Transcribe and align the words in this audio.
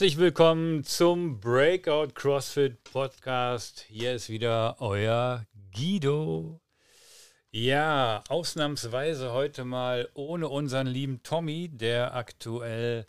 Herzlich 0.00 0.16
willkommen 0.16 0.82
zum 0.82 1.40
Breakout 1.40 2.14
CrossFit 2.14 2.82
Podcast. 2.84 3.84
Hier 3.86 4.14
ist 4.14 4.30
wieder 4.30 4.76
euer 4.80 5.44
Guido. 5.76 6.58
Ja, 7.50 8.24
ausnahmsweise 8.30 9.30
heute 9.32 9.66
mal 9.66 10.08
ohne 10.14 10.48
unseren 10.48 10.86
lieben 10.86 11.22
Tommy, 11.22 11.68
der 11.68 12.14
aktuell 12.14 13.04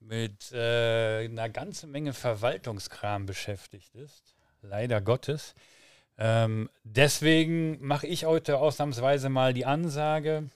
mit 0.00 0.50
äh, 0.50 1.26
einer 1.26 1.48
ganzen 1.48 1.92
Menge 1.92 2.12
Verwaltungskram 2.12 3.24
beschäftigt 3.26 3.94
ist. 3.94 4.34
Leider 4.62 5.00
Gottes. 5.00 5.54
Ähm, 6.18 6.68
deswegen 6.82 7.78
mache 7.86 8.08
ich 8.08 8.24
heute 8.24 8.58
ausnahmsweise 8.58 9.28
mal 9.28 9.54
die 9.54 9.64
Ansage. 9.64 10.50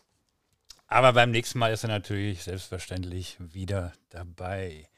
Aber 0.89 1.13
beim 1.13 1.31
nächsten 1.31 1.61
Mal 1.61 1.73
ist 1.73 1.85
er 1.85 1.91
natürlich 1.91 2.43
selbstverständlich 2.43 3.37
wieder 3.39 3.93
dabei. 4.09 4.90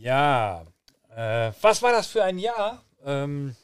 Ja, 0.00 0.66
äh, 1.14 1.52
was 1.60 1.82
war 1.82 1.92
das 1.92 2.06
für 2.06 2.24
ein 2.24 2.38
Jahr? 2.38 2.82
Ähm, 3.04 3.56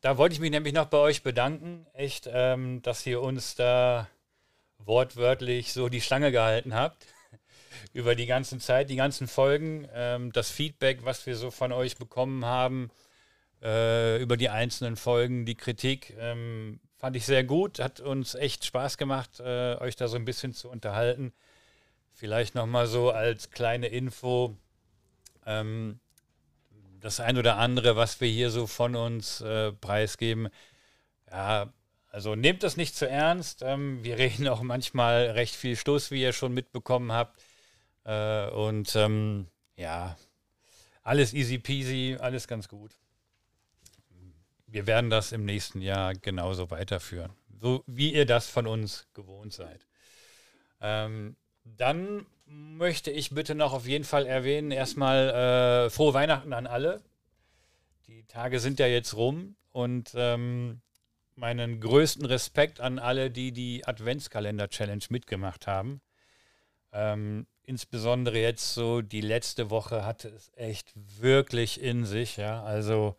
da 0.00 0.18
wollte 0.18 0.34
ich 0.34 0.40
mich 0.40 0.50
nämlich 0.50 0.74
noch 0.74 0.86
bei 0.86 0.98
euch 0.98 1.22
bedanken, 1.22 1.86
echt, 1.92 2.28
ähm, 2.32 2.82
dass 2.82 3.06
ihr 3.06 3.20
uns 3.20 3.54
da 3.54 4.08
wortwörtlich 4.78 5.72
so 5.72 5.88
die 5.88 6.00
Schlange 6.00 6.30
gehalten 6.30 6.74
habt 6.74 7.06
über 7.92 8.14
die 8.14 8.26
ganze 8.26 8.58
Zeit, 8.58 8.90
die 8.90 8.96
ganzen 8.96 9.26
Folgen, 9.28 9.88
ähm, 9.94 10.32
das 10.32 10.50
Feedback, 10.50 11.04
was 11.04 11.26
wir 11.26 11.36
so 11.36 11.50
von 11.50 11.72
euch 11.72 11.96
bekommen 11.96 12.44
haben 12.44 12.90
äh, 13.62 14.20
über 14.22 14.36
die 14.36 14.50
einzelnen 14.50 14.96
Folgen, 14.96 15.46
die 15.46 15.56
Kritik, 15.56 16.14
ähm, 16.18 16.80
fand 16.98 17.16
ich 17.16 17.26
sehr 17.26 17.44
gut, 17.44 17.80
hat 17.80 18.00
uns 18.00 18.34
echt 18.34 18.64
Spaß 18.64 18.98
gemacht, 18.98 19.40
äh, 19.40 19.76
euch 19.80 19.96
da 19.96 20.08
so 20.08 20.16
ein 20.16 20.24
bisschen 20.24 20.52
zu 20.52 20.68
unterhalten. 20.68 21.32
Vielleicht 22.12 22.54
nochmal 22.54 22.86
so 22.86 23.10
als 23.10 23.50
kleine 23.50 23.88
Info, 23.88 24.56
ähm, 25.46 26.00
das 27.00 27.20
ein 27.20 27.38
oder 27.38 27.56
andere, 27.56 27.96
was 27.96 28.20
wir 28.20 28.28
hier 28.28 28.50
so 28.50 28.66
von 28.66 28.96
uns 28.96 29.40
äh, 29.40 29.72
preisgeben, 29.72 30.48
ja, 31.30 31.72
also 32.10 32.34
nehmt 32.34 32.62
das 32.62 32.76
nicht 32.76 32.96
zu 32.96 33.08
ernst. 33.08 33.62
Ähm, 33.62 34.02
wir 34.02 34.18
reden 34.18 34.48
auch 34.48 34.62
manchmal 34.62 35.30
recht 35.30 35.54
viel 35.54 35.76
Stoß, 35.76 36.10
wie 36.10 36.22
ihr 36.22 36.32
schon 36.32 36.52
mitbekommen 36.52 37.12
habt. 37.12 37.40
Äh, 38.04 38.48
und 38.50 38.94
ähm, 38.96 39.48
ja, 39.76 40.16
alles 41.02 41.34
easy 41.34 41.58
peasy, 41.58 42.16
alles 42.18 42.48
ganz 42.48 42.68
gut. 42.68 42.92
Wir 44.66 44.86
werden 44.86 45.10
das 45.10 45.32
im 45.32 45.44
nächsten 45.44 45.80
Jahr 45.80 46.14
genauso 46.14 46.70
weiterführen, 46.70 47.32
so 47.60 47.84
wie 47.86 48.12
ihr 48.12 48.26
das 48.26 48.48
von 48.48 48.66
uns 48.66 49.06
gewohnt 49.14 49.52
seid. 49.52 49.86
Ähm, 50.80 51.36
dann 51.64 52.26
möchte 52.46 53.10
ich 53.10 53.30
bitte 53.30 53.54
noch 53.54 53.72
auf 53.72 53.86
jeden 53.86 54.04
Fall 54.04 54.26
erwähnen, 54.26 54.70
erstmal 54.70 55.86
äh, 55.86 55.90
frohe 55.90 56.14
Weihnachten 56.14 56.52
an 56.52 56.66
alle. 56.66 57.02
Die 58.06 58.24
Tage 58.24 58.60
sind 58.60 58.78
ja 58.78 58.86
jetzt 58.86 59.14
rum 59.16 59.56
und 59.72 60.12
ähm, 60.14 60.80
meinen 61.34 61.80
größten 61.80 62.24
Respekt 62.24 62.80
an 62.80 62.98
alle, 62.98 63.30
die 63.30 63.52
die 63.52 63.86
Adventskalender-Challenge 63.86 65.04
mitgemacht 65.10 65.66
haben. 65.66 66.00
Ähm, 66.92 67.46
insbesondere 67.64 68.38
jetzt 68.38 68.74
so 68.74 69.02
die 69.02 69.20
letzte 69.20 69.70
Woche 69.70 70.04
hatte 70.04 70.28
es 70.28 70.50
echt 70.54 70.92
wirklich 70.94 71.80
in 71.82 72.04
sich. 72.04 72.36
Ja, 72.36 72.62
also 72.62 73.16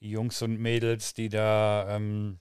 die 0.00 0.10
Jungs 0.10 0.40
und 0.40 0.58
Mädels, 0.58 1.14
die 1.14 1.28
da 1.28 1.96
ähm, 1.96 2.38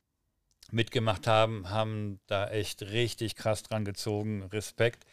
mitgemacht 0.71 1.27
haben, 1.27 1.69
haben 1.69 2.19
da 2.27 2.47
echt 2.49 2.83
richtig 2.83 3.35
krass 3.35 3.63
dran 3.63 3.85
gezogen. 3.85 4.43
Respekt. 4.43 5.05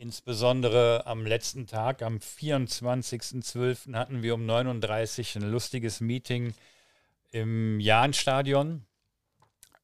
Insbesondere 0.00 1.06
am 1.06 1.26
letzten 1.26 1.66
Tag, 1.66 2.02
am 2.02 2.18
24.12., 2.18 3.94
hatten 3.94 4.22
wir 4.22 4.34
um 4.34 4.46
39 4.46 5.34
ein 5.34 5.50
lustiges 5.50 6.00
Meeting 6.00 6.54
im 7.32 7.80
Jahnstadion 7.80 8.84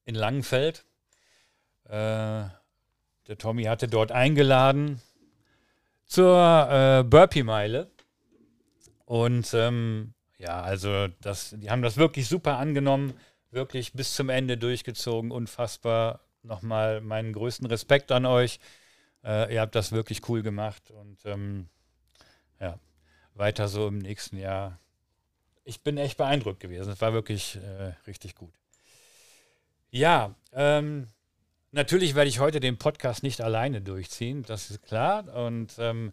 in 0.04 0.14
Langenfeld. 0.14 0.84
Äh, 1.86 1.90
der 3.26 3.38
Tommy 3.38 3.64
hatte 3.64 3.88
dort 3.88 4.12
eingeladen 4.12 5.02
zur 6.06 6.68
äh, 6.70 7.02
Burpee-Meile. 7.02 7.90
Und 9.06 9.52
ähm, 9.52 10.14
ja, 10.38 10.62
also 10.62 11.08
das, 11.22 11.56
die 11.58 11.70
haben 11.70 11.82
das 11.82 11.96
wirklich 11.96 12.28
super 12.28 12.58
angenommen, 12.58 13.14
wirklich 13.50 13.94
bis 13.94 14.14
zum 14.14 14.28
Ende 14.28 14.58
durchgezogen, 14.58 15.32
unfassbar. 15.32 16.20
Nochmal 16.44 17.00
meinen 17.00 17.32
größten 17.32 17.66
Respekt 17.66 18.12
an 18.12 18.26
euch. 18.26 18.60
Äh, 19.24 19.54
ihr 19.54 19.60
habt 19.60 19.74
das 19.74 19.92
wirklich 19.92 20.28
cool 20.28 20.42
gemacht 20.42 20.90
und 20.90 21.18
ähm, 21.24 21.68
ja, 22.60 22.78
weiter 23.34 23.68
so 23.68 23.88
im 23.88 23.98
nächsten 23.98 24.36
Jahr. 24.36 24.78
Ich 25.64 25.82
bin 25.82 25.96
echt 25.96 26.18
beeindruckt 26.18 26.60
gewesen. 26.60 26.92
Es 26.92 27.00
war 27.00 27.12
wirklich 27.12 27.56
äh, 27.56 27.94
richtig 28.06 28.34
gut. 28.34 28.52
Ja, 29.90 30.34
ähm, 30.52 31.06
natürlich 31.72 32.14
werde 32.14 32.28
ich 32.28 32.38
heute 32.38 32.60
den 32.60 32.78
Podcast 32.78 33.22
nicht 33.22 33.40
alleine 33.40 33.80
durchziehen, 33.80 34.42
das 34.42 34.70
ist 34.70 34.82
klar. 34.82 35.32
Und 35.34 35.74
ähm, 35.78 36.12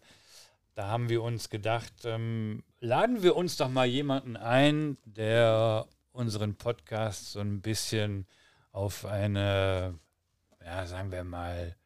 da 0.74 0.88
haben 0.88 1.10
wir 1.10 1.22
uns 1.22 1.50
gedacht, 1.50 1.92
ähm, 2.04 2.64
laden 2.80 3.22
wir 3.22 3.36
uns 3.36 3.56
doch 3.58 3.68
mal 3.68 3.86
jemanden 3.86 4.36
ein, 4.36 4.96
der 5.04 5.86
unseren 6.12 6.54
Podcast 6.54 7.32
so 7.32 7.40
ein 7.40 7.60
bisschen 7.60 8.26
auf 8.70 9.04
eine, 9.04 9.98
ja, 10.64 10.86
sagen 10.86 11.10
wir 11.12 11.24
mal, 11.24 11.76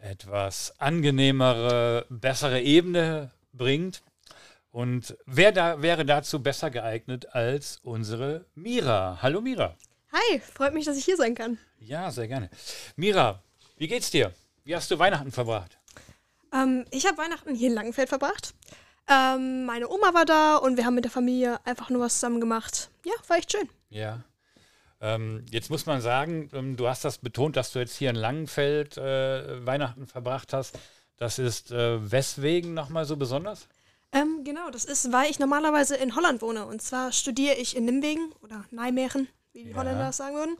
etwas 0.00 0.74
angenehmere, 0.78 2.06
bessere 2.08 2.60
Ebene 2.60 3.30
bringt. 3.52 4.02
Und 4.72 5.16
wer 5.26 5.52
da 5.52 5.82
wäre 5.82 6.04
dazu 6.04 6.42
besser 6.42 6.70
geeignet 6.70 7.34
als 7.34 7.78
unsere 7.82 8.46
Mira? 8.54 9.18
Hallo 9.20 9.40
Mira. 9.40 9.76
Hi, 10.12 10.40
freut 10.40 10.74
mich, 10.74 10.84
dass 10.84 10.96
ich 10.96 11.04
hier 11.04 11.16
sein 11.16 11.34
kann. 11.34 11.58
Ja, 11.78 12.10
sehr 12.10 12.28
gerne. 12.28 12.50
Mira, 12.96 13.42
wie 13.76 13.88
geht's 13.88 14.10
dir? 14.10 14.32
Wie 14.64 14.74
hast 14.74 14.90
du 14.90 14.98
Weihnachten 14.98 15.32
verbracht? 15.32 15.78
Ähm, 16.52 16.84
ich 16.90 17.06
habe 17.06 17.18
Weihnachten 17.18 17.54
hier 17.54 17.68
in 17.68 17.74
Langenfeld 17.74 18.08
verbracht. 18.08 18.54
Ähm, 19.08 19.64
meine 19.64 19.88
Oma 19.88 20.14
war 20.14 20.24
da 20.24 20.56
und 20.56 20.76
wir 20.76 20.84
haben 20.84 20.94
mit 20.94 21.04
der 21.04 21.10
Familie 21.10 21.58
einfach 21.64 21.90
nur 21.90 22.02
was 22.02 22.14
zusammen 22.14 22.40
gemacht. 22.40 22.90
Ja, 23.04 23.12
war 23.26 23.38
echt 23.38 23.52
schön. 23.52 23.68
Ja. 23.88 24.22
Ähm, 25.00 25.44
jetzt 25.50 25.70
muss 25.70 25.86
man 25.86 26.00
sagen, 26.00 26.50
ähm, 26.52 26.76
du 26.76 26.88
hast 26.88 27.04
das 27.04 27.18
betont, 27.18 27.56
dass 27.56 27.72
du 27.72 27.78
jetzt 27.78 27.96
hier 27.96 28.10
in 28.10 28.16
Langenfeld 28.16 28.98
äh, 28.98 29.64
Weihnachten 29.66 30.06
verbracht 30.06 30.52
hast. 30.52 30.78
Das 31.16 31.38
ist 31.38 31.70
äh, 31.70 32.10
weswegen 32.10 32.74
nochmal 32.74 33.04
so 33.04 33.16
besonders? 33.16 33.66
Ähm, 34.12 34.42
genau, 34.44 34.70
das 34.70 34.84
ist, 34.84 35.12
weil 35.12 35.30
ich 35.30 35.38
normalerweise 35.38 35.96
in 35.96 36.16
Holland 36.16 36.42
wohne. 36.42 36.66
Und 36.66 36.82
zwar 36.82 37.12
studiere 37.12 37.54
ich 37.54 37.76
in 37.76 37.84
Nimwegen 37.84 38.32
oder 38.42 38.64
Nijmegen, 38.70 39.28
wie 39.52 39.64
die 39.64 39.70
ja. 39.70 39.76
Holländer 39.76 40.06
das 40.06 40.16
sagen 40.18 40.34
würden. 40.34 40.56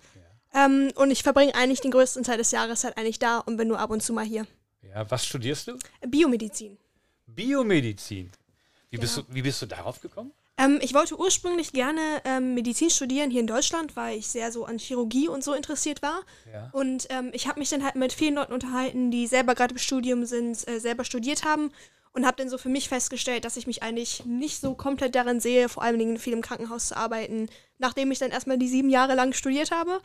Ja. 0.55 0.67
Ähm, 0.67 0.93
und 0.97 1.11
ich 1.11 1.23
verbringe 1.23 1.55
eigentlich 1.55 1.81
den 1.81 1.91
größten 1.91 2.25
Teil 2.25 2.39
des 2.39 2.51
Jahres 2.51 2.85
halt 2.85 2.97
eigentlich 2.97 3.19
da 3.19 3.39
und 3.39 3.57
bin 3.57 3.69
nur 3.69 3.79
ab 3.79 3.91
und 3.91 4.03
zu 4.03 4.13
mal 4.13 4.25
hier. 4.25 4.47
Ja, 4.83 5.09
was 5.11 5.27
studierst 5.27 5.69
du? 5.69 5.79
Biomedizin. 6.07 6.79
Biomedizin. 7.27 8.31
Wie, 8.91 8.97
genau. 8.97 9.01
bist, 9.03 9.17
du, 9.17 9.23
wie 9.29 9.43
bist 9.43 9.63
du 9.63 9.67
darauf 9.67 10.01
gekommen? 10.01 10.33
Ähm, 10.61 10.79
ich 10.83 10.93
wollte 10.93 11.19
ursprünglich 11.19 11.73
gerne 11.73 12.01
ähm, 12.25 12.55
Medizin 12.55 12.91
studieren 12.91 13.31
hier 13.31 13.41
in 13.41 13.47
Deutschland, 13.47 13.97
weil 13.97 14.19
ich 14.19 14.29
sehr 14.29 14.53
so 14.53 14.67
an 14.67 14.79
Chirurgie 14.79 15.29
und 15.29 15.43
so 15.43 15.55
interessiert 15.55 16.03
war. 16.03 16.21
Ja. 16.53 16.69
Und 16.73 17.07
ähm, 17.11 17.31
ich 17.33 17.49
habe 17.49 17.59
mich 17.59 17.71
dann 17.71 17.83
halt 17.83 17.95
mit 17.95 18.13
vielen 18.13 18.35
Leuten 18.35 18.53
unterhalten, 18.53 19.11
die 19.11 19.27
selber 19.27 19.55
gerade 19.55 19.73
im 19.73 19.79
Studium 19.79 20.27
sind, 20.27 20.69
äh, 20.69 20.79
selber 20.79 21.05
studiert 21.05 21.45
haben 21.45 21.71
und 22.13 22.27
habe 22.27 22.37
dann 22.37 22.51
so 22.51 22.59
für 22.59 22.69
mich 22.69 22.89
festgestellt, 22.89 23.45
dass 23.45 23.57
ich 23.57 23.67
mich 23.67 23.83
eigentlich 23.83 24.25
nicht 24.27 24.61
so 24.61 24.75
komplett 24.75 25.15
darin 25.15 25.41
sehe, 25.41 25.69
vor 25.69 25.83
allem 25.83 25.99
Dingen 25.99 26.19
viel 26.19 26.33
im 26.33 26.43
Krankenhaus 26.43 26.89
zu 26.89 26.97
arbeiten, 26.97 27.49
nachdem 27.79 28.11
ich 28.11 28.19
dann 28.19 28.31
erstmal 28.31 28.59
die 28.59 28.69
sieben 28.69 28.91
Jahre 28.91 29.15
lang 29.15 29.33
studiert 29.33 29.71
habe. 29.71 30.01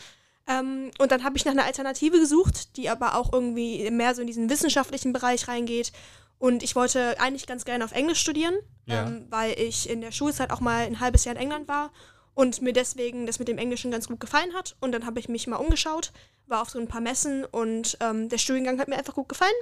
Ähm, 0.48 0.92
und 1.00 1.12
dann 1.12 1.24
habe 1.24 1.38
ich 1.38 1.46
nach 1.46 1.54
einer 1.54 1.66
Alternative 1.66 2.20
gesucht, 2.20 2.78
die 2.78 2.90
aber 2.90 3.16
auch 3.16 3.34
irgendwie 3.34 3.90
mehr 3.90 4.14
so 4.14 4.22
in 4.22 4.28
diesen 4.28 4.50
wissenschaftlichen 4.50 5.12
Bereich 5.12 5.48
reingeht. 5.48 5.92
Und 6.38 6.64
ich 6.64 6.76
wollte 6.76 7.20
eigentlich 7.20 7.48
ganz 7.48 7.66
gerne 7.66 7.86
auf 7.86 7.92
Englisch 7.92 8.20
studieren, 8.20 8.56
ja. 8.86 9.08
ähm, 9.08 9.28
weil 9.30 9.60
ich 9.60 9.90
in 9.90 10.02
der 10.02 10.12
Schulzeit 10.12 10.52
auch 10.52 10.60
mal 10.60 10.86
ein 10.86 11.00
halbes 11.00 11.26
Jahr 11.26 11.36
in 11.36 11.42
England 11.42 11.68
war 11.68 11.92
und 12.34 12.62
mir 12.62 12.74
deswegen 12.74 13.26
das 13.26 13.40
mit 13.40 13.48
dem 13.48 13.58
Englischen 13.58 13.92
ganz 13.92 14.08
gut 14.08 14.20
gefallen 14.20 14.54
hat. 14.54 14.76
Und 14.82 14.92
dann 14.92 15.06
habe 15.06 15.20
ich 15.20 15.30
mich 15.30 15.48
mal 15.48 15.56
umgeschaut, 15.56 16.12
war 16.48 16.62
auf 16.62 16.70
so 16.70 16.80
ein 16.80 16.88
paar 16.88 17.02
Messen 17.02 17.46
und 17.46 17.98
ähm, 18.02 18.30
der 18.30 18.38
Studiengang 18.38 18.80
hat 18.80 18.88
mir 18.88 18.98
einfach 18.98 19.16
gut 19.16 19.30
gefallen. 19.30 19.56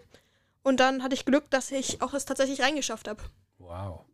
Und 0.63 0.79
dann 0.79 1.03
hatte 1.03 1.13
ich 1.13 1.25
Glück, 1.25 1.49
dass 1.51 1.71
ich 1.71 2.01
auch 2.01 2.13
es 2.13 2.25
tatsächlich 2.25 2.61
reingeschafft 2.61 3.07
habe. 3.07 3.21
Wow. 3.59 4.05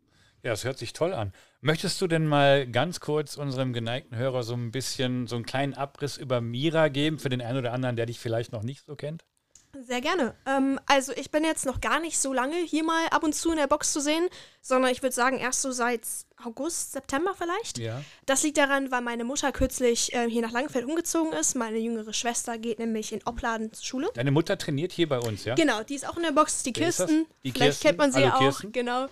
Ja, 0.42 0.50
das 0.50 0.64
hört 0.64 0.78
sich 0.78 0.92
toll 0.92 1.12
an. 1.12 1.32
Möchtest 1.60 2.00
du 2.00 2.06
denn 2.06 2.26
mal 2.26 2.66
ganz 2.66 3.00
kurz 3.00 3.36
unserem 3.36 3.72
geneigten 3.72 4.16
Hörer 4.16 4.42
so 4.42 4.54
ein 4.54 4.70
bisschen 4.70 5.26
so 5.26 5.36
einen 5.36 5.44
kleinen 5.44 5.74
Abriss 5.74 6.16
über 6.16 6.40
Mira 6.40 6.88
geben, 6.88 7.18
für 7.18 7.28
den 7.28 7.42
einen 7.42 7.58
oder 7.58 7.72
anderen, 7.72 7.96
der 7.96 8.06
dich 8.06 8.18
vielleicht 8.18 8.52
noch 8.52 8.62
nicht 8.62 8.84
so 8.86 8.96
kennt? 8.96 9.24
Sehr 9.72 10.00
gerne. 10.00 10.34
Ähm, 10.46 10.80
also 10.86 11.12
ich 11.12 11.30
bin 11.30 11.44
jetzt 11.44 11.64
noch 11.64 11.80
gar 11.80 12.00
nicht 12.00 12.18
so 12.18 12.32
lange 12.32 12.56
hier 12.56 12.82
mal 12.82 13.06
ab 13.08 13.22
und 13.22 13.34
zu 13.34 13.50
in 13.50 13.56
der 13.56 13.68
Box 13.68 13.92
zu 13.92 14.00
sehen, 14.00 14.28
sondern 14.60 14.90
ich 14.90 15.02
würde 15.02 15.14
sagen 15.14 15.38
erst 15.38 15.62
so 15.62 15.70
seit 15.70 16.02
August, 16.44 16.92
September 16.92 17.34
vielleicht. 17.36 17.78
Ja. 17.78 18.02
Das 18.26 18.42
liegt 18.42 18.58
daran, 18.58 18.90
weil 18.90 19.00
meine 19.00 19.24
Mutter 19.24 19.52
kürzlich 19.52 20.12
äh, 20.12 20.28
hier 20.28 20.42
nach 20.42 20.50
Langenfeld 20.50 20.84
umgezogen 20.84 21.32
ist. 21.32 21.54
Meine 21.54 21.78
jüngere 21.78 22.12
Schwester 22.12 22.58
geht 22.58 22.78
nämlich 22.78 23.12
in 23.12 23.20
Opladen 23.24 23.72
zur 23.72 23.84
Schule. 23.84 24.10
Deine 24.14 24.30
Mutter 24.30 24.58
trainiert 24.58 24.92
hier 24.92 25.08
bei 25.08 25.18
uns, 25.18 25.44
ja? 25.44 25.54
Genau, 25.54 25.82
die 25.82 25.94
ist 25.94 26.08
auch 26.08 26.16
in 26.16 26.24
der 26.24 26.32
Box, 26.32 26.62
die 26.62 26.72
Wer 26.74 26.88
ist? 26.88 26.96
Kirsten. 26.96 27.26
Die 27.44 27.52
Vielleicht 27.52 27.80
Kirsten? 27.80 27.86
kennt 27.86 27.98
man 27.98 28.12
sie 28.12 28.18
Hallo, 28.18 28.26
ja 28.26 28.34
auch. 28.34 28.40
Kirsten. 28.40 28.72
Genau. 28.72 29.06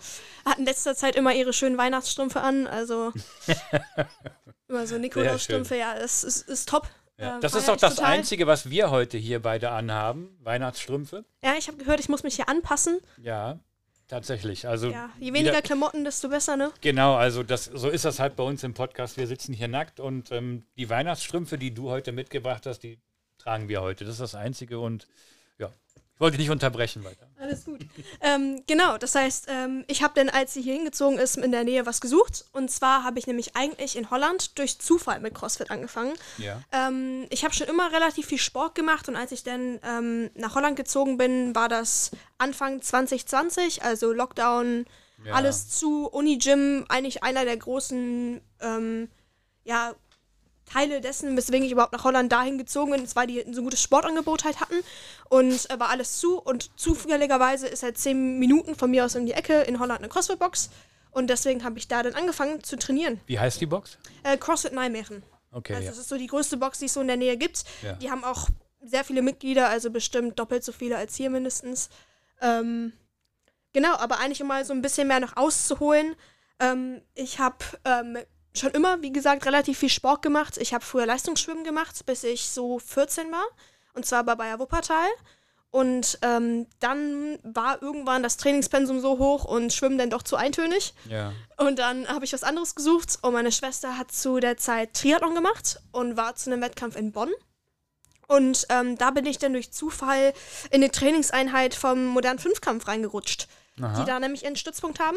Hat 0.45 0.59
in 0.59 0.65
letzter 0.65 0.97
Zeit 0.97 1.15
immer 1.17 1.35
ihre 1.35 1.53
schönen 1.53 1.79
Weihnachtsstrümpfe 1.79 2.41
an. 2.41 2.67
Also 2.67 3.13
immer 4.69 4.87
so 4.87 4.99
Nikolausstrümpfe, 4.99 5.77
ja, 5.77 5.95
es 5.95 6.25
ist, 6.25 6.49
ist 6.49 6.69
top. 6.69 6.89
Ja. 7.19 7.35
Ähm, 7.37 7.41
Das 7.41 7.55
ist 7.55 7.69
ich 7.69 7.77
das. 7.77 7.99
Einzige, 7.99 8.47
was 8.47 8.71
wir 8.71 8.91
heute 8.91 9.19
hier 9.19 9.41
beide 9.43 9.71
anhaben. 9.71 10.37
Weihnachtsstrümpfe. 10.43 11.25
Ja, 11.43 11.55
ich 11.59 11.67
habe 11.69 11.77
gehört, 11.79 12.01
ich 12.01 12.09
muss 12.09 12.23
mich 12.23 12.37
hier 12.37 12.49
anpassen. 12.49 12.99
Ja, 13.21 13.59
tatsächlich. 14.07 14.67
Also 14.69 14.89
Ja, 14.91 15.11
je 15.19 15.33
weniger 15.33 15.51
wieder- 15.53 15.63
Klamotten, 15.63 16.05
desto 16.05 16.29
besser, 16.29 16.57
ne? 16.57 16.71
Genau, 16.81 17.15
also 17.17 17.43
das, 17.43 17.65
so 17.67 17.89
ist 17.89 18.05
das 18.05 18.21
halt 18.21 18.37
bei 18.37 18.45
uns 18.45 18.63
im 18.63 18.75
Podcast. 18.75 19.17
Wir 19.17 19.27
sitzen 19.27 19.53
hier 19.53 19.69
nackt 19.69 20.01
und 20.01 20.31
ähm, 20.33 20.65
die 20.77 20.89
Weihnachtsstrümpfe, 20.89 21.59
die 21.59 21.75
du 21.75 21.91
heute 21.91 22.13
mitgebracht 22.13 22.67
hast, 22.67 22.81
die 22.81 22.99
tragen 23.39 23.69
wir 23.69 23.81
heute. 23.83 24.05
Das 24.05 24.15
ist 24.15 24.21
das 24.21 24.35
Einzige 24.35 24.79
und 24.81 25.07
ich 26.19 26.21
wollte 26.21 26.37
dich 26.37 26.47
nicht 26.47 26.51
unterbrechen 26.53 27.05
weiter. 27.05 27.29
Alles 27.39 27.65
gut. 27.65 27.79
ähm, 28.23 28.65
genau, 28.67 28.99
das 28.99 29.15
heißt, 29.15 29.47
ähm, 29.49 29.85
ich 29.87 30.03
habe 30.03 30.15
dann, 30.17 30.29
als 30.29 30.53
sie 30.53 30.63
hier 30.63 30.73
hingezogen 30.75 31.17
ist, 31.17 31.37
in 31.37 31.53
der 31.53 31.63
Nähe 31.63 31.87
was 31.87 32.01
gesucht. 32.01 32.45
Und 32.51 32.73
zwar 32.73 33.05
habe 33.05 33.21
ich 33.21 33.29
nämlich 33.29 33.55
eigentlich 33.55 33.95
in 33.95 34.11
Holland 34.11 34.59
durch 34.59 34.81
Zufall 34.81 35.21
mit 35.21 35.35
CrossFit 35.35 35.71
angefangen. 35.71 36.15
Ja. 36.39 36.61
Ähm, 36.73 37.27
ich 37.31 37.45
habe 37.45 37.55
schon 37.55 37.69
immer 37.69 37.93
relativ 37.93 38.27
viel 38.27 38.39
Sport 38.39 38.75
gemacht 38.75 39.09
und 39.09 39.15
als 39.15 39.31
ich 39.31 39.45
dann 39.45 39.79
ähm, 39.85 40.31
nach 40.35 40.57
Holland 40.57 40.77
gezogen 40.77 41.19
bin, 41.19 41.55
war 41.55 41.69
das 41.69 42.11
Anfang 42.37 42.83
2020, 42.83 43.85
also 43.85 44.13
Lockdown, 44.13 44.87
Ja. 45.25 45.35
alles 45.35 45.69
zu, 45.69 46.09
Uni-Gym, 46.09 46.85
eigentlich 46.89 47.23
einer 47.23 47.45
der 47.45 47.57
großen 47.59 48.41
ähm, 48.61 49.09
ja, 49.63 49.95
Teile 50.69 51.01
dessen, 51.01 51.37
weswegen 51.37 51.65
ich 51.65 51.73
überhaupt 51.73 51.93
nach 51.93 52.05
Holland 52.05 52.31
dahin 52.31 52.59
gezogen 52.59 52.93
bin, 52.93 53.07
weil 53.15 53.27
die 53.27 53.45
so 53.51 53.61
ein 53.61 53.65
gutes 53.65 53.83
Sportangebot 53.83 54.45
halt 54.45 54.61
hatten 54.61 54.77
und 55.29 55.71
äh, 55.71 55.81
war 55.81 55.89
alles 55.89 56.19
zu 56.19 56.39
und 56.41 56.71
zufälligerweise 56.79 57.67
ist 57.67 57.83
halt 57.83 57.99
zehn 57.99 58.39
Minuten 58.39 58.75
von 58.75 58.91
mir 58.91 59.05
aus 59.05 59.17
um 59.17 59.27
die 59.27 59.33
Ecke 59.33 59.63
in 59.63 59.79
Holland 59.79 60.01
eine 60.01 60.09
CrossFit-Box 60.09 60.71
und 61.11 61.29
deswegen 61.29 61.65
habe 61.65 61.79
ich 61.79 61.89
da 61.89 62.03
dann 62.03 62.15
angefangen 62.15 62.63
zu 62.63 62.77
trainieren. 62.77 63.21
Wie 63.27 63.39
heißt 63.39 63.61
die 63.61 63.67
Box? 63.67 63.99
Äh, 64.23 64.37
CrossFit 64.37 64.73
Nijmegen. 64.73 65.23
Okay, 65.51 65.75
Also 65.75 65.85
ja. 65.85 65.91
das 65.91 65.99
ist 65.99 66.09
so 66.09 66.17
die 66.17 66.27
größte 66.27 66.57
Box, 66.59 66.79
die 66.79 66.87
es 66.87 66.95
so 66.95 67.01
in 67.01 67.07
der 67.07 67.17
Nähe 67.17 67.37
gibt. 67.37 67.65
Ja. 67.83 67.95
Die 67.95 68.11
haben 68.11 68.23
auch 68.25 68.49
sehr 68.83 69.05
viele 69.05 69.23
Mitglieder, 69.23 69.69
also 69.69 69.91
bestimmt 69.91 70.39
doppelt 70.39 70.63
so 70.63 70.73
viele 70.73 70.97
als 70.97 71.17
hier 71.17 71.31
mindestens. 71.31 71.89
Ähm, 72.41 72.93
genau, 73.73 73.95
aber 73.97 74.19
eigentlich 74.21 74.43
um 74.43 74.49
mal 74.49 74.65
so 74.65 74.73
ein 74.73 74.83
bisschen 74.83 75.09
mehr 75.09 75.21
noch 75.21 75.37
auszuholen. 75.37 76.15
Ähm, 76.61 77.01
ich 77.15 77.39
habe 77.39 77.57
ähm, 77.85 78.19
schon 78.59 78.73
immer, 78.73 79.03
wie 79.03 79.13
gesagt, 79.13 79.47
relativ 79.47 79.79
viel 79.79 79.89
Sport 79.89 80.23
gemacht. 80.23 80.59
Ich 80.59 80.75
habe 80.75 80.85
früher 80.85 81.07
Leistungsschwimmen 81.07 81.65
gemacht, 81.65 82.05
bis 82.07 82.25
ich 82.25 82.49
so 82.49 82.79
14 82.79 83.31
war. 83.33 83.45
Und 83.95 84.07
zwar 84.07 84.25
bei 84.25 84.35
Bayer 84.35 84.59
Wuppertal. 84.59 85.09
Und 85.71 86.19
ähm, 86.23 86.67
dann 86.81 87.39
war 87.43 87.83
irgendwann 87.83 88.23
das 88.23 88.39
Trainingspensum 88.39 89.01
so 89.01 89.19
hoch 89.19 89.45
und 89.45 89.73
Schwimmen 89.73 89.99
dann 89.99 90.09
doch 90.09 90.23
zu 90.23 90.37
eintönig. 90.37 90.95
ja. 91.09 91.33
Und 91.59 91.79
dann 91.79 92.09
habe 92.09 92.25
ich 92.25 92.33
was 92.33 92.43
anderes 92.43 92.75
gesucht 92.75 93.19
und 93.21 93.33
meine 93.33 93.53
Schwester 93.53 93.99
hat 93.99 94.13
zu 94.13 94.39
der 94.41 94.57
Zeit 94.57 94.95
Triathlon 94.95 95.35
gemacht 95.35 95.81
und 95.93 96.17
war 96.17 96.37
zu 96.37 96.51
einem 96.51 96.63
Wettkampf 96.63 96.97
in 96.97 97.13
Bonn. 97.13 97.31
Und 98.29 98.67
ähm, 98.69 98.97
da 98.97 99.11
bin 99.11 99.27
ich 99.27 99.39
dann 99.39 99.55
durch 99.55 99.73
Zufall 99.73 100.33
in 100.71 100.83
eine 100.83 100.91
Trainingseinheit 100.91 101.75
vom 101.75 102.07
modernen 102.07 102.39
Fünfkampf 102.39 102.87
reingerutscht, 102.87 103.49
Aha. 103.81 104.01
die 104.01 104.07
da 104.07 104.21
nämlich 104.21 104.45
ihren 104.45 104.57
Stützpunkt 104.57 105.01
haben. 105.01 105.17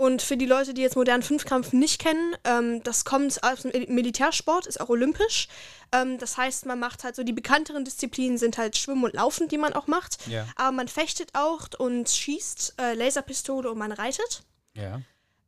Und 0.00 0.22
für 0.22 0.38
die 0.38 0.46
Leute, 0.46 0.72
die 0.72 0.80
jetzt 0.80 0.96
modernen 0.96 1.22
Fünfkampf 1.22 1.74
nicht 1.74 2.00
kennen, 2.00 2.34
ähm, 2.44 2.82
das 2.84 3.04
kommt 3.04 3.44
aus 3.44 3.60
dem 3.60 3.94
Militärsport, 3.94 4.66
ist 4.66 4.80
auch 4.80 4.88
olympisch. 4.88 5.46
Ähm, 5.92 6.16
das 6.16 6.38
heißt, 6.38 6.64
man 6.64 6.80
macht 6.80 7.04
halt 7.04 7.16
so 7.16 7.22
die 7.22 7.34
bekannteren 7.34 7.84
Disziplinen 7.84 8.38
sind 8.38 8.56
halt 8.56 8.78
Schwimmen 8.78 9.04
und 9.04 9.12
Laufen, 9.12 9.48
die 9.48 9.58
man 9.58 9.74
auch 9.74 9.88
macht. 9.88 10.26
Ja. 10.26 10.46
Aber 10.56 10.72
man 10.72 10.88
fechtet 10.88 11.28
auch 11.34 11.68
und 11.76 12.08
schießt 12.08 12.76
äh, 12.80 12.94
Laserpistole 12.94 13.70
und 13.70 13.76
man 13.76 13.92
reitet. 13.92 14.42
Ja. 14.72 15.02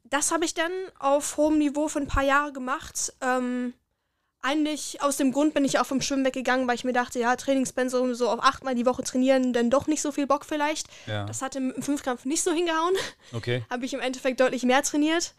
Das 0.05 0.31
habe 0.31 0.45
ich 0.45 0.53
dann 0.53 0.73
auf 0.99 1.39
hohem 1.39 1.57
Niveau 1.57 1.89
für 1.89 2.01
ein 2.01 2.07
paar 2.07 2.25
Jahre 2.25 2.53
gemacht. 2.53 3.15
Ähm, 3.23 3.73
eigentlich 4.43 5.01
aus 5.03 5.17
dem 5.17 5.33
Grund 5.33 5.55
bin 5.55 5.65
ich 5.65 5.79
auch 5.79 5.87
vom 5.87 6.01
Schwimmen 6.01 6.25
weggegangen, 6.25 6.67
weil 6.69 6.75
ich 6.75 6.85
mir 6.85 6.93
dachte, 6.93 7.19
ja, 7.19 7.35
Trainingspensum 7.37 8.15
so 8.15 8.29
auf 8.29 8.43
achtmal 8.43 8.75
die 8.75 8.87
Woche 8.87 9.03
trainieren, 9.03 9.53
dann 9.53 9.71
doch 9.71 9.87
nicht 9.87 10.03
so 10.03 10.13
viel 10.13 10.27
Bock 10.27 10.45
vielleicht. 10.45 10.89
Ja. 11.07 11.25
Das 11.27 11.43
hatte 11.43 11.59
im 11.59 11.83
Fünfkampf 11.83 12.25
nicht 12.25 12.43
so 12.43 12.53
hingehauen. 12.53 12.95
Okay. 13.33 13.65
habe 13.71 13.85
ich 13.85 13.95
im 13.95 14.01
Endeffekt 14.01 14.41
deutlich 14.41 14.65
mehr 14.65 14.83
trainiert. 14.83 15.35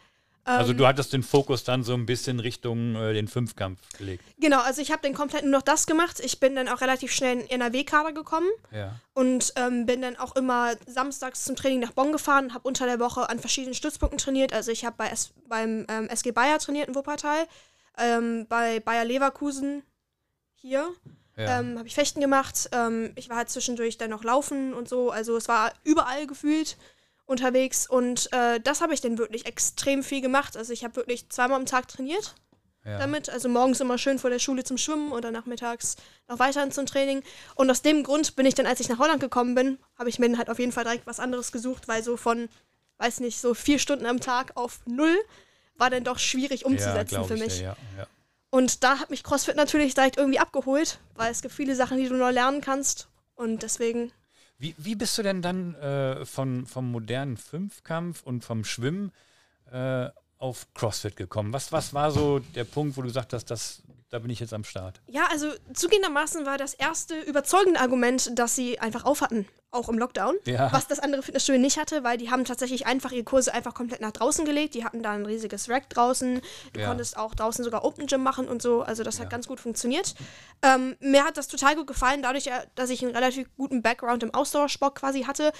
Ähm, 0.45 0.53
Also 0.57 0.73
du 0.73 0.85
hattest 0.87 1.13
den 1.13 1.23
Fokus 1.23 1.63
dann 1.63 1.83
so 1.83 1.93
ein 1.93 2.05
bisschen 2.05 2.39
Richtung 2.39 2.95
äh, 2.95 3.13
den 3.13 3.27
Fünfkampf 3.27 3.79
gelegt. 3.97 4.23
Genau, 4.39 4.59
also 4.61 4.81
ich 4.81 4.91
habe 4.91 5.01
dann 5.03 5.13
komplett 5.13 5.43
nur 5.43 5.51
noch 5.51 5.61
das 5.61 5.85
gemacht. 5.85 6.19
Ich 6.21 6.39
bin 6.39 6.55
dann 6.55 6.67
auch 6.67 6.81
relativ 6.81 7.11
schnell 7.11 7.33
in 7.33 7.39
den 7.47 7.49
NRW-Kader 7.61 8.11
gekommen 8.13 8.49
Ja. 8.71 8.95
und 9.13 9.53
ähm, 9.57 9.85
bin 9.85 10.01
dann 10.01 10.17
auch 10.17 10.35
immer 10.35 10.73
samstags 10.85 11.43
zum 11.45 11.55
Training 11.55 11.79
nach 11.79 11.91
Bonn 11.91 12.11
gefahren, 12.11 12.53
habe 12.53 12.67
unter 12.67 12.85
der 12.85 12.99
Woche 12.99 13.29
an 13.29 13.39
verschiedenen 13.39 13.73
Stützpunkten 13.73 14.17
trainiert. 14.17 14.53
Also 14.53 14.71
ich 14.71 14.83
habe 14.85 14.95
bei 14.97 15.07
S 15.09 15.31
beim 15.47 15.85
ähm, 15.89 16.07
SG 16.09 16.31
Bayer 16.31 16.59
trainiert 16.59 16.87
in 16.89 16.95
Wuppertal, 16.95 17.47
ähm, 17.97 18.45
bei 18.49 18.79
Bayer 18.79 19.05
Leverkusen 19.05 19.83
hier 20.55 20.89
Ja. 21.37 21.59
ähm, 21.59 21.77
habe 21.77 21.87
ich 21.87 21.95
Fechten 21.95 22.21
gemacht. 22.21 22.69
Ähm, 22.71 23.11
ich 23.15 23.29
war 23.29 23.37
halt 23.37 23.49
zwischendurch 23.49 23.97
dann 23.97 24.09
noch 24.09 24.23
laufen 24.23 24.73
und 24.73 24.87
so. 24.87 25.11
Also 25.11 25.35
es 25.37 25.47
war 25.47 25.73
überall 25.83 26.27
gefühlt 26.27 26.77
unterwegs 27.25 27.89
und 27.89 28.31
äh, 28.33 28.59
das 28.59 28.81
habe 28.81 28.93
ich 28.93 29.01
dann 29.01 29.17
wirklich 29.17 29.45
extrem 29.45 30.03
viel 30.03 30.21
gemacht. 30.21 30.57
Also 30.57 30.73
ich 30.73 30.83
habe 30.83 30.95
wirklich 30.97 31.29
zweimal 31.29 31.57
am 31.57 31.65
Tag 31.65 31.87
trainiert 31.87 32.35
ja. 32.85 32.97
damit. 32.99 33.29
Also 33.29 33.47
morgens 33.49 33.79
immer 33.79 33.97
schön 33.97 34.19
vor 34.19 34.29
der 34.29 34.39
Schule 34.39 34.63
zum 34.63 34.77
Schwimmen 34.77 35.11
oder 35.11 35.31
nachmittags 35.31 35.95
noch 36.27 36.39
weiterhin 36.39 36.71
zum 36.71 36.85
Training. 36.85 37.23
Und 37.55 37.69
aus 37.71 37.81
dem 37.81 38.03
Grund 38.03 38.35
bin 38.35 38.45
ich 38.45 38.55
dann, 38.55 38.65
als 38.65 38.79
ich 38.81 38.89
nach 38.89 38.99
Holland 38.99 39.21
gekommen 39.21 39.55
bin, 39.55 39.79
habe 39.97 40.09
ich 40.09 40.19
mir 40.19 40.27
dann 40.27 40.37
halt 40.37 40.49
auf 40.49 40.59
jeden 40.59 40.71
Fall 40.71 40.83
direkt 40.83 41.07
was 41.07 41.19
anderes 41.19 41.51
gesucht, 41.51 41.87
weil 41.87 42.03
so 42.03 42.17
von, 42.17 42.49
weiß 42.97 43.21
nicht, 43.21 43.39
so 43.39 43.53
vier 43.53 43.79
Stunden 43.79 44.05
am 44.05 44.19
Tag 44.19 44.51
auf 44.55 44.81
null 44.85 45.15
war 45.75 45.89
dann 45.89 46.03
doch 46.03 46.19
schwierig 46.19 46.61
ja, 46.61 46.67
umzusetzen 46.67 47.15
glaub 47.15 47.27
für 47.27 47.35
ich 47.35 47.41
mich. 47.41 47.59
Ja, 47.61 47.75
ja. 47.97 48.07
Und 48.49 48.83
da 48.83 48.99
hat 48.99 49.09
mich 49.09 49.23
CrossFit 49.23 49.55
natürlich 49.55 49.95
direkt 49.95 50.17
irgendwie 50.17 50.39
abgeholt, 50.39 50.99
weil 51.15 51.31
es 51.31 51.41
gibt 51.41 51.55
viele 51.55 51.75
Sachen, 51.75 51.97
die 51.97 52.07
du 52.07 52.15
noch 52.15 52.29
lernen 52.29 52.61
kannst. 52.61 53.07
Und 53.35 53.63
deswegen, 53.63 54.11
Wie, 54.59 54.75
wie 54.77 54.95
bist 54.95 55.17
du 55.17 55.23
denn 55.23 55.41
dann 55.41 55.73
äh, 55.75 56.23
von, 56.25 56.67
vom 56.67 56.91
modernen 56.91 57.37
Fünfkampf 57.37 58.21
und 58.23 58.45
vom 58.45 58.63
Schwimmen 58.63 59.11
äh, 59.71 60.07
auf 60.37 60.67
CrossFit 60.75 61.15
gekommen? 61.15 61.51
Was, 61.51 61.71
was 61.71 61.93
war 61.93 62.11
so 62.11 62.39
der 62.39 62.65
Punkt, 62.65 62.95
wo 62.95 63.01
du 63.01 63.09
sagtest, 63.09 63.49
das, 63.49 63.81
da 64.13 64.19
bin 64.19 64.29
ich 64.29 64.39
jetzt 64.39 64.53
am 64.53 64.63
Start? 64.63 65.01
ja, 65.07 65.27
also 65.31 65.47
zugegebenermaßen 65.73 66.45
war 66.45 66.57
das 66.57 66.73
erste 66.75 67.19
überzeugende 67.21 67.79
Argument, 67.79 68.37
dass 68.37 68.55
sie 68.55 68.79
einfach 68.79 69.05
auf 69.05 69.21
hatten, 69.21 69.47
auch 69.71 69.89
im 69.89 69.97
Lockdown. 69.97 70.35
Ja. 70.45 70.71
Was 70.71 70.87
das 70.87 70.99
andere 70.99 71.23
Fitnessstudio 71.23 71.59
nicht 71.59 71.77
hatte, 71.77 72.03
weil 72.03 72.17
die 72.17 72.29
haben 72.29 72.45
tatsächlich 72.45 72.85
einfach 72.85 73.11
ihre 73.11 73.23
Kurse 73.23 73.53
einfach 73.53 73.73
komplett 73.73 74.01
nach 74.01 74.11
draußen 74.11 74.45
gelegt. 74.45 74.75
Die 74.75 74.85
hatten 74.85 75.01
da 75.01 75.11
ein 75.13 75.25
riesiges 75.25 75.67
Rack 75.67 75.89
draußen. 75.89 76.41
Du 76.73 76.79
Ja. 76.79 76.87
konntest 76.87 77.17
auch 77.17 77.33
draußen 77.33 77.63
sogar 77.63 77.83
Open 77.83 78.05
Gym 78.05 78.21
machen 78.21 78.47
und 78.47 78.61
so. 78.61 78.83
Also 78.83 79.01
das 79.03 79.17
Ja. 79.17 79.23
hat 79.23 79.31
ganz 79.31 79.47
gut 79.47 79.59
funktioniert. 79.59 80.13
Ähm, 80.61 80.95
mir 80.99 81.23
hat 81.25 81.37
das 81.37 81.47
total 81.47 81.75
gut 81.75 81.87
gefallen, 81.87 82.21
dadurch, 82.21 82.47
äh, 82.47 82.67
dass 82.75 82.91
ich 82.91 83.03
einen 83.03 83.15
relativ 83.15 83.47
guten 83.57 83.81
Background 83.81 84.21
im 84.21 84.33
Ausdauersport 84.33 84.93
quasi 84.95 85.23
hatte, 85.23 85.51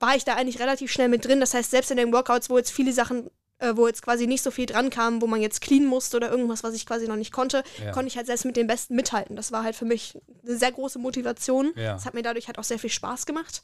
war 0.00 0.16
ich 0.16 0.24
da 0.24 0.34
eigentlich 0.36 0.58
relativ 0.58 0.90
schnell 0.90 1.08
mit 1.08 1.24
drin. 1.26 1.40
Das 1.40 1.52
heißt, 1.52 1.70
selbst 1.70 1.90
in 1.90 1.98
den 1.98 2.12
Workouts, 2.14 2.48
wo 2.48 2.56
jetzt 2.56 2.70
viele 2.72 2.92
Sachen 2.92 3.30
äh, 3.58 3.72
wo 3.76 3.86
jetzt 3.86 4.02
quasi 4.02 4.26
nicht 4.26 4.42
so 4.42 4.50
viel 4.50 4.66
dran 4.66 4.90
kam, 4.90 5.22
wo 5.22 5.26
man 5.26 5.40
jetzt 5.40 5.60
clean 5.60 5.84
musste 5.86 6.16
oder 6.16 6.30
irgendwas, 6.30 6.62
was 6.64 6.74
ich 6.74 6.86
quasi 6.86 7.06
noch 7.08 7.16
nicht 7.16 7.32
konnte, 7.32 7.62
Ja. 7.82 7.92
konnte 7.92 8.08
ich 8.08 8.16
halt 8.16 8.26
selbst 8.26 8.44
mit 8.44 8.56
den 8.56 8.66
Besten 8.66 8.94
mithalten. 8.96 9.36
Das 9.36 9.52
war 9.52 9.62
halt 9.62 9.76
für 9.76 9.84
mich 9.84 10.18
eine 10.46 10.56
sehr 10.56 10.72
große 10.72 10.98
Motivation. 10.98 11.72
Ja. 11.76 11.94
Das 11.94 12.04
hat 12.04 12.14
mir 12.14 12.22
dadurch 12.22 12.46
halt 12.48 12.58
auch 12.58 12.64
sehr 12.64 12.78
viel 12.78 12.90
Spaß 12.90 13.26
gemacht. 13.26 13.62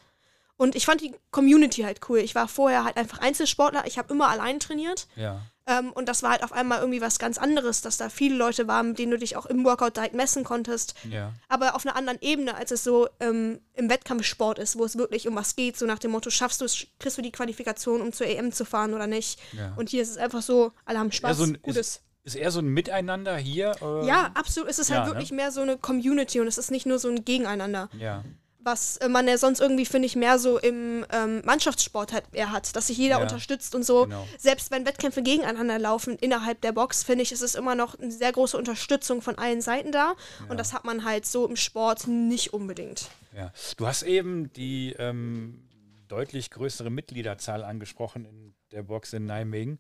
Und 0.57 0.77
ich 0.77 0.85
fand 0.85 1.01
die 1.01 1.15
Community 1.31 1.83
halt 1.83 2.01
cool. 2.09 2.19
Ich 2.19 2.35
war 2.35 2.47
vorher 2.47 2.85
halt 2.85 2.97
einfach 2.99 3.19
Einzelsportler. 3.21 3.87
Ich 3.87 3.97
habe 3.99 4.13
immer 4.13 4.29
allein 4.29 4.61
trainiert. 4.61 5.07
Ja. 5.17 5.41
Ähm, 5.71 5.93
und 5.93 6.09
das 6.09 6.23
war 6.25 6.31
halt 6.33 6.43
auf 6.43 6.53
einmal 6.53 6.81
irgendwie 6.81 7.01
was 7.01 7.21
ganz 7.21 7.39
anderes, 7.39 7.81
dass 7.81 7.97
da 7.97 8.09
viele 8.09 8.35
Leute 8.35 8.67
waren, 8.67 8.89
mit 8.89 8.99
denen 8.99 9.13
du 9.13 9.19
dich 9.19 9.37
auch 9.37 9.47
im 9.47 9.65
Workout 9.65 9.97
direkt 9.97 10.15
messen 10.17 10.43
konntest. 10.43 10.95
Ja. 11.09 11.33
Aber 11.49 11.77
auf 11.77 11.87
einer 11.87 11.95
anderen 11.95 12.19
Ebene, 12.21 12.57
als 12.57 12.73
es 12.73 12.83
so 12.83 13.09
ähm, 13.21 13.61
im 13.75 13.89
Wettkampfsport 13.89 14.59
ist, 14.59 14.77
wo 14.77 14.85
es 14.85 14.99
wirklich 14.99 15.29
um 15.29 15.37
was 15.37 15.55
geht. 15.55 15.77
So 15.79 15.87
nach 15.87 16.01
dem 16.01 16.11
Motto, 16.11 16.31
schaffst 16.31 16.61
du 16.61 16.65
es, 16.65 16.87
kriegst 16.99 17.19
du 17.19 17.23
die 17.23 17.31
Qualifikation, 17.31 18.01
um 18.01 18.13
zur 18.13 18.27
EM 18.27 18.51
zu 18.53 18.65
fahren 18.65 18.95
oder 18.95 19.07
nicht. 19.07 19.39
Ja. 19.53 19.73
Und 19.77 19.91
hier 19.91 20.03
ist 20.03 20.11
es 20.11 20.17
einfach 20.17 20.43
so, 20.43 20.73
alle 20.85 20.99
haben 20.99 21.13
Spaß, 21.13 21.37
so 21.37 21.45
ein- 21.45 21.59
Gutes. 21.63 22.01
Ist 22.23 22.37
eher 22.37 22.51
so 22.51 22.59
ein 22.61 22.67
Miteinander 22.69 23.37
hier? 23.39 23.73
äh, 23.81 24.07
Ja, 24.07 24.31
absolut. 24.35 24.69
Es 24.69 24.79
ist 24.79 24.91
Ja, 24.91 24.97
halt 24.97 25.07
ne? 25.07 25.13
wirklich 25.15 25.33
mehr 25.33 25.51
so 25.53 25.63
eine 25.63 25.79
Community 25.79 26.39
und 26.41 26.49
es 26.49 26.59
ist 26.59 26.71
nicht 26.71 26.85
nur 26.85 26.99
so 26.99 27.09
ein 27.09 27.25
Gegeneinander. 27.25 27.89
Ja. 27.99 28.25
Was 28.63 28.97
äh, 28.99 29.09
man 29.09 29.27
ja 29.27 29.39
sonst 29.39 29.61
irgendwie, 29.61 29.87
finde 29.87 30.07
ich, 30.07 30.17
mehr 30.17 30.39
so 30.39 30.59
im 30.59 31.05
ähm, 31.13 31.43
Mannschaftssport 31.45 32.13
halt 32.13 32.25
eher 32.33 32.53
hat, 32.53 32.75
dass 32.77 32.89
sich 32.89 32.99
jeder 32.99 33.17
ja, 33.17 33.23
unterstützt 33.23 33.75
und 33.75 33.85
so. 33.85 34.05
Genau. 34.05 34.27
Selbst 34.39 34.71
wenn 34.71 34.87
Wettkämpfe 34.87 35.23
gegeneinander 35.23 35.79
laufen 35.79 36.17
innerhalb 36.17 36.61
der 36.61 36.73
Box, 36.73 37.03
finde 37.03 37.23
ich, 37.23 37.33
ist 37.33 37.43
es 37.43 37.55
immer 37.55 37.75
noch 37.75 37.99
eine 37.99 38.11
sehr 38.11 38.33
große 38.33 38.57
Unterstützung 38.57 39.23
von 39.23 39.39
allen 39.39 39.61
Seiten 39.61 39.93
da. 39.93 40.15
Ja. 40.41 40.47
Und 40.49 40.59
das 40.59 40.73
hat 40.73 40.85
man 40.85 41.05
halt 41.05 41.27
so 41.27 41.47
im 41.47 41.57
Sport 41.57 42.07
nicht 42.07 42.53
unbedingt. 42.53 43.11
Ja, 43.37 43.53
du 43.77 43.87
hast 43.87 44.03
eben 44.03 44.53
die 44.53 44.95
ähm, 44.99 45.63
deutlich 46.09 46.51
größere 46.51 46.91
Mitgliederzahl 46.91 47.65
angesprochen 47.65 48.25
in 48.25 48.55
der 48.73 48.83
Box 48.83 49.13
in 49.13 49.27
Nijmegen. 49.27 49.79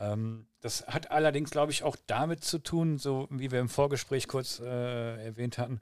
Ähm, 0.00 0.46
das 0.60 0.86
hat 0.86 1.10
allerdings, 1.10 1.50
glaube 1.50 1.72
ich, 1.72 1.82
auch 1.82 1.96
damit 2.06 2.42
zu 2.42 2.58
tun, 2.58 2.98
so 2.98 3.28
wie 3.30 3.50
wir 3.50 3.60
im 3.60 3.68
Vorgespräch 3.68 4.28
kurz 4.28 4.58
äh, 4.58 5.24
erwähnt 5.26 5.58
hatten, 5.58 5.80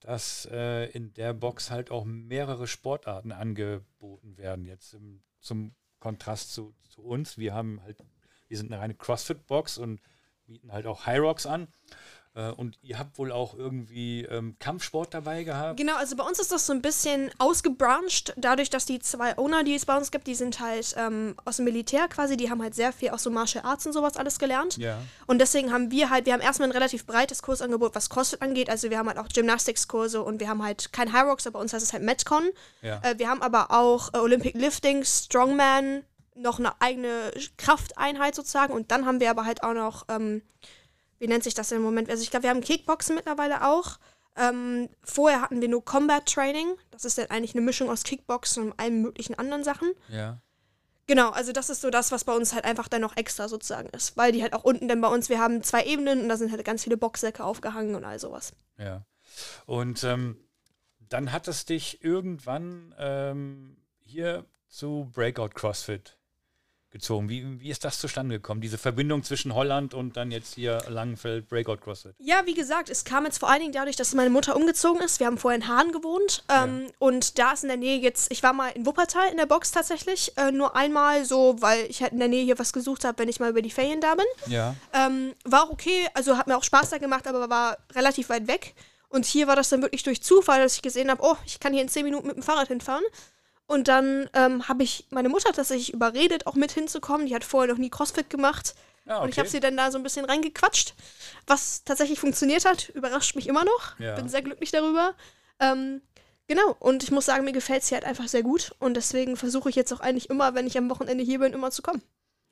dass 0.00 0.46
äh, 0.50 0.90
in 0.90 1.14
der 1.14 1.32
Box 1.32 1.70
halt 1.70 1.90
auch 1.90 2.04
mehrere 2.04 2.66
Sportarten 2.66 3.30
angeboten 3.30 4.36
werden. 4.36 4.66
Jetzt 4.66 4.94
im, 4.94 5.22
zum 5.40 5.74
Kontrast 6.00 6.52
zu, 6.52 6.74
zu, 6.88 7.02
uns. 7.02 7.38
Wir 7.38 7.54
haben 7.54 7.80
halt, 7.82 7.98
wir 8.48 8.56
sind 8.58 8.72
eine 8.72 8.82
reine 8.82 8.94
CrossFit-Box 8.94 9.78
und 9.78 10.00
bieten 10.44 10.72
halt 10.72 10.86
auch 10.86 11.06
High 11.06 11.20
Rocks 11.20 11.46
an. 11.46 11.68
Äh, 12.34 12.50
und 12.50 12.78
ihr 12.82 12.98
habt 12.98 13.18
wohl 13.18 13.30
auch 13.30 13.54
irgendwie 13.54 14.22
ähm, 14.22 14.56
Kampfsport 14.58 15.12
dabei 15.12 15.44
gehabt? 15.44 15.76
Genau, 15.76 15.96
also 15.96 16.16
bei 16.16 16.24
uns 16.24 16.38
ist 16.38 16.50
das 16.50 16.66
so 16.66 16.72
ein 16.72 16.80
bisschen 16.80 17.30
ausgebrancht, 17.38 18.32
dadurch, 18.36 18.70
dass 18.70 18.86
die 18.86 19.00
zwei 19.00 19.36
Owner, 19.36 19.64
die 19.64 19.74
es 19.74 19.84
bei 19.84 19.96
uns 19.96 20.10
gibt, 20.10 20.26
die 20.26 20.34
sind 20.34 20.60
halt 20.60 20.94
ähm, 20.96 21.34
aus 21.44 21.56
dem 21.56 21.66
Militär 21.66 22.08
quasi, 22.08 22.36
die 22.38 22.50
haben 22.50 22.62
halt 22.62 22.74
sehr 22.74 22.92
viel 22.92 23.10
auch 23.10 23.18
so 23.18 23.30
Martial 23.30 23.64
Arts 23.64 23.86
und 23.86 23.92
sowas 23.92 24.16
alles 24.16 24.38
gelernt. 24.38 24.78
Ja. 24.78 24.98
Und 25.26 25.40
deswegen 25.40 25.72
haben 25.72 25.90
wir 25.90 26.08
halt, 26.08 26.24
wir 26.24 26.32
haben 26.32 26.40
erstmal 26.40 26.68
ein 26.68 26.72
relativ 26.72 27.04
breites 27.04 27.42
Kursangebot, 27.42 27.94
was 27.94 28.08
CrossFit 28.08 28.40
angeht. 28.40 28.70
Also 28.70 28.88
wir 28.88 28.98
haben 28.98 29.08
halt 29.08 29.18
auch 29.18 29.28
Gymnastics-Kurse 29.28 30.22
und 30.22 30.40
wir 30.40 30.48
haben 30.48 30.62
halt 30.62 30.92
kein 30.92 31.12
High 31.12 31.24
Rocks, 31.24 31.46
aber 31.46 31.58
bei 31.58 31.60
uns 31.60 31.74
heißt 31.74 31.84
es 31.84 31.92
halt 31.92 32.02
Metcon. 32.02 32.48
Ja. 32.80 33.00
Äh, 33.02 33.18
wir 33.18 33.28
haben 33.28 33.42
aber 33.42 33.70
auch 33.70 34.14
äh, 34.14 34.18
Olympic 34.18 34.56
Lifting, 34.56 35.04
Strongman, 35.04 36.04
noch 36.34 36.58
eine 36.58 36.80
eigene 36.80 37.30
Krafteinheit 37.58 38.34
sozusagen 38.34 38.72
und 38.72 38.90
dann 38.90 39.04
haben 39.04 39.20
wir 39.20 39.28
aber 39.28 39.44
halt 39.44 39.62
auch 39.62 39.74
noch 39.74 40.06
ähm, 40.08 40.40
wie 41.22 41.28
nennt 41.28 41.44
sich 41.44 41.54
das 41.54 41.70
im 41.70 41.82
Moment? 41.82 42.10
Also 42.10 42.24
ich 42.24 42.30
glaube, 42.30 42.42
wir 42.42 42.50
haben 42.50 42.62
Kickboxen 42.62 43.14
mittlerweile 43.14 43.64
auch. 43.64 44.00
Ähm, 44.36 44.88
vorher 45.04 45.40
hatten 45.40 45.60
wir 45.60 45.68
nur 45.68 45.84
Combat 45.84 46.26
Training. 46.26 46.74
Das 46.90 47.04
ist 47.04 47.16
dann 47.16 47.30
eigentlich 47.30 47.54
eine 47.54 47.60
Mischung 47.60 47.88
aus 47.90 48.02
Kickboxen 48.02 48.64
und 48.64 48.80
allen 48.80 49.02
möglichen 49.02 49.38
anderen 49.38 49.62
Sachen. 49.62 49.92
Ja. 50.08 50.42
Genau, 51.06 51.30
also 51.30 51.52
das 51.52 51.70
ist 51.70 51.80
so 51.80 51.90
das, 51.90 52.10
was 52.10 52.24
bei 52.24 52.34
uns 52.34 52.52
halt 52.52 52.64
einfach 52.64 52.88
dann 52.88 53.02
noch 53.02 53.16
extra 53.16 53.46
sozusagen 53.46 53.88
ist. 53.90 54.16
Weil 54.16 54.32
die 54.32 54.42
halt 54.42 54.52
auch 54.52 54.64
unten 54.64 54.88
dann 54.88 55.00
bei 55.00 55.06
uns, 55.06 55.28
wir 55.28 55.38
haben 55.38 55.62
zwei 55.62 55.84
Ebenen 55.84 56.22
und 56.22 56.28
da 56.28 56.36
sind 56.36 56.50
halt 56.50 56.64
ganz 56.64 56.82
viele 56.82 56.96
Boxsäcke 56.96 57.44
aufgehangen 57.44 57.94
und 57.94 58.04
all 58.04 58.18
sowas. 58.18 58.52
Ja. 58.76 59.06
Und 59.66 60.02
ähm, 60.02 60.36
dann 60.98 61.30
hat 61.30 61.46
es 61.46 61.66
dich 61.66 62.02
irgendwann 62.02 62.96
ähm, 62.98 63.76
hier 64.00 64.44
zu 64.66 65.08
Breakout 65.12 65.50
CrossFit 65.54 66.18
gezogen. 66.92 67.28
Wie, 67.28 67.60
wie 67.60 67.70
ist 67.70 67.84
das 67.84 67.98
zustande 67.98 68.36
gekommen, 68.36 68.60
diese 68.60 68.78
Verbindung 68.78 69.22
zwischen 69.24 69.54
Holland 69.54 69.94
und 69.94 70.16
dann 70.16 70.30
jetzt 70.30 70.54
hier 70.54 70.78
Langenfeld 70.88 71.48
Breakout 71.48 71.78
CrossFit? 71.78 72.14
Ja, 72.18 72.42
wie 72.44 72.54
gesagt, 72.54 72.90
es 72.90 73.04
kam 73.04 73.24
jetzt 73.24 73.38
vor 73.38 73.50
allen 73.50 73.60
Dingen 73.60 73.72
dadurch, 73.72 73.96
dass 73.96 74.14
meine 74.14 74.30
Mutter 74.30 74.54
umgezogen 74.54 75.02
ist. 75.02 75.18
Wir 75.18 75.26
haben 75.26 75.38
vorher 75.38 75.58
in 75.58 75.68
Hahn 75.68 75.90
gewohnt 75.90 76.44
ähm, 76.48 76.82
ja. 76.84 76.92
und 76.98 77.38
da 77.38 77.52
ist 77.52 77.64
in 77.64 77.68
der 77.68 77.78
Nähe 77.78 77.98
jetzt, 77.98 78.30
ich 78.30 78.42
war 78.42 78.52
mal 78.52 78.68
in 78.68 78.86
Wuppertal 78.86 79.30
in 79.30 79.38
der 79.38 79.46
Box 79.46 79.72
tatsächlich, 79.72 80.36
äh, 80.36 80.52
nur 80.52 80.76
einmal 80.76 81.24
so, 81.24 81.56
weil 81.60 81.86
ich 81.86 82.02
halt 82.02 82.12
in 82.12 82.18
der 82.18 82.28
Nähe 82.28 82.44
hier 82.44 82.58
was 82.58 82.72
gesucht 82.72 83.04
habe, 83.04 83.18
wenn 83.18 83.28
ich 83.28 83.40
mal 83.40 83.50
über 83.50 83.62
die 83.62 83.70
Ferien 83.70 84.00
da 84.00 84.14
bin. 84.14 84.26
Ja. 84.46 84.76
Ähm, 84.92 85.32
war 85.44 85.64
auch 85.64 85.70
okay, 85.70 86.06
also 86.14 86.36
hat 86.36 86.46
mir 86.46 86.56
auch 86.56 86.64
Spaß 86.64 86.90
da 86.90 86.98
gemacht, 86.98 87.26
aber 87.26 87.48
war 87.48 87.78
relativ 87.94 88.28
weit 88.28 88.46
weg. 88.46 88.74
Und 89.08 89.26
hier 89.26 89.46
war 89.46 89.56
das 89.56 89.68
dann 89.68 89.82
wirklich 89.82 90.02
durch 90.02 90.22
Zufall, 90.22 90.62
dass 90.62 90.76
ich 90.76 90.82
gesehen 90.82 91.10
habe, 91.10 91.22
oh, 91.22 91.36
ich 91.44 91.60
kann 91.60 91.74
hier 91.74 91.82
in 91.82 91.88
10 91.88 92.04
Minuten 92.04 92.26
mit 92.26 92.36
dem 92.36 92.42
Fahrrad 92.42 92.68
hinfahren. 92.68 93.04
Und 93.72 93.88
dann 93.88 94.28
ähm, 94.34 94.68
habe 94.68 94.82
ich 94.82 95.06
meine 95.08 95.30
Mutter 95.30 95.50
tatsächlich 95.50 95.94
überredet, 95.94 96.46
auch 96.46 96.56
mit 96.56 96.72
hinzukommen. 96.72 97.26
Die 97.26 97.34
hat 97.34 97.42
vorher 97.42 97.72
noch 97.72 97.78
nie 97.78 97.88
CrossFit 97.88 98.28
gemacht. 98.28 98.74
Ah, 99.06 99.14
okay. 99.14 99.24
Und 99.24 99.30
ich 99.30 99.38
habe 99.38 99.48
sie 99.48 99.60
dann 99.60 99.78
da 99.78 99.90
so 99.90 99.96
ein 99.96 100.02
bisschen 100.02 100.26
reingequatscht, 100.26 100.92
was 101.46 101.82
tatsächlich 101.82 102.20
funktioniert 102.20 102.66
hat. 102.66 102.90
Überrascht 102.90 103.34
mich 103.34 103.46
immer 103.46 103.64
noch. 103.64 103.98
Ja. 103.98 104.14
Bin 104.14 104.28
sehr 104.28 104.42
glücklich 104.42 104.72
darüber. 104.72 105.14
Ähm, 105.58 106.02
genau, 106.48 106.76
und 106.80 107.02
ich 107.02 107.10
muss 107.12 107.24
sagen, 107.24 107.46
mir 107.46 107.52
gefällt 107.52 107.82
sie 107.82 107.94
halt 107.94 108.04
einfach 108.04 108.28
sehr 108.28 108.42
gut. 108.42 108.74
Und 108.78 108.92
deswegen 108.92 109.38
versuche 109.38 109.70
ich 109.70 109.74
jetzt 109.74 109.90
auch 109.94 110.00
eigentlich 110.00 110.28
immer, 110.28 110.54
wenn 110.54 110.66
ich 110.66 110.76
am 110.76 110.90
Wochenende 110.90 111.24
hier 111.24 111.38
bin, 111.38 111.54
immer 111.54 111.70
zu 111.70 111.80
kommen. 111.80 112.02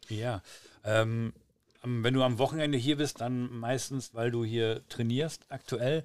Ja. 0.09 0.41
Ähm, 0.85 1.35
wenn 1.83 2.15
du 2.15 2.23
am 2.23 2.39
Wochenende 2.39 2.79
hier 2.79 2.97
bist, 2.97 3.21
dann 3.21 3.53
meistens, 3.53 4.15
weil 4.15 4.31
du 4.31 4.43
hier 4.43 4.89
trainierst 4.89 5.45
aktuell. 5.51 6.03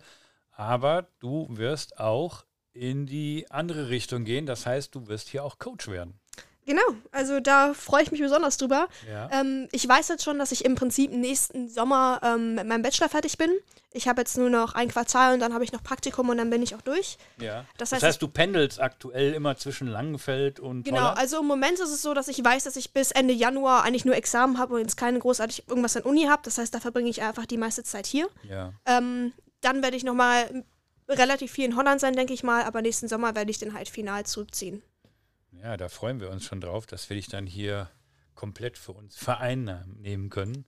Aber 0.51 1.07
du 1.19 1.47
wirst 1.49 1.99
auch 1.99 2.44
in 2.75 3.05
die 3.05 3.45
andere 3.49 3.89
Richtung 3.89 4.25
gehen. 4.25 4.45
Das 4.45 4.65
heißt, 4.65 4.93
du 4.93 5.07
wirst 5.07 5.29
hier 5.29 5.43
auch 5.43 5.57
Coach 5.57 5.87
werden. 5.87 6.19
Genau, 6.65 6.81
also 7.11 7.39
da 7.39 7.73
freue 7.75 8.01
ich 8.03 8.11
mich 8.11 8.21
besonders 8.21 8.57
drüber. 8.57 8.87
Ja. 9.07 9.29
Ähm, 9.31 9.67
ich 9.71 9.87
weiß 9.87 10.07
jetzt 10.07 10.23
schon, 10.23 10.39
dass 10.39 10.51
ich 10.51 10.65
im 10.65 10.73
Prinzip 10.73 11.11
nächsten 11.11 11.69
Sommer 11.69 12.19
ähm, 12.23 12.55
mit 12.55 12.67
meinem 12.67 12.81
Bachelor 12.81 13.07
fertig 13.07 13.37
bin. 13.37 13.51
Ich 13.91 14.07
habe 14.07 14.21
jetzt 14.21 14.35
nur 14.35 14.49
noch 14.49 14.73
ein 14.73 14.89
Quartal 14.89 15.35
und 15.35 15.39
dann 15.39 15.53
habe 15.53 15.63
ich 15.63 15.71
noch 15.71 15.83
Praktikum 15.83 16.27
und 16.27 16.37
dann 16.37 16.49
bin 16.49 16.63
ich 16.63 16.75
auch 16.75 16.81
durch. 16.81 17.17
Ja. 17.39 17.65
Das 17.77 17.91
heißt, 17.91 18.01
das 18.01 18.07
heißt 18.09 18.21
du 18.21 18.27
pendelst 18.27 18.81
aktuell 18.81 19.33
immer 19.33 19.55
zwischen 19.57 19.87
Langenfeld 19.87 20.59
und. 20.59 20.83
Genau, 20.83 21.01
Holland? 21.01 21.19
also 21.19 21.39
im 21.39 21.45
Moment 21.45 21.79
ist 21.79 21.91
es 21.91 22.01
so, 22.01 22.15
dass 22.15 22.27
ich 22.27 22.43
weiß, 22.43 22.63
dass 22.63 22.75
ich 22.75 22.91
bis 22.93 23.11
Ende 23.11 23.33
Januar 23.33 23.83
eigentlich 23.83 24.03
nur 24.03 24.15
Examen 24.15 24.57
habe 24.57 24.73
und 24.73 24.81
jetzt 24.81 24.97
keine 24.97 25.19
großartig 25.19 25.69
irgendwas 25.69 25.95
an 25.95 26.03
Uni 26.03 26.23
habe. 26.23 26.41
Das 26.43 26.57
heißt, 26.57 26.73
da 26.73 26.79
verbringe 26.79 27.09
ich 27.09 27.21
einfach 27.21 27.45
die 27.45 27.57
meiste 27.57 27.83
Zeit 27.83 28.07
hier. 28.07 28.27
Ja. 28.49 28.73
Ähm, 28.87 29.33
dann 29.61 29.83
werde 29.83 29.97
ich 29.97 30.03
nochmal 30.03 30.65
relativ 31.07 31.51
viel 31.51 31.65
in 31.65 31.75
Holland 31.75 32.01
sein, 32.01 32.15
denke 32.15 32.33
ich 32.33 32.43
mal, 32.43 32.63
aber 32.63 32.81
nächsten 32.81 33.07
Sommer 33.07 33.35
werde 33.35 33.51
ich 33.51 33.59
den 33.59 33.73
halt 33.73 33.89
final 33.89 34.25
zurückziehen. 34.25 34.81
Ja, 35.51 35.77
da 35.77 35.89
freuen 35.89 36.19
wir 36.19 36.29
uns 36.29 36.45
schon 36.45 36.61
drauf, 36.61 36.85
dass 36.85 37.09
wir 37.09 37.15
dich 37.15 37.27
dann 37.27 37.47
hier 37.47 37.89
komplett 38.33 38.77
für 38.77 38.91
uns 38.91 39.17
vereinnehmen 39.17 40.29
können. 40.29 40.65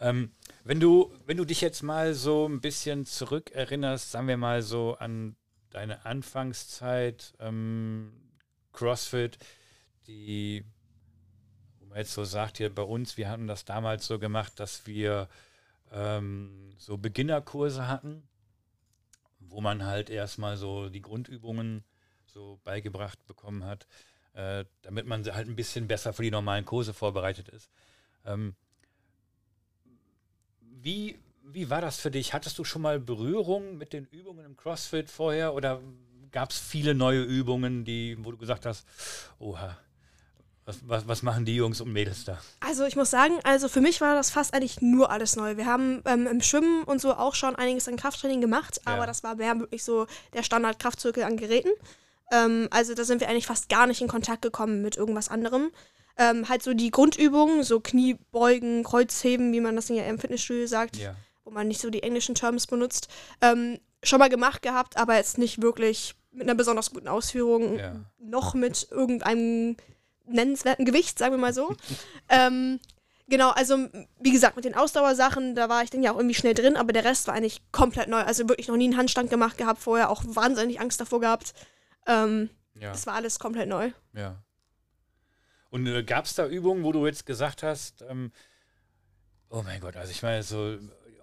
Ähm, 0.00 0.32
wenn, 0.64 0.80
du, 0.80 1.12
wenn 1.26 1.36
du 1.36 1.44
dich 1.44 1.60
jetzt 1.60 1.82
mal 1.82 2.14
so 2.14 2.48
ein 2.48 2.60
bisschen 2.60 3.04
zurückerinnerst, 3.04 4.10
sagen 4.10 4.28
wir 4.28 4.36
mal 4.36 4.62
so 4.62 4.96
an 4.98 5.36
deine 5.70 6.04
Anfangszeit, 6.06 7.34
ähm, 7.38 8.12
CrossFit, 8.72 9.38
die, 10.06 10.64
wo 11.78 11.86
man 11.86 11.98
jetzt 11.98 12.14
so 12.14 12.24
sagt, 12.24 12.56
hier 12.58 12.74
bei 12.74 12.82
uns, 12.82 13.16
wir 13.16 13.28
hatten 13.28 13.46
das 13.46 13.64
damals 13.64 14.06
so 14.06 14.18
gemacht, 14.18 14.58
dass 14.58 14.86
wir 14.86 15.28
ähm, 15.92 16.74
so 16.78 16.96
Beginnerkurse 16.96 17.86
hatten 17.86 18.22
wo 19.50 19.60
man 19.60 19.84
halt 19.84 20.10
erstmal 20.10 20.56
so 20.56 20.88
die 20.88 21.02
Grundübungen 21.02 21.84
so 22.26 22.60
beigebracht 22.64 23.26
bekommen 23.26 23.64
hat, 23.64 23.86
äh, 24.34 24.64
damit 24.82 25.06
man 25.06 25.24
halt 25.24 25.48
ein 25.48 25.56
bisschen 25.56 25.88
besser 25.88 26.12
für 26.12 26.22
die 26.22 26.30
normalen 26.30 26.64
Kurse 26.64 26.94
vorbereitet 26.94 27.48
ist. 27.48 27.70
Ähm, 28.24 28.54
wie, 30.60 31.18
wie 31.42 31.68
war 31.68 31.80
das 31.80 32.00
für 32.00 32.10
dich? 32.10 32.32
Hattest 32.32 32.58
du 32.58 32.64
schon 32.64 32.82
mal 32.82 33.00
Berührung 33.00 33.76
mit 33.76 33.92
den 33.92 34.06
Übungen 34.06 34.44
im 34.44 34.56
CrossFit 34.56 35.10
vorher 35.10 35.54
oder 35.54 35.80
gab 36.30 36.50
es 36.50 36.58
viele 36.58 36.94
neue 36.94 37.22
Übungen, 37.22 37.84
die, 37.84 38.16
wo 38.20 38.30
du 38.30 38.36
gesagt 38.36 38.66
hast, 38.66 38.86
oha, 39.38 39.76
was, 40.70 40.88
was, 40.88 41.08
was, 41.08 41.22
machen 41.22 41.44
die 41.44 41.56
Jungs 41.56 41.80
und 41.80 41.92
Mädels 41.92 42.24
da? 42.24 42.38
Also 42.60 42.84
ich 42.84 42.96
muss 42.96 43.10
sagen, 43.10 43.34
also 43.42 43.68
für 43.68 43.80
mich 43.80 44.00
war 44.00 44.14
das 44.14 44.30
fast 44.30 44.54
eigentlich 44.54 44.80
nur 44.80 45.10
alles 45.10 45.36
neu. 45.36 45.56
Wir 45.56 45.66
haben 45.66 46.02
ähm, 46.04 46.26
im 46.26 46.40
Schwimmen 46.40 46.84
und 46.84 47.00
so 47.00 47.14
auch 47.14 47.34
schon 47.34 47.56
einiges 47.56 47.88
an 47.88 47.96
Krafttraining 47.96 48.40
gemacht, 48.40 48.80
aber 48.84 49.00
ja. 49.00 49.06
das 49.06 49.22
war 49.22 49.34
mehr 49.34 49.58
wirklich 49.58 49.84
so 49.84 50.06
der 50.32 50.42
Standard-Kraftzirkel 50.42 51.24
an 51.24 51.36
Geräten. 51.36 51.70
Ähm, 52.30 52.68
also 52.70 52.94
da 52.94 53.04
sind 53.04 53.20
wir 53.20 53.28
eigentlich 53.28 53.46
fast 53.46 53.68
gar 53.68 53.86
nicht 53.86 54.00
in 54.00 54.08
Kontakt 54.08 54.42
gekommen 54.42 54.82
mit 54.82 54.96
irgendwas 54.96 55.28
anderem. 55.28 55.70
Ähm, 56.16 56.48
halt 56.48 56.62
so 56.62 56.74
die 56.74 56.90
Grundübungen, 56.90 57.62
so 57.62 57.80
Kniebeugen, 57.80 58.84
Kreuzheben, 58.84 59.52
wie 59.52 59.60
man 59.60 59.76
das 59.76 59.88
ja 59.88 60.04
im 60.04 60.18
Fitnessstudio 60.18 60.66
sagt, 60.66 60.96
ja. 60.96 61.14
wo 61.44 61.50
man 61.50 61.68
nicht 61.68 61.80
so 61.80 61.90
die 61.90 62.02
englischen 62.02 62.34
Terms 62.34 62.66
benutzt, 62.66 63.08
ähm, 63.40 63.78
schon 64.02 64.18
mal 64.18 64.28
gemacht 64.28 64.62
gehabt, 64.62 64.96
aber 64.96 65.16
jetzt 65.16 65.38
nicht 65.38 65.62
wirklich 65.62 66.14
mit 66.32 66.42
einer 66.42 66.54
besonders 66.54 66.90
guten 66.90 67.08
Ausführung, 67.08 67.78
ja. 67.78 67.96
noch 68.18 68.54
mit 68.54 68.88
irgendeinem 68.90 69.76
nennenswerten 70.32 70.84
Gewicht, 70.84 71.18
sagen 71.18 71.34
wir 71.34 71.38
mal 71.38 71.52
so. 71.54 71.74
ähm, 72.28 72.80
genau, 73.28 73.50
also 73.50 73.88
wie 74.20 74.32
gesagt, 74.32 74.56
mit 74.56 74.64
den 74.64 74.74
Ausdauersachen, 74.74 75.54
da 75.54 75.68
war 75.68 75.82
ich 75.82 75.90
dann 75.90 76.02
ja 76.02 76.12
auch 76.12 76.16
irgendwie 76.16 76.34
schnell 76.34 76.54
drin, 76.54 76.76
aber 76.76 76.92
der 76.92 77.04
Rest 77.04 77.26
war 77.26 77.34
eigentlich 77.34 77.62
komplett 77.72 78.08
neu. 78.08 78.20
Also 78.20 78.48
wirklich 78.48 78.68
noch 78.68 78.76
nie 78.76 78.84
einen 78.84 78.96
Handstand 78.96 79.30
gemacht 79.30 79.58
gehabt 79.58 79.80
vorher, 79.80 80.10
auch 80.10 80.22
wahnsinnig 80.26 80.80
Angst 80.80 81.00
davor 81.00 81.20
gehabt. 81.20 81.54
Ähm, 82.06 82.50
ja. 82.74 82.92
Das 82.92 83.06
war 83.06 83.14
alles 83.14 83.38
komplett 83.38 83.68
neu. 83.68 83.90
Ja. 84.14 84.42
Und 85.70 85.86
äh, 85.86 86.02
gab 86.02 86.24
es 86.24 86.34
da 86.34 86.46
Übungen, 86.46 86.82
wo 86.82 86.92
du 86.92 87.06
jetzt 87.06 87.26
gesagt 87.26 87.62
hast, 87.62 88.02
ähm, 88.08 88.32
oh 89.50 89.62
mein 89.62 89.80
Gott, 89.80 89.96
also 89.96 90.10
ich 90.10 90.22
meine, 90.22 90.42
so 90.42 90.78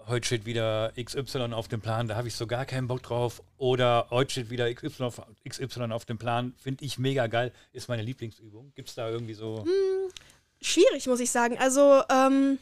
heute 0.08 0.26
steht 0.26 0.46
wieder 0.46 0.94
XY 1.02 1.54
auf 1.54 1.68
dem 1.68 1.82
Plan, 1.82 2.08
da 2.08 2.16
habe 2.16 2.28
ich 2.28 2.36
so 2.36 2.48
gar 2.48 2.66
keinen 2.66 2.88
Bock 2.88 3.04
drauf. 3.04 3.44
Oder 3.58 4.08
heute 4.10 4.32
steht 4.32 4.50
wieder 4.50 4.74
XY 4.74 5.04
auf, 5.04 5.22
XY 5.48 5.92
auf 5.92 6.06
dem 6.06 6.18
Plan, 6.18 6.54
finde 6.58 6.86
ich 6.86 6.98
mega 6.98 7.28
geil, 7.28 7.52
ist 7.74 7.90
meine 7.90 8.04
Lieblingsübung. 8.04 8.72
Gibt 8.76 8.90
es 8.90 8.96
da 8.96 9.10
irgendwie 9.10 9.34
so. 9.34 9.64
Hm, 9.64 10.12
schwierig, 10.62 11.08
muss 11.08 11.20
ich 11.20 11.32
sagen. 11.32 11.58
Also, 11.58 12.02
ähm, 12.10 12.58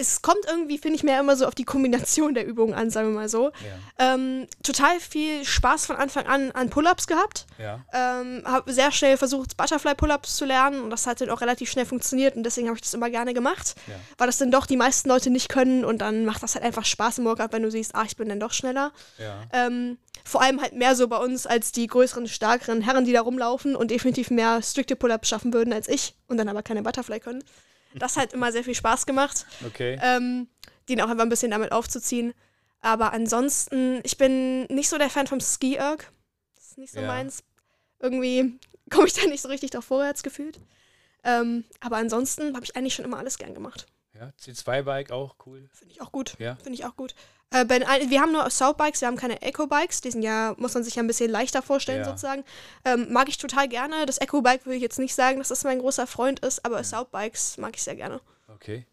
es 0.00 0.22
kommt 0.22 0.44
irgendwie, 0.48 0.78
finde 0.78 0.96
ich, 0.96 1.02
mehr 1.02 1.20
immer 1.20 1.36
so 1.36 1.46
auf 1.46 1.54
die 1.54 1.64
Kombination 1.64 2.34
der 2.34 2.46
Übungen 2.46 2.74
an, 2.74 2.90
sagen 2.90 3.08
wir 3.08 3.14
mal 3.14 3.28
so. 3.28 3.52
Ja. 3.98 4.14
Ähm, 4.14 4.46
total 4.62 4.98
viel 4.98 5.44
Spaß 5.44 5.86
von 5.86 5.96
Anfang 5.96 6.26
an 6.26 6.50
an 6.52 6.70
Pull-Ups 6.70 7.06
gehabt. 7.06 7.46
Ja. 7.58 7.84
Ähm, 7.92 8.42
habe 8.44 8.72
sehr 8.72 8.90
schnell 8.92 9.16
versucht, 9.16 9.56
Butterfly-Pull-Ups 9.56 10.36
zu 10.36 10.44
lernen 10.44 10.82
und 10.82 10.90
das 10.90 11.06
hat 11.06 11.20
dann 11.20 11.30
auch 11.30 11.40
relativ 11.40 11.70
schnell 11.70 11.86
funktioniert 11.86 12.36
und 12.36 12.42
deswegen 12.42 12.68
habe 12.68 12.76
ich 12.76 12.82
das 12.82 12.94
immer 12.94 13.10
gerne 13.10 13.34
gemacht, 13.34 13.74
ja. 13.86 13.94
weil 14.18 14.26
das 14.26 14.38
dann 14.38 14.50
doch 14.50 14.66
die 14.66 14.76
meisten 14.76 15.08
Leute 15.08 15.30
nicht 15.30 15.48
können 15.48 15.84
und 15.84 15.98
dann 15.98 16.24
macht 16.24 16.42
das 16.42 16.54
halt 16.54 16.64
einfach 16.64 16.84
Spaß 16.84 17.18
im 17.18 17.24
Workout, 17.26 17.52
wenn 17.52 17.62
du 17.62 17.70
siehst, 17.70 17.94
ah, 17.94 18.04
ich 18.06 18.16
bin 18.16 18.28
dann 18.28 18.40
doch 18.40 18.52
schneller. 18.52 18.92
Ja. 19.18 19.42
Ähm, 19.52 19.98
vor 20.24 20.42
allem 20.42 20.60
halt 20.60 20.74
mehr 20.74 20.94
so 20.94 21.08
bei 21.08 21.16
uns 21.16 21.46
als 21.46 21.72
die 21.72 21.86
größeren, 21.86 22.28
stärkeren 22.28 22.82
Herren, 22.82 23.04
die 23.04 23.12
da 23.12 23.20
rumlaufen 23.20 23.76
und 23.76 23.90
definitiv 23.90 24.30
mehr 24.30 24.62
strikte 24.62 24.96
Pull-Ups 24.96 25.28
schaffen 25.28 25.52
würden 25.52 25.72
als 25.72 25.88
ich 25.88 26.14
und 26.28 26.36
dann 26.36 26.48
aber 26.48 26.62
keine 26.62 26.82
Butterfly 26.82 27.20
können. 27.20 27.44
Das 27.94 28.16
hat 28.16 28.32
immer 28.32 28.52
sehr 28.52 28.64
viel 28.64 28.74
Spaß 28.74 29.06
gemacht. 29.06 29.46
Okay. 29.66 29.98
Ähm, 30.02 30.48
den 30.88 31.00
auch 31.00 31.08
einfach 31.08 31.24
ein 31.24 31.28
bisschen 31.28 31.50
damit 31.50 31.72
aufzuziehen. 31.72 32.34
Aber 32.80 33.12
ansonsten, 33.12 34.00
ich 34.04 34.16
bin 34.16 34.64
nicht 34.64 34.88
so 34.88 34.98
der 34.98 35.10
Fan 35.10 35.26
vom 35.26 35.40
Ski-Erg. 35.40 36.10
Das 36.54 36.66
ist 36.66 36.78
nicht 36.78 36.92
so 36.92 37.00
ja. 37.00 37.06
meins. 37.06 37.42
Irgendwie 37.98 38.58
komme 38.90 39.06
ich 39.06 39.14
da 39.14 39.26
nicht 39.26 39.42
so 39.42 39.48
richtig 39.48 39.70
drauf 39.70 39.84
vorwärts 39.84 40.22
gefühlt. 40.22 40.58
Ähm, 41.22 41.64
aber 41.80 41.96
ansonsten 41.96 42.54
habe 42.54 42.64
ich 42.64 42.76
eigentlich 42.76 42.94
schon 42.94 43.04
immer 43.04 43.18
alles 43.18 43.38
gern 43.38 43.54
gemacht. 43.54 43.86
Ja, 44.20 44.32
C2-Bike 44.38 45.12
auch 45.12 45.36
cool. 45.46 45.68
Finde 45.72 45.94
ich 45.94 46.02
auch 46.02 46.12
gut. 46.12 46.34
Ja. 46.38 46.56
Finde 46.56 46.74
ich 46.74 46.84
auch 46.84 46.94
gut. 46.94 47.14
Äh, 47.50 47.64
bei, 47.64 47.80
wir 47.80 48.20
haben 48.20 48.32
nur 48.32 48.48
South-Bikes, 48.50 49.00
wir 49.00 49.08
haben 49.08 49.16
keine 49.16 49.40
Eco-Bikes. 49.40 50.02
Die 50.02 50.10
sind 50.10 50.22
ja, 50.22 50.54
muss 50.58 50.74
man 50.74 50.84
sich 50.84 50.94
ja 50.96 51.02
ein 51.02 51.06
bisschen 51.06 51.30
leichter 51.30 51.62
vorstellen, 51.62 52.00
ja. 52.00 52.04
sozusagen. 52.04 52.44
Ähm, 52.84 53.10
mag 53.10 53.30
ich 53.30 53.38
total 53.38 53.66
gerne. 53.66 54.04
Das 54.04 54.18
Eco-Bike 54.18 54.66
würde 54.66 54.76
ich 54.76 54.82
jetzt 54.82 54.98
nicht 54.98 55.14
sagen, 55.14 55.38
dass 55.38 55.48
das 55.48 55.64
mein 55.64 55.78
großer 55.78 56.06
Freund 56.06 56.40
ist, 56.40 56.64
aber 56.66 56.76
ja. 56.76 56.84
South-Bikes 56.84 57.56
mag 57.56 57.74
ich 57.74 57.82
sehr 57.82 57.96
gerne. 57.96 58.20
Okay. 58.48 58.86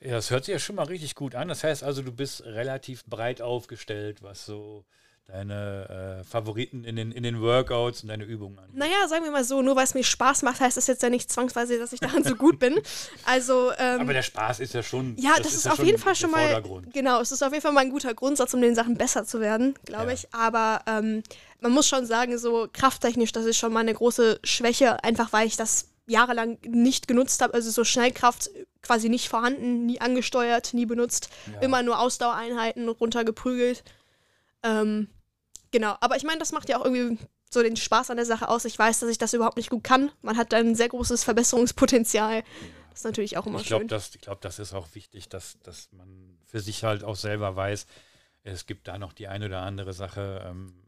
Ja, 0.00 0.12
das 0.12 0.30
hört 0.30 0.46
sich 0.46 0.52
ja 0.54 0.58
schon 0.58 0.76
mal 0.76 0.86
richtig 0.86 1.14
gut 1.14 1.34
an. 1.34 1.48
Das 1.48 1.62
heißt 1.62 1.84
also, 1.84 2.00
du 2.00 2.12
bist 2.12 2.44
relativ 2.44 3.04
breit 3.04 3.42
aufgestellt, 3.42 4.22
was 4.22 4.46
so 4.46 4.86
deine 5.26 6.20
äh, 6.20 6.24
Favoriten 6.24 6.84
in 6.84 6.94
den, 6.96 7.10
in 7.10 7.22
den 7.22 7.40
Workouts 7.40 8.02
und 8.02 8.08
deine 8.08 8.24
Übungen 8.24 8.58
an? 8.58 8.68
Naja, 8.72 9.08
sagen 9.08 9.24
wir 9.24 9.32
mal 9.32 9.44
so, 9.44 9.60
nur 9.60 9.74
weil 9.74 9.84
es 9.84 9.94
mir 9.94 10.04
Spaß 10.04 10.42
macht, 10.42 10.60
heißt 10.60 10.76
das 10.76 10.86
jetzt 10.86 11.02
ja 11.02 11.10
nicht 11.10 11.30
zwangsweise, 11.30 11.78
dass 11.78 11.92
ich 11.92 12.00
daran 12.00 12.22
so 12.22 12.36
gut 12.36 12.58
bin. 12.58 12.74
Also, 13.24 13.72
ähm, 13.78 14.00
Aber 14.00 14.12
der 14.12 14.22
Spaß 14.22 14.60
ist 14.60 14.74
ja 14.74 14.82
schon. 14.82 15.16
Ja, 15.18 15.30
das, 15.30 15.38
das 15.38 15.54
ist, 15.54 15.66
ist, 15.66 15.72
auf 15.72 15.84
jeden 15.84 15.98
Fall 15.98 16.14
schon 16.14 16.30
mal. 16.30 16.62
Genau, 16.92 17.20
es 17.20 17.32
ist 17.32 17.42
auf 17.42 17.52
jeden 17.52 17.62
Fall 17.62 17.72
mal 17.72 17.80
ein 17.80 17.90
guter 17.90 18.14
Grundsatz, 18.14 18.54
um 18.54 18.60
den 18.60 18.74
Sachen 18.74 18.96
besser 18.96 19.24
zu 19.24 19.40
werden, 19.40 19.74
glaube 19.84 20.08
ja. 20.08 20.12
ich. 20.12 20.32
Aber 20.32 20.80
ähm, 20.86 21.22
man 21.60 21.72
muss 21.72 21.88
schon 21.88 22.06
sagen, 22.06 22.38
so 22.38 22.68
krafttechnisch, 22.72 23.32
das 23.32 23.44
ist 23.46 23.58
schon 23.58 23.72
mal 23.72 23.80
eine 23.80 23.94
große 23.94 24.40
Schwäche, 24.44 25.02
einfach 25.02 25.32
weil 25.32 25.46
ich 25.46 25.56
das 25.56 25.88
jahrelang 26.06 26.58
nicht 26.64 27.08
genutzt 27.08 27.42
habe. 27.42 27.54
Also 27.54 27.70
so 27.70 27.82
Schnellkraft 27.82 28.50
quasi 28.82 29.08
nicht 29.08 29.28
vorhanden, 29.28 29.86
nie 29.86 30.00
angesteuert, 30.00 30.72
nie 30.72 30.86
benutzt. 30.86 31.30
Ja. 31.52 31.60
Immer 31.60 31.82
nur 31.82 31.98
Ausdauereinheiten 31.98 32.88
runtergeprügelt. 32.88 33.82
Ähm, 34.62 35.08
Genau, 35.76 35.94
aber 36.00 36.16
ich 36.16 36.24
meine, 36.24 36.38
das 36.38 36.52
macht 36.52 36.70
ja 36.70 36.80
auch 36.80 36.86
irgendwie 36.86 37.18
so 37.50 37.62
den 37.62 37.76
Spaß 37.76 38.08
an 38.08 38.16
der 38.16 38.24
Sache 38.24 38.48
aus. 38.48 38.64
Ich 38.64 38.78
weiß, 38.78 39.00
dass 39.00 39.10
ich 39.10 39.18
das 39.18 39.34
überhaupt 39.34 39.58
nicht 39.58 39.68
gut 39.68 39.84
kann. 39.84 40.10
Man 40.22 40.38
hat 40.38 40.54
dann 40.54 40.68
ein 40.68 40.74
sehr 40.74 40.88
großes 40.88 41.22
Verbesserungspotenzial. 41.22 42.44
Das 42.88 43.00
ist 43.00 43.04
natürlich 43.04 43.36
auch 43.36 43.46
immer 43.46 43.60
ich 43.60 43.66
glaub, 43.66 43.82
schön. 43.82 43.88
Das, 43.88 44.14
ich 44.14 44.22
glaube, 44.22 44.38
das 44.40 44.58
ist 44.58 44.72
auch 44.72 44.94
wichtig, 44.94 45.28
dass, 45.28 45.58
dass 45.64 45.92
man 45.92 46.38
für 46.46 46.60
sich 46.60 46.82
halt 46.82 47.04
auch 47.04 47.16
selber 47.16 47.56
weiß, 47.56 47.86
es 48.42 48.64
gibt 48.64 48.88
da 48.88 48.96
noch 48.96 49.12
die 49.12 49.28
eine 49.28 49.44
oder 49.44 49.60
andere 49.60 49.92
Sache, 49.92 50.46
ähm, 50.46 50.82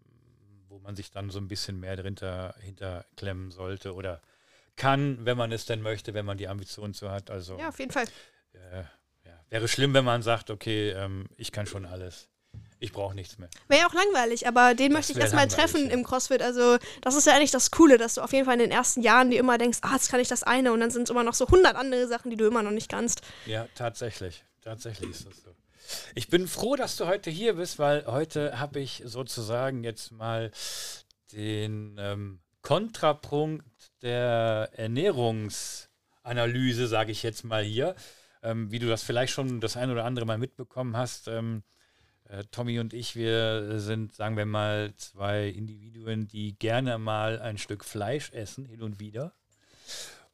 wo 0.71 0.79
man 0.79 0.97
sich 0.97 1.11
dann 1.11 1.29
so 1.29 1.39
ein 1.39 1.49
bisschen 1.49 1.79
mehr 1.79 1.97
dahinter 1.97 2.55
hinterklemmen 2.59 3.51
sollte 3.51 3.93
oder 3.93 4.23
kann, 4.75 5.23
wenn 5.27 5.37
man 5.37 5.53
es 5.53 5.67
denn 5.67 5.83
möchte, 5.83 6.15
wenn 6.15 6.25
man 6.25 6.39
die 6.39 6.49
Ambition 6.49 6.95
zu 6.95 7.11
hat. 7.11 7.31
Also, 7.31 7.59
ja, 7.59 7.69
auf 7.69 7.79
jeden 7.79 7.93
Fall. 7.93 8.07
Äh, 8.55 8.85
ja, 9.27 9.39
wäre 9.51 9.69
schlimm, 9.69 9.93
wenn 9.93 10.07
man 10.07 10.23
sagt, 10.23 10.49
okay, 10.49 10.93
ähm, 10.93 11.29
ich 11.37 11.53
kann 11.53 11.67
schon 11.67 11.85
alles 11.85 12.31
ich 12.81 12.93
brauche 12.93 13.15
nichts 13.15 13.39
mehr. 13.39 13.49
Wäre 13.69 13.83
ja 13.83 13.89
auch 13.89 13.95
langweilig, 13.95 14.47
aber 14.47 14.75
den 14.75 14.93
das 14.93 14.99
möchte 14.99 15.13
ich 15.13 15.19
erstmal 15.19 15.49
treffen 15.49 15.87
ja. 15.87 15.93
im 15.93 16.05
CrossFit. 16.05 16.43
Also, 16.43 16.77
das 17.03 17.15
ist 17.15 17.27
ja 17.27 17.35
eigentlich 17.35 17.51
das 17.51 17.71
Coole, 17.71 17.97
dass 17.99 18.15
du 18.15 18.23
auf 18.23 18.33
jeden 18.33 18.45
Fall 18.45 18.55
in 18.55 18.61
den 18.61 18.71
ersten 18.71 19.03
Jahren 19.03 19.31
dir 19.31 19.41
immer 19.41 19.59
denkst, 19.59 19.79
ah, 19.83 19.95
jetzt 19.95 20.11
kann 20.11 20.21
ich 20.21 20.29
das 20.29 20.45
eine 20.45 20.73
und 20.73 20.81
dann 20.81 20.91
sind 20.91 21.05
es 21.05 21.11
immer 21.11 21.25
noch 21.25 21.35
so 21.35 21.47
100 21.47 21.77
andere 21.77 22.07
Sachen, 22.07 22.31
die 22.31 22.37
du 22.37 22.47
immer 22.47 22.63
noch 22.63 22.71
nicht 22.71 22.89
kannst. 22.89 23.23
Ja, 23.47 23.67
tatsächlich. 23.75 24.45
Tatsächlich 24.63 25.11
ist 25.11 25.27
das 25.27 25.43
so. 25.43 25.51
Ich 26.15 26.29
bin 26.29 26.47
froh, 26.47 26.77
dass 26.77 26.97
du 26.97 27.07
heute 27.07 27.31
hier 27.31 27.55
bist, 27.55 27.79
weil 27.79 28.05
heute 28.07 28.61
habe 28.61 28.81
ich 28.81 29.03
sozusagen 29.07 29.85
jetzt 29.85 30.13
mal 30.13 30.51
den 31.33 31.97
ähm, 31.99 32.41
Kontrapunkt 32.63 33.65
der 34.03 34.71
Ernährungsanalyse, 34.75 36.87
sage 36.87 37.13
ich 37.13 37.23
jetzt 37.23 37.45
mal 37.45 37.63
hier. 37.63 37.95
Ähm, 38.43 38.71
wie 38.71 38.79
du 38.79 38.87
das 38.87 39.03
vielleicht 39.03 39.33
schon 39.33 39.61
das 39.61 39.77
ein 39.77 39.91
oder 39.91 40.05
andere 40.05 40.27
Mal 40.27 40.39
mitbekommen 40.39 40.97
hast. 40.97 41.27
Ähm, 41.29 41.65
äh, 42.29 42.45
Tommy 42.51 42.79
und 42.79 42.93
ich, 42.93 43.17
wir 43.17 43.81
sind, 43.81 44.15
sagen 44.15 44.37
wir 44.37 44.47
mal, 44.47 44.95
zwei 44.97 45.49
Individuen, 45.49 46.29
die 46.29 46.59
gerne 46.59 46.99
mal 46.99 47.41
ein 47.41 47.59
Stück 47.59 47.85
Fleisch 47.85 48.33
essen, 48.33 48.67
hin 48.67 48.83
und 48.83 49.01
wieder. 49.01 49.33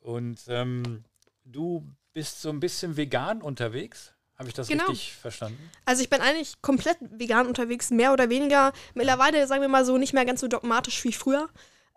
Und 0.01 0.41
ähm, 0.49 1.05
du 1.45 1.87
bist 2.13 2.43
so 2.43 2.51
ein 2.51 2.61
bisschen 2.61 2.97
vegan 2.97 3.43
unterwegs. 3.43 4.13
Habe 4.37 4.49
ich 4.49 4.55
das 4.55 4.67
genau. 4.67 4.87
richtig 4.87 5.15
verstanden? 5.15 5.71
Also 5.85 6.03
ich 6.03 6.11
bin 6.11 6.21
eigentlich 6.21 6.61
komplett 6.61 6.99
vegan 7.01 7.47
unterwegs, 7.47 7.91
mehr 7.91 8.13
oder 8.13 8.29
weniger. 8.29 8.73
Mittlerweile, 8.95 9.47
sagen 9.47 9.63
wir 9.63 9.69
mal 9.69 9.85
so, 9.85 9.97
nicht 9.97 10.13
mehr 10.13 10.25
ganz 10.25 10.41
so 10.41 10.49
dogmatisch 10.49 11.05
wie 11.05 11.13
früher. 11.13 11.49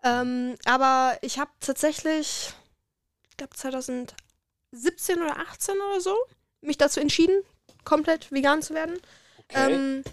Ähm, 0.04 0.54
aber 0.64 1.18
ich 1.22 1.40
habe 1.40 1.50
tatsächlich, 1.58 2.52
ich 3.28 3.36
glaube 3.36 3.56
2017 3.56 4.14
oder 5.16 5.38
18 5.38 5.74
oder 5.74 6.00
so, 6.00 6.14
mich 6.60 6.78
dazu 6.78 7.00
entschieden, 7.00 7.42
komplett 7.84 8.30
vegan 8.30 8.62
zu 8.62 8.74
werden. 8.74 8.96
Okay. 9.50 9.72
Ähm, 9.72 10.04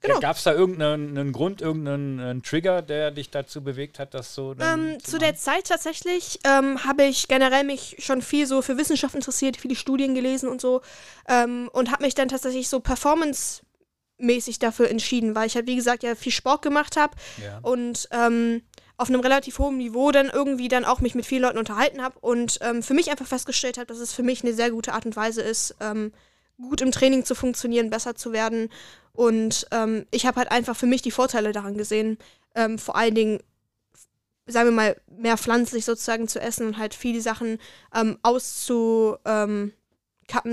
genau. 0.00 0.20
Gab 0.20 0.36
es 0.36 0.44
da 0.44 0.52
irgendeinen 0.52 1.32
Grund, 1.32 1.60
irgendeinen 1.60 2.42
Trigger, 2.42 2.82
der 2.82 3.10
dich 3.10 3.30
dazu 3.30 3.62
bewegt 3.62 3.98
hat, 3.98 4.14
das 4.14 4.34
so? 4.34 4.54
Ähm, 4.60 4.98
zu, 5.00 5.12
zu 5.12 5.18
der 5.18 5.34
Zeit 5.36 5.68
tatsächlich 5.68 6.40
ähm, 6.44 6.84
habe 6.84 7.04
ich 7.04 7.28
generell 7.28 7.64
mich 7.64 7.96
schon 8.00 8.22
viel 8.22 8.46
so 8.46 8.62
für 8.62 8.76
Wissenschaft 8.76 9.14
interessiert, 9.14 9.56
viele 9.56 9.76
Studien 9.76 10.14
gelesen 10.14 10.48
und 10.48 10.60
so 10.60 10.82
ähm, 11.28 11.68
und 11.72 11.90
habe 11.90 12.04
mich 12.04 12.14
dann 12.14 12.28
tatsächlich 12.28 12.68
so 12.68 12.80
performance-mäßig 12.80 14.58
dafür 14.58 14.90
entschieden, 14.90 15.34
weil 15.34 15.46
ich 15.46 15.54
halt 15.54 15.66
wie 15.66 15.76
gesagt 15.76 16.02
ja 16.02 16.14
viel 16.14 16.32
Sport 16.32 16.62
gemacht 16.62 16.96
habe 16.96 17.14
ja. 17.42 17.58
und 17.62 18.08
ähm, 18.10 18.62
auf 18.96 19.08
einem 19.08 19.20
relativ 19.20 19.58
hohen 19.58 19.76
Niveau 19.76 20.12
dann 20.12 20.30
irgendwie 20.32 20.68
dann 20.68 20.84
auch 20.84 21.00
mich 21.00 21.14
mit 21.14 21.26
vielen 21.26 21.42
Leuten 21.42 21.58
unterhalten 21.58 22.02
habe 22.02 22.18
und 22.20 22.58
ähm, 22.62 22.82
für 22.82 22.94
mich 22.94 23.10
einfach 23.10 23.26
festgestellt 23.26 23.76
habe, 23.76 23.86
dass 23.86 23.98
es 23.98 24.12
für 24.12 24.22
mich 24.22 24.42
eine 24.42 24.54
sehr 24.54 24.70
gute 24.70 24.92
Art 24.92 25.04
und 25.04 25.16
Weise 25.16 25.42
ist, 25.42 25.74
ähm, 25.80 26.12
gut 26.58 26.80
im 26.80 26.92
Training 26.92 27.24
zu 27.24 27.34
funktionieren, 27.34 27.90
besser 27.90 28.14
zu 28.14 28.32
werden. 28.32 28.70
Und 29.12 29.66
ähm, 29.70 30.06
ich 30.10 30.26
habe 30.26 30.38
halt 30.40 30.50
einfach 30.50 30.76
für 30.76 30.86
mich 30.86 31.02
die 31.02 31.10
Vorteile 31.10 31.52
daran 31.52 31.76
gesehen. 31.76 32.18
Ähm, 32.54 32.78
vor 32.78 32.96
allen 32.96 33.14
Dingen, 33.14 33.40
sagen 34.46 34.68
wir 34.68 34.74
mal, 34.74 34.96
mehr 35.08 35.36
pflanzlich 35.36 35.84
sozusagen 35.84 36.28
zu 36.28 36.40
essen 36.40 36.66
und 36.66 36.78
halt 36.78 36.94
viele 36.94 37.20
Sachen 37.20 37.58
ähm, 37.94 38.18
auszukappen, 38.22 39.72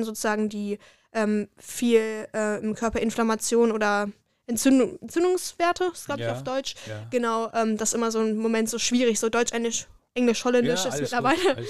sozusagen, 0.01 0.49
die 0.49 0.79
ähm, 1.13 1.49
viel 1.57 2.27
äh, 2.33 2.59
im 2.59 2.75
Körper 2.75 2.99
Inflammation 2.99 3.71
oder 3.71 4.09
Entzündung, 4.47 4.97
Entzündungswerte, 5.01 5.91
ist 5.93 6.05
glaube 6.05 6.21
ich 6.21 6.27
auf 6.27 6.43
Deutsch. 6.43 6.75
Ja. 6.87 7.07
Genau, 7.09 7.51
ähm, 7.53 7.77
das 7.77 7.89
ist 7.89 7.95
immer 7.95 8.11
so 8.11 8.19
ein 8.19 8.37
Moment 8.37 8.69
so 8.69 8.79
schwierig, 8.79 9.19
so 9.19 9.29
Deutsch-Englisch 9.29 9.87
Englisch-Holländisch 10.13 10.83
ja, 10.83 10.89
ist 10.89 11.01
mittlerweile. 11.01 11.55
Gut, 11.55 11.65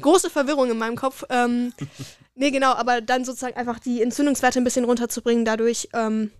Große 0.00 0.30
Verwirrung 0.30 0.70
in 0.70 0.78
meinem 0.78 0.96
Kopf. 0.96 1.24
Ähm, 1.28 1.72
nee, 2.40 2.50
genau, 2.50 2.72
aber 2.72 3.00
dann 3.00 3.24
sozusagen 3.24 3.56
einfach 3.56 3.78
die 3.78 4.02
Entzündungswerte 4.02 4.60
ein 4.60 4.64
bisschen 4.64 4.84
runterzubringen 4.84 5.44
dadurch. 5.44 5.88
Ähm, 5.92 6.30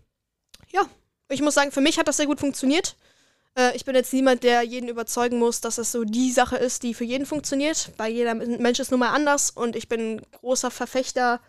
ja, 0.70 0.82
ich 1.28 1.42
muss 1.42 1.54
sagen, 1.54 1.72
für 1.72 1.80
mich 1.80 1.98
hat 1.98 2.08
das 2.08 2.16
sehr 2.16 2.26
gut 2.26 2.40
funktioniert. 2.40 2.96
Äh, 3.54 3.76
ich 3.76 3.84
bin 3.84 3.94
jetzt 3.94 4.12
niemand, 4.12 4.42
der 4.42 4.62
jeden 4.62 4.88
überzeugen 4.88 5.38
muss, 5.38 5.60
dass 5.60 5.78
es 5.78 5.92
so 5.92 6.04
die 6.04 6.32
Sache 6.32 6.56
ist, 6.56 6.82
die 6.82 6.94
für 6.94 7.04
jeden 7.04 7.26
funktioniert, 7.26 7.92
weil 7.98 8.12
jeder 8.12 8.34
Mensch 8.34 8.80
ist 8.80 8.90
nun 8.90 9.00
mal 9.00 9.10
anders 9.10 9.50
und 9.50 9.76
ich 9.76 9.88
bin 9.88 10.22
großer 10.40 10.70
Verfechter 10.70 11.40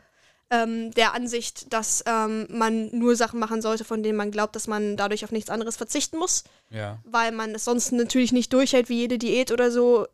ähm, 0.50 0.92
der 0.92 1.14
Ansicht, 1.14 1.72
dass 1.72 2.04
ähm, 2.06 2.46
man 2.50 2.90
nur 2.92 3.16
Sachen 3.16 3.40
machen 3.40 3.62
sollte, 3.62 3.86
von 3.86 4.04
denen 4.04 4.18
man 4.18 4.32
glaubt, 4.32 4.56
dass 4.56 4.68
man 4.68 4.98
dadurch 4.98 5.24
auf 5.24 5.32
nichts 5.32 5.50
anderes 5.50 5.78
verzichten 5.78 6.18
muss. 6.18 6.44
Ja. 6.70 7.00
Weil 7.06 7.32
man 7.32 7.56
es 7.56 7.64
sonst 7.64 7.94
natürlich 7.94 8.34
nicht 8.34 8.52
durchhält 8.52 8.90
wie 8.90 9.00
jede 9.00 9.18
Diät 9.18 9.52
oder 9.52 9.72
so. 9.72 10.08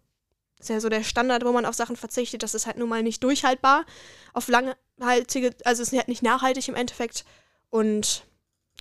Das 0.58 0.65
ist 0.65 0.74
ja 0.74 0.80
so 0.80 0.89
der 0.89 1.04
Standard, 1.04 1.46
wo 1.46 1.52
man 1.52 1.65
auf 1.65 1.76
Sachen 1.76 1.96
verzichtet. 1.96 2.43
Das 2.43 2.54
ist 2.54 2.65
halt 2.65 2.78
nun 2.78 2.89
mal 2.89 3.04
nicht 3.04 3.24
durchhaltbar. 3.24 3.86
Auf 4.34 4.48
langhaltige, 4.48 5.56
also 5.65 5.84
es 5.84 5.91
ist 5.91 5.98
halt 5.98 6.08
nicht 6.08 6.24
nachhaltig 6.24 6.67
im 6.67 6.76
Endeffekt. 6.76 7.26
Und 7.70 8.26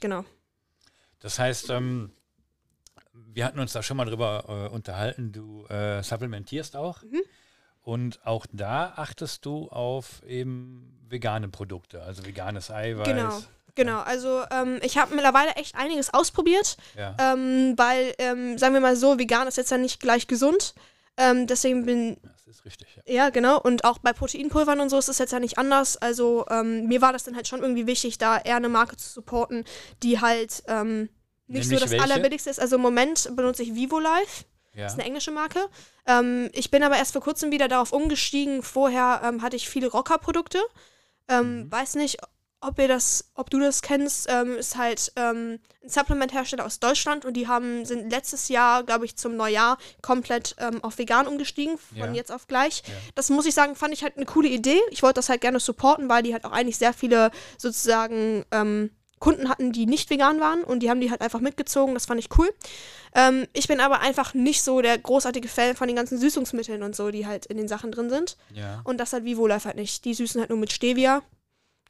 genau. 0.00 0.24
Das 1.20 1.38
heißt, 1.38 1.70
ähm, 1.70 2.12
wir 3.12 3.44
hatten 3.44 3.58
uns 3.58 3.72
da 3.72 3.82
schon 3.82 3.96
mal 3.96 4.06
drüber 4.06 4.68
äh, 4.70 4.74
unterhalten. 4.74 5.32
Du 5.32 5.66
äh, 5.66 6.02
supplementierst 6.02 6.76
auch. 6.76 7.02
Mhm. 7.02 7.22
Und 7.82 8.26
auch 8.26 8.46
da 8.50 8.94
achtest 8.96 9.44
du 9.44 9.68
auf 9.68 10.22
eben 10.26 10.98
vegane 11.08 11.48
Produkte, 11.48 12.02
also 12.02 12.26
veganes 12.26 12.70
Eiweiß. 12.70 13.06
Genau. 13.06 13.42
Genau, 13.76 14.00
also 14.00 14.42
ähm, 14.50 14.80
ich 14.82 14.96
habe 14.96 15.14
mittlerweile 15.14 15.50
echt 15.56 15.74
einiges 15.74 16.12
ausprobiert, 16.12 16.78
ja. 16.96 17.14
ähm, 17.20 17.74
weil, 17.76 18.14
ähm, 18.16 18.56
sagen 18.56 18.72
wir 18.72 18.80
mal 18.80 18.96
so, 18.96 19.18
vegan 19.18 19.46
ist 19.46 19.58
jetzt 19.58 19.70
ja 19.70 19.76
nicht 19.76 20.00
gleich 20.00 20.26
gesund. 20.26 20.74
Ähm, 21.16 21.46
deswegen 21.46 21.86
bin. 21.86 22.18
Das 22.22 22.46
ist 22.46 22.64
richtig, 22.64 22.88
ja. 22.96 23.12
Ja, 23.12 23.30
genau. 23.30 23.60
Und 23.60 23.84
auch 23.84 23.98
bei 23.98 24.12
Proteinpulvern 24.12 24.80
und 24.80 24.90
so 24.90 24.98
ist 24.98 25.08
es 25.08 25.18
jetzt 25.18 25.32
ja 25.32 25.40
nicht 25.40 25.58
anders. 25.58 25.96
Also 25.96 26.46
ähm, 26.50 26.86
mir 26.86 27.00
war 27.00 27.12
das 27.12 27.24
dann 27.24 27.34
halt 27.34 27.48
schon 27.48 27.60
irgendwie 27.60 27.86
wichtig, 27.86 28.18
da 28.18 28.38
eher 28.38 28.56
eine 28.56 28.68
Marke 28.68 28.96
zu 28.96 29.08
supporten, 29.08 29.64
die 30.02 30.20
halt 30.20 30.62
ähm, 30.68 31.08
nicht 31.46 31.68
Nämlich 31.68 31.68
so 31.68 31.84
das 31.84 31.90
welche? 31.90 32.04
Allerbilligste 32.04 32.50
ist. 32.50 32.60
Also 32.60 32.76
im 32.76 32.82
Moment 32.82 33.30
benutze 33.34 33.62
ich 33.62 33.74
Vivo 33.74 33.98
Life. 33.98 34.44
Ja. 34.74 34.84
Das 34.84 34.92
ist 34.92 34.98
eine 34.98 35.06
englische 35.06 35.30
Marke. 35.30 35.60
Ähm, 36.06 36.50
ich 36.52 36.70
bin 36.70 36.82
aber 36.82 36.96
erst 36.96 37.12
vor 37.12 37.22
kurzem 37.22 37.50
wieder 37.50 37.66
darauf 37.68 37.92
umgestiegen. 37.92 38.62
Vorher 38.62 39.22
ähm, 39.24 39.42
hatte 39.42 39.56
ich 39.56 39.68
viele 39.68 39.88
Rocker-Produkte. 39.88 40.60
Ähm, 41.28 41.60
mhm. 41.60 41.72
Weiß 41.72 41.94
nicht, 41.94 42.18
ob 42.60 42.78
ihr 42.78 42.88
das, 42.88 43.30
ob 43.34 43.50
du 43.50 43.60
das 43.60 43.82
kennst, 43.82 44.26
ähm, 44.30 44.56
ist 44.56 44.76
halt 44.76 45.12
ähm, 45.16 45.58
ein 45.82 45.88
Supplement-Hersteller 45.88 46.64
aus 46.64 46.80
Deutschland 46.80 47.24
und 47.24 47.34
die 47.34 47.46
haben, 47.46 47.84
sind 47.84 48.10
letztes 48.10 48.48
Jahr, 48.48 48.82
glaube 48.82 49.04
ich, 49.04 49.16
zum 49.16 49.36
Neujahr 49.36 49.78
komplett 50.02 50.56
ähm, 50.58 50.82
auf 50.82 50.98
vegan 50.98 51.26
umgestiegen, 51.26 51.78
von 51.78 51.98
ja. 51.98 52.12
jetzt 52.12 52.32
auf 52.32 52.46
gleich. 52.46 52.82
Ja. 52.86 52.94
Das 53.14 53.30
muss 53.30 53.46
ich 53.46 53.54
sagen, 53.54 53.76
fand 53.76 53.92
ich 53.92 54.02
halt 54.02 54.16
eine 54.16 54.26
coole 54.26 54.48
Idee. 54.48 54.80
Ich 54.90 55.02
wollte 55.02 55.14
das 55.14 55.28
halt 55.28 55.42
gerne 55.42 55.60
supporten, 55.60 56.08
weil 56.08 56.22
die 56.22 56.32
halt 56.32 56.44
auch 56.44 56.52
eigentlich 56.52 56.78
sehr 56.78 56.92
viele 56.92 57.30
sozusagen 57.58 58.44
ähm, 58.50 58.90
Kunden 59.18 59.48
hatten, 59.48 59.72
die 59.72 59.86
nicht 59.86 60.10
vegan 60.10 60.40
waren 60.40 60.62
und 60.62 60.80
die 60.80 60.90
haben 60.90 61.00
die 61.00 61.10
halt 61.10 61.20
einfach 61.20 61.40
mitgezogen. 61.40 61.94
Das 61.94 62.06
fand 62.06 62.20
ich 62.20 62.28
cool. 62.38 62.52
Ähm, 63.14 63.46
ich 63.54 63.66
bin 63.66 63.80
aber 63.80 64.00
einfach 64.00 64.34
nicht 64.34 64.62
so 64.62 64.82
der 64.82 64.98
großartige 64.98 65.48
Fan 65.48 65.74
von 65.74 65.86
den 65.86 65.96
ganzen 65.96 66.18
Süßungsmitteln 66.18 66.82
und 66.82 66.94
so, 66.94 67.10
die 67.10 67.26
halt 67.26 67.46
in 67.46 67.56
den 67.56 67.68
Sachen 67.68 67.92
drin 67.92 68.10
sind. 68.10 68.36
Ja. 68.54 68.80
Und 68.84 68.98
das 68.98 69.12
hat 69.12 69.24
Vivo 69.24 69.46
Life 69.46 69.66
halt 69.66 69.76
nicht. 69.76 70.04
Die 70.04 70.14
süßen 70.14 70.40
halt 70.40 70.50
nur 70.50 70.58
mit 70.58 70.72
Stevia. 70.72 71.22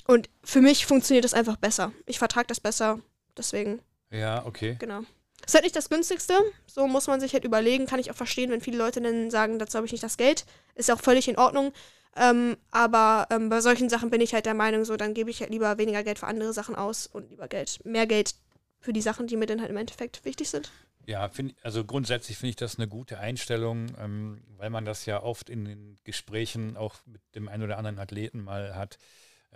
Und 0.06 0.28
für 0.44 0.60
mich 0.60 0.86
funktioniert 0.86 1.24
das 1.24 1.34
einfach 1.34 1.56
besser. 1.56 1.92
Ich 2.06 2.18
vertrage 2.18 2.46
das 2.46 2.60
besser. 2.60 3.00
Deswegen. 3.36 3.80
Ja, 4.10 4.44
okay. 4.46 4.76
Genau. 4.78 5.02
Ist 5.44 5.54
halt 5.54 5.64
nicht 5.64 5.76
das 5.76 5.90
günstigste. 5.90 6.34
So 6.66 6.86
muss 6.86 7.06
man 7.06 7.20
sich 7.20 7.32
halt 7.32 7.44
überlegen. 7.44 7.86
Kann 7.86 8.00
ich 8.00 8.10
auch 8.10 8.16
verstehen, 8.16 8.50
wenn 8.50 8.60
viele 8.60 8.78
Leute 8.78 9.00
dann 9.00 9.30
sagen, 9.30 9.58
dazu 9.58 9.76
habe 9.76 9.86
ich 9.86 9.92
nicht 9.92 10.04
das 10.04 10.16
Geld. 10.16 10.46
Ist 10.74 10.90
auch 10.90 11.00
völlig 11.00 11.28
in 11.28 11.38
Ordnung. 11.38 11.72
Ähm, 12.16 12.56
aber 12.70 13.26
ähm, 13.30 13.48
bei 13.50 13.60
solchen 13.60 13.90
Sachen 13.90 14.08
bin 14.10 14.20
ich 14.20 14.32
halt 14.32 14.46
der 14.46 14.54
Meinung, 14.54 14.84
so 14.84 14.96
dann 14.96 15.12
gebe 15.12 15.28
ich 15.28 15.40
halt 15.40 15.50
lieber 15.50 15.76
weniger 15.76 16.02
Geld 16.02 16.18
für 16.18 16.26
andere 16.26 16.54
Sachen 16.54 16.74
aus 16.74 17.06
und 17.06 17.28
lieber 17.28 17.46
Geld, 17.46 17.84
mehr 17.84 18.06
Geld 18.06 18.34
für 18.80 18.94
die 18.94 19.02
Sachen, 19.02 19.26
die 19.26 19.36
mir 19.36 19.44
dann 19.44 19.60
halt 19.60 19.70
im 19.70 19.76
Endeffekt 19.76 20.24
wichtig 20.24 20.48
sind. 20.48 20.72
Ja, 21.06 21.28
find, 21.28 21.54
also 21.62 21.84
grundsätzlich 21.84 22.38
finde 22.38 22.50
ich 22.50 22.56
das 22.56 22.76
eine 22.78 22.88
gute 22.88 23.18
Einstellung, 23.18 23.94
ähm, 24.00 24.42
weil 24.56 24.70
man 24.70 24.86
das 24.86 25.04
ja 25.04 25.22
oft 25.22 25.50
in 25.50 25.66
den 25.66 25.96
Gesprächen 26.04 26.78
auch 26.78 26.94
mit 27.04 27.20
dem 27.34 27.48
einen 27.48 27.62
oder 27.62 27.76
anderen 27.76 27.98
Athleten 27.98 28.42
mal 28.42 28.74
hat 28.74 28.98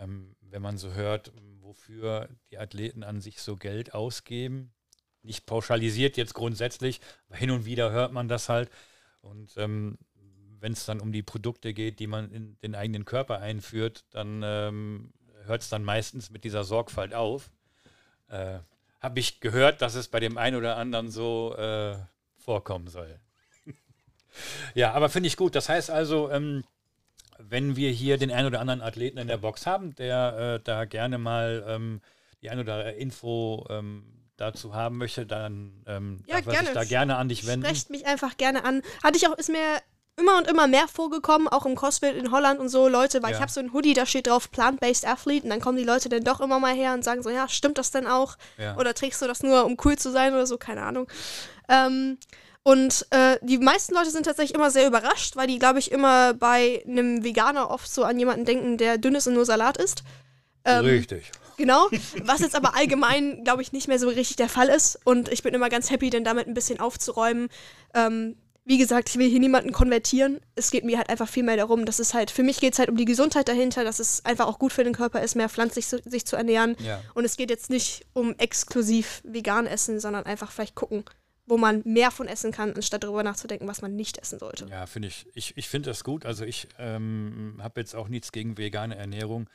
ähm, 0.01 0.35
wenn 0.41 0.61
man 0.61 0.77
so 0.77 0.93
hört, 0.93 1.31
wofür 1.61 2.27
die 2.49 2.57
Athleten 2.57 3.03
an 3.03 3.21
sich 3.21 3.41
so 3.41 3.55
Geld 3.55 3.93
ausgeben. 3.93 4.73
Nicht 5.23 5.45
pauschalisiert 5.45 6.17
jetzt 6.17 6.33
grundsätzlich, 6.33 6.99
aber 7.29 7.37
hin 7.37 7.51
und 7.51 7.65
wieder 7.65 7.91
hört 7.91 8.11
man 8.11 8.27
das 8.27 8.49
halt. 8.49 8.69
Und 9.21 9.55
ähm, 9.57 9.97
wenn 10.59 10.73
es 10.73 10.85
dann 10.85 10.99
um 10.99 11.11
die 11.11 11.23
Produkte 11.23 11.73
geht, 11.73 11.99
die 11.99 12.07
man 12.07 12.31
in 12.31 12.57
den 12.59 12.75
eigenen 12.75 13.05
Körper 13.05 13.39
einführt, 13.39 14.05
dann 14.11 14.41
ähm, 14.43 15.13
hört 15.45 15.61
es 15.61 15.69
dann 15.69 15.83
meistens 15.83 16.29
mit 16.29 16.43
dieser 16.43 16.63
Sorgfalt 16.63 17.13
auf. 17.13 17.51
Äh, 18.27 18.59
Habe 18.99 19.19
ich 19.19 19.39
gehört, 19.39 19.81
dass 19.81 19.95
es 19.95 20.07
bei 20.07 20.19
dem 20.19 20.37
einen 20.37 20.55
oder 20.55 20.77
anderen 20.77 21.11
so 21.11 21.55
äh, 21.55 21.97
vorkommen 22.37 22.87
soll. 22.87 23.19
ja, 24.73 24.93
aber 24.93 25.09
finde 25.09 25.27
ich 25.27 25.37
gut. 25.37 25.55
Das 25.55 25.69
heißt 25.69 25.91
also, 25.91 26.31
ähm, 26.31 26.63
wenn 27.49 27.75
wir 27.75 27.91
hier 27.91 28.17
den 28.17 28.31
einen 28.31 28.47
oder 28.47 28.59
anderen 28.59 28.81
Athleten 28.81 29.17
in 29.17 29.27
der 29.27 29.37
Box 29.37 29.65
haben, 29.65 29.95
der 29.95 30.59
äh, 30.59 30.63
da 30.63 30.85
gerne 30.85 31.17
mal 31.17 31.63
ähm, 31.67 32.01
die 32.41 32.49
ein 32.49 32.59
oder 32.59 32.73
andere 32.73 32.91
Info 32.93 33.65
ähm, 33.69 34.03
dazu 34.37 34.73
haben 34.73 34.97
möchte, 34.97 35.25
dann 35.25 35.83
ähm, 35.85 36.23
ja, 36.27 36.41
darf 36.41 36.59
sich 36.59 36.69
da 36.73 36.83
gerne 36.83 37.17
an 37.17 37.29
dich 37.29 37.45
wenden. 37.45 37.65
Sprecht 37.65 37.89
mich 37.89 38.05
einfach 38.05 38.37
gerne 38.37 38.63
an. 38.65 38.81
Hatte 39.03 39.17
ich 39.17 39.27
auch, 39.27 39.37
ist 39.37 39.49
mir 39.49 39.81
immer 40.17 40.37
und 40.37 40.47
immer 40.47 40.67
mehr 40.67 40.87
vorgekommen, 40.87 41.47
auch 41.47 41.65
im 41.65 41.75
CrossFit 41.75 42.15
in 42.15 42.31
Holland 42.31 42.59
und 42.59 42.69
so, 42.69 42.87
Leute, 42.87 43.23
weil 43.23 43.31
ja. 43.31 43.37
ich 43.37 43.41
habe 43.41 43.51
so 43.51 43.59
ein 43.59 43.73
Hoodie, 43.73 43.93
da 43.93 44.05
steht 44.05 44.27
drauf 44.27 44.51
Plant-Based 44.51 45.07
Athlete 45.07 45.43
und 45.43 45.49
dann 45.49 45.61
kommen 45.61 45.77
die 45.77 45.83
Leute 45.83 46.09
dann 46.09 46.23
doch 46.23 46.41
immer 46.41 46.59
mal 46.59 46.73
her 46.73 46.93
und 46.93 47.03
sagen 47.03 47.23
so, 47.23 47.29
ja, 47.29 47.47
stimmt 47.47 47.77
das 47.77 47.91
denn 47.91 48.07
auch? 48.07 48.37
Ja. 48.57 48.77
Oder 48.77 48.93
trägst 48.93 49.21
du 49.21 49.27
das 49.27 49.43
nur, 49.43 49.65
um 49.65 49.77
cool 49.85 49.97
zu 49.97 50.11
sein 50.11 50.33
oder 50.33 50.45
so? 50.45 50.57
Keine 50.57 50.83
Ahnung. 50.83 51.07
Ähm, 51.69 52.17
und 52.63 53.07
äh, 53.09 53.37
die 53.41 53.57
meisten 53.57 53.95
Leute 53.95 54.11
sind 54.11 54.25
tatsächlich 54.25 54.53
immer 54.53 54.69
sehr 54.69 54.87
überrascht, 54.87 55.35
weil 55.35 55.47
die, 55.47 55.57
glaube 55.57 55.79
ich, 55.79 55.91
immer 55.91 56.33
bei 56.35 56.83
einem 56.87 57.23
Veganer 57.23 57.71
oft 57.71 57.91
so 57.91 58.03
an 58.03 58.19
jemanden 58.19 58.45
denken, 58.45 58.77
der 58.77 58.97
dünn 58.97 59.15
ist 59.15 59.27
und 59.27 59.33
nur 59.33 59.45
Salat 59.45 59.77
isst. 59.77 60.03
Ähm, 60.63 60.85
richtig. 60.85 61.31
Genau, 61.57 61.89
was 62.23 62.41
jetzt 62.41 62.55
aber 62.55 62.75
allgemein, 62.75 63.43
glaube 63.43 63.63
ich, 63.63 63.71
nicht 63.71 63.87
mehr 63.87 63.97
so 63.97 64.07
richtig 64.09 64.35
der 64.35 64.49
Fall 64.49 64.69
ist. 64.69 64.99
Und 65.05 65.29
ich 65.29 65.41
bin 65.41 65.55
immer 65.55 65.69
ganz 65.69 65.89
happy, 65.89 66.11
denn 66.11 66.23
damit 66.23 66.47
ein 66.47 66.53
bisschen 66.53 66.79
aufzuräumen. 66.79 67.49
Ähm, 67.95 68.35
wie 68.63 68.77
gesagt, 68.77 69.09
ich 69.09 69.17
will 69.17 69.27
hier 69.27 69.39
niemanden 69.39 69.71
konvertieren. 69.71 70.39
Es 70.53 70.69
geht 70.69 70.85
mir 70.85 70.99
halt 70.99 71.09
einfach 71.09 71.27
viel 71.27 71.41
mehr 71.41 71.57
darum, 71.57 71.85
dass 71.85 71.97
es 71.97 72.13
halt, 72.13 72.29
für 72.29 72.43
mich 72.43 72.59
geht 72.59 72.73
es 72.73 72.79
halt 72.79 72.89
um 72.89 72.95
die 72.95 73.05
Gesundheit 73.05 73.47
dahinter, 73.47 73.83
dass 73.83 73.99
es 73.99 74.23
einfach 74.23 74.45
auch 74.45 74.59
gut 74.59 74.71
für 74.71 74.83
den 74.83 74.93
Körper 74.93 75.23
ist, 75.23 75.35
mehr 75.35 75.49
pflanzlich 75.49 75.87
zu, 75.87 75.99
sich 76.05 76.25
zu 76.27 76.35
ernähren. 76.35 76.75
Ja. 76.79 77.01
Und 77.15 77.25
es 77.25 77.37
geht 77.37 77.49
jetzt 77.49 77.71
nicht 77.71 78.05
um 78.13 78.35
exklusiv 78.37 79.21
vegan 79.23 79.65
essen, 79.65 79.99
sondern 79.99 80.27
einfach 80.27 80.51
vielleicht 80.51 80.75
gucken, 80.75 81.03
wo 81.51 81.57
man 81.57 81.81
mehr 81.83 82.11
von 82.11 82.29
essen 82.29 82.53
kann, 82.53 82.73
anstatt 82.75 83.03
darüber 83.03 83.23
nachzudenken, 83.23 83.67
was 83.67 83.81
man 83.81 83.93
nicht 83.93 84.17
essen 84.17 84.39
sollte. 84.39 84.67
Ja, 84.67 84.85
finde 84.85 85.09
ich. 85.09 85.27
Ich, 85.33 85.57
ich 85.57 85.67
finde 85.67 85.89
das 85.89 86.05
gut. 86.05 86.25
Also 86.25 86.45
ich 86.45 86.69
ähm, 86.79 87.59
habe 87.61 87.81
jetzt 87.81 87.93
auch 87.93 88.07
nichts 88.07 88.31
gegen 88.31 88.57
vegane 88.57 88.95
Ernährung. 88.95 89.49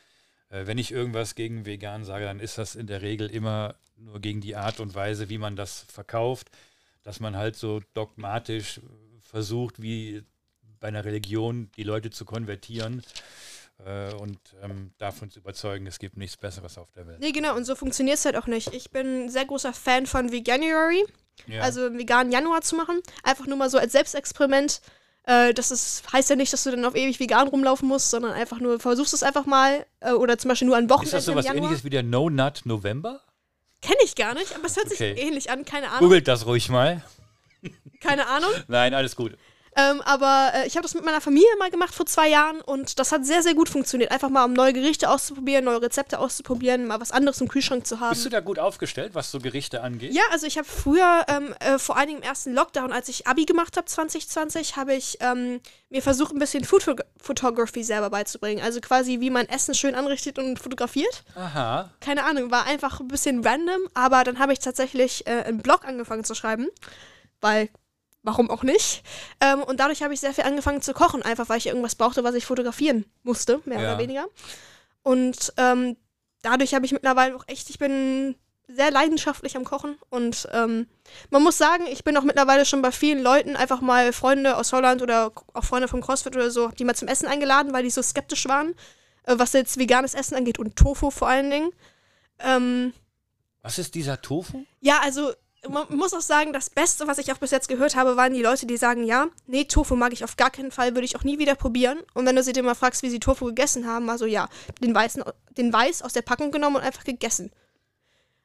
Äh, 0.51 0.67
wenn 0.67 0.77
ich 0.77 0.93
irgendwas 0.93 1.35
gegen 1.37 1.65
vegan 1.65 2.05
sage, 2.05 2.27
dann 2.27 2.39
ist 2.39 2.59
das 2.59 2.75
in 2.75 2.87
der 2.87 3.01
Regel 3.01 3.31
immer 3.31 3.77
nur 3.97 4.21
gegen 4.21 4.43
die 4.43 4.57
Art 4.57 4.79
und 4.79 4.95
Weise, 4.95 5.31
wie 5.31 5.39
man 5.39 5.57
das 5.57 5.87
verkauft, 5.91 6.51
dass 7.03 7.19
man 7.19 7.35
halt 7.35 7.57
so 7.57 7.81
dogmatisch 7.95 8.79
versucht, 9.23 9.81
wie 9.81 10.23
bei 10.81 10.89
einer 10.89 11.07
Religion 11.07 11.71
die 11.79 11.83
Leute 11.83 12.11
zu 12.11 12.27
konvertieren 12.27 13.03
äh, 13.87 14.13
und 14.13 14.39
ähm, 14.63 14.91
davon 14.99 15.31
zu 15.31 15.39
überzeugen, 15.39 15.87
es 15.87 15.99
gibt 15.99 16.19
nichts 16.19 16.37
Besseres 16.37 16.77
auf 16.77 16.93
der 16.93 17.07
Welt. 17.07 17.21
Nee, 17.21 17.33
genau, 17.33 17.57
und 17.57 17.65
so 17.65 17.75
funktioniert 17.75 18.19
es 18.19 18.27
halt 18.27 18.37
auch 18.37 18.49
nicht. 18.49 18.75
Ich 18.75 18.91
bin 18.91 19.25
ein 19.25 19.29
sehr 19.31 19.47
großer 19.47 19.73
Fan 19.73 20.05
von 20.05 20.31
Veganuary. 20.31 21.03
Ja. 21.47 21.63
Also 21.63 21.87
einen 21.87 21.99
veganen 21.99 22.33
Januar 22.33 22.63
zu 22.63 22.77
machen. 22.77 23.01
Einfach 23.23 23.47
nur 23.47 23.57
mal 23.57 23.71
so 23.71 23.79
als 23.79 23.93
Selbstexperiment. 23.93 24.81
Äh, 25.25 25.55
das 25.55 25.71
ist, 25.71 26.05
heißt 26.13 26.31
ja 26.31 26.37
nicht, 26.37 26.53
dass 26.53 26.65
du 26.65 26.71
dann 26.71 26.85
auf 26.85 26.95
ewig 26.95 27.21
vegan 27.21 27.49
rumlaufen 27.49 27.89
musst, 27.89 28.11
sondern 28.11 28.33
einfach 28.33 28.61
nur 28.61 28.81
versuchst 28.81 29.13
es 29.15 29.23
einfach 29.23 29.47
mal. 29.47 29.87
Äh, 30.01 30.13
oder 30.13 30.39
zum 30.39 30.49
Beispiel 30.49 30.67
nur 30.67 30.77
an 30.77 30.89
Wochenende. 30.89 31.09
Ist 31.09 31.15
das 31.15 31.25
so 31.27 31.35
was 31.35 31.47
ähnliches 31.47 31.85
wie 31.85 31.91
der 31.91 32.03
No 32.03 32.31
Nut 32.31 32.63
November? 32.65 33.21
Kenne 33.83 33.99
ich 34.05 34.15
gar 34.15 34.35
nicht, 34.35 34.55
aber 34.55 34.67
es 34.67 34.77
hört 34.77 34.87
okay. 34.87 35.15
sich 35.15 35.25
ähnlich 35.25 35.51
an, 35.51 35.65
keine 35.65 35.89
Ahnung. 35.89 36.01
Googelt 36.01 36.27
das 36.27 36.47
ruhig 36.47 36.69
mal. 36.69 37.03
Keine 38.01 38.27
Ahnung. 38.27 38.51
Nein, 38.69 38.95
alles 38.95 39.17
gut. 39.17 39.37
Ähm, 39.77 40.01
aber 40.03 40.53
äh, 40.55 40.67
ich 40.67 40.77
habe 40.77 40.83
das 40.83 40.95
mit 40.95 41.05
meiner 41.05 41.21
Familie 41.21 41.49
mal 41.59 41.71
gemacht 41.71 41.95
vor 41.95 42.07
zwei 42.07 42.29
Jahren 42.29 42.63
und 42.63 42.99
das 42.99 43.13
hat 43.13 43.27
sehr, 43.27 43.43
sehr 43.43 43.55
gut 43.55 43.69
funktioniert. 43.69 44.11
Einfach 44.11 44.31
mal, 44.31 44.45
um 44.45 44.55
neue 44.55 44.73
Gerichte 44.73 45.11
auszuprobieren, 45.11 45.67
neue 45.67 45.83
Rezepte 45.83 46.19
auszuprobieren, 46.19 46.87
mal 46.87 46.99
was 46.99 47.13
anderes 47.13 47.41
im 47.43 47.49
Kühlschrank 47.49 47.87
zu 47.87 48.01
haben. 48.01 48.11
Bist 48.11 48.25
du 48.25 48.31
da 48.31 48.41
gut 48.41 48.59
aufgestellt, 48.59 49.15
was 49.15 49.31
so 49.31 49.39
Gerichte 49.39 49.83
angeht? 49.83 50.15
Ja, 50.15 50.23
also 50.33 50.47
ich 50.47 50.57
habe 50.57 50.67
früher, 50.67 51.27
ähm, 51.29 51.55
äh, 51.61 51.79
vor 51.79 51.99
allen 51.99 52.09
Dingen 52.09 52.23
im 52.23 52.29
ersten 52.29 52.55
Lockdown, 52.55 52.91
als 52.91 53.11
ich 53.11 53.27
Abi 53.27 53.45
gemacht 53.45 53.77
habe 53.77 53.87
2020, 53.87 54.77
habe 54.77 54.95
ich 54.95 55.19
ähm, 55.21 55.61
mir 55.91 56.01
versucht, 56.01 56.33
ein 56.33 56.39
bisschen 56.39 56.65
Food 56.65 56.87
Photography 57.21 57.85
selber 57.85 58.09
beizubringen. 58.09 58.65
Also 58.65 58.81
quasi, 58.81 59.21
wie 59.21 59.31
man 59.31 59.47
Essen 59.47 59.75
schön 59.75 59.95
anrichtet 59.95 60.39
und 60.39 60.59
fotografiert. 60.59 61.23
Aha. 61.35 61.91
Keine 62.01 62.25
Ahnung, 62.25 62.51
war 62.51 62.65
einfach 62.65 63.01
ein 63.01 63.09
bisschen 63.09 63.47
random, 63.47 63.81
aber 63.93 64.25
dann 64.25 64.39
habe 64.39 64.55
ich 64.55 64.61
tatsächlich 64.61 65.27
äh, 65.27 65.43
einen 65.43 65.59
Blog 65.59 65.85
angefangen 65.85 66.25
zu 66.25 66.35
schreiben, 66.35 66.69
weil 67.43 67.69
warum 68.27 68.51
auch 68.51 68.65
nicht. 68.65 69.03
Ähm, 69.41 69.63
und 69.63 69.81
dadurch 69.81 70.03
habe 70.03 70.13
ich 70.13 70.21
sehr 70.21 70.35
viel 70.35 70.45
angefangen 70.45 70.83
zu 70.83 70.93
kochen, 70.93 71.23
einfach 71.23 71.49
weil 71.49 71.59
ich 71.59 71.69
irgendwas 71.69 71.95
brauchte, 71.95 72.25
was 72.25 72.35
ich 72.35 72.45
fotografieren 72.45 73.07
musste, 73.23 73.63
mehr 73.65 73.81
ja. 73.81 73.93
oder 73.93 73.99
weniger. 74.03 74.27
Und 75.03 75.53
ähm, 75.57 75.97
dadurch 76.43 76.75
habe 76.75 76.85
ich 76.85 76.93
mittlerweile 76.93 77.37
auch 77.37 77.45
echt, 77.47 77.71
ich 77.71 77.79
bin 77.79 78.35
sehr 78.69 78.91
leidenschaftlich 78.91 79.57
am 79.57 79.65
Kochen 79.65 79.97
und 80.11 80.49
ähm, 80.53 80.89
man 81.31 81.41
muss 81.45 81.57
sagen, 81.57 81.85
ich 81.89 82.03
bin 82.03 82.17
auch 82.17 82.25
mittlerweile 82.25 82.67
schon 82.67 82.83
bei 82.83 82.91
vielen 82.91 83.23
Leuten 83.23 83.55
einfach 83.55 83.81
mal 83.81 84.13
Freunde 84.13 84.57
aus 84.57 84.73
Holland 84.73 85.03
oder 85.03 85.31
auch 85.55 85.65
Freunde 85.65 85.87
vom 85.87 86.01
CrossFit 86.01 86.35
oder 86.35 86.51
so, 86.51 86.69
die 86.69 86.85
mal 86.85 86.97
zum 86.97 87.07
Essen 87.07 87.29
eingeladen, 87.29 87.73
weil 87.73 87.85
die 87.85 87.91
so 87.91 88.03
skeptisch 88.03 88.49
waren, 88.49 88.75
äh, 89.23 89.35
was 89.39 89.53
jetzt 89.53 89.79
veganes 89.79 90.15
Essen 90.15 90.35
angeht 90.35 90.59
und 90.59 90.75
Tofu 90.75 91.13
vor 91.13 91.29
allen 91.29 91.49
Dingen. 91.49 91.71
Ähm, 92.41 92.93
was 93.63 93.79
ist 93.79 93.95
dieser 93.95 94.21
Tofu? 94.21 94.65
Ja, 94.81 94.99
also 95.05 95.33
man 95.69 95.97
muss 95.97 96.15
auch 96.15 96.21
sagen, 96.21 96.53
das 96.53 96.71
Beste, 96.71 97.07
was 97.07 97.19
ich 97.19 97.33
auch 97.33 97.39
bis 97.39 97.51
jetzt 97.51 97.69
gehört 97.69 97.97
habe, 97.97 98.17
waren 98.17 98.33
die 98.33 98.43
Leute, 98.43 98.67
die 98.67 98.77
sagen, 98.77 99.05
ja, 99.05 99.27
nee, 99.47 99.65
Tofu 99.65 99.97
mag 99.97 100.13
ich 100.13 100.25
auf 100.25 100.37
gar 100.37 100.51
keinen 100.51 100.71
Fall, 100.71 100.95
würde 100.95 101.05
ich 101.05 101.17
auch 101.17 101.25
nie 101.25 101.39
wieder 101.39 101.55
probieren. 101.55 101.99
Und 102.15 102.27
wenn 102.27 102.37
du 102.37 102.43
sie 102.43 102.53
dir 102.53 102.63
mal 102.63 102.75
fragst, 102.75 103.03
wie 103.03 103.11
sie 103.11 103.21
Tofu 103.21 103.47
gegessen 103.47 103.87
haben, 103.87 104.11
also 104.11 104.27
ja, 104.27 104.49
den, 104.83 104.95
Weißen, 104.95 105.23
den 105.57 105.73
Weiß 105.73 106.03
aus 106.03 106.13
der 106.13 106.23
Packung 106.23 106.51
genommen 106.51 106.77
und 106.77 106.83
einfach 106.83 107.05
gegessen. 107.05 107.51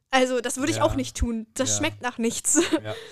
Also 0.09 0.41
das 0.41 0.57
würde 0.57 0.71
ich 0.71 0.77
ja. 0.77 0.83
auch 0.83 0.95
nicht 0.95 1.15
tun. 1.15 1.47
Das 1.53 1.69
ja. 1.69 1.77
schmeckt 1.77 2.01
nach 2.01 2.17
nichts. 2.17 2.61
Ja. 2.83 2.93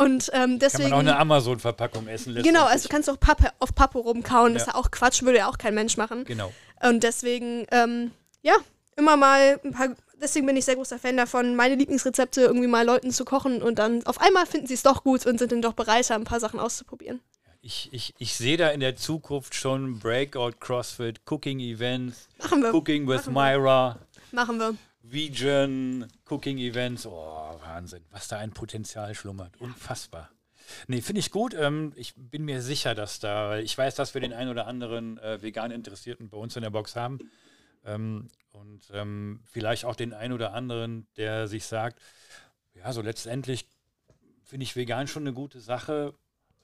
Und 0.00 0.30
ähm, 0.32 0.58
deswegen. 0.58 0.84
Kann 0.84 0.90
man 0.92 1.08
auch 1.08 1.12
eine 1.12 1.18
Amazon-Verpackung 1.18 2.08
essen. 2.08 2.34
Genau, 2.36 2.64
also 2.64 2.84
du 2.84 2.88
kannst 2.88 3.10
auch 3.10 3.20
Pappe, 3.20 3.52
auf 3.58 3.74
Pappe 3.74 3.98
rumkauen. 3.98 4.54
Das 4.54 4.62
ist 4.62 4.68
ja 4.68 4.74
auch 4.74 4.90
Quatsch, 4.90 5.22
würde 5.22 5.38
ja 5.40 5.48
auch 5.50 5.58
kein 5.58 5.74
Mensch 5.74 5.98
machen. 5.98 6.24
Genau. 6.24 6.50
Und 6.82 7.02
deswegen, 7.02 7.66
ähm, 7.70 8.10
ja, 8.40 8.54
immer 8.96 9.18
mal 9.18 9.60
ein 9.62 9.72
paar 9.72 9.88
deswegen 10.20 10.46
bin 10.46 10.56
ich 10.56 10.64
sehr 10.64 10.76
großer 10.76 10.98
Fan 10.98 11.16
davon, 11.16 11.56
meine 11.56 11.74
Lieblingsrezepte 11.74 12.42
irgendwie 12.42 12.66
mal 12.66 12.84
Leuten 12.84 13.10
zu 13.10 13.24
kochen 13.24 13.62
und 13.62 13.78
dann 13.78 14.04
auf 14.06 14.20
einmal 14.20 14.46
finden 14.46 14.66
sie 14.66 14.74
es 14.74 14.82
doch 14.82 15.02
gut 15.04 15.26
und 15.26 15.38
sind 15.38 15.52
dann 15.52 15.62
doch 15.62 15.72
bereit, 15.74 16.10
ein 16.10 16.24
paar 16.24 16.40
Sachen 16.40 16.60
auszuprobieren. 16.60 17.20
ich, 17.62 17.88
ich, 17.92 18.14
ich 18.18 18.34
sehe 18.34 18.56
da 18.56 18.68
in 18.70 18.80
der 18.80 18.96
Zukunft 18.96 19.54
schon 19.54 19.98
Breakout 19.98 20.52
CrossFit, 20.60 21.20
Cooking 21.28 21.60
Events, 21.60 22.28
Machen 22.38 22.62
wir. 22.62 22.74
Cooking 22.74 23.06
with 23.06 23.26
Machen 23.26 23.34
wir. 23.34 23.58
Myra, 23.58 23.98
Machen 24.32 24.58
wir. 24.58 24.74
Vegan, 25.02 26.06
Cooking 26.28 26.58
Events. 26.58 27.06
Oh, 27.06 27.58
Wahnsinn, 27.64 28.04
was 28.10 28.28
da 28.28 28.38
ein 28.38 28.52
Potenzial 28.52 29.14
schlummert. 29.14 29.60
Unfassbar. 29.60 30.30
Nee, 30.86 31.00
finde 31.00 31.18
ich 31.18 31.32
gut. 31.32 31.52
Ähm, 31.54 31.92
ich 31.96 32.14
bin 32.16 32.44
mir 32.44 32.62
sicher, 32.62 32.94
dass 32.94 33.18
da, 33.18 33.58
ich 33.58 33.76
weiß, 33.76 33.96
dass 33.96 34.14
wir 34.14 34.20
den 34.20 34.32
einen 34.32 34.50
oder 34.50 34.66
anderen 34.68 35.18
äh, 35.18 35.42
vegan 35.42 35.72
Interessierten 35.72 36.28
bei 36.28 36.36
uns 36.38 36.54
in 36.54 36.62
der 36.62 36.70
Box 36.70 36.94
haben. 36.94 37.18
Ähm, 37.84 38.28
und 38.52 38.90
ähm, 38.92 39.40
vielleicht 39.46 39.84
auch 39.84 39.96
den 39.96 40.12
einen 40.12 40.32
oder 40.32 40.52
anderen, 40.52 41.06
der 41.16 41.48
sich 41.48 41.64
sagt, 41.66 42.00
ja, 42.74 42.92
so 42.92 43.02
letztendlich 43.02 43.66
finde 44.42 44.64
ich 44.64 44.76
vegan 44.76 45.06
schon 45.06 45.22
eine 45.22 45.32
gute 45.32 45.60
Sache, 45.60 46.14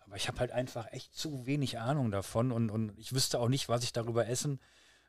aber 0.00 0.16
ich 0.16 0.28
habe 0.28 0.40
halt 0.40 0.52
einfach 0.52 0.92
echt 0.92 1.14
zu 1.14 1.46
wenig 1.46 1.78
Ahnung 1.78 2.10
davon 2.10 2.52
und, 2.52 2.70
und 2.70 2.98
ich 2.98 3.12
wüsste 3.12 3.40
auch 3.40 3.48
nicht, 3.48 3.68
was 3.68 3.84
ich 3.84 3.92
darüber 3.92 4.26
essen, 4.26 4.60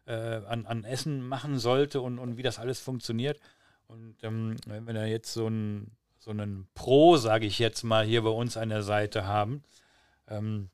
äh, 0.06 0.42
an, 0.46 0.66
an 0.66 0.84
Essen 0.84 1.28
machen 1.28 1.60
sollte 1.60 2.02
und, 2.02 2.20
und 2.20 2.38
wie 2.38 2.44
das 2.44 2.60
alles 2.60 2.80
funktioniert. 2.80 3.40
Und 3.88 4.24
ähm, 4.24 4.56
wenn 4.66 4.86
wir 4.86 5.08
jetzt 5.08 5.34
so 5.34 5.48
einen, 5.48 5.96
so 6.20 6.32
einen 6.32 6.68
Pro, 6.74 7.18
sage 7.18 7.46
ich 7.46 7.60
jetzt 7.60 7.84
mal, 7.84 8.06
hier 8.06 8.22
bei 8.24 8.30
uns 8.30 8.58
an 8.58 8.70
der 8.70 8.84
Seite 8.84 9.26
haben, 9.26 9.64
ähm, 10.28 10.70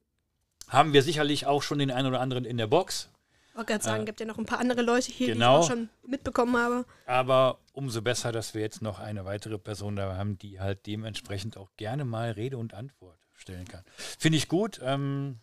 haben 0.67 0.93
wir 0.93 1.04
sicherlich 1.04 1.46
auch 1.46 1.62
schon 1.62 1.80
den 1.80 1.91
einen 1.91 2.08
oder 2.08 2.22
anderen 2.22 2.46
in 2.46 2.58
der 2.58 2.67
Box. 2.67 3.10
Ich 3.54 3.58
wollte 3.58 3.72
gerade 3.74 3.84
sagen, 3.84 4.02
Äh, 4.02 4.06
gibt 4.08 4.20
ja 4.20 4.26
noch 4.26 4.39
ein 4.39 4.48
paar 4.48 4.58
andere 4.60 4.82
Leute 4.82 5.12
hier, 5.12 5.28
genau. 5.28 5.60
die 5.60 5.66
ich 5.66 5.72
auch 5.72 5.76
schon 5.76 5.89
mitbekommen 6.08 6.58
habe. 6.58 6.86
Aber 7.06 7.60
umso 7.74 8.02
besser, 8.02 8.32
dass 8.32 8.56
wir 8.56 8.62
jetzt 8.62 8.82
noch 8.82 9.00
eine 9.00 9.26
weitere 9.26 9.60
Person 9.60 9.96
da 9.96 10.18
haben, 10.18 10.39
die 10.39 10.60
halt 10.60 10.88
dementsprechend 10.88 11.56
auch 11.58 11.70
gerne 11.78 12.04
mal 12.04 12.32
Rede 12.32 12.58
und 12.58 12.74
Antwort 12.74 13.20
stellen 13.34 13.68
kann. 13.68 13.84
Finde 13.96 14.39
ich 14.39 14.48
gut. 14.48 14.80
Ähm, 14.84 15.39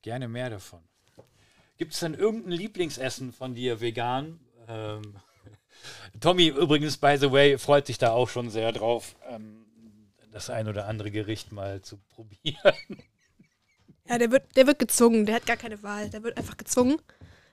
gerne 0.00 0.28
mehr 0.28 0.48
davon. 0.48 0.80
Gibt 1.76 1.92
es 1.92 2.00
denn 2.00 2.14
irgendein 2.14 2.52
Lieblingsessen 2.52 3.32
von 3.32 3.54
dir 3.54 3.82
vegan? 3.82 4.40
Ähm, 4.66 5.02
Tommy 6.20 6.46
übrigens, 6.48 6.96
by 6.96 7.18
the 7.20 7.32
way, 7.32 7.58
freut 7.58 7.86
sich 7.86 7.98
da 7.98 8.12
auch 8.12 8.30
schon 8.30 8.48
sehr 8.48 8.72
drauf, 8.72 9.14
ähm, 9.28 9.66
das 10.32 10.48
ein 10.48 10.68
oder 10.68 10.86
andere 10.86 11.10
Gericht 11.10 11.52
mal 11.52 11.82
zu 11.82 11.98
probieren. 11.98 12.74
Ja, 14.08 14.16
der 14.18 14.30
wird, 14.30 14.56
der 14.56 14.66
wird 14.66 14.78
gezwungen, 14.78 15.26
der 15.26 15.34
hat 15.36 15.46
gar 15.46 15.56
keine 15.58 15.82
Wahl, 15.82 16.08
der 16.10 16.22
wird 16.22 16.36
einfach 16.38 16.56
gezwungen. 16.56 16.96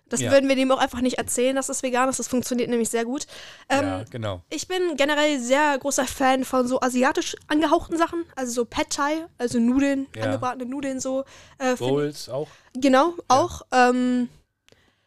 Das 0.10 0.20
Ja. 0.22 0.32
würden 0.32 0.50
wir 0.50 0.56
dem 0.56 0.72
auch 0.72 0.80
einfach 0.80 1.02
nicht 1.02 1.18
erzählen, 1.18 1.56
dass 1.56 1.70
es 1.70 1.84
vegan 1.84 2.10
ist. 2.10 2.20
Das 2.20 2.28
funktioniert 2.28 2.70
nämlich 2.70 2.90
sehr 2.90 3.06
gut. 3.06 3.28
Ähm, 3.70 3.86
ja, 3.86 4.04
genau. 4.10 4.42
Ich 4.50 4.68
bin 4.68 4.98
generell 4.98 5.40
sehr 5.40 5.78
großer 5.78 6.06
Fan 6.06 6.44
von 6.46 6.68
so 6.68 6.82
asiatisch 6.82 7.36
angehauchten 7.48 7.98
Sachen, 7.98 8.26
also 8.36 8.52
so 8.52 8.66
Pad 8.66 8.90
Thai, 8.90 9.26
also 9.38 9.60
Nudeln, 9.60 10.08
Ja. 10.16 10.24
angebratene 10.26 10.66
Nudeln 10.66 11.00
so. 11.00 11.24
Äh, 11.60 11.76
Bowls 11.76 12.28
auch? 12.30 12.48
Genau, 12.74 13.14
auch. 13.28 13.62
Ähm, 13.72 14.30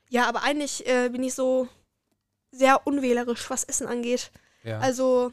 ja, 0.08 0.26
aber 0.26 0.42
eigentlich 0.42 0.86
äh, 0.86 1.08
bin 1.08 1.22
ich 1.22 1.34
so 1.34 1.68
sehr 2.50 2.86
unwählerisch, 2.86 3.48
was 3.50 3.64
Essen 3.64 3.86
angeht. 3.86 4.30
Ja. 4.62 4.78
Also 4.78 5.32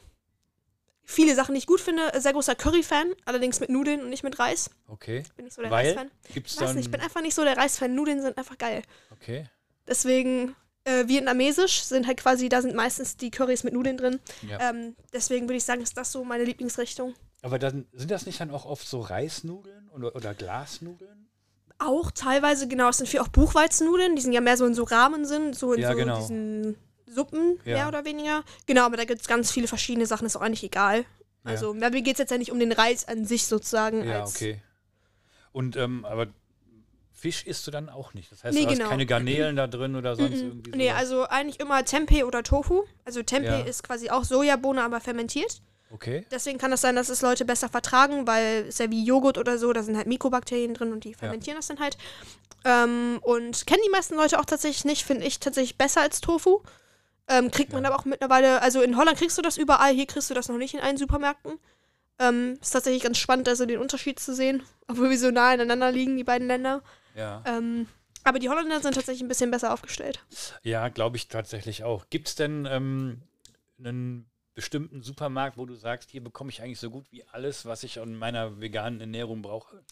viele 1.04 1.36
Sachen, 1.36 1.54
die 1.54 1.60
ich 1.60 1.66
gut 1.68 1.82
finde. 1.82 2.04
Sehr 2.20 2.34
großer 2.34 2.56
Curry-Fan, 2.56 3.14
allerdings 3.26 3.60
mit 3.60 3.70
Nudeln 3.70 4.02
und 4.02 4.10
nicht 4.10 4.24
mit 4.24 4.40
Reis. 4.40 4.70
okay. 4.88 5.24
Bin 5.36 5.48
ich 5.48 5.54
so 5.54 5.62
der 5.62 5.70
Weil? 5.72 5.88
Reis-Fan. 5.88 6.12
Gibt 6.34 6.48
es 6.48 6.54
Ich 6.56 6.62
weiß 6.62 6.74
nicht, 6.76 6.86
ich 6.86 6.92
bin 6.92 7.02
einfach 7.02 7.22
nicht 7.22 7.36
so 7.36 7.44
der 7.44 7.58
Reis-Fan. 7.58 7.94
Nudeln 7.94 8.22
sind 8.22 8.38
einfach 8.38 8.58
geil. 8.58 8.84
okay. 9.12 9.46
Deswegen 9.90 10.56
äh, 10.86 11.08
vietnamesisch 11.08 11.82
sind 11.82 12.08
halt 12.08 12.18
quasi, 12.18 12.48
da 12.48 12.62
sind 12.62 12.76
meistens 12.76 13.18
die 13.18 13.32
Currys 13.32 13.64
mit 13.64 13.74
Nudeln 13.74 13.98
drin. 13.98 14.20
Ja. 14.48 14.70
Ähm, 14.70 14.96
deswegen 15.14 15.48
würde 15.48 15.58
ich 15.58 15.64
sagen, 15.64 15.82
ist 15.82 15.98
das 15.98 16.12
so 16.12 16.24
meine 16.24 16.44
Lieblingsrichtung. 16.44 17.16
Aber 17.42 17.58
dann 17.60 17.88
sind 17.94 18.12
das 18.12 18.26
nicht 18.26 18.40
dann 18.40 18.52
auch 18.52 18.66
oft 18.66 18.88
so 18.88 19.00
Reisnudeln 19.02 19.90
oder, 19.90 20.16
oder 20.16 20.34
Glasnudeln? 20.34 21.30
Auch 21.78 22.12
teilweise, 22.12 22.68
genau, 22.68 22.90
es 22.90 22.98
sind 22.98 23.08
viel 23.08 23.22
auch 23.22 23.30
Buchweizennudeln, 23.30 24.16
die 24.16 24.22
sind 24.22 24.34
ja 24.34 24.42
mehr 24.42 24.58
so 24.58 24.66
in 24.66 24.74
so 24.74 24.84
Rahmen 24.84 25.26
sind, 25.26 25.56
so 25.56 25.74
in 25.74 25.82
Ja, 25.82 25.92
so 25.92 25.98
genau. 25.98 26.20
diesen 26.20 26.76
Suppen, 27.08 27.58
Ja. 27.64 27.76
mehr 27.78 27.88
oder 27.88 28.06
weniger. 28.06 28.44
Genau, 28.66 28.84
aber 28.84 28.98
da 28.98 29.06
gibt 29.06 29.22
es 29.22 29.28
ganz 29.28 29.52
viele 29.52 29.68
verschiedene 29.68 30.06
Sachen, 30.06 30.26
ist 30.26 30.36
auch 30.36 30.42
eigentlich 30.42 30.64
egal. 30.64 31.00
Ja. 31.00 31.52
Also, 31.52 31.74
mir 31.74 31.90
geht 31.90 32.14
es 32.16 32.20
jetzt 32.20 32.32
ja 32.32 32.38
nicht 32.38 32.52
um 32.52 32.60
den 32.60 32.74
Reis 32.74 33.08
an 33.08 33.26
sich 33.26 33.48
sozusagen. 33.48 34.04
Ja, 34.04 34.22
als, 34.22 34.36
okay. 34.36 34.62
Und 35.54 35.78
ähm, 35.78 36.04
aber 36.04 36.28
Fisch 37.20 37.44
isst 37.46 37.66
du 37.68 37.72
dann 37.72 37.90
auch 37.90 38.14
nicht. 38.14 38.32
Das 38.32 38.44
heißt, 38.44 38.56
Nee, 38.56 38.64
du 38.64 38.70
hast 38.70 38.78
genau. 38.78 38.90
keine 38.90 39.06
Garnelen 39.06 39.56
da 39.56 39.68
drin 39.68 39.96
oder 39.96 40.16
sonst 40.16 40.42
Mhm. 40.42 40.48
irgendwie 40.48 40.72
Nee, 40.72 40.88
sowas? 40.90 40.98
also 41.00 41.24
eigentlich 41.28 41.60
immer 41.60 41.84
Tempeh 41.84 42.24
oder 42.24 42.44
Tofu. 42.44 42.84
Also 43.06 43.22
Tempeh 43.24 43.48
Ja. 43.48 43.60
ist 43.66 43.84
quasi 43.84 44.10
auch 44.10 44.24
Sojabohne, 44.24 44.82
aber 44.84 45.00
fermentiert. 45.02 45.62
Okay. 45.92 46.26
Deswegen 46.32 46.60
kann 46.60 46.72
das 46.72 46.82
sein, 46.82 46.96
dass 46.96 47.10
es 47.10 47.22
Leute 47.22 47.46
besser 47.46 47.68
vertragen, 47.68 48.28
weil 48.28 48.66
es 48.70 48.78
ja 48.78 48.90
wie 48.92 49.04
Joghurt 49.04 49.38
oder 49.38 49.58
so, 49.58 49.74
da 49.74 49.82
sind 49.84 49.98
halt 49.98 50.08
Mikrobakterien 50.08 50.74
drin 50.76 50.92
und 50.94 51.04
die 51.04 51.14
fermentieren 51.16 51.58
das 51.58 51.68
dann 51.68 51.80
halt. 51.80 51.98
Ähm, 52.66 53.20
und 53.22 53.66
kennen 53.66 53.82
die 53.86 53.90
meisten 53.92 54.16
Leute 54.16 54.40
auch 54.40 54.46
tatsächlich 54.46 54.86
nicht, 54.86 55.04
finde 55.04 55.26
ich 55.26 55.40
tatsächlich 55.40 55.78
besser 55.78 56.02
als 56.02 56.22
Tofu. 56.22 56.62
Ähm, 57.28 57.52
kriegt 57.52 57.74
man 57.74 57.84
Ja. 57.84 57.90
aber 57.90 58.00
auch 58.00 58.06
mittlerweile, 58.06 58.62
also 58.62 58.82
in 58.82 58.98
Holland 58.98 59.18
kriegst 59.18 59.38
du 59.38 59.42
das 59.42 59.58
überall, 59.58 59.94
hier 59.94 60.06
kriegst 60.08 60.30
du 60.30 60.34
das 60.34 60.50
noch 60.50 60.58
nicht 60.58 60.74
in 60.74 60.80
allen 60.80 60.98
Supermärkten. 60.98 61.60
Ähm, 62.20 62.58
ist 62.62 62.72
tatsächlich 62.72 63.04
ganz 63.04 63.18
spannend, 63.18 63.48
also 63.48 63.66
den 63.66 63.80
Unterschied 63.80 64.20
zu 64.20 64.34
sehen, 64.36 64.62
obwohl 64.88 65.10
wir 65.10 65.18
so 65.18 65.32
nah 65.32 65.54
ineinander 65.54 65.92
liegen, 65.92 66.18
die 66.18 66.24
beiden 66.24 66.48
Länder. 66.48 66.82
Ja, 67.16 67.44
Ähm, 67.46 67.88
aber 68.24 68.40
die 68.40 68.50
Holländer 68.50 68.80
sind 68.82 68.96
tatsächlich 68.96 69.22
ein 69.24 69.28
bisschen 69.28 69.52
besser 69.52 69.74
aufgestellt. 69.74 70.24
ja 70.64 70.88
glaube 70.90 71.18
ich 71.18 71.28
tatsächlich 71.28 71.84
auch. 71.84 72.10
Gibt 72.10 72.28
es 72.28 72.36
denn 72.36 72.66
ähm, 72.70 73.22
einen 73.78 74.30
bestimmten 74.56 75.02
Supermarkt, 75.04 75.58
wo 75.58 75.66
du 75.66 75.76
sagst, 75.76 76.10
hier 76.12 76.24
bekomme 76.24 76.50
ich 76.50 76.62
eigentlich 76.62 76.80
so 76.80 76.90
gut 76.90 77.06
wie 77.12 77.24
alles, 77.32 77.66
was 77.66 77.84
ich 77.84 78.00
an 78.00 78.16
meiner 78.16 78.60
veganen 78.60 79.00
Ernährung 79.00 79.42
brauche? 79.42 79.84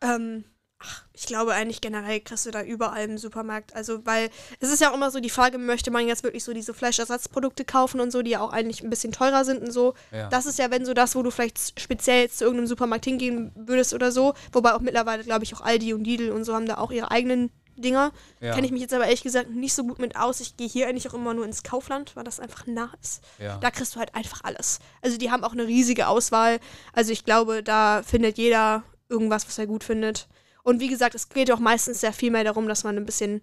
Ähm, 0.00 0.44
ach, 0.80 1.04
ich 1.12 1.26
glaube 1.26 1.52
eigentlich 1.52 1.80
generell 1.80 2.20
kriegst 2.20 2.46
du 2.46 2.50
da 2.50 2.62
überall 2.62 3.04
im 3.04 3.18
Supermarkt. 3.18 3.74
Also, 3.76 4.04
weil 4.06 4.30
es 4.58 4.70
ist 4.70 4.80
ja 4.80 4.90
auch 4.90 4.94
immer 4.94 5.10
so 5.10 5.20
die 5.20 5.30
Frage, 5.30 5.58
möchte 5.58 5.90
man 5.90 6.06
jetzt 6.06 6.24
wirklich 6.24 6.42
so 6.42 6.52
diese 6.52 6.74
Fleischersatzprodukte 6.74 7.64
kaufen 7.64 8.00
und 8.00 8.10
so, 8.10 8.22
die 8.22 8.30
ja 8.30 8.40
auch 8.40 8.52
eigentlich 8.52 8.82
ein 8.82 8.90
bisschen 8.90 9.12
teurer 9.12 9.44
sind 9.44 9.62
und 9.62 9.70
so. 9.72 9.94
Ja. 10.10 10.28
Das 10.28 10.46
ist 10.46 10.58
ja, 10.58 10.70
wenn 10.70 10.84
so 10.84 10.94
das, 10.94 11.14
wo 11.14 11.22
du 11.22 11.30
vielleicht 11.30 11.78
speziell 11.80 12.22
jetzt 12.22 12.38
zu 12.38 12.44
irgendeinem 12.44 12.66
Supermarkt 12.66 13.04
hingehen 13.04 13.52
würdest 13.54 13.94
oder 13.94 14.10
so. 14.10 14.34
Wobei 14.52 14.74
auch 14.74 14.80
mittlerweile, 14.80 15.22
glaube 15.22 15.44
ich, 15.44 15.54
auch 15.54 15.60
Aldi 15.60 15.94
und 15.94 16.04
Lidl 16.04 16.30
und 16.30 16.44
so 16.44 16.54
haben 16.54 16.66
da 16.66 16.78
auch 16.78 16.90
ihre 16.90 17.10
eigenen 17.10 17.50
Dinger. 17.76 18.12
ja. 18.40 18.54
Kenne 18.54 18.66
ich 18.66 18.72
mich 18.72 18.82
jetzt 18.82 18.94
aber 18.94 19.04
ehrlich 19.04 19.22
gesagt 19.22 19.50
nicht 19.50 19.74
so 19.74 19.84
gut 19.84 19.98
mit 19.98 20.16
aus. 20.16 20.40
Ich 20.40 20.56
gehe 20.56 20.68
hier 20.68 20.88
eigentlich 20.88 21.08
auch 21.08 21.14
immer 21.14 21.34
nur 21.34 21.44
ins 21.44 21.62
Kaufland, 21.62 22.14
weil 22.14 22.24
das 22.24 22.40
einfach 22.40 22.66
nah 22.66 22.92
ist. 23.02 23.22
ja. 23.38 23.56
Da 23.58 23.70
kriegst 23.70 23.94
du 23.94 23.98
halt 23.98 24.14
einfach 24.14 24.40
alles. 24.44 24.80
Also 25.02 25.16
die 25.16 25.30
haben 25.30 25.44
auch 25.44 25.52
eine 25.52 25.66
riesige 25.66 26.08
Auswahl. 26.08 26.60
Also 26.92 27.12
ich 27.12 27.24
glaube, 27.24 27.62
da 27.62 28.02
findet 28.02 28.38
jeder 28.38 28.82
irgendwas, 29.08 29.46
was 29.46 29.58
er 29.58 29.66
gut 29.66 29.84
findet. 29.84 30.28
Und 30.62 30.80
wie 30.80 30.88
gesagt, 30.88 31.14
es 31.14 31.28
geht 31.28 31.50
auch 31.50 31.58
meistens 31.58 32.00
sehr 32.00 32.12
viel 32.12 32.30
mehr 32.30 32.44
darum, 32.44 32.68
dass 32.68 32.84
man 32.84 32.96
ein 32.96 33.06
bisschen 33.06 33.42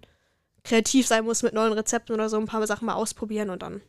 kreativ 0.63 1.08
sein 1.08 1.23
muss 1.23 1.43
mit 1.43 1.53
neuen 1.53 1.73
Rezepten 1.73 2.13
oder 2.13 2.30
so, 2.30 2.38
ein 2.38 2.45
paar 2.45 2.65
Sachen 2.67 2.86
mal 2.86 2.95
ausprobieren 2.95 3.49
und 3.49 3.62
dann. 3.62 3.82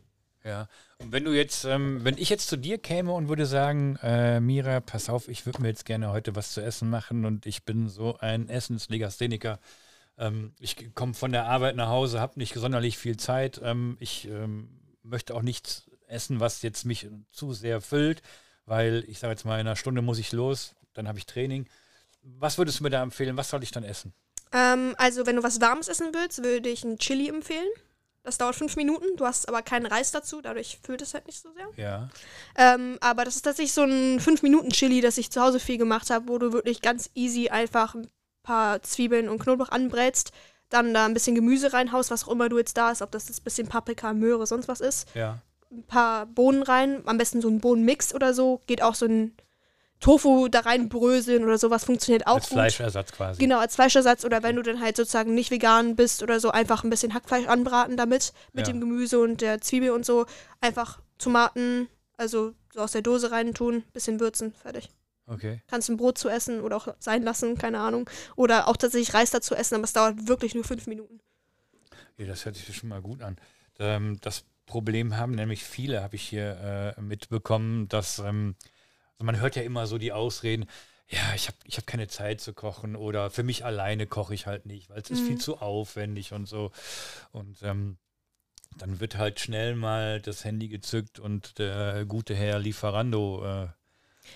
Ja. 0.43 0.67
Und 0.97 1.11
wenn 1.11 1.25
du 1.25 1.31
jetzt, 1.31 1.65
ähm, 1.65 2.03
wenn 2.03 2.17
ich 2.17 2.29
jetzt 2.29 2.47
zu 2.47 2.57
dir 2.57 2.77
käme 2.77 3.11
und 3.13 3.27
würde 3.27 3.45
sagen, 3.45 3.97
äh, 4.01 4.39
Mira, 4.39 4.79
pass 4.79 5.09
auf, 5.09 5.27
ich 5.27 5.45
würde 5.45 5.61
mir 5.61 5.67
jetzt 5.67 5.85
gerne 5.85 6.11
heute 6.11 6.35
was 6.35 6.53
zu 6.53 6.61
essen 6.61 6.89
machen 6.89 7.25
und 7.25 7.45
ich 7.45 7.63
bin 7.63 7.89
so 7.89 8.17
ein 8.19 8.49
Essenslegastheniker. 8.49 9.59
Ähm, 10.17 10.53
ich 10.59 10.93
komme 10.95 11.13
von 11.13 11.31
der 11.31 11.45
Arbeit 11.45 11.75
nach 11.75 11.89
Hause, 11.89 12.19
habe 12.19 12.39
nicht 12.39 12.53
sonderlich 12.53 12.97
viel 12.97 13.17
Zeit. 13.17 13.59
Ähm, 13.63 13.97
ich 13.99 14.27
ähm, 14.27 14.69
möchte 15.03 15.35
auch 15.35 15.41
nichts 15.41 15.89
essen, 16.07 16.39
was 16.39 16.61
jetzt 16.61 16.85
mich 16.85 17.07
zu 17.31 17.53
sehr 17.53 17.81
füllt, 17.81 18.21
weil 18.65 19.03
ich 19.07 19.19
sage 19.19 19.31
jetzt 19.31 19.45
mal, 19.45 19.55
in 19.55 19.67
einer 19.67 19.75
Stunde 19.75 20.01
muss 20.01 20.19
ich 20.19 20.31
los, 20.31 20.75
dann 20.93 21.07
habe 21.07 21.17
ich 21.17 21.25
Training. 21.25 21.67
Was 22.21 22.57
würdest 22.57 22.79
du 22.79 22.83
mir 22.83 22.89
da 22.89 23.01
empfehlen? 23.01 23.37
Was 23.37 23.49
soll 23.49 23.63
ich 23.63 23.71
dann 23.71 23.83
essen? 23.83 24.13
Ähm, 24.51 24.95
also 24.97 25.25
wenn 25.25 25.35
du 25.35 25.43
was 25.43 25.61
Warmes 25.61 25.87
essen 25.87 26.07
willst, 26.13 26.43
würde 26.43 26.69
ich 26.69 26.83
ein 26.83 26.97
Chili 26.97 27.29
empfehlen. 27.29 27.69
Das 28.23 28.37
dauert 28.37 28.55
fünf 28.55 28.75
Minuten, 28.75 29.05
du 29.15 29.25
hast 29.25 29.47
aber 29.47 29.61
keinen 29.61 29.85
Reis 29.85 30.11
dazu, 30.11 30.41
dadurch 30.41 30.79
füllt 30.83 31.01
es 31.01 31.13
halt 31.13 31.25
nicht 31.25 31.41
so 31.41 31.49
sehr. 31.53 31.67
Ja. 31.77 32.09
Ähm, 32.55 32.97
aber 32.99 33.23
das 33.23 33.37
ist 33.37 33.43
tatsächlich 33.43 33.73
so 33.73 33.83
ein 33.83 34.19
5-Minuten-Chili, 34.19 35.01
das 35.01 35.17
ich 35.17 35.31
zu 35.31 35.41
Hause 35.41 35.59
viel 35.59 35.77
gemacht 35.77 36.09
habe, 36.09 36.27
wo 36.27 36.37
du 36.37 36.51
wirklich 36.51 36.81
ganz 36.81 37.09
easy 37.15 37.49
einfach 37.49 37.95
ein 37.95 38.09
paar 38.43 38.81
Zwiebeln 38.83 39.29
und 39.29 39.39
Knoblauch 39.39 39.69
anbrätst, 39.69 40.31
dann 40.69 40.93
da 40.93 41.05
ein 41.05 41.13
bisschen 41.13 41.33
Gemüse 41.33 41.73
reinhaust, 41.73 42.11
was 42.11 42.25
auch 42.25 42.31
immer 42.31 42.49
du 42.49 42.57
jetzt 42.57 42.77
da 42.77 42.91
ist, 42.91 43.01
ob 43.01 43.11
das 43.11 43.29
jetzt 43.29 43.41
ein 43.41 43.43
bisschen 43.45 43.67
Paprika, 43.67 44.13
Möhre, 44.13 44.45
sonst 44.45 44.67
was 44.67 44.81
ist. 44.81 45.07
Ja. 45.15 45.39
Ein 45.71 45.83
paar 45.83 46.25
Bohnen 46.25 46.61
rein, 46.61 47.01
am 47.05 47.17
besten 47.17 47.41
so 47.41 47.47
ein 47.47 47.59
Bohnenmix 47.59 48.13
oder 48.13 48.33
so. 48.33 48.61
Geht 48.67 48.81
auch 48.81 48.95
so 48.95 49.05
ein 49.05 49.35
Tofu 49.99 50.47
da 50.47 50.61
rein 50.61 50.87
bröseln 50.87 51.43
oder 51.43 51.57
sowas, 51.57 51.83
funktioniert 51.83 52.25
auch 52.25 52.35
Als 52.35 52.45
gut. 52.49 52.53
Fleischersatz 52.53 53.11
quasi. 53.11 53.39
Genau, 53.41 53.59
als 53.59 53.75
Fleischersatz 53.75 54.23
oder 54.23 54.43
wenn 54.43 54.55
du 54.55 54.61
dann 54.61 54.79
halt 54.79 54.95
sozusagen 54.95 55.33
nicht 55.33 55.51
vegan 55.51 55.95
bist 55.95 56.23
oder 56.23 56.39
so, 56.39 56.51
einfach 56.51 56.83
ein 56.83 56.89
bisschen 56.89 57.13
Hackfleisch 57.13 57.47
anbraten 57.47 57.97
damit, 57.97 58.31
mit 58.53 58.67
Ja. 58.67 58.73
dem 58.73 58.79
Gemüse 58.79 59.19
und 59.19 59.41
der 59.41 59.59
Zwiebel 59.61 59.91
und 59.91 60.05
so. 60.05 60.25
Einfach 60.61 61.01
Tomaten, 61.17 61.89
also 62.15 62.53
so 62.73 62.79
aus 62.81 62.93
der 62.93 63.01
Dose 63.01 63.31
rein 63.31 63.53
tun, 63.53 63.83
bisschen 63.91 64.19
würzen, 64.21 64.53
fertig. 64.53 64.89
Okay. 65.27 65.61
Kannst 65.67 65.89
ein 65.89 65.97
Brot 65.97 66.17
zu 66.17 66.29
essen 66.29 66.61
oder 66.61 66.77
auch 66.77 66.87
sein 66.99 67.21
lassen, 67.23 67.57
keine 67.57 67.79
Ahnung. 67.79 68.09
Oder 68.35 68.67
auch 68.67 68.77
tatsächlich 68.77 69.13
Reis 69.13 69.31
dazu 69.31 69.53
essen, 69.53 69.75
aber 69.75 69.83
es 69.83 69.93
dauert 69.93 70.27
wirklich 70.27 70.55
nur 70.55 70.63
fünf 70.63 70.87
Minuten. 70.87 71.19
Ja, 72.17 72.25
das 72.25 72.45
hört 72.45 72.55
sich 72.55 72.75
schon 72.75 72.89
mal 72.89 73.01
gut 73.01 73.21
an. 73.21 73.37
Ähm, 73.79 74.17
das 74.21 74.45
Problem 74.65 75.17
haben 75.17 75.33
nämlich 75.35 75.63
viele, 75.63 76.01
habe 76.03 76.15
ich 76.15 76.23
hier 76.23 76.95
äh, 76.97 77.01
mitbekommen, 77.01 77.87
dass 77.89 78.19
ähm, 78.19 78.55
also 79.19 79.25
man 79.25 79.39
hört 79.39 79.55
ja 79.55 79.61
immer 79.63 79.85
so 79.85 79.97
die 79.97 80.11
Ausreden, 80.13 80.65
ja, 81.07 81.19
ich 81.35 81.47
habe 81.47 81.57
ich 81.65 81.77
hab 81.77 81.87
keine 81.87 82.07
Zeit 82.07 82.39
zu 82.39 82.53
kochen 82.53 82.95
oder 82.95 83.29
für 83.31 83.43
mich 83.43 83.65
alleine 83.65 84.07
koche 84.07 84.33
ich 84.33 84.45
halt 84.45 84.65
nicht, 84.65 84.89
weil 84.89 85.01
es 85.01 85.09
ist 85.09 85.21
viel 85.21 85.35
Mhm. 85.35 85.39
zu 85.39 85.57
aufwendig 85.57 86.33
und 86.33 86.47
so. 86.47 86.71
Und 87.31 87.61
ähm, 87.63 87.97
dann 88.77 88.99
wird 88.99 89.17
halt 89.17 89.39
schnell 89.39 89.75
mal 89.75 90.21
das 90.21 90.45
Handy 90.45 90.67
gezückt 90.69 91.19
und 91.19 91.57
der 91.59 92.05
gute 92.05 92.35
Herr 92.35 92.59
Lieferando 92.59 93.43
äh, 93.43 93.67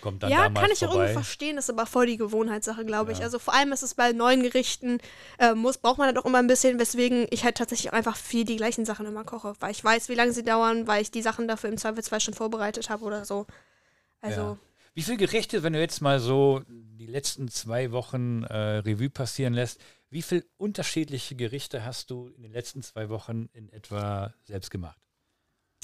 kommt 0.01 0.23
dann 0.23 0.31
ja, 0.31 0.43
da 0.45 0.49
mal 0.49 0.61
kann 0.61 0.71
ich 0.71 0.79
auch 0.83 0.89
vorbei. 0.89 1.03
irgendwie 1.05 1.13
verstehen, 1.13 1.57
ist 1.59 1.69
aber 1.69 1.85
voll 1.85 2.07
die 2.07 2.17
Gewohnheitssache, 2.17 2.83
glaube 2.83 3.11
ich. 3.11 3.19
Ja. 3.19 3.25
Also 3.25 3.37
vor 3.37 3.53
allem 3.53 3.71
ist 3.71 3.83
es 3.83 3.93
bei 3.93 4.11
neuen 4.11 4.41
Gerichten, 4.41 4.97
äh, 5.37 5.53
muss, 5.53 5.77
braucht 5.77 5.99
man 5.99 6.07
halt 6.07 6.17
auch 6.17 6.25
immer 6.25 6.39
ein 6.39 6.47
bisschen, 6.47 6.79
weswegen 6.79 7.27
ich 7.29 7.43
halt 7.43 7.57
tatsächlich 7.57 7.91
auch 7.91 7.95
einfach 7.95 8.17
viel 8.17 8.43
die 8.45 8.55
gleichen 8.55 8.85
Sachen 8.85 9.05
immer 9.05 9.23
koche, 9.23 9.53
weil 9.59 9.69
ich 9.71 9.83
weiß, 9.83 10.09
wie 10.09 10.15
lange 10.15 10.33
sie 10.33 10.43
dauern, 10.43 10.87
weil 10.87 11.03
ich 11.03 11.11
die 11.11 11.21
Sachen 11.21 11.47
dafür 11.47 11.69
im 11.69 11.77
Zweifelsfall 11.77 12.19
schon 12.19 12.33
vorbereitet 12.33 12.89
habe 12.89 13.05
oder 13.05 13.23
so. 13.25 13.45
Also, 14.21 14.41
Ja. 14.41 14.57
Wie 14.93 15.01
viele 15.01 15.17
Gerichte, 15.17 15.63
wenn 15.63 15.73
du 15.73 15.79
jetzt 15.79 16.01
mal 16.01 16.19
so 16.19 16.61
die 16.67 17.07
letzten 17.07 17.47
zwei 17.49 17.91
Wochen 17.91 18.43
äh, 18.43 18.55
Revue 18.77 19.09
passieren 19.09 19.53
lässt, 19.53 19.79
wie 20.09 20.21
viele 20.21 20.45
unterschiedliche 20.57 21.35
Gerichte 21.35 21.83
hast 21.83 22.11
du 22.11 22.27
in 22.27 22.43
den 22.43 22.51
letzten 22.51 22.83
zwei 22.83 23.09
Wochen 23.09 23.49
in 23.53 23.69
etwa 23.69 24.33
selbst 24.43 24.69
gemacht? 24.69 24.99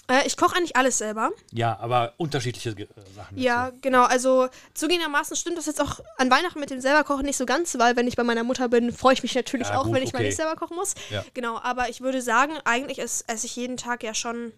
äh, 0.08 0.26
ich 0.28 0.38
koche 0.38 0.56
eigentlich 0.56 0.76
alles 0.76 1.00
selber. 1.00 1.32
Ja, 1.52 1.78
aber 1.80 2.14
unterschiedliche 2.18 2.70
äh, 2.72 2.88
Sachen. 3.16 3.38
Ja, 3.38 3.72
genau. 3.82 4.04
Also 4.04 4.48
zugegebenermaßen 4.76 5.36
stimmt 5.36 5.58
das 5.58 5.66
jetzt 5.66 5.82
auch 5.82 6.00
an 6.18 6.30
Weihnachten 6.32 6.60
mit 6.60 6.70
dem 6.70 6.80
selberkochen 6.82 7.26
nicht 7.26 7.38
so 7.38 7.46
ganz, 7.48 7.78
weil 7.80 7.96
wenn 7.96 8.08
ich 8.08 8.16
bei 8.16 8.24
meiner 8.24 8.44
Mutter 8.44 8.70
bin, 8.70 8.92
freue 8.92 9.14
ich 9.14 9.24
mich 9.24 9.34
natürlich 9.36 9.68
Ja, 9.68 9.78
auch, 9.80 9.86
gut, 9.86 9.94
wenn 9.96 10.04
ich 10.04 10.14
mal 10.14 10.20
okay. 10.20 10.28
nicht 10.28 10.38
selber 10.38 10.56
kochen 10.56 10.76
muss. 10.78 10.94
Ja. 11.10 11.26
Genau, 11.34 11.60
aber 11.60 11.90
ich 11.90 12.02
würde 12.02 12.22
sagen, 12.22 12.54
eigentlich 12.66 13.00
ess- 13.02 13.24
esse 13.28 13.46
ich 13.48 13.56
jeden 13.56 13.78
Tag 13.78 14.04
ja 14.04 14.14
schon 14.14 14.52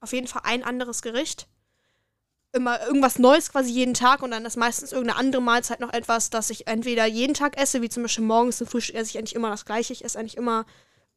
auf 0.00 0.12
jeden 0.12 0.26
Fall 0.26 0.42
ein 0.44 0.62
anderes 0.64 1.00
Gericht. 1.02 1.46
Immer 2.54 2.80
irgendwas 2.86 3.18
Neues 3.18 3.50
quasi 3.50 3.72
jeden 3.72 3.94
Tag 3.94 4.22
und 4.22 4.30
dann 4.30 4.44
ist 4.46 4.56
meistens 4.56 4.92
irgendeine 4.92 5.18
andere 5.18 5.42
Mahlzeit 5.42 5.80
noch 5.80 5.92
etwas, 5.92 6.30
das 6.30 6.50
ich 6.50 6.68
entweder 6.68 7.04
jeden 7.04 7.34
Tag 7.34 7.60
esse, 7.60 7.82
wie 7.82 7.88
zum 7.88 8.04
Beispiel 8.04 8.24
morgens 8.24 8.58
zum 8.58 8.68
Frühstück 8.68 8.94
esse 8.94 9.10
ich 9.10 9.18
eigentlich 9.18 9.34
immer 9.34 9.50
das 9.50 9.64
gleiche. 9.64 9.92
Ich 9.92 10.04
esse 10.04 10.18
eigentlich 10.18 10.36
immer 10.36 10.64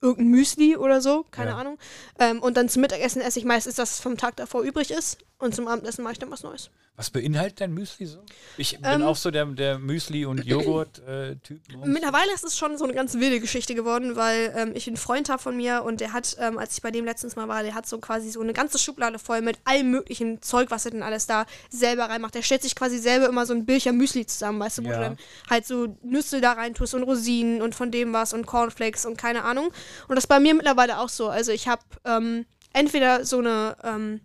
irgendein 0.01 0.31
Müsli 0.31 0.77
oder 0.77 0.99
so, 0.99 1.25
keine 1.29 1.51
Ja. 1.51 1.57
Ahnung. 1.57 1.77
Ähm, 2.19 2.41
und 2.41 2.57
dann 2.57 2.69
zum 2.69 2.81
Mittagessen 2.81 3.21
esse 3.21 3.37
ich 3.37 3.45
meistens 3.45 3.75
das, 3.75 3.91
was 3.91 3.99
vom 3.99 4.17
Tag 4.17 4.35
davor 4.37 4.61
übrig 4.63 4.89
ist. 4.91 5.19
Und 5.39 5.53
zum 5.53 5.67
Abendessen 5.67 6.03
mache 6.03 6.13
ich 6.13 6.19
dann 6.19 6.31
was 6.31 6.41
Neues. 6.41 6.71
Was 6.95 7.11
beinhaltet 7.11 7.61
dein 7.61 7.71
Müsli 7.71 8.07
so? 8.07 8.23
Ich 8.57 8.75
bin 8.81 8.85
Ähm, 8.91 9.03
auch 9.03 9.15
so 9.15 9.29
der, 9.29 9.45
der 9.45 9.77
Müsli- 9.77 10.25
und 10.25 10.43
Joghurt-Typ. 10.43 11.61
Mittlerweile 11.85 12.33
ist 12.33 12.43
es 12.43 12.57
schon 12.57 12.75
so 12.79 12.85
eine 12.85 12.95
ganz 12.95 13.13
wilde 13.13 13.39
Geschichte 13.39 13.75
geworden, 13.75 14.15
weil 14.15 14.51
ähm, 14.57 14.71
ich 14.73 14.87
einen 14.87 14.97
Freund 14.97 15.29
habe 15.29 15.39
von 15.39 15.55
mir 15.55 15.83
und 15.83 16.01
der 16.01 16.13
hat, 16.13 16.35
ähm, 16.39 16.57
als 16.57 16.73
ich 16.75 16.81
bei 16.81 16.89
dem 16.89 17.05
letztens 17.05 17.35
mal 17.35 17.47
war, 17.47 17.61
der 17.61 17.75
hat 17.75 17.85
so 17.87 17.99
quasi 17.99 18.31
so 18.31 18.41
eine 18.41 18.53
ganze 18.53 18.79
Schublade 18.79 19.19
voll 19.19 19.41
mit 19.41 19.59
allem 19.65 19.91
möglichen 19.91 20.41
Zeug, 20.41 20.71
was 20.71 20.85
er 20.85 20.91
denn 20.91 21.03
alles 21.03 21.27
da 21.27 21.45
selber 21.69 22.05
reinmacht. 22.05 22.33
Der 22.33 22.41
stellt 22.41 22.63
sich 22.63 22.73
quasi 22.75 22.97
selber 22.97 23.29
immer 23.29 23.45
so 23.45 23.53
ein 23.53 23.67
Bilcher 23.67 23.91
Müsli 23.93 24.25
zusammen, 24.25 24.59
weißt 24.59 24.79
du, 24.79 24.85
wo 24.85 24.89
Ja. 24.89 24.95
du 24.95 25.01
dann 25.03 25.17
halt 25.51 25.67
so 25.67 25.95
Nüsse 26.01 26.41
da 26.41 26.53
rein 26.53 26.73
tust 26.73 26.95
und 26.95 27.03
Rosinen 27.03 27.61
und 27.61 27.75
von 27.75 27.91
dem 27.91 28.11
was 28.11 28.33
und 28.33 28.47
Cornflakes 28.47 29.05
und 29.05 29.17
keine 29.19 29.43
Ahnung. 29.43 29.67
Und 30.07 30.15
das 30.15 30.23
ist 30.23 30.29
bei 30.29 30.39
mir 30.39 30.55
mittlerweile 30.55 30.97
auch 30.97 31.09
so. 31.09 31.27
Also 31.29 31.51
ich 31.51 31.67
habe 31.67 31.83
ähm, 32.05 32.47
entweder 32.73 33.23
so 33.23 33.37
eine 33.37 33.77
ähm, 33.83 34.21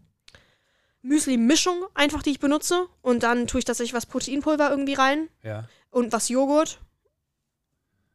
Müsli-Mischung 1.02 1.84
einfach, 1.94 2.22
die 2.22 2.30
ich 2.30 2.40
benutze 2.40 2.86
und 3.02 3.22
dann 3.22 3.46
tue 3.46 3.58
ich 3.58 3.64
tatsächlich 3.64 3.94
was 3.94 4.06
Proteinpulver 4.06 4.70
irgendwie 4.70 4.94
rein 4.94 5.28
Ja. 5.42 5.68
und 5.90 6.12
was 6.12 6.28
Joghurt 6.28 6.78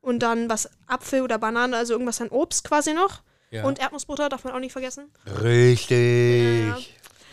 und 0.01 0.19
dann 0.19 0.49
was 0.49 0.69
Apfel 0.87 1.21
oder 1.21 1.37
Banane, 1.37 1.75
also 1.75 1.93
irgendwas 1.93 2.21
an 2.21 2.29
Obst 2.29 2.63
quasi 2.63 2.93
noch. 2.93 3.21
ja. 3.51 3.63
Und 3.65 3.79
Erdnussbutter 3.79 4.29
darf 4.29 4.43
man 4.45 4.53
auch 4.53 4.59
nicht 4.59 4.71
vergessen. 4.71 5.11
Richtig. 5.41 6.67
Ja. 6.67 6.77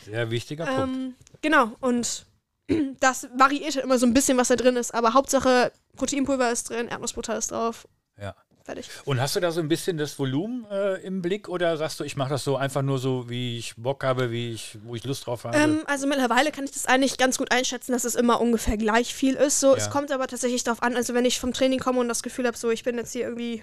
Sehr 0.05 0.31
wichtiger 0.31 0.67
Punkt. 0.67 0.81
Ähm, 0.97 1.15
genau, 1.41 1.73
und 1.81 2.27
das 3.01 3.29
variiert 3.37 3.75
halt 3.77 3.85
immer 3.85 3.99
so 3.99 4.07
ein 4.07 4.15
bisschen, 4.15 4.37
was 4.39 4.49
da 4.49 4.57
drin 4.57 4.77
ist, 4.77 4.93
aber 4.95 5.15
Hauptsache 5.15 5.73
Proteinpulver 5.97 6.51
ist 6.51 6.69
drin, 6.71 6.89
Erdnussbutter 6.89 7.37
ist 7.39 7.51
drauf. 7.53 7.87
Ja. 8.21 8.35
Fertig. 8.65 8.89
Und 9.05 9.21
hast 9.21 9.37
du 9.37 9.41
da 9.41 9.51
so 9.53 9.61
ein 9.61 9.69
bisschen 9.69 9.99
das 9.99 10.19
Volumen 10.19 10.65
äh, 10.71 10.95
im 11.03 11.21
Blick 11.21 11.51
oder 11.51 11.77
sagst 11.77 12.01
du, 12.01 12.05
ich 12.05 12.17
mache 12.17 12.31
das 12.31 12.45
so 12.45 12.57
einfach 12.57 12.81
nur 12.81 12.99
so, 12.99 13.29
wie 13.29 13.59
ich 13.59 13.75
Bock 13.77 14.03
habe, 14.05 14.31
wie 14.31 14.53
ich, 14.53 14.79
wo 14.85 14.95
ich 14.95 15.05
Lust 15.05 15.27
drauf 15.27 15.45
habe? 15.45 15.57
Ähm, 15.59 15.83
also 15.87 16.07
mittlerweile 16.07 16.51
kann 16.51 16.65
ich 16.65 16.71
das 16.71 16.87
eigentlich 16.87 17.19
ganz 17.19 17.37
gut 17.37 17.53
einschätzen, 17.53 17.93
dass 17.93 18.05
es 18.05 18.15
immer 18.15 18.41
ungefähr 18.41 18.79
gleich 18.79 19.15
viel 19.15 19.35
ist. 19.35 19.61
So, 19.61 19.73
Ja. 19.73 19.77
es 19.77 19.91
kommt 19.91 20.11
aber 20.11 20.27
tatsächlich 20.29 20.65
darauf 20.65 20.83
an, 20.83 20.97
also 20.97 21.13
wenn 21.13 21.27
ich 21.27 21.39
vom 21.39 21.53
Training 21.53 21.79
komme 21.79 22.01
und 22.01 22.09
das 22.09 22.23
Gefühl 22.23 22.47
habe, 22.47 22.57
so 22.57 22.71
ich 22.71 22.85
bin 22.85 22.97
jetzt 22.97 23.13
hier 23.13 23.25
irgendwie 23.25 23.63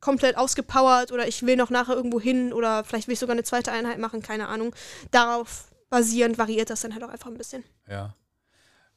komplett 0.00 0.38
ausgepowert 0.38 1.12
oder 1.12 1.28
ich 1.28 1.42
will 1.44 1.56
noch 1.56 1.68
nachher 1.68 1.94
irgendwo 1.94 2.18
hin 2.18 2.54
oder 2.54 2.82
vielleicht 2.84 3.08
will 3.08 3.12
ich 3.12 3.18
sogar 3.18 3.34
eine 3.34 3.44
zweite 3.44 3.72
Einheit 3.72 3.98
machen, 3.98 4.22
keine 4.22 4.48
Ahnung. 4.48 4.74
Darauf 5.10 5.66
basierend 5.90 6.38
variiert 6.38 6.70
das 6.70 6.80
dann 6.80 6.94
halt 6.94 7.04
auch 7.04 7.10
einfach 7.10 7.26
ein 7.26 7.36
bisschen. 7.36 7.62
Ja, 7.86 8.14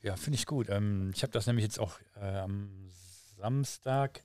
ja 0.01 0.15
finde 0.15 0.38
ich 0.38 0.45
gut. 0.45 0.69
Ähm, 0.69 1.12
ich 1.13 1.21
habe 1.21 1.34
das 1.34 1.47
nämlich 1.47 1.65
jetzt 1.65 1.79
auch 1.79 1.99
äh, 2.15 2.38
am 2.38 2.69
Samstag, 3.38 4.23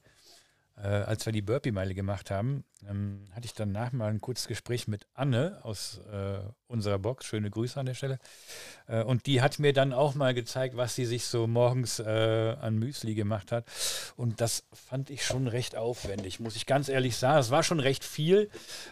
äh, 0.82 0.86
als 0.86 1.26
wir 1.26 1.32
die 1.32 1.42
Burpee-Meile 1.42 1.94
gemacht 1.94 2.30
haben, 2.30 2.64
ähm, 2.88 3.24
hatte 3.32 3.46
ich 3.46 3.54
danach 3.54 3.92
mal 3.92 4.10
ein 4.10 4.20
kurzes 4.20 4.46
Gespräch 4.46 4.86
mit 4.86 5.06
Anne 5.14 5.58
aus 5.62 6.00
äh, 6.12 6.38
unserer 6.66 6.98
Box. 6.98 7.26
Schöne 7.26 7.50
Grüße 7.50 7.78
an 7.78 7.86
der 7.86 7.94
Stelle. 7.94 8.18
Äh, 8.86 9.02
und 9.02 9.26
die 9.26 9.42
hat 9.42 9.58
mir 9.58 9.72
dann 9.72 9.92
auch 9.92 10.14
mal 10.14 10.34
gezeigt, 10.34 10.76
was 10.76 10.94
sie 10.94 11.04
sich 11.04 11.24
so 11.24 11.46
morgens 11.46 11.98
äh, 11.98 12.56
an 12.60 12.78
Müsli 12.78 13.14
gemacht 13.14 13.50
hat. 13.50 13.66
Und 14.16 14.40
das 14.40 14.64
fand 14.72 15.10
ich 15.10 15.24
schon 15.24 15.48
recht 15.48 15.76
aufwendig, 15.76 16.40
muss 16.40 16.56
ich 16.56 16.66
ganz 16.66 16.88
ehrlich 16.88 17.16
sagen. 17.16 17.40
Es 17.40 17.50
war 17.50 17.62
schon 17.62 17.80
recht 17.80 18.04
viel. 18.04 18.50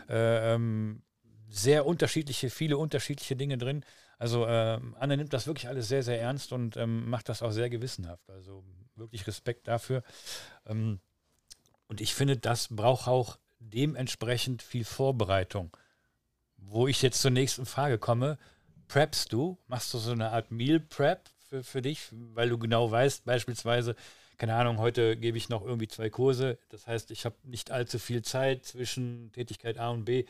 Äh, 0.09 0.55
ähm, 0.55 1.03
sehr 1.49 1.87
unterschiedliche, 1.87 2.51
viele 2.51 2.77
unterschiedliche 2.77 3.37
Dinge 3.37 3.59
drin. 3.59 3.85
Also 4.19 4.47
ähm, 4.47 4.97
Anne 4.99 5.17
nimmt 5.17 5.33
das 5.33 5.47
wirklich 5.47 5.69
alles 5.69 5.89
sehr, 5.89 6.03
sehr 6.03 6.21
ernst 6.21 6.53
und 6.53 6.77
ähm, 6.77 7.09
macht 7.09 7.29
das 7.29 7.43
auch 7.43 7.53
sehr 7.53 7.71
gewissenhaft. 7.71 8.29
Also 8.31 8.65
wirklich 8.95 9.27
Respekt 9.27 9.69
dafür. 9.69 10.03
Ähm, 10.67 11.01
und 11.89 12.01
ich 12.01 12.15
finde, 12.15 12.37
das 12.37 12.69
braucht 12.71 13.09
auch 13.09 13.39
dementsprechend 13.59 14.63
viel 14.63 14.85
Vorbereitung. 14.85 15.77
Wo 16.57 16.87
ich 16.89 17.03
jetzt 17.03 17.21
zur 17.21 17.31
nächsten 17.31 17.67
Frage 17.67 17.99
komme, 17.99 18.39
preppst 18.89 19.33
du? 19.33 19.59
Machst 19.67 19.93
du 19.95 19.99
so 19.99 20.13
eine 20.13 20.31
Art 20.31 20.51
Meal 20.51 20.81
Prep 20.81 21.29
für, 21.49 21.63
für 21.63 21.83
dich, 21.83 22.09
weil 22.11 22.49
du 22.49 22.59
genau 22.59 22.91
weißt, 22.91 23.25
beispielsweise, 23.25 23.95
keine 24.37 24.55
Ahnung, 24.55 24.79
heute 24.79 25.17
gebe 25.17 25.39
ich 25.39 25.49
noch 25.49 25.65
irgendwie 25.65 25.89
zwei 25.89 26.11
Kurse. 26.11 26.59
Das 26.69 26.87
heißt, 26.87 27.11
ich 27.11 27.25
habe 27.25 27.37
nicht 27.45 27.71
allzu 27.71 27.99
viel 27.99 28.23
Zeit 28.23 28.67
zwischen 28.67 29.31
Tätigkeit 29.33 29.79
A 29.79 29.91
und 29.91 30.05
B. 30.05 30.25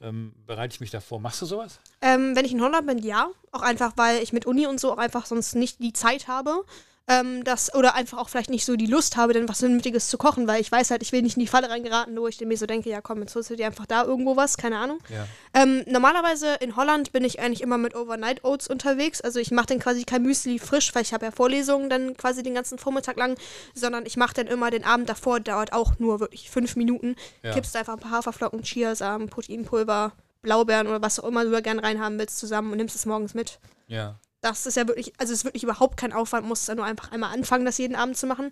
Ähm, 0.00 0.32
bereite 0.46 0.74
ich 0.74 0.80
mich 0.80 0.90
davor? 0.90 1.20
Machst 1.20 1.42
du 1.42 1.46
sowas? 1.46 1.80
Ähm, 2.00 2.34
wenn 2.34 2.44
ich 2.44 2.52
in 2.52 2.62
Holland 2.62 2.86
bin, 2.86 2.98
ja. 2.98 3.30
Auch 3.52 3.62
einfach, 3.62 3.92
weil 3.96 4.22
ich 4.22 4.32
mit 4.32 4.46
Uni 4.46 4.66
und 4.66 4.80
so 4.80 4.92
auch 4.92 4.98
einfach 4.98 5.26
sonst 5.26 5.54
nicht 5.56 5.80
die 5.80 5.92
Zeit 5.92 6.28
habe. 6.28 6.64
Ähm, 7.10 7.42
das, 7.42 7.74
oder 7.74 7.96
einfach 7.96 8.18
auch 8.18 8.28
vielleicht 8.28 8.50
nicht 8.50 8.64
so 8.64 8.76
die 8.76 8.86
Lust 8.86 9.16
habe, 9.16 9.32
denn 9.32 9.48
was 9.48 9.58
Vernünftiges 9.58 10.08
zu 10.08 10.16
kochen, 10.16 10.46
weil 10.46 10.60
ich 10.60 10.70
weiß 10.70 10.92
halt, 10.92 11.02
ich 11.02 11.10
will 11.10 11.22
nicht 11.22 11.36
in 11.36 11.40
die 11.40 11.48
Falle 11.48 11.68
reingeraten, 11.68 12.16
wo 12.16 12.28
ich 12.28 12.40
mir 12.40 12.56
so 12.56 12.66
denke, 12.66 12.88
ja 12.88 13.00
komm, 13.00 13.20
jetzt 13.20 13.34
holst 13.34 13.50
du 13.50 13.56
dir 13.56 13.66
einfach 13.66 13.86
da 13.86 14.04
irgendwo 14.04 14.36
was, 14.36 14.56
keine 14.56 14.78
Ahnung. 14.78 15.00
Ja. 15.08 15.26
Ähm, 15.52 15.82
normalerweise 15.88 16.54
in 16.60 16.76
Holland 16.76 17.10
bin 17.10 17.24
ich 17.24 17.40
eigentlich 17.40 17.62
immer 17.62 17.78
mit 17.78 17.96
Overnight 17.96 18.44
Oats 18.44 18.68
unterwegs. 18.68 19.20
Also 19.20 19.40
ich 19.40 19.50
mache 19.50 19.66
dann 19.66 19.80
quasi 19.80 20.04
kein 20.04 20.22
Müsli 20.22 20.60
frisch, 20.60 20.94
weil 20.94 21.02
ich 21.02 21.12
habe 21.12 21.26
ja 21.26 21.32
Vorlesungen 21.32 21.90
dann 21.90 22.16
quasi 22.16 22.44
den 22.44 22.54
ganzen 22.54 22.78
Vormittag 22.78 23.16
lang, 23.16 23.36
sondern 23.74 24.06
ich 24.06 24.16
mache 24.16 24.34
dann 24.34 24.46
immer 24.46 24.70
den 24.70 24.84
Abend 24.84 25.08
davor, 25.08 25.40
dauert 25.40 25.72
auch 25.72 25.98
nur 25.98 26.20
wirklich 26.20 26.48
fünf 26.48 26.76
Minuten. 26.76 27.16
Ja. 27.42 27.52
Kippst 27.54 27.74
einfach 27.74 27.94
ein 27.94 27.98
paar 28.00 28.12
Haferflocken, 28.12 28.62
Chiasamen, 28.62 29.28
Proteinpulver, 29.28 30.12
Blaubeeren 30.42 30.86
oder 30.86 31.02
was 31.02 31.18
auch 31.18 31.26
immer 31.26 31.44
du 31.44 31.50
da 31.50 31.60
gern 31.60 31.80
reinhaben 31.80 32.20
willst 32.20 32.38
zusammen 32.38 32.70
und 32.70 32.76
nimmst 32.76 32.94
es 32.94 33.04
morgens 33.04 33.34
mit. 33.34 33.58
Ja. 33.88 34.20
Das 34.40 34.66
ist 34.66 34.76
ja 34.76 34.86
wirklich, 34.88 35.12
also 35.18 35.32
es 35.32 35.40
ist 35.40 35.44
wirklich 35.44 35.64
überhaupt 35.64 35.96
kein 35.96 36.12
Aufwand, 36.12 36.46
musst 36.46 36.68
dann 36.68 36.76
nur 36.78 36.86
einfach 36.86 37.12
einmal 37.12 37.34
anfangen, 37.34 37.64
das 37.64 37.78
jeden 37.78 37.94
Abend 37.94 38.16
zu 38.16 38.26
machen. 38.26 38.50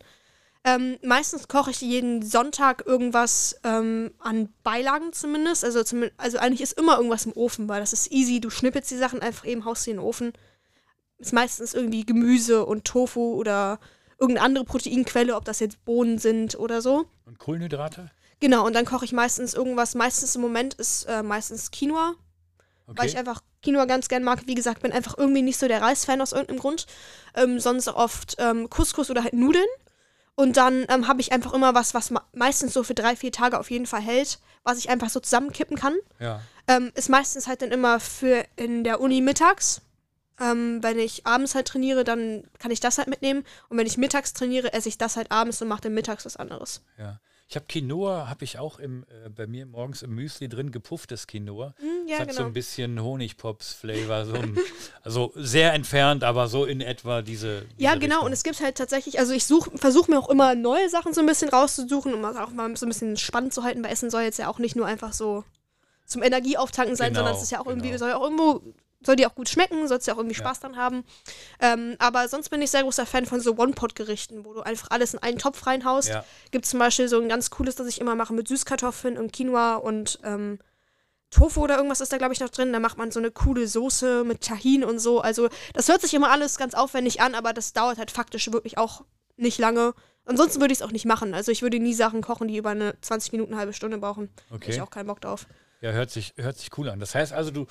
Ähm, 0.65 0.99
meistens 1.03 1.49
koche 1.49 1.71
ich 1.71 1.81
jeden 1.81 2.23
Sonntag 2.23 2.85
irgendwas 2.87 3.57
ähm, 3.65 4.11
an 4.19 4.53
Beilagen 4.65 5.13
zumindest. 5.13 5.65
Also, 5.65 5.83
zum, 5.85 6.05
also 6.17 6.39
eigentlich 6.39 6.61
ist 6.61 6.79
immer 6.79 6.97
irgendwas 6.97 7.27
im 7.27 7.33
Ofen, 7.33 7.69
weil 7.69 7.81
das 7.81 7.93
ist 7.93 8.11
easy. 8.13 8.41
Du 8.41 8.51
schnippelst 8.51 8.91
die 8.91 8.97
Sachen 8.97 9.23
einfach 9.23 9.47
eben, 9.47 9.65
haust 9.65 9.85
sie 9.85 9.93
in 9.93 9.99
den 9.99 10.05
Ofen. 10.05 10.33
Ist 11.19 11.33
meistens 11.33 11.75
irgendwie 11.75 12.05
Gemüse 12.05 12.67
und 12.67 12.85
Tofu 12.85 13.35
oder 13.35 13.79
irgendeine 14.19 14.45
andere 14.45 14.65
Proteinquelle, 14.65 15.37
ob 15.37 15.45
das 15.45 15.61
jetzt 15.61 15.85
Bohnen 15.85 16.19
sind 16.19 16.59
oder 16.59 16.83
so. 16.83 17.07
Und 17.25 17.39
Kohlenhydrate? 17.39 18.11
Genau, 18.41 18.67
und 18.67 18.75
dann 18.75 18.85
koche 18.85 19.05
ich 19.05 19.13
meistens 19.13 19.55
irgendwas. 19.55 19.95
Meistens 19.95 20.35
im 20.37 20.43
Moment 20.43 20.75
ist 20.75 21.05
äh, 21.05 21.23
meistens 21.23 21.71
Quinoa, 21.71 22.15
weil 22.87 23.07
ich 23.07 23.13
Okay. 23.13 23.21
einfach 23.21 23.43
Quinoa 23.63 23.87
ganz 23.87 24.09
gern 24.09 24.25
mag. 24.25 24.47
Wie 24.47 24.55
gesagt, 24.55 24.83
bin 24.83 24.93
einfach 24.93 25.17
irgendwie 25.19 25.43
nicht 25.43 25.59
so 25.59 25.69
der 25.69 25.83
Reisfan 25.83 26.21
aus 26.21 26.33
irgendeinem 26.33 26.61
Grund. 26.61 26.87
Ähm, 27.35 27.61
sonst 27.61 27.89
oft 27.89 28.37
ähm, 28.39 28.71
Couscous 28.71 29.11
oder 29.11 29.25
halt 29.25 29.35
Nudeln. 29.35 29.67
Und 30.35 30.57
dann 30.57 30.87
ähm, 30.89 31.09
habe 31.09 31.21
ich 31.21 31.33
einfach 31.33 31.53
immer 31.53 31.75
was, 31.75 31.95
was 31.95 32.13
meistens 32.33 32.73
so 32.73 32.85
für 32.85 32.95
drei, 32.95 33.17
vier 33.17 33.33
Tage 33.33 33.59
auf 33.59 33.73
jeden 33.73 33.87
Fall 33.87 34.01
hält, 34.01 34.39
was 34.63 34.79
ich 34.79 34.89
einfach 34.89 35.11
so 35.11 35.19
zusammenkippen 35.19 35.77
kann. 35.77 35.97
Ja. 36.21 36.41
Ähm, 36.69 36.93
ist 36.95 37.09
meistens 37.09 37.49
halt 37.49 37.61
dann 37.61 37.73
immer 37.73 37.99
für 37.99 38.45
in 38.55 38.85
der 38.85 39.01
Uni 39.01 39.21
mittags. 39.21 39.81
Ähm, 40.41 40.81
wenn 40.81 41.01
ich 41.01 41.27
abends 41.27 41.57
halt 41.57 41.67
trainiere, 41.67 42.05
dann 42.05 42.45
kann 42.61 42.71
ich 42.71 42.79
das 42.79 42.99
halt 42.99 43.09
mitnehmen. 43.09 43.45
Und 43.69 43.79
wenn 43.79 43.87
ich 43.89 43.99
mittags 43.99 44.33
trainiere, 44.33 44.73
esse 44.73 44.89
ich 44.89 44.97
das 44.97 45.17
halt 45.17 45.33
abends 45.33 45.61
und 45.61 45.67
mache 45.67 45.81
dann 45.81 45.95
mittags 45.95 46.25
was 46.25 46.37
anderes. 46.37 46.83
Ja. 46.99 47.19
Ich 47.51 47.57
habe 47.57 47.65
Quinoa, 47.67 48.29
habe 48.29 48.45
ich 48.45 48.59
auch 48.59 48.79
im, 48.79 49.05
äh, 49.25 49.31
bei 49.31 49.47
mir 49.47 49.65
morgens 49.65 50.03
im 50.03 50.15
Müsli 50.15 50.51
drin, 50.51 50.71
gepufftes 50.71 51.27
Quinoa. 51.27 51.75
Mm, 51.81 52.07
ja, 52.07 52.11
das 52.11 52.19
hat 52.21 52.29
genau. 52.29 52.41
so 52.41 52.45
ein 52.47 52.53
bisschen 52.53 53.03
Honigpops-Flavor. 53.03 54.27
So 54.27 54.35
ein- 54.35 54.59
also 55.03 55.33
sehr 55.35 55.73
entfernt, 55.73 56.25
aber 56.25 56.49
so 56.49 56.67
in 56.67 56.83
etwa 56.83 57.23
diese. 57.23 57.63
diese 57.63 57.83
Ja, 57.83 57.95
genau. 57.95 58.17
Richtung. 58.17 58.27
Und 58.27 58.33
es 58.35 58.43
gibt 58.43 58.61
halt 58.61 58.77
tatsächlich, 58.77 59.19
also 59.19 59.33
ich 59.33 59.45
versuche 59.45 60.11
mir 60.11 60.19
auch 60.19 60.29
immer 60.29 60.55
neue 60.55 60.91
Sachen 60.91 61.15
so 61.15 61.23
ein 61.23 61.27
bisschen 61.27 61.49
rauszusuchen, 61.49 62.13
um 62.13 62.21
das 62.21 62.37
auch 62.37 62.51
mal 62.51 62.77
so 62.77 62.85
ein 62.85 62.91
bisschen 62.91 63.17
spannend 63.17 63.55
zu 63.55 63.63
halten, 63.63 63.83
weil 63.83 63.93
Essen 63.93 64.11
soll 64.11 64.23
jetzt 64.23 64.39
ja 64.39 64.49
auch 64.49 64.59
nicht 64.59 64.77
nur 64.77 64.85
einfach 64.85 65.15
so 65.15 65.43
zum 66.05 66.23
Energieauftanken 66.23 66.97
sein, 66.97 67.09
Genau, 67.15 67.21
sondern 67.21 67.37
es 67.37 67.43
ist 67.43 67.51
ja 67.51 67.61
auch 67.61 67.67
irgendwie, 67.67 67.89
genau. 67.89 67.99
soll 67.99 68.09
ja 68.11 68.17
auch 68.19 68.25
irgendwo, 68.25 68.63
soll 69.01 69.17
dir 69.17 69.29
auch 69.29 69.35
gut 69.35 69.49
schmecken, 69.49 69.87
sollst 69.89 70.07
ja 70.07 70.15
auch 70.15 70.19
irgendwie 70.19 70.37
Ja. 70.37 70.41
Spaß 70.45 70.61
dran 70.61 70.77
haben. 70.77 71.05
Ähm, 71.61 71.97
aber 71.99 72.29
sonst 72.29 72.49
bin 72.49 72.61
ich 72.63 72.71
sehr 72.71 72.83
großer 72.83 73.07
Fan 73.07 73.27
von 73.27 73.41
so 73.41 73.57
One-Pot-Gerichten, 73.57 74.45
wo 74.45 74.55
du 74.55 74.61
einfach 74.63 74.89
alles 74.91 75.15
in 75.15 75.21
einen 75.21 75.39
Topf 75.39 75.67
reinhaust. 75.67 76.09
Ja. 76.09 76.25
Gibt 76.51 76.67
zum 76.67 76.79
Beispiel 76.81 77.09
so 77.09 77.21
ein 77.21 77.29
ganz 77.29 77.51
cooles, 77.51 77.77
das 77.77 77.87
ich 77.87 78.01
immer 78.01 78.15
mache 78.15 78.33
mit 78.35 78.49
Süßkartoffeln 78.49 79.17
und 79.17 79.33
Quinoa 79.33 79.77
und 79.77 80.19
ähm, 80.25 80.59
Tofu 81.31 81.63
oder 81.63 81.77
irgendwas 81.77 82.01
ist 82.01 82.11
da, 82.13 82.17
glaube 82.17 82.33
ich, 82.33 82.41
noch 82.41 82.49
drin. 82.49 82.73
Da 82.73 82.81
macht 82.81 82.97
man 82.97 83.11
so 83.11 83.21
eine 83.21 83.31
coole 83.31 83.69
Soße 83.69 84.25
mit 84.25 84.41
Tahin 84.41 84.83
und 84.83 84.99
so. 84.99 85.21
Also, 85.21 85.49
das 85.75 85.89
hört 85.89 86.01
sich 86.01 86.15
immer 86.15 86.31
alles 86.31 86.57
ganz 86.57 86.73
aufwendig 86.75 87.21
an, 87.21 87.35
aber 87.35 87.53
das 87.53 87.75
dauert 87.75 87.99
halt 87.99 88.11
faktisch 88.11 88.51
wirklich 88.51 88.79
auch 88.79 89.05
nicht 89.37 89.59
lange. 89.59 89.93
Ansonsten 90.25 90.61
würde 90.61 90.73
ich 90.73 90.79
es 90.81 90.83
auch 90.83 90.91
nicht 90.91 91.05
machen. 91.05 91.35
Also, 91.35 91.53
ich 91.53 91.61
würde 91.63 91.79
nie 91.81 91.93
Sachen 91.95 92.23
kochen, 92.23 92.49
die 92.49 92.57
über 92.57 92.71
eine 92.71 92.99
20 93.03 93.33
Minuten, 93.33 93.53
eine 93.53 93.61
halbe 93.61 93.75
Stunde 93.75 93.99
brauchen. 93.99 94.31
Hätte 94.47 94.55
Okay. 94.55 94.71
ich 94.73 94.81
auch 94.81 94.89
keinen 94.91 95.07
Bock 95.07 95.21
drauf. 95.21 95.47
Ja, 95.83 95.93
hört 95.93 96.11
sich, 96.11 96.33
hört 96.39 96.57
sich 96.57 96.71
cool 96.79 96.89
an. 96.89 96.99
Das 96.99 97.15
heißt 97.15 97.35
also, 97.35 97.51
du 97.51 97.67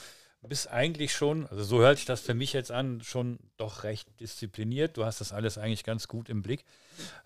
bist 0.47 0.69
eigentlich 0.69 1.13
schon, 1.13 1.47
also 1.47 1.63
so 1.63 1.79
hört 1.79 1.97
sich 1.97 2.05
das 2.05 2.21
für 2.21 2.33
mich 2.33 2.53
jetzt 2.53 2.71
an, 2.71 3.01
schon 3.01 3.39
doch 3.57 3.83
recht 3.83 4.07
diszipliniert. 4.19 4.97
Du 4.97 5.05
hast 5.05 5.21
das 5.21 5.33
alles 5.33 5.57
eigentlich 5.57 5.83
ganz 5.83 6.07
gut 6.07 6.29
im 6.29 6.41
Blick. 6.41 6.63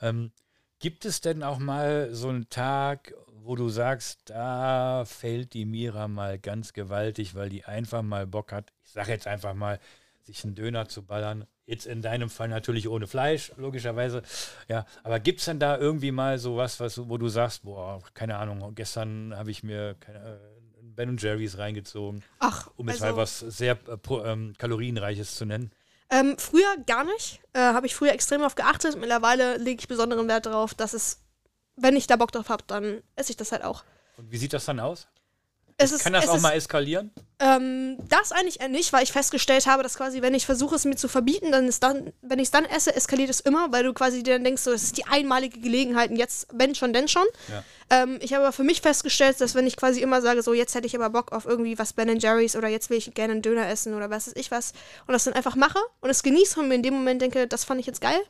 Ähm, 0.01 0.31
gibt 0.79 1.05
es 1.05 1.21
denn 1.21 1.43
auch 1.43 1.59
mal 1.59 2.13
so 2.13 2.29
einen 2.29 2.49
Tag, 2.49 3.13
wo 3.43 3.55
du 3.55 3.69
sagst, 3.69 4.21
da 4.25 5.03
fällt 5.05 5.53
die 5.53 5.65
Mira 5.65 6.07
mal 6.07 6.37
ganz 6.39 6.73
gewaltig, 6.73 7.35
weil 7.35 7.49
die 7.49 7.65
einfach 7.65 8.01
mal 8.01 8.27
Bock 8.27 8.51
hat, 8.51 8.71
ich 8.83 8.91
sage 8.91 9.11
jetzt 9.11 9.27
einfach 9.27 9.53
mal, 9.53 9.79
sich 10.23 10.43
einen 10.43 10.55
Döner 10.55 10.87
zu 10.87 11.03
ballern. 11.03 11.45
Jetzt 11.65 11.85
in 11.85 12.01
deinem 12.01 12.29
Fall 12.29 12.49
natürlich 12.49 12.87
ohne 12.89 13.07
Fleisch, 13.07 13.51
logischerweise. 13.57 14.23
Ja, 14.67 14.85
aber 15.03 15.19
gibt 15.19 15.39
es 15.39 15.45
denn 15.45 15.59
da 15.59 15.77
irgendwie 15.77 16.11
mal 16.11 16.37
sowas, 16.37 16.79
was, 16.79 17.07
wo 17.09 17.17
du 17.17 17.29
sagst, 17.29 17.63
boah, 17.63 18.01
keine 18.13 18.37
Ahnung, 18.37 18.75
gestern 18.75 19.35
habe 19.35 19.51
ich 19.51 19.63
mir 19.63 19.95
keine, 19.99 20.39
Ben 20.95 21.17
Jerry's 21.17 21.57
reingezogen, 21.57 22.23
Ach, 22.39 22.69
um 22.75 22.87
jetzt 22.89 23.01
also, 23.01 23.15
mal 23.15 23.21
was 23.21 23.39
sehr 23.39 23.73
äh, 23.87 23.97
pro- 23.97 24.23
ähm, 24.23 24.53
kalorienreiches 24.57 25.35
zu 25.35 25.45
nennen. 25.45 25.71
ähm, 26.09 26.35
früher 26.37 26.75
gar 26.85 27.03
nicht. 27.03 27.39
Äh, 27.53 27.59
Habe 27.59 27.87
ich 27.87 27.95
früher 27.95 28.11
extrem 28.13 28.43
auf 28.43 28.55
geachtet. 28.55 28.97
Mittlerweile 28.97 29.57
lege 29.57 29.79
ich 29.79 29.87
besonderen 29.87 30.27
Wert 30.27 30.45
darauf, 30.45 30.73
dass 30.73 30.93
es, 30.93 31.21
wenn 31.75 31.95
ich 31.95 32.07
da 32.07 32.15
Bock 32.15 32.31
drauf 32.31 32.49
habe, 32.49 32.63
dann 32.67 33.01
esse 33.15 33.31
ich 33.31 33.37
das 33.37 33.51
halt 33.51 33.63
auch. 33.63 33.83
Und 34.17 34.31
wie 34.31 34.37
sieht 34.37 34.53
das 34.53 34.65
dann 34.65 34.79
aus? 34.79 35.07
Es 35.77 35.91
ist, 35.91 36.03
Kann 36.03 36.13
das 36.13 36.25
es 36.25 36.29
auch 36.29 36.35
ist, 36.35 36.41
mal 36.43 36.51
eskalieren? 36.51 37.11
Ähm, 37.43 37.97
das 38.07 38.31
eigentlich 38.31 38.61
eher 38.61 38.69
nicht, 38.69 38.93
weil 38.93 39.01
ich 39.03 39.11
festgestellt 39.11 39.65
habe, 39.65 39.81
dass 39.81 39.95
quasi, 39.97 40.21
wenn 40.21 40.35
ich 40.35 40.45
versuche, 40.45 40.75
es 40.75 40.85
mir 40.85 40.95
zu 40.95 41.07
verbieten, 41.07 41.51
dann 41.51 41.67
ist 41.67 41.81
dann, 41.81 42.13
wenn 42.21 42.37
ich 42.37 42.45
es 42.45 42.51
dann 42.51 42.65
esse, 42.65 42.95
eskaliert 42.95 43.31
es 43.31 43.39
immer, 43.39 43.71
weil 43.71 43.83
du 43.83 43.93
quasi 43.93 44.21
dir 44.21 44.35
dann 44.35 44.43
denkst, 44.43 44.61
so, 44.61 44.71
das 44.71 44.83
ist 44.83 44.97
die 44.97 45.07
einmalige 45.07 45.59
Gelegenheit 45.59 46.11
und 46.11 46.17
jetzt, 46.17 46.47
wenn 46.53 46.75
schon, 46.75 46.93
denn 46.93 47.07
schon. 47.07 47.25
Ja. 47.49 47.63
Ähm, 47.89 48.19
ich 48.21 48.33
habe 48.35 48.43
aber 48.45 48.53
für 48.53 48.63
mich 48.63 48.81
festgestellt, 48.81 49.41
dass 49.41 49.55
wenn 49.55 49.65
ich 49.65 49.75
quasi 49.75 50.01
immer 50.01 50.21
sage, 50.21 50.43
so, 50.43 50.53
jetzt 50.53 50.75
hätte 50.75 50.85
ich 50.85 50.95
aber 50.95 51.09
Bock 51.09 51.31
auf 51.31 51.45
irgendwie 51.45 51.79
was 51.79 51.93
Ben 51.93 52.15
Jerry's 52.19 52.55
oder 52.55 52.67
jetzt 52.67 52.91
will 52.91 52.97
ich 52.99 53.11
gerne 53.15 53.33
einen 53.33 53.41
Döner 53.41 53.67
essen 53.67 53.95
oder 53.95 54.11
was 54.11 54.27
weiß 54.27 54.35
ich 54.35 54.51
was 54.51 54.73
und 55.07 55.13
das 55.13 55.23
dann 55.23 55.33
einfach 55.33 55.55
mache 55.55 55.79
und 55.99 56.11
es 56.11 56.21
genieße 56.21 56.59
und 56.59 56.67
mir 56.67 56.75
in 56.75 56.83
dem 56.83 56.93
Moment 56.93 57.23
denke, 57.23 57.47
das 57.47 57.63
fand 57.63 57.79
ich 57.79 57.87
jetzt 57.87 58.01
geil, 58.01 58.21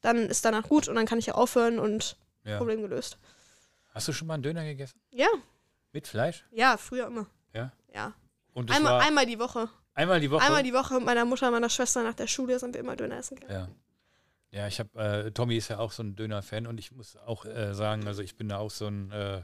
dann 0.00 0.28
ist 0.28 0.44
danach 0.44 0.64
gut 0.68 0.88
und 0.88 0.96
dann 0.96 1.06
kann 1.06 1.18
ich 1.20 1.26
ja 1.26 1.34
aufhören 1.34 1.78
und 1.78 2.16
Ja. 2.44 2.58
Problem 2.58 2.82
gelöst. 2.82 3.16
Hast 3.94 4.08
du 4.08 4.12
schon 4.12 4.26
mal 4.26 4.34
einen 4.34 4.42
Döner 4.42 4.64
gegessen? 4.64 4.98
Ja, 5.12 5.28
Mit 5.92 6.08
Fleisch? 6.08 6.44
ja, 6.50 6.76
früher 6.76 7.06
immer. 7.06 7.26
Ja. 7.54 7.70
Ja. 7.94 8.12
Und 8.52 8.70
Einmal, 8.70 8.94
war 8.94 9.06
einmal 9.06 9.26
die 9.26 9.38
Woche. 9.38 9.68
einmal 9.94 10.20
die 10.20 10.30
Woche? 10.30 10.44
Einmal 10.44 10.62
die 10.62 10.72
Woche 10.72 10.94
mit 10.94 11.04
meiner 11.04 11.24
Mutter 11.24 11.46
und 11.46 11.52
meiner 11.52 11.68
Schwester 11.70 12.02
nach 12.02 12.14
der 12.14 12.26
Schule 12.26 12.58
sind 12.58 12.74
wir 12.74 12.80
immer 12.80 12.96
Döner 12.96 13.16
essen 13.18 13.36
gegangen. 13.38 13.68
Ja. 14.52 14.60
Ja, 14.60 14.66
ich 14.66 14.80
habe, 14.80 14.98
äh, 14.98 15.30
Tommy 15.30 15.56
ist 15.56 15.68
ja 15.68 15.78
auch 15.78 15.92
so 15.92 16.02
ein 16.02 16.16
Döner-Fan 16.16 16.66
und 16.66 16.78
ich 16.78 16.90
muss 16.90 17.16
auch 17.16 17.44
äh, 17.44 17.72
sagen, 17.72 18.08
also 18.08 18.20
ich 18.20 18.36
bin 18.36 18.48
da 18.48 18.58
auch 18.58 18.72
so 18.72 18.88
ein 18.88 19.12
äh, 19.12 19.42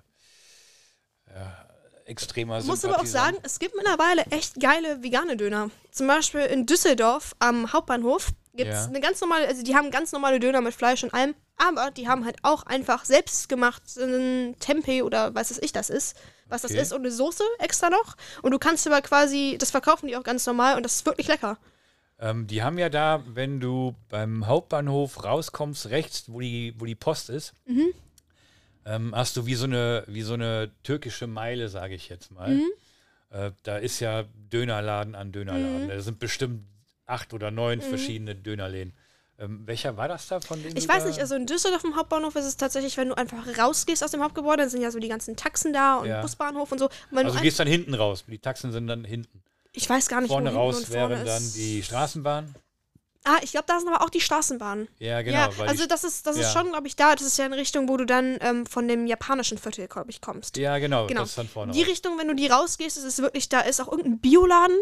ja, 1.33 1.69
extremer 2.07 2.59
Ich 2.59 2.65
muss 2.67 2.85
aber 2.85 2.99
auch 3.01 3.07
sagen, 3.07 3.37
es 3.45 3.61
gibt 3.61 3.77
mittlerweile 3.77 4.23
echt 4.31 4.59
geile 4.61 5.03
vegane 5.05 5.37
Döner. 5.37 5.71
Zum 5.93 6.09
Beispiel 6.09 6.41
in 6.41 6.67
Düsseldorf 6.67 7.37
am 7.39 7.73
Hauptbahnhof 7.73 8.31
gibt 8.55 8.71
es 8.73 8.85
Ja. 8.85 8.87
eine 8.87 9.01
ganz 9.01 9.21
normale, 9.21 9.47
also 9.47 9.63
die 9.63 9.77
haben 9.77 9.93
ganz 9.93 10.11
normale 10.11 10.41
Döner 10.41 10.61
mit 10.61 10.75
Fleisch 10.75 11.05
und 11.05 11.15
allem, 11.15 11.37
aber 11.57 11.93
die 11.93 12.09
haben 12.09 12.25
halt 12.25 12.39
auch 12.43 12.65
einfach 12.65 13.05
selbstgemachten 13.05 14.57
Tempeh 14.59 15.03
oder 15.03 15.35
was 15.37 15.51
weiß 15.51 15.59
ich 15.63 15.73
das 15.73 15.89
ist, 15.91 16.17
was 16.49 16.65
Okay. 16.65 16.75
das 16.75 16.83
ist 16.89 16.93
und 16.93 17.01
eine 17.01 17.11
Soße 17.11 17.43
extra 17.59 17.91
noch. 17.91 18.17
Und 18.43 18.53
du 18.53 18.59
kannst 18.59 18.87
aber 18.87 19.03
quasi, 19.03 19.57
das 19.59 19.71
verkaufen 19.71 20.07
die 20.09 20.17
auch 20.17 20.23
ganz 20.23 20.47
normal 20.47 20.77
und 20.77 20.83
das 20.85 20.97
ist 20.97 21.07
wirklich 21.07 21.29
lecker. 21.29 21.59
Ähm, 22.19 22.47
die 22.47 22.63
haben 22.63 22.79
ja 22.79 22.89
da, 22.89 23.23
wenn 23.27 23.61
du 23.61 23.95
beim 24.09 24.47
Hauptbahnhof 24.47 25.23
rauskommst, 25.25 25.91
rechts, 25.91 26.25
wo 26.29 26.41
die, 26.41 26.75
wo 26.79 26.85
die 26.87 26.95
Post 26.95 27.29
ist, 27.31 27.53
Mhm. 27.67 27.89
ähm, 28.87 29.15
hast 29.15 29.37
du 29.37 29.47
wie 29.47 29.55
so 29.55 29.65
eine, 29.65 30.05
wie 30.07 30.23
so 30.23 30.35
eine 30.35 30.71
türkische 30.83 31.27
Meile, 31.27 31.69
sage 31.69 31.95
ich 31.95 32.09
jetzt 32.09 32.31
mal. 32.31 32.51
Mhm. 32.55 32.71
Äh, 33.31 33.51
da 33.65 33.77
ist 33.79 34.01
ja 34.01 34.25
Dönerladen 34.53 35.15
an 35.15 35.33
Dönerladen. 35.33 35.89
Da 35.89 36.01
sind 36.01 36.19
bestimmt 36.19 36.63
acht 37.07 37.35
oder 37.35 37.51
neun 37.51 37.81
verschiedene 37.81 38.35
Dönerläden. 38.35 38.95
Ähm, 39.39 39.63
welcher 39.67 39.97
war 39.97 40.09
das 40.09 40.29
da 40.29 40.41
von 40.41 40.63
denen? 40.63 40.77
Ich 40.77 40.89
weiß 40.89 41.05
nicht, 41.05 41.21
also 41.21 41.35
in 41.35 41.45
Düsseldorf 41.47 41.85
im 41.85 41.95
Hauptbahnhof 41.97 42.35
ist 42.37 42.47
es 42.47 42.57
tatsächlich, 42.57 42.97
wenn 42.97 43.09
du 43.11 43.17
einfach 43.17 43.39
rausgehst 43.59 44.03
aus 44.03 44.11
dem 44.11 44.23
Hauptgebäude, 44.23 44.63
dann 44.63 44.71
sind 44.71 44.81
ja 44.81 44.91
so 44.91 44.99
die 44.99 45.09
ganzen 45.09 45.37
Taxen 45.37 45.73
da 45.75 45.97
und 45.97 46.09
Ja. 46.09 46.23
Busbahnhof 46.23 46.73
und 46.73 46.79
so. 46.79 46.89
Und 47.11 47.19
Also 47.19 47.37
du 47.37 47.43
gehst 47.43 47.59
dann 47.61 47.69
hinten 47.69 47.93
raus. 47.95 48.25
Die 48.27 48.39
Taxen 48.39 48.73
sind 48.73 48.87
dann 48.87 49.05
hinten. 49.05 49.43
ich 49.73 49.89
weiß 49.89 50.09
gar 50.09 50.23
nicht, 50.23 50.31
Vorne 50.31 50.55
wo 50.55 50.59
raus 50.59 50.85
vorne 50.85 51.11
wären 51.11 51.27
dann 51.27 51.43
ist. 51.43 51.55
die 51.57 51.83
Straßenbahnen. 51.83 52.55
Ah, 53.29 53.39
ich 53.43 53.51
glaube, 53.51 53.65
da 53.67 53.81
sind 53.81 53.89
aber 53.93 54.05
auch 54.05 54.09
die 54.11 54.21
Straßenbahnen. 54.21 54.87
Ja, 55.01 55.21
genau. 55.21 55.37
ja, 55.37 55.51
also 55.67 55.85
das 55.87 56.05
ist, 56.05 56.29
das 56.29 56.37
ist 56.37 56.55
ja. 56.55 56.61
schon, 56.61 56.71
glaube 56.71 56.87
ich, 56.87 56.95
da. 56.95 57.13
Das 57.17 57.27
ist 57.27 57.37
ja 57.37 57.45
in 57.45 57.53
Richtung, 57.53 57.89
wo 57.89 57.97
du 57.97 58.05
dann 58.07 58.39
ähm, 58.41 58.67
von 58.67 58.87
dem 58.87 59.07
japanischen 59.09 59.59
Viertel, 59.59 59.89
glaube 59.89 60.11
ich, 60.11 60.21
kommst. 60.21 60.57
ja, 60.57 60.79
genau, 60.79 61.09
genau. 61.09 61.23
Das 61.23 61.31
ist 61.31 61.39
dann 61.39 61.49
vorne 61.49 61.73
Die 61.73 61.81
raus. 61.83 61.91
Richtung, 61.91 62.19
wenn 62.19 62.29
du 62.29 62.35
die 62.37 62.47
rausgehst, 62.47 62.97
ist 62.97 63.03
es 63.05 63.19
wirklich, 63.19 63.49
da 63.49 63.61
ist 63.63 63.81
auch 63.81 63.89
irgendein 63.91 64.21
Bioladen. 64.21 64.77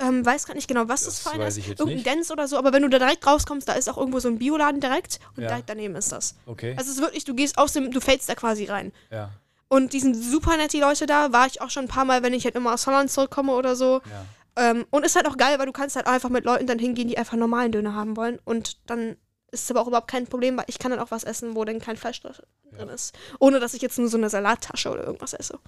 Ähm, 0.00 0.24
weiß 0.24 0.46
gar 0.46 0.54
nicht 0.54 0.66
genau, 0.68 0.88
was 0.88 1.04
das, 1.04 1.22
Das 1.22 1.22
für 1.22 1.30
einer 1.34 1.46
ist. 1.46 1.58
Irgendein 1.58 1.86
nicht. 1.94 2.06
Dance 2.06 2.32
oder 2.32 2.48
so, 2.48 2.56
aber 2.56 2.72
wenn 2.72 2.82
du 2.82 2.88
da 2.88 2.98
direkt 2.98 3.26
rauskommst, 3.26 3.68
da 3.68 3.74
ist 3.74 3.88
auch 3.88 3.98
irgendwo 3.98 4.18
so 4.18 4.28
ein 4.28 4.38
Bioladen 4.38 4.80
direkt 4.80 5.20
und 5.36 5.42
Ja. 5.42 5.50
direkt 5.50 5.68
daneben 5.68 5.94
ist 5.96 6.10
das. 6.12 6.34
Okay, 6.46 6.74
Also 6.78 6.90
es 6.90 6.96
ist 6.96 7.02
wirklich, 7.02 7.24
du 7.24 7.34
gehst 7.34 7.58
aus 7.58 7.72
dem, 7.72 7.90
du 7.90 8.00
fällst 8.00 8.28
da 8.28 8.34
quasi 8.34 8.64
rein. 8.64 8.92
ja, 9.10 9.30
Und 9.68 9.92
die 9.92 10.00
sind 10.00 10.14
super 10.14 10.56
nett, 10.56 10.72
die 10.72 10.80
Leute 10.80 11.06
da. 11.06 11.32
War 11.32 11.46
ich 11.46 11.60
auch 11.60 11.70
schon 11.70 11.84
ein 11.84 11.88
paar 11.88 12.04
Mal, 12.04 12.22
wenn 12.22 12.32
ich 12.34 12.44
halt 12.44 12.54
immer 12.56 12.72
aus 12.74 12.86
Holland 12.86 13.10
zurückkomme 13.10 13.52
oder 13.52 13.76
so. 13.76 14.00
ja. 14.10 14.24
Ähm, 14.56 14.84
und 14.90 15.06
ist 15.06 15.14
halt 15.14 15.26
auch 15.28 15.36
geil, 15.36 15.58
weil 15.60 15.66
du 15.66 15.72
kannst 15.72 15.94
halt 15.94 16.06
einfach 16.08 16.28
mit 16.28 16.44
Leuten 16.44 16.66
dann 16.66 16.78
hingehen, 16.80 17.06
die 17.06 17.16
einfach 17.16 17.36
normalen 17.36 17.70
Döner 17.70 17.94
haben 17.94 18.16
wollen. 18.16 18.40
Und 18.44 18.78
dann 18.90 19.16
ist 19.52 19.64
es 19.64 19.70
aber 19.70 19.80
auch 19.80 19.86
überhaupt 19.86 20.10
kein 20.10 20.26
Problem, 20.26 20.56
weil 20.56 20.64
ich 20.66 20.78
kann 20.80 20.90
dann 20.90 20.98
auch 21.00 21.12
was 21.12 21.22
essen, 21.24 21.54
wo 21.54 21.64
dann 21.64 21.78
kein 21.80 21.96
Fleisch 21.96 22.20
drin 22.20 22.34
Ja. 22.76 22.84
ist. 22.92 23.14
Ohne, 23.38 23.60
dass 23.60 23.74
ich 23.74 23.80
jetzt 23.82 23.96
nur 23.98 24.08
so 24.08 24.16
eine 24.16 24.28
Salattasche 24.28 24.90
oder 24.90 25.04
irgendwas 25.04 25.34
esse. 25.34 25.58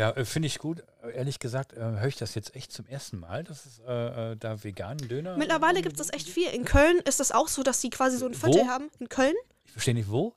Ja, 0.00 0.10
äh, 0.12 0.24
finde 0.24 0.46
ich 0.46 0.58
gut. 0.58 0.82
Äh, 1.02 1.10
Ehrlich 1.14 1.38
gesagt, 1.40 1.74
äh, 1.74 1.80
höre 1.80 2.06
ich 2.06 2.16
das 2.16 2.34
jetzt 2.34 2.56
echt 2.56 2.72
zum 2.72 2.86
ersten 2.86 3.20
Mal, 3.20 3.44
dass 3.44 3.66
es 3.66 3.78
äh, 3.80 4.34
da 4.34 4.64
veganen 4.64 5.06
Döner 5.08 5.36
Mittlerweile 5.36 5.82
gibt 5.82 6.00
es 6.00 6.06
das 6.08 6.16
echt 6.16 6.26
viel. 6.26 6.48
In 6.48 6.64
Köln 6.64 7.00
ist 7.00 7.20
das 7.20 7.32
auch 7.32 7.48
so, 7.48 7.62
dass 7.62 7.80
die 7.82 7.90
quasi 7.90 8.16
so 8.16 8.24
ein 8.26 8.32
Viertel 8.32 8.62
Wo? 8.62 8.66
haben. 8.68 8.88
In 8.98 9.10
Köln? 9.10 9.34
Ich 9.66 9.72
verstehe 9.72 9.92
nicht, 9.92 10.10
wo? 10.10 10.34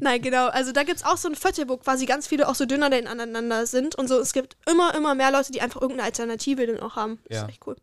Nein, 0.00 0.22
genau. 0.22 0.46
Also 0.46 0.72
da 0.72 0.84
gibt 0.84 1.00
es 1.00 1.04
auch 1.04 1.18
so 1.18 1.28
ein 1.28 1.34
Viertel, 1.34 1.68
wo 1.68 1.76
quasi 1.76 2.06
ganz 2.06 2.26
viele 2.26 2.48
auch 2.48 2.54
so 2.54 2.64
Dönerläden 2.64 3.08
aneinander 3.08 3.66
sind. 3.66 3.94
Und 3.94 4.08
so, 4.08 4.18
es 4.20 4.32
gibt 4.32 4.56
immer, 4.66 4.94
immer 4.94 5.14
mehr 5.14 5.30
Leute, 5.30 5.52
die 5.52 5.60
einfach 5.60 5.82
irgendeine 5.82 6.06
Alternative 6.06 6.66
dann 6.66 6.80
auch 6.80 6.96
haben. 6.96 7.18
Das 7.28 7.36
Ja. 7.36 7.42
ist 7.44 7.50
echt 7.50 7.66
cool. 7.66 7.76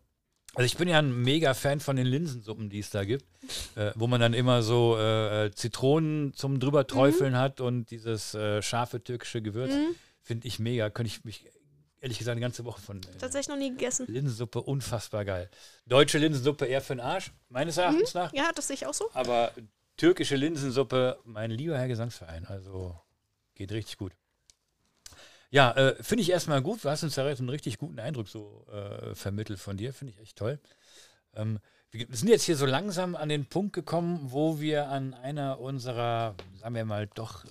Also 0.54 0.66
ich 0.66 0.76
bin 0.76 0.88
ja 0.88 0.98
ein 0.98 1.22
mega 1.22 1.54
Fan 1.54 1.80
von 1.80 1.96
den 1.96 2.06
Linsensuppen, 2.06 2.68
die 2.68 2.80
es 2.80 2.90
da 2.90 3.04
gibt, 3.04 3.24
äh, 3.74 3.92
wo 3.94 4.06
man 4.06 4.20
dann 4.20 4.34
immer 4.34 4.62
so 4.62 4.96
äh, 4.98 5.46
äh, 5.46 5.50
Zitronen 5.52 6.34
zum 6.34 6.60
drüber 6.60 6.86
träufeln 6.86 7.38
hat 7.38 7.60
und 7.60 7.90
dieses 7.90 8.34
äh, 8.34 8.60
scharfe 8.60 9.02
türkische 9.02 9.40
Gewürz. 9.40 9.72
Mhm. 9.72 9.94
Finde 10.20 10.46
ich 10.46 10.58
mega. 10.58 10.90
Könnte 10.90 11.10
ich 11.10 11.24
mich 11.24 11.46
ehrlich 12.00 12.18
gesagt 12.18 12.32
eine 12.32 12.42
ganze 12.42 12.66
Woche 12.66 12.82
von 12.82 12.98
äh, 12.98 13.18
Tatsächlich 13.18 13.48
noch 13.48 13.56
nie 13.56 13.70
gegessen. 13.70 14.06
Linsensuppe 14.08 14.60
unfassbar 14.60 15.24
geil. 15.24 15.48
Deutsche 15.86 16.18
Linsensuppe 16.18 16.66
eher 16.66 16.82
für 16.82 16.96
den 16.96 17.00
Arsch, 17.00 17.32
meines 17.48 17.78
Erachtens 17.78 18.12
nach. 18.12 18.32
Ja, 18.34 18.50
das 18.54 18.66
sehe 18.66 18.74
ich 18.74 18.86
auch 18.86 18.94
so. 18.94 19.08
Aber 19.14 19.52
türkische 19.96 20.36
Linsensuppe, 20.36 21.18
mein 21.24 21.50
lieber 21.50 21.78
Herr 21.78 21.88
Gesangsverein, 21.88 22.44
also 22.46 23.00
geht 23.54 23.72
richtig 23.72 23.96
gut. 23.96 24.12
Ja, 25.52 25.72
äh, 25.72 26.02
finde 26.02 26.22
ich 26.22 26.30
erstmal 26.30 26.62
gut. 26.62 26.82
Du 26.82 26.88
hast 26.88 27.02
uns 27.02 27.14
da 27.14 27.26
einen 27.26 27.50
richtig 27.50 27.76
guten 27.76 28.00
Eindruck 28.00 28.26
so 28.26 28.64
äh, 28.72 29.14
vermittelt 29.14 29.60
von 29.60 29.76
dir. 29.76 29.92
Finde 29.92 30.14
ich 30.14 30.18
echt 30.18 30.38
toll. 30.38 30.58
Ähm, 31.34 31.58
wir 31.90 32.06
sind 32.10 32.28
jetzt 32.28 32.44
hier 32.44 32.56
so 32.56 32.64
langsam 32.64 33.14
an 33.14 33.28
den 33.28 33.44
Punkt 33.44 33.74
gekommen, 33.74 34.32
wo 34.32 34.60
wir 34.60 34.88
an 34.88 35.12
einer 35.12 35.60
unserer, 35.60 36.34
sagen 36.58 36.74
wir 36.74 36.86
mal, 36.86 37.06
doch 37.06 37.44
äh, 37.44 37.48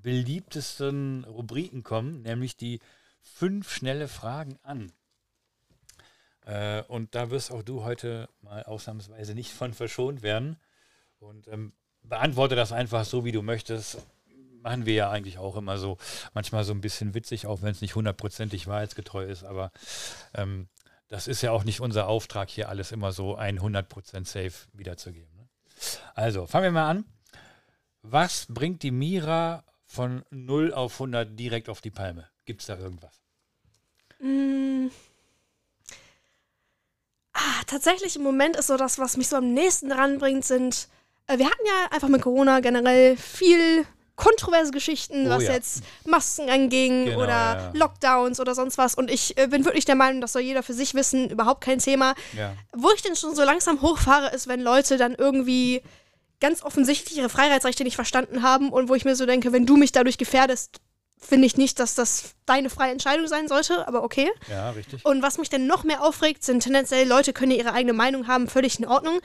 beliebtesten 0.00 1.24
Rubriken 1.24 1.82
kommen, 1.82 2.22
nämlich 2.22 2.56
die 2.56 2.80
fünf 3.20 3.70
schnelle 3.70 4.08
Fragen 4.08 4.58
an. 4.62 4.90
Äh, 6.46 6.82
und 6.84 7.14
da 7.14 7.30
wirst 7.30 7.52
auch 7.52 7.62
du 7.62 7.84
heute 7.84 8.30
mal 8.40 8.62
ausnahmsweise 8.62 9.34
nicht 9.34 9.52
von 9.52 9.74
verschont 9.74 10.22
werden. 10.22 10.56
Und 11.18 11.48
ähm, 11.48 11.74
beantworte 12.02 12.56
das 12.56 12.72
einfach 12.72 13.04
so, 13.04 13.26
wie 13.26 13.32
du 13.32 13.42
möchtest. 13.42 13.98
Machen 14.62 14.86
wir 14.86 14.94
ja 14.94 15.10
eigentlich 15.10 15.38
auch 15.38 15.56
immer 15.56 15.76
so. 15.78 15.98
Manchmal 16.34 16.64
so 16.64 16.72
ein 16.72 16.80
bisschen 16.80 17.14
witzig, 17.14 17.46
auch 17.46 17.62
wenn 17.62 17.72
es 17.72 17.80
nicht 17.80 17.96
hundertprozentig 17.96 18.66
wahrheitsgetreu 18.66 19.24
ist. 19.24 19.44
Aber 19.44 19.72
ähm, 20.34 20.68
das 21.08 21.28
ist 21.28 21.42
ja 21.42 21.50
auch 21.50 21.64
nicht 21.64 21.80
unser 21.80 22.06
Auftrag, 22.06 22.48
hier 22.48 22.68
alles 22.68 22.92
immer 22.92 23.12
so 23.12 23.36
100% 23.36 24.26
safe 24.26 24.68
wiederzugeben. 24.72 25.34
Ne? 25.36 25.48
Also, 26.14 26.46
fangen 26.46 26.64
wir 26.64 26.70
mal 26.72 26.90
an. 26.90 27.04
Was 28.02 28.46
bringt 28.48 28.82
die 28.82 28.90
Mira 28.90 29.64
von 29.84 30.24
0 30.30 30.72
auf 30.72 30.94
100 30.94 31.38
direkt 31.38 31.68
auf 31.68 31.80
die 31.80 31.90
Palme? 31.90 32.28
Gibt 32.44 32.60
es 32.60 32.66
da 32.66 32.78
irgendwas? 32.78 33.20
Mm. 34.20 34.88
Ah, 37.32 37.62
tatsächlich 37.66 38.16
im 38.16 38.22
Moment 38.22 38.56
ist 38.56 38.68
so 38.68 38.76
das, 38.76 38.98
was 38.98 39.16
mich 39.16 39.28
so 39.28 39.36
am 39.36 39.52
nächsten 39.52 39.90
dran 39.90 40.18
bringt, 40.18 40.44
sind. 40.44 40.88
Äh, 41.26 41.38
wir 41.38 41.46
hatten 41.46 41.66
ja 41.66 41.90
einfach 41.90 42.08
mit 42.08 42.22
Corona 42.22 42.60
generell 42.60 43.16
viel 43.16 43.86
kontroverse 44.16 44.70
Geschichten, 44.70 45.26
oh, 45.26 45.30
was 45.30 45.44
ja. 45.44 45.52
jetzt 45.52 45.82
Masken 46.04 46.48
anging 46.50 47.06
genau, 47.06 47.18
oder 47.18 47.28
ja. 47.28 47.70
Lockdowns 47.74 48.40
oder 48.40 48.54
sonst 48.54 48.78
was. 48.78 48.94
Und 48.94 49.10
ich 49.10 49.36
äh, 49.38 49.46
bin 49.46 49.64
wirklich 49.64 49.84
der 49.84 49.94
Meinung, 49.94 50.20
das 50.20 50.32
soll 50.32 50.42
jeder 50.42 50.62
für 50.62 50.74
sich 50.74 50.94
wissen, 50.94 51.30
überhaupt 51.30 51.62
kein 51.62 51.78
Thema. 51.78 52.14
Ja. 52.36 52.54
Wo 52.72 52.90
ich 52.94 53.02
denn 53.02 53.16
schon 53.16 53.34
so 53.34 53.42
langsam 53.42 53.80
hochfahre, 53.80 54.34
ist, 54.34 54.48
wenn 54.48 54.60
Leute 54.60 54.96
dann 54.96 55.14
irgendwie 55.14 55.82
ganz 56.40 56.62
offensichtlich 56.62 57.18
ihre 57.18 57.28
Freiheitsrechte 57.28 57.84
nicht 57.84 57.94
verstanden 57.94 58.42
haben 58.42 58.70
und 58.70 58.88
wo 58.88 58.94
ich 58.94 59.04
mir 59.04 59.16
so 59.16 59.26
denke, 59.26 59.52
wenn 59.52 59.64
du 59.64 59.76
mich 59.76 59.92
dadurch 59.92 60.18
gefährdest, 60.18 60.80
finde 61.18 61.46
ich 61.46 61.56
nicht, 61.56 61.78
dass 61.78 61.94
das 61.94 62.34
deine 62.46 62.68
freie 62.68 62.90
Entscheidung 62.90 63.28
sein 63.28 63.46
sollte, 63.48 63.86
aber 63.86 64.02
okay. 64.02 64.28
Ja, 64.50 64.70
richtig. 64.70 65.04
Und 65.04 65.22
was 65.22 65.38
mich 65.38 65.48
denn 65.48 65.66
noch 65.66 65.84
mehr 65.84 66.02
aufregt, 66.02 66.42
sind 66.42 66.60
tendenziell 66.60 67.06
Leute 67.06 67.32
können 67.32 67.52
ihre 67.52 67.72
eigene 67.72 67.92
Meinung 67.92 68.26
haben, 68.26 68.48
völlig 68.48 68.78
in 68.78 68.86
Ordnung. 68.86 69.20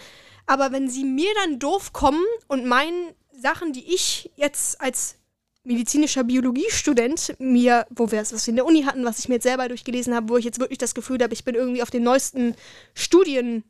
Aber 0.46 0.72
wenn 0.72 0.90
sie 0.90 1.04
mir 1.04 1.30
dann 1.44 1.60
doof 1.60 1.92
kommen 1.92 2.24
und 2.48 2.66
meinen 2.66 3.14
Sachen, 3.40 3.74
die 3.74 3.94
ich 3.94 4.32
jetzt 4.36 4.82
als 4.82 5.16
medizinischer 5.64 6.24
Biologiestudent 6.24 7.36
mir, 7.40 7.86
wo 7.90 8.10
wir 8.12 8.22
es, 8.22 8.34
was 8.34 8.48
wir 8.48 8.52
in 8.52 8.56
der 8.56 8.66
Uni 8.66 8.84
hatten, 8.84 9.06
was 9.06 9.20
ich 9.20 9.28
mir 9.28 9.36
jetzt 9.36 9.44
selber 9.44 9.68
durchgelesen 9.68 10.16
habe, 10.16 10.30
wo 10.30 10.38
ich 10.38 10.46
jetzt 10.46 10.60
wirklich 10.60 10.78
das 10.78 10.96
Gefühl 10.96 11.22
habe, 11.22 11.34
ich 11.34 11.44
bin 11.44 11.56
irgendwie 11.56 11.84
auf 11.84 11.92
den 11.92 12.04
neuesten 12.04 12.56
Studien 12.94 13.64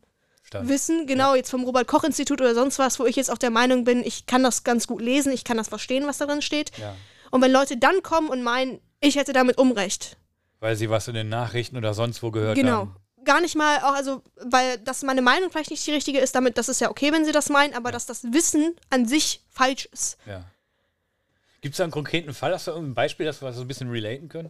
Stand. 0.43 0.69
Wissen, 0.69 1.07
genau, 1.07 1.31
ja. 1.31 1.37
jetzt 1.37 1.49
vom 1.49 1.65
Robert-Koch-Institut 1.65 2.39
oder 2.39 2.55
sonst 2.55 2.79
was, 2.79 2.99
wo 2.99 3.05
ich 3.05 3.17
jetzt 3.17 3.29
auch 3.29 3.37
der 3.37 3.49
Meinung 3.49 3.83
bin, 3.83 4.01
ich 4.01 4.27
kann 4.27 4.43
das 4.43 4.63
ganz 4.63 4.87
gut 4.87 5.01
lesen, 5.01 5.33
ich 5.33 5.43
kann 5.43 5.57
das 5.57 5.67
verstehen, 5.67 6.07
was 6.07 6.19
darin 6.19 6.41
steht. 6.41 6.71
Ja. 6.77 6.95
Und 7.31 7.41
wenn 7.41 7.51
Leute 7.51 7.75
dann 7.75 8.01
kommen 8.01 8.29
und 8.29 8.43
meinen, 8.43 8.79
ich 9.01 9.17
hätte 9.17 9.33
damit 9.33 9.57
Unrecht. 9.57 10.15
Weil 10.61 10.77
sie 10.77 10.89
was 10.89 11.09
in 11.09 11.15
den 11.15 11.27
Nachrichten 11.27 11.75
oder 11.75 11.93
sonst 11.93 12.23
wo 12.23 12.31
gehört 12.31 12.55
genau. 12.55 12.71
haben. 12.71 12.87
Genau. 12.87 13.06
Gar 13.27 13.41
nicht 13.41 13.55
mal, 13.55 13.79
auch, 13.79 13.93
also, 13.93 14.23
weil 14.37 14.77
das 14.77 15.03
meine 15.03 15.21
Meinung 15.21 15.51
vielleicht 15.51 15.69
nicht 15.69 15.85
die 15.85 15.91
richtige 15.91 16.19
ist, 16.19 16.33
damit, 16.33 16.57
das 16.57 16.69
ist 16.69 16.79
ja 16.79 16.89
okay, 16.89 17.11
wenn 17.11 17.25
sie 17.25 17.33
das 17.33 17.49
meinen, 17.49 17.73
aber 17.73 17.91
dass 17.91 18.05
das 18.05 18.23
Wissen 18.31 18.73
an 18.89 19.05
sich 19.05 19.41
falsch 19.51 19.85
ist. 19.91 20.17
Ja. 20.25 20.45
Gibt 21.59 21.73
es 21.73 21.77
da 21.77 21.83
einen 21.83 21.91
konkreten 21.91 22.33
Fall? 22.33 22.53
Hast 22.53 22.67
du 22.67 22.71
ein 22.73 22.93
Beispiel, 22.93 23.25
dass 23.25 23.41
wir 23.41 23.51
so 23.51 23.61
ein 23.61 23.67
bisschen 23.67 23.89
relaten 23.89 24.29
können? 24.29 24.47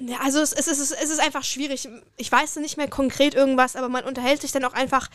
Ja, 0.00 0.18
also 0.24 0.40
es, 0.40 0.52
es, 0.52 0.66
ist, 0.66 0.80
es 0.80 1.10
ist 1.10 1.20
einfach 1.20 1.44
schwierig. 1.44 1.88
Ich 2.16 2.32
weiß 2.32 2.56
nicht 2.56 2.76
mehr 2.76 2.88
konkret 2.88 3.34
irgendwas, 3.34 3.76
aber 3.76 3.88
man 3.88 4.02
unterhält 4.04 4.40
sich 4.40 4.50
dann 4.50 4.64
auch 4.64 4.72
einfach 4.72 5.08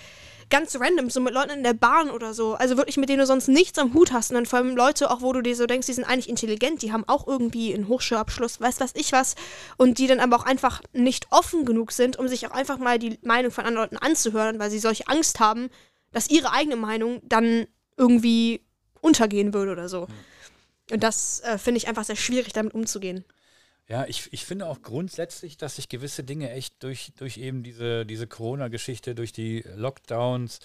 ganz 0.49 0.75
random, 0.79 1.09
so 1.09 1.19
mit 1.19 1.33
Leuten 1.33 1.51
in 1.51 1.63
der 1.63 1.73
Bahn 1.73 2.09
oder 2.09 2.33
so. 2.33 2.53
Also 2.53 2.77
wirklich, 2.77 2.97
mit 2.97 3.09
denen 3.09 3.19
du 3.19 3.25
sonst 3.25 3.47
nichts 3.47 3.77
am 3.79 3.93
Hut 3.93 4.11
hast. 4.11 4.31
Und 4.31 4.35
dann 4.35 4.45
vor 4.45 4.59
allem 4.59 4.75
Leute, 4.75 5.09
auch 5.11 5.21
wo 5.21 5.33
du 5.33 5.41
dir 5.41 5.55
so 5.55 5.65
denkst, 5.65 5.87
die 5.87 5.93
sind 5.93 6.05
eigentlich 6.05 6.29
intelligent, 6.29 6.81
die 6.81 6.91
haben 6.91 7.03
auch 7.07 7.27
irgendwie 7.27 7.73
einen 7.73 7.87
Hochschulabschluss, 7.87 8.61
weiß 8.61 8.79
was 8.79 8.91
ich 8.95 9.11
was. 9.11 9.35
Und 9.77 9.97
die 9.97 10.07
dann 10.07 10.19
aber 10.19 10.37
auch 10.37 10.45
einfach 10.45 10.81
nicht 10.93 11.27
offen 11.31 11.65
genug 11.65 11.91
sind, 11.91 12.17
um 12.17 12.27
sich 12.27 12.47
auch 12.47 12.51
einfach 12.51 12.77
mal 12.77 12.99
die 12.99 13.19
Meinung 13.21 13.51
von 13.51 13.65
anderen 13.65 13.89
Leuten 13.89 13.97
anzuhören, 13.97 14.59
weil 14.59 14.71
sie 14.71 14.79
solche 14.79 15.07
Angst 15.07 15.39
haben, 15.39 15.69
dass 16.11 16.29
ihre 16.29 16.51
eigene 16.51 16.75
Meinung 16.75 17.21
dann 17.23 17.67
irgendwie 17.97 18.61
untergehen 19.01 19.53
würde 19.53 19.71
oder 19.71 19.89
so. 19.89 20.01
Mhm. 20.01 20.13
Und 20.91 21.03
das 21.03 21.39
äh, 21.41 21.57
finde 21.57 21.77
ich 21.77 21.87
einfach 21.87 22.03
sehr 22.03 22.15
schwierig, 22.15 22.53
damit 22.53 22.73
umzugehen. 22.73 23.25
Ja, 23.89 24.05
ich, 24.05 24.31
ich 24.31 24.45
finde 24.45 24.67
auch 24.67 24.81
grundsätzlich, 24.81 25.57
dass 25.57 25.75
sich 25.75 25.89
gewisse 25.89 26.23
Dinge 26.23 26.49
echt 26.51 26.81
durch, 26.83 27.11
durch 27.17 27.37
eben 27.37 27.63
diese, 27.63 28.05
diese 28.05 28.27
Corona-Geschichte, 28.27 29.13
durch 29.13 29.33
die 29.33 29.63
Lockdowns, 29.75 30.59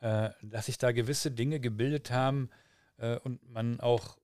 äh, 0.00 0.30
dass 0.42 0.66
sich 0.66 0.76
da 0.76 0.92
gewisse 0.92 1.30
Dinge 1.30 1.60
gebildet 1.60 2.10
haben 2.10 2.50
äh, 2.98 3.16
und 3.18 3.48
man 3.50 3.80
auch, 3.80 4.18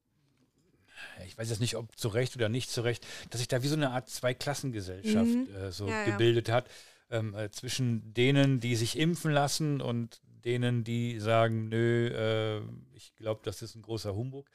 ich 1.27 1.39
weiß 1.39 1.49
jetzt 1.49 1.61
nicht, 1.61 1.77
ob 1.77 1.97
zu 1.99 2.09
Recht 2.09 2.37
oder 2.37 2.51
nicht 2.51 2.71
zu 2.71 2.83
Recht, 2.83 3.07
dass 3.31 3.41
sich 3.41 3.49
da 3.49 3.63
wie 3.63 3.69
so 3.69 3.77
eine 3.77 3.91
Art 3.91 4.11
Zweiklassengesellschaft 4.11 5.27
mhm. 5.27 5.49
äh, 5.57 5.73
so 5.73 5.89
ja, 5.89 6.05
gebildet 6.05 6.49
ja. 6.49 6.55
hat, 6.55 6.71
ähm, 7.11 7.35
äh, 7.35 7.51
zwischen 7.51 8.13
denen, 8.13 8.61
die 8.61 8.77
sich 8.77 8.99
impfen 8.99 9.33
lassen 9.33 9.81
und 9.81 10.21
denen, 10.45 10.85
die 10.85 11.19
sagen, 11.19 11.71
nö, 11.71 12.09
äh, 12.09 12.61
ich 12.95 13.15
glaube, 13.17 13.41
das 13.43 13.63
ist 13.63 13.75
ein 13.75 13.83
großer 13.83 14.15
Humbug. 14.15 14.51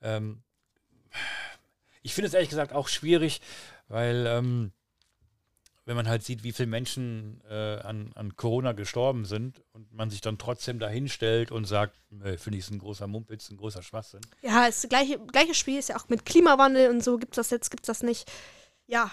Ähm, 0.00 0.42
ich 2.06 2.14
finde 2.14 2.28
es 2.28 2.34
ehrlich 2.34 2.48
gesagt 2.48 2.72
auch 2.72 2.86
schwierig, 2.86 3.40
weil 3.88 4.26
ähm, 4.28 4.70
wenn 5.86 5.96
man 5.96 6.08
halt 6.08 6.22
sieht, 6.22 6.44
wie 6.44 6.52
viele 6.52 6.68
Menschen 6.68 7.42
äh, 7.50 7.78
an, 7.80 8.12
an 8.14 8.36
Corona 8.36 8.72
gestorben 8.72 9.24
sind 9.24 9.60
und 9.72 9.92
man 9.92 10.08
sich 10.08 10.20
dann 10.20 10.38
trotzdem 10.38 10.78
dahinstellt 10.78 11.50
und 11.50 11.64
sagt, 11.64 11.96
äh, 12.22 12.36
finde 12.36 12.58
ich 12.58 12.64
es 12.64 12.70
ein 12.70 12.78
großer 12.78 13.08
Mumpitz, 13.08 13.50
ein 13.50 13.56
großer 13.56 13.82
Schwachsinn. 13.82 14.20
Ja, 14.40 14.66
das 14.66 14.86
gleiche, 14.88 15.18
gleiche 15.18 15.54
Spiel 15.54 15.80
ist 15.80 15.88
ja 15.88 15.96
auch 15.96 16.08
mit 16.08 16.24
Klimawandel 16.24 16.90
und 16.90 17.02
so, 17.02 17.18
gibt 17.18 17.32
es 17.32 17.36
das 17.36 17.50
jetzt, 17.50 17.70
gibt 17.70 17.82
es 17.82 17.86
das 17.88 18.04
nicht. 18.04 18.30
Ja, 18.86 19.10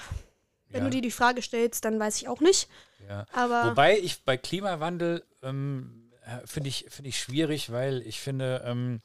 wenn 0.70 0.84
ja. 0.84 0.90
du 0.90 0.96
dir 0.96 1.02
die 1.02 1.12
Frage 1.12 1.42
stellst, 1.42 1.84
dann 1.86 2.00
weiß 2.00 2.18
ich 2.18 2.28
auch 2.28 2.42
nicht. 2.42 2.70
Ja. 3.08 3.26
Aber 3.34 3.72
Wobei 3.72 3.98
ich 3.98 4.24
bei 4.24 4.38
Klimawandel 4.38 5.24
ähm, 5.42 6.12
äh, 6.26 6.46
finde 6.46 6.70
ich, 6.70 6.86
find 6.90 7.08
ich 7.08 7.20
schwierig, 7.20 7.72
weil 7.72 8.04
ich 8.06 8.20
finde, 8.20 8.64
ähm, 8.66 9.00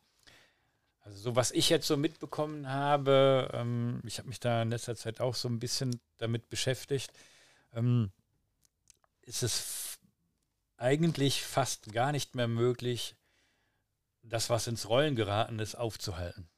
also 1.09 1.21
so 1.21 1.37
was 1.37 1.53
ich 1.53 1.71
jetzt 1.71 1.87
so 1.87 1.97
mitbekommen 1.97 2.69
habe, 2.69 3.51
ähm, 3.55 4.03
ich 4.05 4.19
habe 4.19 4.29
mich 4.29 4.41
da 4.41 4.63
in 4.63 4.71
letzter 4.71 4.95
Zeit 4.95 5.21
auch 5.21 5.35
so 5.35 5.49
ein 5.49 5.59
bisschen 5.59 6.01
damit 6.19 6.51
beschäftigt, 6.51 7.11
ähm, 7.73 8.13
ist 9.23 9.43
es 9.43 9.99
eigentlich 10.77 11.43
fast 11.43 11.93
gar 11.93 12.13
nicht 12.13 12.35
mehr 12.35 12.49
möglich, 12.49 13.17
das, 14.23 14.51
was 14.51 14.67
ins 14.67 14.89
Rollen 14.91 15.17
geraten 15.17 15.59
ist, 15.61 15.77
aufzuhalten. 15.77 16.51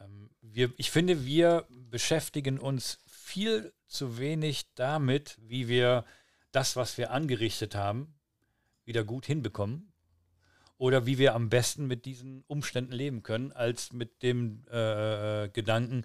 Ähm, 0.00 0.28
wir, 0.42 0.70
ich 0.76 0.90
finde, 0.90 1.24
wir 1.24 1.66
beschäftigen 1.70 2.58
uns 2.58 2.98
viel 3.06 3.72
zu 3.86 4.18
wenig 4.18 4.66
damit, 4.74 5.38
wie 5.40 5.66
wir 5.66 6.04
das, 6.52 6.76
was 6.76 6.98
wir 6.98 7.10
angerichtet 7.10 7.74
haben, 7.74 8.14
wieder 8.84 9.02
gut 9.02 9.24
hinbekommen 9.24 9.94
oder 10.78 11.06
wie 11.06 11.18
wir 11.18 11.34
am 11.34 11.48
besten 11.48 11.86
mit 11.86 12.04
diesen 12.04 12.44
Umständen 12.46 12.92
leben 12.92 13.22
können, 13.22 13.52
als 13.52 13.92
mit 13.92 14.22
dem 14.22 14.64
äh, 14.70 15.48
Gedanken, 15.48 16.04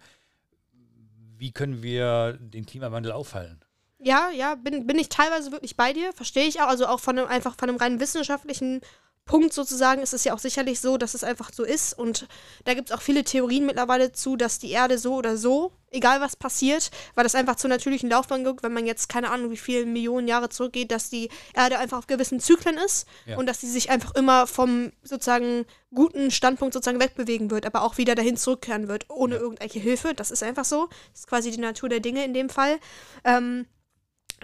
wie 1.37 1.51
können 1.51 1.83
wir 1.83 2.37
den 2.39 2.65
Klimawandel 2.65 3.11
aufhalten. 3.11 3.59
Ja, 4.03 4.29
ja, 4.31 4.55
bin, 4.55 4.87
bin 4.87 4.97
ich 4.97 5.09
teilweise 5.09 5.51
wirklich 5.51 5.75
bei 5.75 5.93
dir, 5.93 6.11
verstehe 6.13 6.47
ich 6.47 6.61
auch. 6.61 6.67
Also 6.67 6.87
auch 6.87 6.99
von 6.99 7.17
einem, 7.17 7.27
einfach 7.27 7.55
von 7.55 7.69
einem 7.69 7.77
rein 7.77 7.99
wissenschaftlichen 7.99 8.81
Punkt 9.25 9.53
sozusagen 9.53 10.01
ist 10.01 10.13
es 10.13 10.23
ja 10.23 10.33
auch 10.33 10.39
sicherlich 10.39 10.79
so, 10.79 10.97
dass 10.97 11.13
es 11.13 11.23
einfach 11.23 11.51
so 11.53 11.63
ist. 11.63 11.97
Und 11.97 12.27
da 12.65 12.73
gibt 12.73 12.89
es 12.89 12.95
auch 12.95 13.01
viele 13.01 13.23
Theorien 13.23 13.65
mittlerweile 13.65 14.11
zu, 14.11 14.35
dass 14.35 14.59
die 14.59 14.71
Erde 14.71 14.97
so 14.97 15.15
oder 15.15 15.37
so, 15.37 15.71
egal 15.89 16.21
was 16.21 16.35
passiert, 16.35 16.91
weil 17.15 17.23
das 17.23 17.35
einfach 17.35 17.55
zur 17.55 17.69
natürlichen 17.69 18.09
Laufbahn 18.09 18.43
guckt, 18.43 18.63
wenn 18.63 18.73
man 18.73 18.85
jetzt 18.85 19.09
keine 19.09 19.29
Ahnung, 19.29 19.51
wie 19.51 19.57
viele 19.57 19.85
Millionen 19.85 20.27
Jahre 20.27 20.49
zurückgeht, 20.49 20.91
dass 20.91 21.09
die 21.09 21.29
Erde 21.53 21.77
einfach 21.77 21.99
auf 21.99 22.07
gewissen 22.07 22.39
Zyklen 22.39 22.77
ist 22.77 23.07
ja. 23.25 23.37
und 23.37 23.45
dass 23.45 23.61
sie 23.61 23.69
sich 23.69 23.89
einfach 23.89 24.15
immer 24.15 24.47
vom 24.47 24.91
sozusagen 25.03 25.65
guten 25.93 26.31
Standpunkt 26.31 26.73
sozusagen 26.73 27.01
wegbewegen 27.01 27.51
wird, 27.51 27.65
aber 27.65 27.83
auch 27.83 27.97
wieder 27.97 28.15
dahin 28.15 28.37
zurückkehren 28.37 28.87
wird, 28.87 29.09
ohne 29.09 29.35
ja. 29.35 29.41
irgendwelche 29.41 29.79
Hilfe. 29.79 30.13
Das 30.13 30.31
ist 30.31 30.43
einfach 30.43 30.65
so. 30.65 30.89
Das 31.11 31.21
ist 31.21 31.27
quasi 31.27 31.51
die 31.51 31.59
Natur 31.59 31.89
der 31.89 31.99
Dinge 31.99 32.25
in 32.25 32.33
dem 32.33 32.49
Fall. 32.49 32.79
Ähm, 33.23 33.65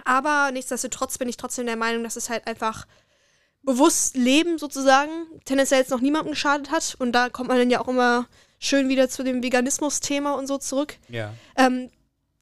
aber 0.04 0.50
nichtsdestotrotz 0.52 1.18
bin 1.18 1.28
ich 1.28 1.36
trotzdem 1.36 1.66
der 1.66 1.76
Meinung, 1.76 2.04
dass 2.04 2.16
es 2.16 2.30
halt 2.30 2.46
einfach 2.46 2.86
bewusst 3.62 4.16
leben 4.16 4.58
sozusagen 4.58 5.10
tendenziell 5.44 5.80
jetzt 5.80 5.90
noch 5.90 6.00
niemandem 6.00 6.32
geschadet 6.32 6.70
hat. 6.70 6.96
Und 6.98 7.12
da 7.12 7.28
kommt 7.28 7.48
man 7.48 7.58
dann 7.58 7.70
ja 7.70 7.80
auch 7.80 7.88
immer 7.88 8.26
schön 8.58 8.88
wieder 8.88 9.08
zu 9.08 9.22
dem 9.22 9.42
Veganismus-Thema 9.42 10.34
und 10.34 10.46
so 10.46 10.58
zurück. 10.58 10.96
Ja. 11.08 11.34
Ähm, 11.56 11.90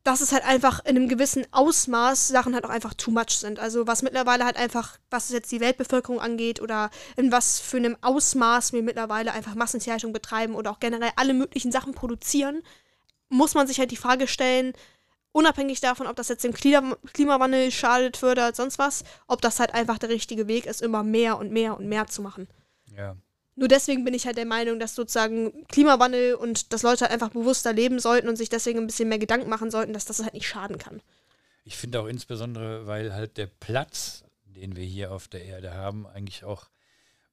dass 0.07 0.21
es 0.21 0.31
halt 0.31 0.45
einfach 0.45 0.85
in 0.85 0.97
einem 0.97 1.09
gewissen 1.09 1.45
Ausmaß 1.51 2.29
Sachen 2.29 2.55
halt 2.55 2.65
auch 2.65 2.71
einfach 2.71 2.95
too 2.95 3.11
much 3.11 3.31
sind. 3.31 3.59
Also 3.59 3.89
was 3.89 4.03
mittlerweile 4.03 4.45
halt 4.45 4.57
einfach, 4.57 4.99
was 5.11 5.31
jetzt 5.31 5.51
die 5.51 5.59
Weltbevölkerung 5.59 6.21
angeht 6.21 6.61
oder 6.61 6.91
in 7.17 7.33
was 7.33 7.59
für 7.59 7.79
einem 7.79 7.97
Ausmaß 8.03 8.73
wir 8.73 8.85
mittlerweile 8.85 9.33
einfach 9.33 9.57
Massentierhaltung 9.57 10.13
betreiben 10.13 10.55
oder 10.55 10.71
auch 10.71 10.79
generell 10.79 11.11
alle 11.17 11.35
möglichen 11.35 11.73
Sachen 11.73 11.93
produzieren, 11.93 12.63
muss 13.29 13.55
man 13.55 13.67
sich 13.67 13.81
halt 13.81 13.91
die 13.91 13.97
Frage 13.97 14.29
stellen, 14.29 14.75
unabhängig 15.37 15.81
davon, 15.81 16.07
ob 16.07 16.17
das 16.17 16.29
jetzt 16.29 16.45
dem 16.45 16.55
Klimawandel 16.55 17.71
schadet, 17.71 18.17
fördert, 18.17 18.57
sonst 18.57 18.79
was, 18.79 19.05
ob 19.27 19.43
das 19.43 19.61
halt 19.61 19.75
einfach 19.75 19.99
der 19.99 20.09
richtige 20.09 20.49
Weg 20.49 20.65
ist, 20.65 20.81
immer 20.81 21.03
mehr 21.03 21.37
und 21.37 21.53
mehr 21.53 21.77
und 21.77 21.87
mehr 21.87 22.07
zu 22.07 22.23
machen. 22.23 22.49
Ja. 22.97 23.17
Nur 23.55 23.69
deswegen 23.69 24.05
bin 24.05 24.15
ich 24.15 24.27
halt 24.27 24.39
der 24.39 24.47
Meinung, 24.47 24.79
dass 24.79 24.95
sozusagen 24.95 25.67
Klimawandel 25.67 26.35
und 26.35 26.73
dass 26.73 26.83
Leute 26.83 27.03
halt 27.03 27.13
einfach 27.13 27.31
bewusster 27.31 27.75
leben 27.75 27.99
sollten 27.99 28.29
und 28.29 28.37
sich 28.37 28.49
deswegen 28.49 28.79
ein 28.79 28.87
bisschen 28.87 29.11
mehr 29.11 29.19
Gedanken 29.19 29.51
machen 29.51 29.71
sollten, 29.71 29.93
dass 29.93 30.07
das 30.07 30.23
halt 30.23 30.33
nicht 30.33 30.49
schaden 30.49 30.79
kann. 30.79 31.03
Ich 31.65 31.77
finde 31.77 32.01
auch 32.01 32.07
insbesondere, 32.07 32.87
weil 32.87 33.13
halt 33.13 33.37
der 33.37 33.47
Platz, 33.47 34.25
den 34.45 34.75
wir 34.75 34.85
hier 34.85 35.13
auf 35.13 35.29
der 35.29 35.45
Erde 35.45 35.75
haben, 35.75 36.07
eigentlich 36.07 36.45
auch 36.45 36.69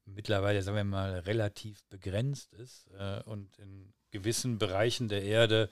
mittlerweile, 0.06 0.62
sagen 0.62 0.76
wir 0.76 0.84
mal, 0.84 1.20
relativ 1.20 1.84
begrenzt 1.86 2.54
ist 2.54 2.88
äh, 3.00 3.22
und 3.24 3.58
in 3.60 3.94
gewissen 4.12 4.58
Bereichen 4.58 5.08
der 5.08 5.24
Erde 5.24 5.70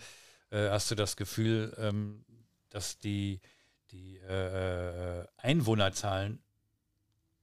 äh, 0.52 0.70
hast 0.70 0.92
du 0.92 0.96
das 0.96 1.16
Gefühl, 1.16 1.74
ähm, 1.78 2.24
dass 2.70 3.00
die, 3.00 3.40
die 3.92 4.18
äh, 4.18 5.26
Einwohnerzahlen 5.38 6.40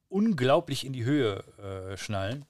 unglaublich 0.09 0.87
in 0.87 0.93
die 0.93 1.05
Höhe 1.05 1.45
äh, 1.59 1.97
schnallen. 1.97 2.47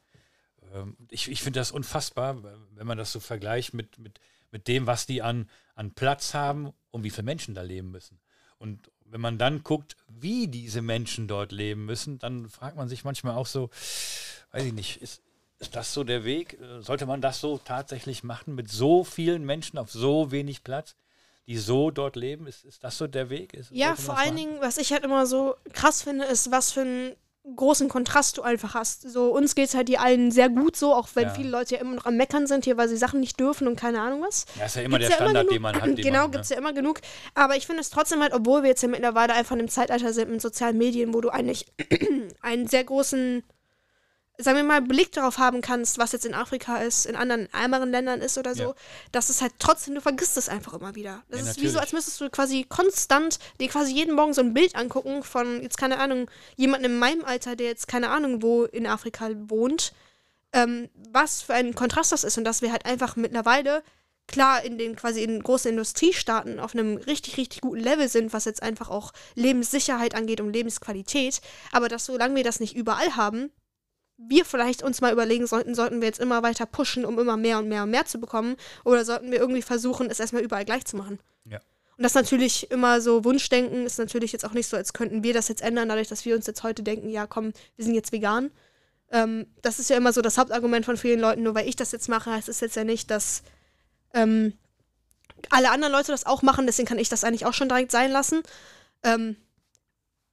Ähm, 0.72 0.96
ich 1.11 1.28
ich 1.30 1.42
finde 1.42 1.61
das 1.61 1.72
unfassbar, 1.72 2.42
wenn 2.42 2.86
man 2.86 2.98
das 2.98 3.12
so 3.12 3.20
vergleicht 3.20 3.74
mit, 3.74 3.98
mit, 3.98 4.20
mit 4.50 4.68
dem, 4.68 4.86
was 4.86 5.06
die 5.06 5.22
an, 5.22 5.48
an 5.74 5.92
Platz 5.92 6.34
haben 6.34 6.72
und 6.90 7.04
wie 7.04 7.11
viele 7.11 7.24
Menschen 7.24 7.54
da 7.54 7.62
leben 7.62 7.90
müssen. 7.90 8.20
Und 8.59 8.90
wenn 9.04 9.20
man 9.20 9.38
dann 9.38 9.62
guckt, 9.62 9.96
wie 10.09 10.48
diese 10.48 10.82
Menschen 10.82 11.28
dort 11.28 11.52
leben 11.52 11.86
müssen, 11.86 12.18
dann 12.18 12.48
fragt 12.48 12.76
man 12.76 12.88
sich 12.88 13.04
manchmal 13.04 13.34
auch 13.34 13.46
so, 13.46 13.70
weiß 14.52 14.64
ich 14.64 14.72
nicht, 14.72 15.00
ist, 15.00 15.22
ist 15.59 15.74
das 15.74 15.92
so 15.92 16.04
der 16.04 16.24
Weg? 16.24 16.59
Sollte 16.80 17.06
man 17.06 17.20
das 17.20 17.40
so 17.40 17.59
tatsächlich 17.59 18.22
machen 18.24 18.54
mit 18.54 18.70
so 18.70 19.04
vielen 19.04 19.44
Menschen 19.44 19.78
auf 19.78 19.90
so 19.90 20.30
wenig 20.30 20.62
Platz? 20.64 20.94
die 21.48 21.56
so 21.56 21.90
dort 21.90 22.14
leben? 22.14 22.46
Ist, 22.46 22.64
ist 22.64 22.84
das 22.84 22.98
so 22.98 23.06
der 23.06 23.30
Weg? 23.30 23.54
Ist, 23.54 23.70
ja, 23.72 23.96
vor 23.96 24.18
allen 24.18 24.36
Dingen, 24.36 24.61
was 24.61 24.76
ich 24.76 24.92
halt 24.92 25.02
immer 25.02 25.26
so 25.26 25.56
krass 25.72 26.02
finde, 26.02 26.26
ist, 26.26 26.50
was 26.50 26.72
für 26.72 26.82
ein 26.82 27.16
großen 27.56 27.88
Kontrast 27.88 28.36
du 28.36 28.42
einfach 28.42 28.74
hast. 28.74 29.11
So, 29.11 29.34
uns 29.34 29.54
geht 29.54 29.68
es 29.68 29.74
halt 29.74 29.88
die 29.88 29.96
allen 29.96 30.30
sehr 30.30 30.50
gut 30.50 30.76
so, 30.76 30.92
auch 30.92 31.09
wenn 31.14 31.28
ja. 31.28 31.34
viele 31.34 31.48
Leute 31.48 31.76
ja 31.76 31.80
immer 31.80 31.94
noch 31.94 32.04
am 32.04 32.18
Meckern 32.18 32.46
sind 32.46 32.64
hier, 32.64 32.76
weil 32.76 32.90
sie 32.90 32.98
Sachen 32.98 33.20
nicht 33.20 33.40
dürfen 33.40 33.66
und 33.66 33.76
keine 33.76 34.02
Ahnung 34.02 34.22
was. 34.22 34.44
Ja, 34.59 34.66
ist 34.66 34.76
ja 34.76 34.82
immer 34.82 34.98
gibt's 34.98 35.16
der 35.16 35.24
ja 35.24 35.30
Standard, 35.30 35.46
immer 35.46 35.52
den 35.54 35.62
man 35.62 35.80
hat. 35.80 35.96
genau, 36.02 36.28
gibt 36.28 36.44
es 36.44 36.50
ne? 36.50 36.56
ja 36.56 36.61
immer 36.61 36.74
genug. 36.74 37.00
Aber 37.34 37.56
ich 37.56 37.66
finde 37.66 37.80
es 37.80 37.88
trotzdem 37.88 38.20
halt, 38.20 38.34
obwohl 38.34 38.62
wir 38.62 38.68
jetzt 38.68 38.82
ja 38.82 38.88
mittlerweile 38.88 39.32
einfach 39.32 39.54
in 39.54 39.61
einem 39.61 39.68
Zeitalter 39.68 40.12
sind 40.12 40.30
mit 40.30 40.42
sozialen 40.42 40.76
Medien, 40.76 41.14
wo 41.14 41.22
du 41.22 41.30
eigentlich 41.30 41.64
einen 42.42 42.66
sehr 42.66 42.84
großen 42.84 43.42
sagen 44.41 44.57
wir 44.57 44.64
mal, 44.64 44.80
Blick 44.80 45.11
darauf 45.12 45.39
haben 45.39 45.61
kannst, 45.61 45.99
was 45.99 46.12
jetzt 46.12 46.24
in 46.24 46.32
Afrika 46.32 46.78
ist, 46.78 47.07
in 47.07 47.16
anderen 47.16 47.53
ärmeren 47.53 47.91
Ländern 47.91 48.20
ist 48.20 48.39
oder 48.39 48.55
so, 48.55 48.62
ja. 48.62 48.74
dass 49.11 49.30
es 49.30 49.43
halt 49.43 49.53
trotzdem, 49.59 49.97
du 49.97 50.01
vergisst 50.01 50.36
es 50.36 50.49
einfach 50.49 50.74
immer 50.74 50.95
wieder. 50.95 51.24
Das 51.28 51.41
ja, 51.41 51.51
ist 51.51 51.61
wie 51.61 51.68
so, 51.68 51.80
als 51.80 51.93
müsstest 51.93 52.20
du 52.20 52.30
quasi 52.30 52.64
konstant 52.68 53.41
dir 53.61 53.68
quasi 53.68 53.93
jeden 53.93 54.14
Morgen 54.14 54.34
so 54.34 54.41
ein 54.41 54.55
Bild 54.55 54.76
angucken 54.76 55.24
von, 55.24 55.61
jetzt 55.62 55.76
keine 55.76 55.99
Ahnung, 55.99 56.30
jemandem 56.57 56.93
in 56.93 56.99
meinem 56.99 57.24
Alter, 57.24 57.57
der 57.57 57.66
jetzt 57.66 57.89
keine 57.89 58.11
Ahnung 58.11 58.41
wo 58.41 58.64
in 58.64 58.86
Afrika 58.86 59.28
wohnt, 59.49 59.93
ähm, 60.53 60.89
was 61.11 61.43
für 61.43 61.55
ein 61.55 61.74
Kontrast 61.74 62.12
das 62.12 62.22
ist 62.24 62.39
und 62.39 62.45
dass 62.45 62.62
wir 62.62 62.70
halt 62.70 62.86
einfach 62.86 63.16
mittlerweile 63.16 63.82
klar 64.28 64.62
in 64.62 64.78
den 64.78 64.95
quasi 64.95 65.22
in 65.24 65.43
großen 65.43 65.70
Industriestaaten 65.70 66.61
auf 66.61 66.74
einem 66.74 66.99
richtig, 66.99 67.39
richtig 67.39 67.62
guten 67.62 67.80
Level 67.80 68.09
sind, 68.09 68.32
was 68.32 68.45
jetzt 68.45 68.62
einfach 68.62 68.89
auch 68.91 69.12
Lebenssicherheit 69.34 70.14
angeht 70.14 70.41
und 70.41 70.53
Lebensqualität, 70.53 71.41
aber 71.72 71.89
dass 71.89 72.05
solange 72.05 72.36
wir 72.36 72.45
das 72.45 72.61
nicht 72.61 72.76
überall 72.76 73.16
haben, 73.16 73.51
wir 74.18 74.44
vielleicht 74.44 74.82
uns 74.82 75.00
mal 75.00 75.12
überlegen 75.12 75.46
sollten, 75.46 75.74
sollten 75.74 76.00
wir 76.00 76.08
jetzt 76.08 76.20
immer 76.20 76.42
weiter 76.42 76.66
pushen, 76.66 77.04
um 77.04 77.18
immer 77.18 77.36
mehr 77.36 77.58
und 77.58 77.68
mehr 77.68 77.84
und 77.84 77.90
mehr 77.90 78.04
zu 78.04 78.18
bekommen, 78.18 78.56
oder 78.84 79.04
sollten 79.04 79.30
wir 79.30 79.38
irgendwie 79.38 79.62
versuchen, 79.62 80.10
es 80.10 80.20
erstmal 80.20 80.42
überall 80.42 80.64
gleich 80.64 80.84
zu 80.84 80.96
machen? 80.96 81.20
Ja. 81.44 81.60
Und 81.96 82.02
das 82.02 82.14
natürlich 82.14 82.70
immer 82.70 83.00
so 83.00 83.24
Wunschdenken 83.24 83.86
ist 83.86 83.98
natürlich 83.98 84.32
jetzt 84.32 84.44
auch 84.44 84.52
nicht 84.52 84.68
so, 84.68 84.76
als 84.76 84.92
könnten 84.92 85.22
wir 85.22 85.32
das 85.32 85.48
jetzt 85.48 85.62
ändern, 85.62 85.88
dadurch, 85.88 86.08
dass 86.08 86.24
wir 86.24 86.34
uns 86.34 86.46
jetzt 86.46 86.62
heute 86.64 86.82
denken, 86.82 87.08
ja 87.08 87.26
komm, 87.26 87.52
wir 87.76 87.84
sind 87.84 87.94
jetzt 87.94 88.12
vegan. 88.12 88.50
Ähm, 89.10 89.46
das 89.62 89.78
ist 89.78 89.88
ja 89.88 89.96
immer 89.96 90.12
so 90.12 90.20
das 90.20 90.36
Hauptargument 90.36 90.84
von 90.84 90.96
vielen 90.96 91.20
Leuten, 91.20 91.42
nur 91.44 91.54
weil 91.54 91.68
ich 91.68 91.76
das 91.76 91.92
jetzt 91.92 92.08
mache, 92.08 92.30
heißt 92.30 92.48
es 92.48 92.60
jetzt 92.60 92.76
ja 92.76 92.84
nicht, 92.84 93.10
dass 93.10 93.42
ähm, 94.14 94.52
alle 95.50 95.70
anderen 95.70 95.92
Leute 95.92 96.12
das 96.12 96.26
auch 96.26 96.42
machen, 96.42 96.66
deswegen 96.66 96.88
kann 96.88 96.98
ich 96.98 97.08
das 97.08 97.24
eigentlich 97.24 97.46
auch 97.46 97.54
schon 97.54 97.68
direkt 97.68 97.92
sein 97.92 98.10
lassen. 98.10 98.42
Ähm, 99.04 99.36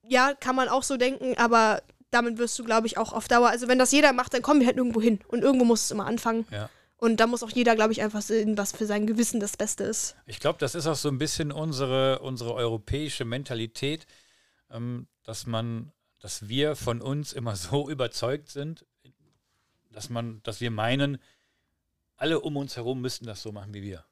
ja, 0.01 0.33
kann 0.33 0.55
man 0.55 0.69
auch 0.69 0.83
so 0.83 0.97
denken, 0.97 1.37
aber 1.37 1.81
damit 2.15 2.37
wirst 2.37 2.57
du, 2.57 2.63
glaube 2.63 2.87
ich, 2.87 2.97
auch 2.97 3.13
auf 3.13 3.27
Dauer, 3.27 3.49
also 3.49 3.67
wenn 3.67 3.77
das 3.77 3.91
jeder 3.91 4.13
macht, 4.13 4.33
dann 4.33 4.41
kommen 4.41 4.61
wir 4.61 4.67
halt 4.67 4.77
irgendwo 4.77 5.01
hin. 5.01 5.19
Und 5.27 5.43
irgendwo 5.43 5.65
muss 5.65 5.83
es 5.83 5.91
immer 5.91 6.05
anfangen. 6.05 6.47
Ja. 6.49 6.69
Und 6.97 7.19
da 7.19 7.27
muss 7.27 7.43
auch 7.43 7.49
jeder, 7.49 7.75
glaube 7.75 7.91
ich, 7.91 8.01
einfach 8.01 8.21
sehen, 8.21 8.57
was 8.57 8.71
für 8.71 8.85
sein 8.85 9.05
Gewissen 9.05 9.39
das 9.39 9.57
Beste 9.57 9.83
ist. 9.83 10.15
Ich 10.25 10.39
glaube, 10.39 10.57
das 10.59 10.75
ist 10.75 10.87
auch 10.87 10.95
so 10.95 11.09
ein 11.09 11.17
bisschen 11.17 11.51
unsere, 11.51 12.19
unsere 12.19 12.53
europäische 12.53 13.25
Mentalität, 13.25 14.07
ähm, 14.71 15.07
dass 15.23 15.45
man, 15.45 15.91
dass 16.21 16.47
wir 16.47 16.75
von 16.75 17.01
uns 17.01 17.33
immer 17.33 17.55
so 17.57 17.89
überzeugt 17.89 18.49
sind, 18.49 18.85
dass 19.91 20.09
man, 20.09 20.41
dass 20.43 20.61
wir 20.61 20.71
meinen, 20.71 21.17
alle 22.15 22.39
um 22.39 22.55
uns 22.55 22.77
herum 22.77 23.01
müssten 23.01 23.25
das 23.25 23.41
so 23.41 23.51
machen 23.51 23.73
wie 23.73 23.83
wir. 23.83 24.05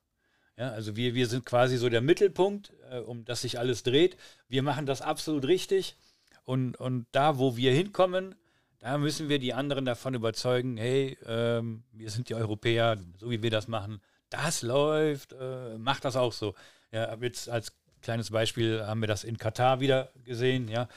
Ja, 0.58 0.70
also 0.70 0.96
wir, 0.96 1.16
wir 1.16 1.28
sind 1.28 1.46
quasi 1.46 1.78
so 1.78 1.90
der 1.90 2.02
Mittelpunkt, 2.02 2.74
äh, 2.92 3.00
um 3.00 3.24
das 3.26 3.42
sich 3.42 3.58
alles 3.60 3.84
dreht. 3.84 4.18
Wir 4.50 4.62
machen 4.62 4.86
das 4.86 5.02
absolut 5.02 5.46
richtig 5.46 5.98
und, 6.46 6.78
und 6.78 7.08
da, 7.12 7.38
wo 7.38 7.56
wir 7.58 7.72
hinkommen, 7.72 8.36
da 8.80 8.98
müssen 8.98 9.30
wir 9.30 9.40
die 9.40 9.54
anderen 9.54 9.86
davon 9.86 10.14
überzeugen, 10.14 10.78
hey, 10.78 11.18
ähm, 11.26 11.84
wir 11.94 12.10
sind 12.10 12.30
die 12.30 12.36
Europäer, 12.36 12.98
so 13.18 13.30
wie 13.30 13.42
wir 13.42 13.52
das 13.52 13.68
machen, 13.68 14.02
das 14.30 14.62
läuft, 14.62 15.34
äh, 15.34 15.78
macht 15.78 16.06
das 16.06 16.16
auch 16.16 16.34
so. 16.34 16.54
Ja, 16.92 17.16
jetzt 17.22 17.50
als 17.50 17.74
kleines 18.02 18.32
Beispiel 18.32 18.86
haben 18.86 19.02
wir 19.02 19.08
das 19.08 19.24
in 19.24 19.38
Katar 19.38 19.80
wieder 19.80 20.12
gesehen, 20.26 20.68
ja, 20.68 20.88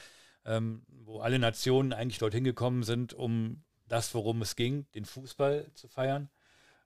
ähm, 0.45 0.83
wo 0.89 1.21
alle 1.21 1.39
Nationen 1.39 1.93
eigentlich 1.93 2.19
dorthin 2.19 2.43
gekommen 2.43 2.83
sind, 2.83 3.13
um 3.13 3.63
das, 3.87 4.13
worum 4.13 4.41
es 4.41 4.55
ging, 4.55 4.85
den 4.93 5.05
Fußball 5.05 5.71
zu 5.73 5.87
feiern. 5.87 6.29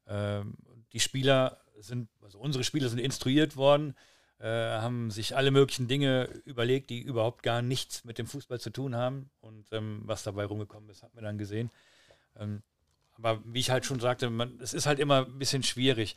Ähm, 0.07 0.55
die 0.93 0.99
Spieler 0.99 1.57
sind, 1.79 2.09
also 2.21 2.37
unsere 2.39 2.63
Spieler 2.63 2.89
sind 2.89 2.99
instruiert 2.99 3.55
worden, 3.55 3.95
äh, 4.41 4.79
haben 4.79 5.11
sich 5.11 5.35
alle 5.35 5.51
möglichen 5.51 5.87
Dinge 5.87 6.27
überlegt, 6.45 6.89
die 6.89 6.99
überhaupt 6.99 7.43
gar 7.43 7.61
nichts 7.61 8.03
mit 8.03 8.17
dem 8.17 8.25
Fußball 8.25 8.59
zu 8.59 8.71
tun 8.71 8.95
haben. 8.95 9.29
Und 9.39 9.67
ähm, 9.71 10.01
was 10.05 10.23
dabei 10.23 10.45
rumgekommen 10.45 10.89
ist, 10.89 11.03
hat 11.03 11.13
man 11.13 11.23
dann 11.23 11.37
gesehen. 11.37 11.69
Ähm, 12.39 12.63
aber 13.13 13.41
wie 13.45 13.59
ich 13.59 13.69
halt 13.69 13.85
schon 13.85 13.99
sagte, 13.99 14.29
man, 14.31 14.59
es 14.59 14.73
ist 14.73 14.87
halt 14.87 14.99
immer 14.99 15.25
ein 15.25 15.37
bisschen 15.37 15.61
schwierig. 15.61 16.15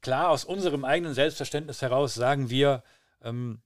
Klar, 0.00 0.30
aus 0.30 0.44
unserem 0.44 0.84
eigenen 0.84 1.12
Selbstverständnis 1.12 1.82
heraus 1.82 2.14
sagen 2.14 2.48
wir, 2.48 2.82
ähm, 3.22 3.60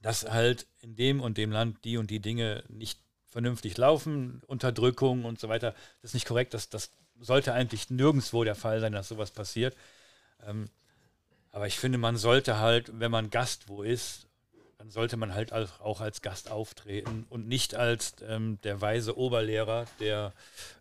dass 0.00 0.30
halt 0.30 0.66
in 0.80 0.94
dem 0.94 1.20
und 1.20 1.36
dem 1.36 1.50
Land 1.50 1.84
die 1.84 1.96
und 1.96 2.10
die 2.10 2.20
Dinge 2.20 2.62
nicht 2.68 3.00
vernünftig 3.26 3.76
laufen, 3.76 4.42
Unterdrückung 4.46 5.24
und 5.24 5.40
so 5.40 5.48
weiter. 5.48 5.72
Das 6.02 6.10
ist 6.10 6.14
nicht 6.14 6.26
korrekt. 6.26 6.54
Das, 6.54 6.68
das 6.68 6.92
sollte 7.18 7.52
eigentlich 7.52 7.90
nirgendwo 7.90 8.44
der 8.44 8.54
Fall 8.54 8.78
sein, 8.78 8.92
dass 8.92 9.08
sowas 9.08 9.32
passiert. 9.32 9.74
Ähm, 10.46 10.70
aber 11.54 11.68
ich 11.68 11.78
finde, 11.78 11.98
man 11.98 12.16
sollte 12.16 12.58
halt, 12.58 12.90
wenn 12.98 13.12
man 13.12 13.30
Gast 13.30 13.68
wo 13.68 13.84
ist, 13.84 14.26
dann 14.76 14.90
sollte 14.90 15.16
man 15.16 15.34
halt 15.34 15.52
auch 15.52 16.00
als 16.00 16.20
Gast 16.20 16.50
auftreten 16.50 17.26
und 17.30 17.46
nicht 17.46 17.76
als 17.76 18.16
ähm, 18.26 18.58
der 18.64 18.80
weise 18.80 19.16
Oberlehrer, 19.16 19.84
der 20.00 20.32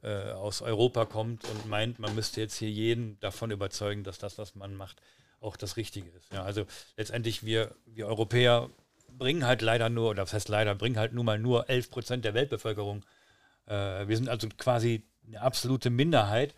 äh, 0.01 0.31
aus 0.31 0.63
Europa 0.63 1.05
kommt 1.05 1.45
und 1.45 1.67
meint, 1.67 1.99
man 1.99 2.15
müsste 2.15 2.41
jetzt 2.41 2.57
hier 2.57 2.71
jeden 2.71 3.19
davon 3.19 3.51
überzeugen, 3.51 4.03
dass 4.03 4.17
das, 4.17 4.39
was 4.39 4.55
man 4.55 4.73
macht, 4.73 4.99
auch 5.41 5.57
das 5.57 5.77
Richtige 5.77 6.09
ist. 6.09 6.33
Ja, 6.33 6.41
also 6.41 6.65
letztendlich, 6.97 7.45
wir, 7.45 7.75
wir 7.85 8.07
Europäer 8.07 8.71
bringen 9.07 9.45
halt 9.45 9.61
leider 9.61 9.89
nur, 9.89 10.09
oder 10.09 10.23
das 10.23 10.33
heißt 10.33 10.49
leider, 10.49 10.73
bringen 10.73 10.97
halt 10.97 11.13
nun 11.13 11.25
mal 11.25 11.37
nur 11.37 11.69
11 11.69 11.91
Prozent 11.91 12.25
der 12.25 12.33
Weltbevölkerung. 12.33 13.05
Äh, 13.67 14.07
wir 14.07 14.17
sind 14.17 14.27
also 14.27 14.49
quasi 14.57 15.03
eine 15.27 15.39
absolute 15.39 15.91
Minderheit. 15.91 16.55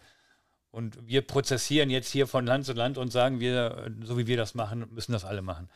Und 0.75 1.07
wir 1.07 1.21
prozessieren 1.21 1.89
jetzt 1.89 2.11
hier 2.11 2.27
von 2.27 2.45
Land 2.45 2.65
zu 2.65 2.73
Land 2.73 2.97
und 2.97 3.09
sagen, 3.09 3.39
wir, 3.39 3.89
so 4.03 4.17
wie 4.17 4.27
wir 4.27 4.35
das 4.35 4.55
machen, 4.55 4.85
müssen 4.91 5.13
das 5.13 5.23
alle 5.23 5.41
machen. 5.41 5.69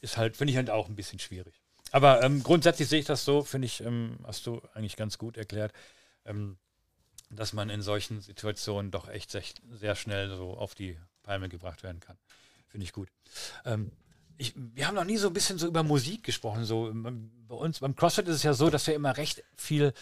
Ist 0.00 0.16
halt, 0.16 0.38
finde 0.38 0.52
ich 0.52 0.56
halt 0.56 0.70
auch 0.70 0.88
ein 0.88 0.96
bisschen 0.96 1.18
schwierig. 1.18 1.60
Aber 1.90 2.22
ähm, 2.22 2.42
grundsätzlich 2.42 2.88
sehe 2.88 3.00
ich 3.00 3.04
das 3.04 3.26
so, 3.26 3.42
finde 3.42 3.66
ich, 3.66 3.82
ähm, 3.82 4.18
hast 4.24 4.46
du 4.46 4.62
eigentlich 4.72 4.96
ganz 4.96 5.18
gut 5.18 5.36
erklärt, 5.36 5.74
ähm, 6.24 6.56
dass 7.28 7.52
man 7.52 7.68
in 7.68 7.82
solchen 7.82 8.22
Situationen 8.22 8.90
doch 8.90 9.06
echt 9.06 9.30
sehr, 9.30 9.42
sehr, 9.70 9.96
schnell 9.96 10.34
so 10.34 10.56
auf 10.56 10.74
die 10.74 10.98
Palme 11.22 11.50
gebracht 11.50 11.82
werden 11.82 12.00
kann. 12.00 12.16
Finde 12.68 12.84
ich 12.84 12.94
gut. 12.94 13.10
Ich, 14.42 14.54
wir 14.56 14.88
haben 14.88 14.96
noch 14.96 15.04
nie 15.04 15.18
so 15.18 15.28
ein 15.28 15.32
bisschen 15.32 15.56
so 15.56 15.68
über 15.68 15.84
Musik 15.84 16.24
gesprochen. 16.24 16.64
So 16.64 16.88
ähm, 16.88 17.30
bei 17.46 17.54
uns 17.54 17.78
beim 17.78 17.94
CrossFit 17.94 18.26
ist 18.26 18.34
es 18.34 18.42
ja 18.42 18.54
so, 18.54 18.70
dass 18.70 18.88
wir 18.88 18.94
immer 18.94 19.16
recht 19.16 19.44
viel 19.54 19.94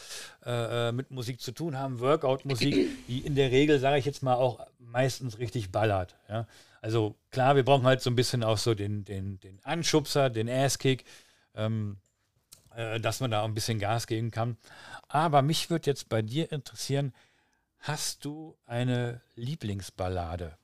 äh, 0.47 0.89
äh 0.89 0.93
mit 0.93 1.11
Musik 1.11 1.43
zu 1.43 1.53
tun 1.53 1.77
haben. 1.77 2.01
Workout-Musik, 2.01 3.07
die 3.07 3.19
in 3.19 3.35
der 3.35 3.51
Regel, 3.51 3.79
sage 3.79 3.99
ich 3.99 4.07
jetzt 4.07 4.23
mal, 4.23 4.37
auch 4.37 4.67
meistens 4.79 5.39
richtig 5.39 5.71
ballert. 5.71 6.17
Ja? 6.27 6.47
Also 6.81 7.17
klar, 7.31 7.55
wir 7.55 7.65
brauchen 7.67 7.85
halt 7.85 8.01
so 8.01 8.09
ein 8.09 8.17
bisschen 8.17 8.43
auch 8.43 8.57
so 8.57 8.75
den, 8.75 9.05
den, 9.05 9.39
den 9.41 9.63
Anschubser, 9.63 10.31
den 10.31 10.49
Asskick, 10.49 11.05
ähm, 11.55 11.99
äh, 12.75 12.99
dass 12.99 13.21
man 13.21 13.31
da 13.31 13.43
auch 13.43 13.49
ein 13.49 13.53
bisschen 13.53 13.79
Gas 13.79 14.07
geben 14.07 14.31
kann. 14.31 14.57
Aber 15.09 15.43
mich 15.43 15.69
würde 15.69 15.91
jetzt 15.91 16.09
bei 16.09 16.23
dir 16.23 16.51
interessieren, 16.51 17.13
hast 17.81 18.25
du 18.25 18.57
eine 18.65 19.21
Lieblingsballade? 19.37 20.57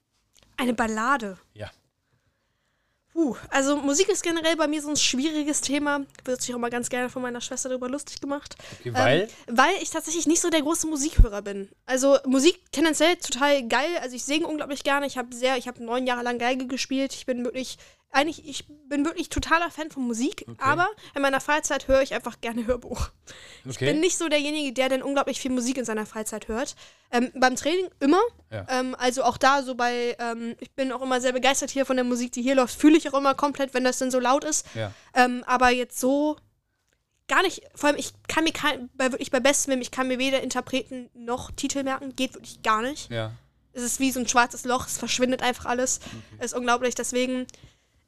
Eine 0.57 0.73
Ballade? 0.73 1.37
Ja. 1.53 1.71
Uh, 3.17 3.35
also 3.49 3.79
Musik 3.79 4.11
ist 4.11 4.23
generell 4.23 4.57
bei 4.57 4.69
mir 4.69 4.83
so 4.83 4.91
ein 4.91 4.97
schwieriges 4.97 5.63
Thema. 5.63 6.05
Wird 6.27 6.43
sich 6.43 6.55
auch 6.55 6.59
mal 6.59 6.69
ganz 6.69 6.91
gerne 6.91 7.09
von 7.09 7.23
meiner 7.23 7.41
Schwester 7.41 7.71
darüber 7.71 7.89
lustig 7.89 8.21
gemacht. 8.21 8.57
Okay, 8.81 8.93
weil? 8.93 9.29
Ähm, 9.47 9.57
weil 9.57 9.75
ich 9.81 9.89
tatsächlich 9.89 10.27
nicht 10.27 10.43
so 10.43 10.51
der 10.51 10.61
große 10.61 10.87
Musikhörer 10.87 11.41
bin. 11.41 11.71
Also 11.87 12.19
Musik 12.27 12.61
tendenziell 12.73 13.17
total 13.17 13.67
geil. 13.69 13.89
Also 14.03 14.17
ich 14.17 14.25
singe 14.25 14.47
unglaublich 14.47 14.85
gerne. 14.85 15.07
Ich 15.07 15.17
habe 15.17 15.35
sehr, 15.35 15.57
ich 15.57 15.67
habe 15.67 15.83
neun 15.83 16.07
Jahre 16.07 16.23
lang 16.23 16.39
Geige 16.39 16.67
gespielt. 16.67 17.15
Ich 17.15 17.25
bin 17.25 17.43
wirklich 17.43 17.79
eigentlich, 18.11 18.49
ich 18.49 18.65
bin 18.89 19.05
wirklich 19.05 19.29
totaler 19.29 19.71
Fan 19.71 19.91
von 19.91 20.05
Musik, 20.05 20.45
okay. 20.49 20.57
aber 20.59 20.89
in 21.15 21.23
meiner 21.23 21.41
Freizeit 21.41 21.87
höre 21.87 22.03
ich 22.03 22.15
einfach 22.15 22.41
gerne 22.41 22.67
Hörbuch. 22.67 23.11
Okay. 23.65 23.71
Ich 23.71 23.79
bin 23.79 24.01
nicht 24.01 24.17
so 24.17 24.29
derjenige, 24.29 24.73
der 24.73 24.89
dann 24.89 25.03
unglaublich 25.03 25.41
viel 25.41 25.51
Musik 25.51 25.77
in 25.77 25.85
seiner 25.85 26.07
Freizeit 26.07 26.49
hört. 26.49 26.77
Ähm, 27.11 27.31
beim 27.35 27.57
Training 27.57 27.89
immer. 28.01 28.21
Ja. 28.51 28.67
Ähm, 28.71 28.97
also 28.99 29.23
auch 29.23 29.37
da 29.37 29.63
so 29.63 29.75
bei, 29.75 30.17
ähm, 30.19 30.57
ich 30.61 30.73
bin 30.73 30.93
auch 30.93 31.03
immer 31.03 31.21
sehr 31.21 31.33
begeistert 31.33 31.71
hier 31.71 31.85
von 31.85 31.97
der 31.97 32.05
Musik, 32.05 32.33
die 32.33 32.43
hier 32.43 32.55
läuft, 32.55 32.81
fühle 32.81 32.97
ich 32.97 33.09
auch 33.11 33.19
immer 33.19 33.35
komplett, 33.35 33.75
wenn 33.75 33.85
das 33.85 33.99
dann 33.99 34.11
so 34.11 34.19
laut 34.19 34.45
ist. 34.45 34.67
Ja. 34.75 34.93
Ähm, 35.15 35.45
aber 35.47 35.71
jetzt 35.71 36.01
so 36.01 36.37
gar 37.29 37.43
nicht, 37.43 37.63
vor 37.75 37.89
allem 37.89 37.99
ich 37.99 38.13
kann 38.29 38.45
mir 38.45 38.53
kein, 38.53 38.89
bei, 38.95 39.13
wirklich 39.13 39.31
bei 39.31 39.41
Bestem, 39.41 39.81
ich 39.81 39.91
kann 39.91 40.09
mir 40.09 40.19
weder 40.19 40.43
Interpreten 40.43 41.11
noch 41.15 41.51
Titel 41.51 41.83
merken, 41.83 42.15
geht 42.15 42.35
wirklich 42.35 42.63
gar 42.63 42.83
nicht. 42.83 43.11
Ja. 43.11 43.33
Es 43.73 43.83
ist 43.83 44.01
wie 44.01 44.11
so 44.11 44.21
ein 44.21 44.29
schwarzes 44.29 44.65
Loch, 44.65 44.87
es 44.87 44.97
verschwindet 44.97 45.43
einfach 45.43 45.67
alles. 45.67 46.01
Okay. 46.07 46.37
Es 46.39 46.47
ist 46.47 46.55
unglaublich, 46.59 46.95
deswegen 46.95 47.47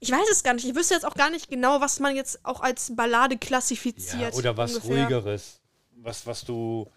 ich 0.01 0.11
weiß 0.11 0.29
es 0.31 0.43
gar 0.43 0.55
nicht. 0.55 0.67
Ich 0.67 0.75
wüsste 0.75 0.95
jetzt 0.95 1.05
auch 1.05 1.15
gar 1.15 1.31
nicht 1.31 1.49
genau, 1.49 1.81
was 1.81 2.01
man 2.01 2.15
jetzt 2.15 2.45
auch 2.45 2.61
als 2.61 2.95
Ballade 2.95 3.37
klassifiziert. 3.37 4.33
Ja, 4.33 4.39
oder 4.39 4.57
was 4.57 4.77
ungefähr. 4.77 5.05
ruhigeres. 5.05 5.61
Was, 5.97 6.27
was 6.27 6.45
du, 6.45 6.91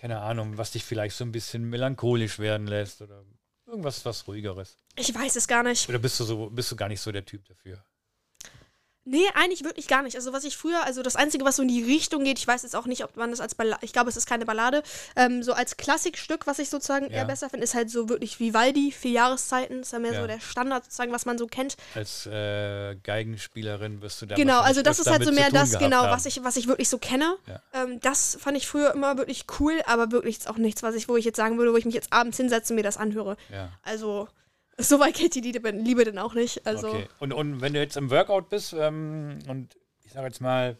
keine 0.00 0.20
Ahnung, 0.20 0.58
was 0.58 0.72
dich 0.72 0.84
vielleicht 0.84 1.16
so 1.16 1.24
ein 1.24 1.32
bisschen 1.32 1.64
melancholisch 1.64 2.38
werden 2.38 2.66
lässt 2.66 3.00
oder 3.00 3.24
irgendwas 3.66 4.04
was 4.04 4.26
ruhigeres. 4.26 4.76
Ich 4.96 5.14
weiß 5.14 5.36
es 5.36 5.46
gar 5.46 5.62
nicht. 5.62 5.88
Oder 5.88 5.98
bist 5.98 6.18
du 6.18 6.24
so, 6.24 6.50
bist 6.50 6.72
du 6.72 6.76
gar 6.76 6.88
nicht 6.88 7.00
so 7.00 7.12
der 7.12 7.24
Typ 7.24 7.46
dafür? 7.46 7.84
Nee, 9.10 9.26
eigentlich 9.34 9.64
wirklich 9.64 9.88
gar 9.88 10.02
nicht. 10.02 10.16
Also 10.16 10.34
was 10.34 10.44
ich 10.44 10.56
früher, 10.56 10.84
also 10.84 11.02
das 11.02 11.16
Einzige, 11.16 11.44
was 11.44 11.56
so 11.56 11.62
in 11.62 11.68
die 11.68 11.82
Richtung 11.82 12.24
geht, 12.24 12.38
ich 12.38 12.46
weiß 12.46 12.62
jetzt 12.62 12.76
auch 12.76 12.84
nicht, 12.84 13.04
ob 13.04 13.16
man 13.16 13.30
das 13.30 13.40
als 13.40 13.54
Ballade, 13.54 13.80
ich 13.82 13.94
glaube, 13.94 14.10
es 14.10 14.18
ist 14.18 14.26
keine 14.26 14.44
Ballade, 14.44 14.82
ähm, 15.16 15.42
so 15.42 15.54
als 15.54 15.78
Klassikstück, 15.78 16.46
was 16.46 16.58
ich 16.58 16.68
sozusagen 16.68 17.06
ja. 17.06 17.18
eher 17.18 17.24
besser 17.24 17.48
finde, 17.48 17.64
ist 17.64 17.74
halt 17.74 17.90
so 17.90 18.10
wirklich 18.10 18.38
Vivaldi, 18.38 18.92
vier 18.92 19.12
Jahreszeiten, 19.12 19.80
ist 19.80 19.94
ja 19.94 19.98
mehr 19.98 20.12
ja. 20.12 20.20
so 20.20 20.26
der 20.26 20.40
Standard 20.40 20.84
sozusagen, 20.84 21.12
was 21.12 21.24
man 21.24 21.38
so 21.38 21.46
kennt. 21.46 21.76
Als 21.94 22.26
äh, 22.26 22.96
Geigenspielerin 23.02 24.02
wirst 24.02 24.20
du 24.20 24.26
da 24.26 24.34
Genau, 24.34 24.60
also 24.60 24.82
das 24.82 24.98
ist 24.98 25.08
halt 25.08 25.24
so 25.24 25.32
mehr 25.32 25.50
das, 25.50 25.78
genau, 25.78 26.02
was 26.02 26.26
ich, 26.26 26.44
was 26.44 26.56
ich 26.56 26.68
wirklich 26.68 26.90
so 26.90 26.98
kenne. 26.98 27.36
Ja. 27.46 27.62
Ähm, 27.72 28.00
das 28.00 28.36
fand 28.38 28.58
ich 28.58 28.68
früher 28.68 28.92
immer 28.92 29.16
wirklich 29.16 29.46
cool, 29.58 29.80
aber 29.86 30.12
wirklich 30.12 30.46
auch 30.48 30.58
nichts, 30.58 30.82
was 30.82 30.94
ich, 30.94 31.08
wo 31.08 31.16
ich 31.16 31.24
jetzt 31.24 31.36
sagen 31.36 31.56
würde, 31.56 31.72
wo 31.72 31.76
ich 31.78 31.86
mich 31.86 31.94
jetzt 31.94 32.12
abends 32.12 32.36
hinsetze 32.36 32.74
und 32.74 32.76
mir 32.76 32.82
das 32.82 32.98
anhöre. 32.98 33.38
Also 33.82 34.28
so 34.78 35.00
weit 35.00 35.14
geht 35.14 35.34
die 35.34 35.40
Liebe, 35.40 35.70
Liebe 35.70 36.04
dann 36.04 36.18
auch 36.18 36.34
nicht. 36.34 36.66
Also. 36.66 36.88
Okay. 36.88 37.08
Und, 37.18 37.32
und 37.32 37.60
wenn 37.60 37.72
du 37.72 37.80
jetzt 37.80 37.96
im 37.96 38.10
Workout 38.10 38.48
bist 38.48 38.72
ähm, 38.72 39.38
und 39.48 39.76
ich 40.04 40.12
sage 40.12 40.26
jetzt 40.26 40.40
mal, 40.40 40.78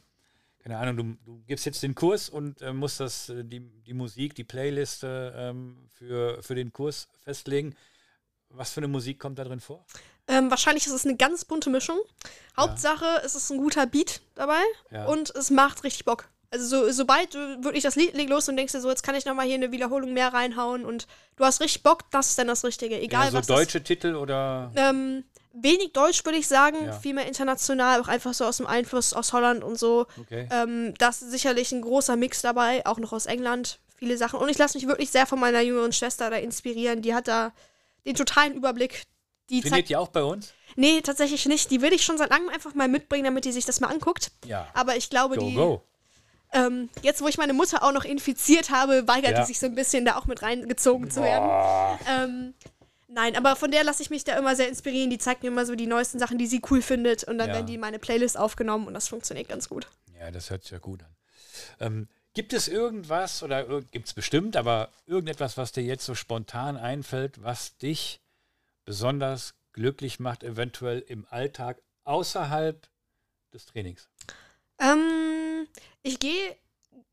keine 0.63 0.79
Ahnung, 0.79 0.97
du, 0.97 1.33
du, 1.33 1.43
gibst 1.47 1.67
jetzt 1.67 1.83
den 1.83 1.95
Kurs 1.95 2.29
und 2.29 2.63
äh, 2.63 2.73
musst 2.73 3.01
das, 3.01 3.29
äh, 3.29 3.45
die, 3.45 3.61
die 3.61 3.95
Musik, 3.95 4.35
die 4.35 4.45
Playliste 4.45 5.35
ähm, 5.37 5.89
für, 5.89 6.43
für 6.43 6.55
den 6.55 6.73
Kurs 6.73 7.09
festlegen. 7.25 7.75
Was 8.51 8.73
für 8.73 8.81
eine 8.81 8.89
Musik 8.89 9.19
kommt 9.19 9.39
da 9.39 9.45
drin 9.45 9.61
vor? 9.61 9.85
Ähm, 10.27 10.51
wahrscheinlich 10.51 10.87
ist 10.87 10.93
es 10.93 11.07
eine 11.07 11.17
ganz 11.17 11.45
bunte 11.45 11.71
Mischung. 11.71 11.99
Hauptsache, 12.57 13.05
ja. 13.05 13.21
es 13.25 13.35
ist 13.35 13.51
ein 13.51 13.59
guter 13.59 13.87
Beat 13.87 14.21
dabei 14.35 14.63
ja. 14.91 15.07
und 15.07 15.35
es 15.35 15.51
macht 15.51 15.85
richtig 15.85 16.05
Bock. 16.05 16.29
Also 16.51 16.65
so, 16.65 16.93
sobald 16.93 17.35
du 17.35 17.63
wirklich 17.63 17.83
das 17.83 17.95
Lied 17.95 18.15
legt 18.15 18.31
los 18.31 18.49
und 18.49 18.57
denkst 18.57 18.73
dir 18.73 18.81
so, 18.81 18.89
jetzt 18.89 19.03
kann 19.03 19.15
ich 19.15 19.27
nochmal 19.27 19.47
hier 19.47 19.57
eine 19.57 19.71
Wiederholung 19.71 20.15
mehr 20.15 20.33
reinhauen 20.33 20.87
und 20.87 21.07
du 21.37 21.45
hast 21.45 21.61
richtig 21.61 21.83
Bock, 21.83 22.11
das 22.11 22.31
ist 22.31 22.39
dann 22.39 22.47
das 22.47 22.65
Richtige. 22.65 22.99
Egal 22.99 23.27
ja, 23.27 23.31
so 23.33 23.39
was. 23.39 23.47
deutsche 23.47 23.81
das, 23.81 23.87
Titel 23.87 24.15
oder? 24.15 24.73
Ähm, 24.75 25.25
wenig 25.53 25.93
Deutsch 25.93 26.25
würde 26.25 26.39
ich 26.39 26.49
sagen, 26.49 26.87
ja. 26.87 26.93
viel 26.93 27.13
mehr 27.13 27.27
international, 27.27 28.01
auch 28.01 28.09
einfach 28.09 28.33
so 28.33 28.47
aus 28.47 28.57
dem 28.57 28.67
Einfluss 28.67 29.13
aus 29.13 29.35
Holland 29.35 29.63
und 29.63 29.79
so. 29.79 30.07
Okay. 30.19 30.49
Ähm, 30.51 30.95
das 30.97 31.21
ist 31.21 31.33
sicherlich 31.33 31.71
ein 31.73 31.83
großer 31.83 32.17
Mix 32.17 32.41
dabei, 32.41 32.87
auch 32.87 32.97
noch 32.97 33.13
aus 33.13 33.27
England, 33.27 33.79
viele 33.97 34.17
Sachen. 34.17 34.41
Und 34.41 34.49
ich 34.49 34.57
lasse 34.57 34.79
mich 34.79 34.87
wirklich 34.87 35.11
sehr 35.11 35.27
von 35.27 35.39
meiner 35.39 35.61
jüngeren 35.61 35.93
Schwester 35.93 36.31
da 36.31 36.37
inspirieren. 36.37 37.03
Die 37.03 37.15
hat 37.15 37.29
da 37.29 37.53
den 38.07 38.15
totalen 38.15 38.55
Überblick. 38.55 39.03
Die 39.51 39.61
Findet 39.61 39.91
ihr 39.91 40.01
auch 40.01 40.09
bei 40.09 40.23
uns? 40.23 40.55
Nee, 40.77 41.03
tatsächlich 41.03 41.45
nicht. 41.45 41.71
Die 41.71 41.83
will 41.83 41.93
ich 41.93 42.05
schon 42.05 42.17
seit 42.17 42.31
langem 42.31 42.49
einfach 42.49 42.75
mal 42.75 42.89
mitbringen, 42.89 43.25
damit 43.25 43.45
die 43.45 43.53
sich 43.53 43.67
das 43.67 43.81
mal 43.81 43.89
anguckt. 43.89 44.31
Ja. 44.47 44.67
Aber 44.73 44.97
ich 44.97 45.11
glaube, 45.11 45.37
go, 45.37 45.45
die. 45.45 45.55
Go 45.55 45.83
ähm, 46.53 46.89
jetzt, 47.03 47.21
wo 47.21 47.29
ich 47.29 47.39
meine 47.39 47.53
Mutter 47.53 47.83
auch 47.83 47.93
noch 47.93 48.05
infiziert 48.05 48.71
habe, 48.71 49.07
weigert 49.07 49.33
ja. 49.33 49.45
sich 49.45 49.59
so 49.59 49.67
ein 49.67 49.75
bisschen, 49.75 50.05
da 50.05 50.17
auch 50.17 50.27
mit 50.27 50.43
reingezogen 50.43 51.11
zu 51.11 51.23
werden. 51.23 51.99
Ähm, 52.09 52.55
nein, 53.09 53.37
aber 53.37 53.57
von 53.57 53.71
der 53.71 53.85
lasse 53.85 54.03
ich 54.03 54.11
mich 54.11 54.25
da 54.25 54.37
immer 54.39 54.57
sehr 54.57 54.69
inspirieren. 54.69 55.11
Die 55.11 55.19
zeigt 55.19 55.43
mir 55.43 55.49
immer 55.49 55.67
so 55.67 55.75
die 55.75 55.87
neuesten 55.87 56.19
Sachen, 56.19 56.39
die 56.39 56.47
sie 56.47 56.63
cool 56.71 56.81
findet. 56.81 57.25
Und 57.25 57.39
dann 57.39 57.49
ja. 57.49 57.55
werden 57.57 57.67
die 57.67 57.75
in 57.75 57.81
meine 57.81 57.99
Playlist 57.99 58.39
aufgenommen 58.39 58.87
und 58.87 58.95
das 58.95 59.09
funktioniert 59.09 59.49
ganz 59.49 59.69
gut. 59.69 59.89
Ja, 60.19 60.31
das 60.31 60.51
hört 60.51 60.63
sich 60.63 60.73
ja 60.73 60.79
gut 60.79 61.03
an. 61.03 61.17
Ähm, 61.81 62.09
gibt 62.35 62.53
es 62.53 62.69
irgendwas, 62.69 63.43
oder 63.43 63.83
gibt 63.83 64.07
es 64.07 64.15
bestimmt, 64.15 64.57
aber 64.57 64.91
irgendetwas, 65.07 65.57
was 65.57 65.73
dir 65.73 65.83
jetzt 65.83 66.05
so 66.05 66.15
spontan 66.15 66.77
einfällt, 66.77 67.43
was 67.43 67.77
dich 67.79 68.21
besonders 68.85 69.55
glücklich 69.73 70.19
macht, 70.19 70.43
eventuell 70.43 71.01
im 71.01 71.27
Alltag 71.31 71.83
außerhalb 72.05 72.89
des 73.53 73.67
Trainings? 73.67 74.09
Ähm, 74.79 75.67
ich 76.03 76.19
gehe 76.19 76.57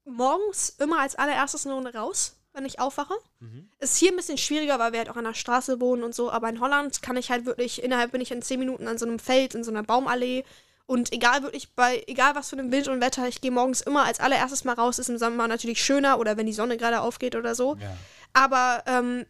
morgens 0.05 0.69
immer 0.79 0.99
als 0.99 1.15
allererstes 1.15 1.65
eine 1.65 1.75
Runde 1.75 1.93
raus, 1.93 2.35
wenn 2.53 2.65
ich 2.65 2.79
aufwache. 2.79 3.15
Mhm. 3.39 3.69
Ist 3.79 3.97
hier 3.97 4.11
ein 4.11 4.15
bisschen 4.15 4.37
schwieriger, 4.37 4.79
weil 4.79 4.91
wir 4.91 4.99
halt 4.99 5.09
auch 5.09 5.17
an 5.17 5.25
der 5.25 5.33
Straße 5.33 5.81
wohnen 5.81 6.03
und 6.03 6.15
so, 6.15 6.31
aber 6.31 6.49
in 6.49 6.59
Holland 6.59 7.01
kann 7.01 7.17
ich 7.17 7.31
halt 7.31 7.45
wirklich, 7.45 7.83
innerhalb 7.83 8.11
bin 8.11 8.21
ich 8.21 8.31
in 8.31 8.41
zehn 8.41 8.59
Minuten 8.59 8.87
an 8.87 8.97
so 8.97 9.05
einem 9.05 9.19
Feld, 9.19 9.55
in 9.55 9.63
so 9.63 9.71
einer 9.71 9.83
Baumallee. 9.83 10.45
Und 10.87 11.11
egal 11.11 11.41
wirklich 11.41 11.73
bei, 11.73 12.03
egal 12.05 12.35
was 12.35 12.49
für 12.49 12.57
einem 12.57 12.71
Wind 12.71 12.87
und 12.87 13.01
Wetter, 13.01 13.27
ich 13.27 13.41
gehe 13.41 13.49
morgens 13.49 13.81
immer 13.81 14.03
als 14.03 14.19
allererstes 14.19 14.65
mal 14.65 14.73
raus. 14.73 14.99
Ist 14.99 15.09
im 15.09 15.17
Sommer 15.17 15.47
natürlich 15.47 15.83
schöner 15.83 16.19
oder 16.19 16.37
wenn 16.37 16.45
die 16.45 16.53
Sonne 16.53 16.77
gerade 16.77 17.01
aufgeht 17.01 17.35
oder 17.35 17.55
so. 17.55 17.75
Ja. 17.81 17.97
Aber 18.33 18.83
ähm, 18.85 19.25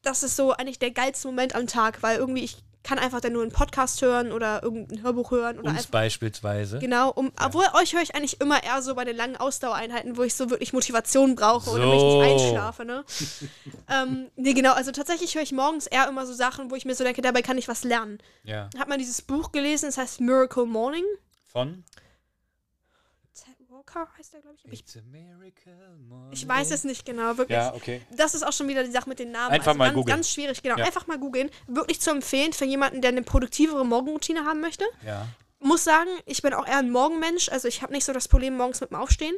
das 0.00 0.22
ist 0.22 0.34
so 0.34 0.52
eigentlich 0.52 0.78
der 0.78 0.90
geilste 0.90 1.28
Moment 1.28 1.54
am 1.54 1.66
Tag, 1.66 2.02
weil 2.02 2.16
irgendwie 2.16 2.44
ich 2.44 2.56
kann 2.82 2.98
einfach 2.98 3.20
dann 3.20 3.32
nur 3.32 3.42
einen 3.42 3.52
Podcast 3.52 4.02
hören 4.02 4.32
oder 4.32 4.62
irgendein 4.62 5.02
Hörbuch 5.02 5.30
hören. 5.30 5.58
Oder 5.58 5.70
Uns 5.70 5.78
einfach, 5.78 5.90
beispielsweise. 5.90 6.78
Genau, 6.78 7.10
um, 7.10 7.26
ja. 7.26 7.46
obwohl 7.46 7.64
euch 7.80 7.94
höre 7.94 8.02
ich 8.02 8.14
eigentlich 8.14 8.40
immer 8.40 8.62
eher 8.62 8.82
so 8.82 8.94
bei 8.94 9.04
den 9.04 9.16
langen 9.16 9.36
Ausdauereinheiten, 9.36 10.16
wo 10.16 10.22
ich 10.22 10.34
so 10.34 10.50
wirklich 10.50 10.72
Motivation 10.72 11.34
brauche 11.34 11.70
so. 11.70 11.76
oder 11.76 11.86
mich 11.86 12.02
nicht 12.02 12.42
einschlafe. 12.42 12.84
Ne? 12.84 13.04
ähm, 13.90 14.30
nee, 14.36 14.52
genau, 14.52 14.72
also 14.72 14.90
tatsächlich 14.90 15.34
höre 15.34 15.42
ich 15.42 15.52
morgens 15.52 15.86
eher 15.86 16.08
immer 16.08 16.26
so 16.26 16.32
Sachen, 16.32 16.70
wo 16.70 16.74
ich 16.74 16.84
mir 16.84 16.94
so 16.94 17.04
denke, 17.04 17.22
dabei 17.22 17.42
kann 17.42 17.58
ich 17.58 17.68
was 17.68 17.84
lernen. 17.84 18.18
Ja. 18.44 18.68
Hat 18.78 18.88
man 18.88 18.98
dieses 18.98 19.22
Buch 19.22 19.52
gelesen, 19.52 19.86
das 19.86 19.98
heißt 19.98 20.20
Miracle 20.20 20.66
Morning. 20.66 21.04
Von? 21.52 21.84
Walker 23.82 24.08
heißt 24.18 24.32
der, 24.32 24.40
glaube 24.40 24.56
ich. 24.56 24.72
Ich, 24.72 24.84
ich, 26.32 26.48
weiß 26.48 26.70
es 26.70 26.84
nicht 26.84 27.04
genau, 27.04 27.36
wirklich. 27.36 27.56
Ja, 27.56 27.74
okay. 27.74 28.02
Das 28.10 28.34
ist 28.34 28.42
auch 28.42 28.52
schon 28.52 28.68
wieder 28.68 28.84
die 28.84 28.90
Sache 28.90 29.08
mit 29.08 29.18
den 29.18 29.30
Namen. 29.32 29.52
Einfach 29.52 29.68
also 29.68 29.78
mal 29.78 29.92
googeln. 29.92 30.16
Ganz 30.16 30.30
schwierig, 30.30 30.62
genau. 30.62 30.76
Ja. 30.76 30.84
Einfach 30.84 31.06
mal 31.06 31.18
googeln. 31.18 31.50
Wirklich 31.66 32.00
zu 32.00 32.10
empfehlen 32.10 32.52
für 32.52 32.64
jemanden, 32.64 33.00
der 33.00 33.10
eine 33.10 33.22
produktivere 33.22 33.84
Morgenroutine 33.84 34.44
haben 34.44 34.60
möchte. 34.60 34.84
Ja. 35.04 35.26
Muss 35.60 35.84
sagen, 35.84 36.10
ich 36.26 36.42
bin 36.42 36.54
auch 36.54 36.66
eher 36.66 36.78
ein 36.78 36.90
Morgenmensch. 36.90 37.48
Also 37.48 37.68
ich 37.68 37.82
habe 37.82 37.92
nicht 37.92 38.04
so 38.04 38.12
das 38.12 38.28
Problem 38.28 38.56
morgens 38.56 38.80
mit 38.80 38.90
dem 38.90 38.96
Aufstehen. 38.96 39.34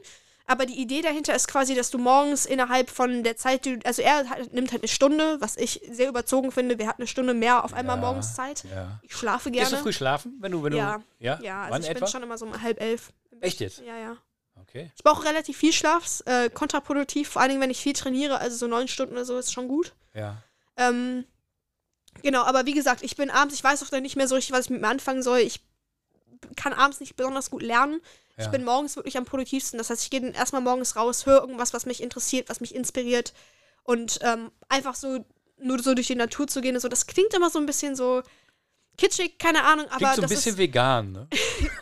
Aber 0.46 0.66
die 0.66 0.78
Idee 0.78 1.00
dahinter 1.00 1.34
ist 1.34 1.48
quasi, 1.48 1.74
dass 1.74 1.90
du 1.90 1.96
morgens 1.96 2.44
innerhalb 2.44 2.90
von 2.90 3.24
der 3.24 3.34
Zeit, 3.38 3.66
also 3.86 4.02
er 4.02 4.24
nimmt 4.52 4.72
halt 4.72 4.82
eine 4.82 4.88
Stunde, 4.88 5.38
was 5.40 5.56
ich 5.56 5.80
sehr 5.90 6.06
überzogen 6.10 6.52
finde. 6.52 6.78
Wir 6.78 6.86
hatten 6.86 7.00
eine 7.00 7.06
Stunde 7.06 7.32
mehr 7.32 7.64
auf 7.64 7.72
einmal 7.72 7.96
ja, 7.96 8.02
morgens 8.02 8.34
Zeit. 8.34 8.64
Ja. 8.64 9.00
Ich 9.02 9.16
schlafe 9.16 9.50
gerne. 9.50 9.70
Gehst 9.70 9.80
du 9.80 9.82
früh 9.82 9.92
schlafen, 9.94 10.36
wenn 10.40 10.52
du, 10.52 10.62
wenn 10.62 10.74
ja. 10.74 10.98
du, 10.98 11.04
ja, 11.18 11.38
ja. 11.40 11.62
Also 11.62 11.72
Wann 11.72 11.82
ich 11.82 11.88
etwa? 11.88 12.00
bin 12.00 12.08
schon 12.08 12.22
immer 12.22 12.36
so 12.36 12.44
um 12.44 12.60
halb 12.60 12.78
elf. 12.78 13.10
Echt 13.40 13.60
jetzt? 13.60 13.80
Ja, 13.80 13.96
ja. 13.96 14.18
Okay. 14.68 14.90
Ich 14.96 15.04
brauche 15.04 15.24
relativ 15.24 15.56
viel 15.56 15.72
Schlaf, 15.72 16.22
äh, 16.26 16.50
kontraproduktiv, 16.50 17.28
vor 17.28 17.42
allen 17.42 17.50
Dingen, 17.50 17.60
wenn 17.60 17.70
ich 17.70 17.80
viel 17.80 17.92
trainiere, 17.92 18.38
also 18.38 18.56
so 18.56 18.66
neun 18.66 18.88
Stunden 18.88 19.14
oder 19.14 19.24
so 19.24 19.38
ist 19.38 19.52
schon 19.52 19.68
gut. 19.68 19.94
Ja. 20.14 20.42
Ähm, 20.76 21.24
genau, 22.22 22.42
aber 22.42 22.66
wie 22.66 22.74
gesagt, 22.74 23.02
ich 23.02 23.16
bin 23.16 23.30
abends, 23.30 23.54
ich 23.54 23.64
weiß 23.64 23.82
auch 23.82 23.88
dann 23.88 24.02
nicht 24.02 24.16
mehr 24.16 24.28
so 24.28 24.34
richtig, 24.34 24.52
was 24.52 24.66
ich 24.66 24.70
mit 24.70 24.80
mir 24.80 24.88
anfangen 24.88 25.22
soll. 25.22 25.38
Ich 25.38 25.60
kann 26.56 26.72
abends 26.72 27.00
nicht 27.00 27.16
besonders 27.16 27.50
gut 27.50 27.62
lernen. 27.62 28.00
Ja. 28.36 28.44
Ich 28.44 28.50
bin 28.50 28.64
morgens 28.64 28.96
wirklich 28.96 29.16
am 29.16 29.24
produktivsten. 29.24 29.78
Das 29.78 29.90
heißt, 29.90 30.02
ich 30.02 30.10
gehe 30.10 30.20
dann 30.20 30.34
erstmal 30.34 30.62
morgens 30.62 30.96
raus, 30.96 31.26
höre 31.26 31.40
irgendwas, 31.40 31.72
was 31.72 31.86
mich 31.86 32.02
interessiert, 32.02 32.48
was 32.48 32.60
mich 32.60 32.74
inspiriert. 32.74 33.32
Und 33.84 34.18
ähm, 34.22 34.50
einfach 34.68 34.94
so, 34.94 35.24
nur 35.58 35.80
so 35.82 35.94
durch 35.94 36.08
die 36.08 36.14
Natur 36.16 36.48
zu 36.48 36.60
gehen, 36.60 36.78
so, 36.80 36.88
das 36.88 37.06
klingt 37.06 37.32
immer 37.34 37.50
so 37.50 37.58
ein 37.58 37.66
bisschen 37.66 37.94
so 37.94 38.22
kitschig, 38.96 39.38
keine 39.38 39.62
Ahnung, 39.64 39.86
aber. 39.88 39.98
Klingt 39.98 40.16
so 40.16 40.22
ein 40.22 40.28
bisschen 40.28 40.52
ist 40.52 40.58
vegan, 40.58 41.12
ne? 41.12 41.28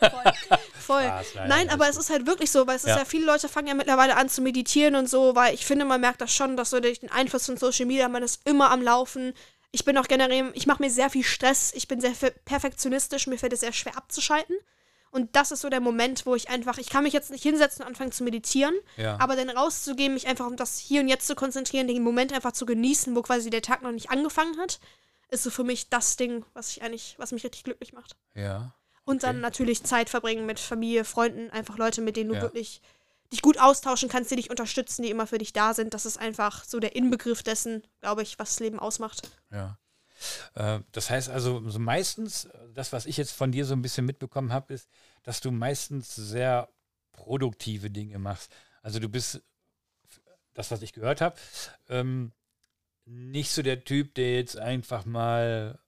voll. 0.83 1.03
Spaß, 1.03 1.47
nein, 1.47 1.69
aber 1.69 1.89
es 1.89 1.97
ist 1.97 2.09
halt 2.09 2.27
wirklich 2.27 2.51
so, 2.51 2.67
weil 2.67 2.75
es 2.75 2.83
ja. 2.83 2.93
ist 2.93 2.99
ja, 2.99 3.05
viele 3.05 3.25
Leute 3.25 3.49
fangen 3.49 3.67
ja 3.67 3.73
mittlerweile 3.73 4.15
an 4.15 4.29
zu 4.29 4.41
meditieren 4.41 4.95
und 4.95 5.09
so, 5.09 5.35
weil 5.35 5.53
ich 5.53 5.65
finde, 5.65 5.85
man 5.85 6.01
merkt 6.01 6.21
das 6.21 6.33
schon, 6.33 6.57
dass 6.57 6.69
so 6.69 6.79
durch 6.79 6.99
den 6.99 7.11
Einfluss 7.11 7.45
von 7.45 7.57
Social 7.57 7.85
Media, 7.85 8.07
man 8.09 8.23
ist 8.23 8.41
immer 8.45 8.71
am 8.71 8.81
Laufen. 8.81 9.33
Ich 9.71 9.85
bin 9.85 9.97
auch 9.97 10.07
generell, 10.07 10.51
ich 10.53 10.67
mache 10.67 10.81
mir 10.81 10.91
sehr 10.91 11.09
viel 11.09 11.23
Stress, 11.23 11.71
ich 11.75 11.87
bin 11.87 11.99
sehr 11.99 12.13
perfektionistisch, 12.45 13.27
mir 13.27 13.37
fällt 13.37 13.53
es 13.53 13.61
sehr 13.61 13.73
schwer 13.73 13.97
abzuschalten. 13.97 14.55
Und 15.09 15.35
das 15.35 15.51
ist 15.51 15.61
so 15.61 15.69
der 15.69 15.79
Moment, 15.79 16.25
wo 16.25 16.33
ich 16.33 16.49
einfach, 16.49 16.79
ich 16.79 16.89
kann 16.89 17.03
mich 17.03 17.13
jetzt 17.13 17.29
nicht 17.29 17.43
hinsetzen 17.43 17.83
und 17.83 17.89
anfangen 17.89 18.11
zu 18.11 18.23
meditieren, 18.23 18.73
ja. 18.97 19.17
aber 19.19 19.35
dann 19.35 19.49
rauszugehen, 19.49 20.13
mich 20.13 20.27
einfach 20.27 20.47
um 20.47 20.55
das 20.55 20.79
Hier 20.79 21.01
und 21.01 21.07
Jetzt 21.07 21.27
zu 21.27 21.35
konzentrieren, 21.35 21.87
den 21.87 22.01
Moment 22.01 22.33
einfach 22.33 22.51
zu 22.51 22.65
genießen, 22.65 23.15
wo 23.15 23.21
quasi 23.21 23.51
der 23.51 23.61
Tag 23.61 23.83
noch 23.83 23.91
nicht 23.91 24.09
angefangen 24.09 24.57
hat 24.59 24.79
ist 25.33 25.43
so 25.43 25.49
für 25.49 25.63
mich 25.63 25.89
das 25.89 26.15
Ding, 26.15 26.45
was 26.53 26.69
ich 26.69 26.83
eigentlich, 26.83 27.15
was 27.17 27.31
mich 27.31 27.43
richtig 27.43 27.63
glücklich 27.63 27.91
macht. 27.91 28.15
Ja. 28.35 28.73
Und 29.05 29.17
okay. 29.17 29.27
dann 29.27 29.41
natürlich 29.41 29.83
Zeit 29.83 30.09
verbringen 30.09 30.45
mit 30.45 30.59
Familie, 30.59 31.03
Freunden, 31.03 31.49
einfach 31.49 31.77
Leute, 31.77 32.01
mit 32.01 32.15
denen 32.15 32.29
du 32.29 32.35
ja. 32.35 32.41
wirklich 32.41 32.81
dich 33.31 33.41
gut 33.41 33.59
austauschen 33.59 34.09
kannst, 34.09 34.31
die 34.31 34.35
dich 34.35 34.49
unterstützen, 34.49 35.01
die 35.01 35.09
immer 35.09 35.27
für 35.27 35.39
dich 35.39 35.53
da 35.53 35.73
sind. 35.73 35.93
Das 35.93 36.05
ist 36.05 36.17
einfach 36.17 36.63
so 36.63 36.79
der 36.79 36.95
Inbegriff 36.95 37.43
dessen, 37.43 37.83
glaube 37.99 38.21
ich, 38.21 38.39
was 38.39 38.51
das 38.51 38.59
Leben 38.59 38.79
ausmacht. 38.79 39.29
Ja. 39.51 39.77
Äh, 40.55 40.79
das 40.91 41.09
heißt 41.09 41.29
also, 41.29 41.67
so 41.69 41.79
meistens, 41.79 42.47
das, 42.73 42.93
was 42.93 43.05
ich 43.05 43.17
jetzt 43.17 43.31
von 43.33 43.51
dir 43.51 43.65
so 43.65 43.73
ein 43.73 43.81
bisschen 43.81 44.05
mitbekommen 44.05 44.53
habe, 44.53 44.73
ist, 44.73 44.87
dass 45.23 45.41
du 45.41 45.51
meistens 45.51 46.15
sehr 46.15 46.69
produktive 47.11 47.89
Dinge 47.89 48.19
machst. 48.19 48.51
Also 48.81 48.99
du 48.99 49.09
bist, 49.09 49.41
das, 50.53 50.71
was 50.71 50.81
ich 50.81 50.93
gehört 50.93 51.21
habe, 51.21 51.35
ähm, 51.89 52.31
nicht 53.05 53.51
so 53.51 53.61
der 53.61 53.83
Typ, 53.83 54.13
der 54.15 54.35
jetzt 54.35 54.57
einfach 54.57 55.05
mal, 55.05 55.79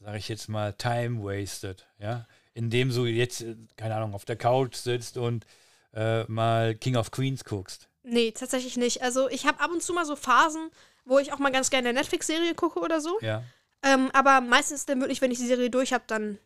sage 0.00 0.18
ich 0.18 0.28
jetzt 0.28 0.48
mal, 0.48 0.72
Time 0.72 1.22
wasted, 1.22 1.86
ja, 1.98 2.26
indem 2.54 2.92
du 2.92 3.06
jetzt, 3.06 3.42
äh, 3.42 3.56
keine 3.76 3.94
Ahnung, 3.96 4.14
auf 4.14 4.24
der 4.24 4.36
Couch 4.36 4.76
sitzt 4.76 5.16
und 5.16 5.46
äh, 5.94 6.24
mal 6.24 6.74
King 6.74 6.96
of 6.96 7.10
Queens 7.10 7.44
guckst. 7.44 7.88
Nee, 8.02 8.32
tatsächlich 8.32 8.76
nicht. 8.76 9.02
Also 9.02 9.28
ich 9.28 9.46
habe 9.46 9.60
ab 9.60 9.70
und 9.70 9.82
zu 9.82 9.92
mal 9.92 10.06
so 10.06 10.16
Phasen, 10.16 10.70
wo 11.04 11.18
ich 11.18 11.32
auch 11.32 11.38
mal 11.38 11.52
ganz 11.52 11.70
gerne 11.70 11.90
eine 11.90 11.98
Netflix-Serie 11.98 12.54
gucke 12.54 12.80
oder 12.80 13.00
so. 13.00 13.18
Ja. 13.20 13.44
Ähm, 13.82 14.10
aber 14.12 14.40
meistens 14.40 14.86
dann 14.86 15.00
wirklich, 15.00 15.20
wenn 15.20 15.30
ich 15.30 15.38
die 15.38 15.46
Serie 15.46 15.70
durch 15.70 15.92
habe, 15.92 16.04
dann 16.06 16.38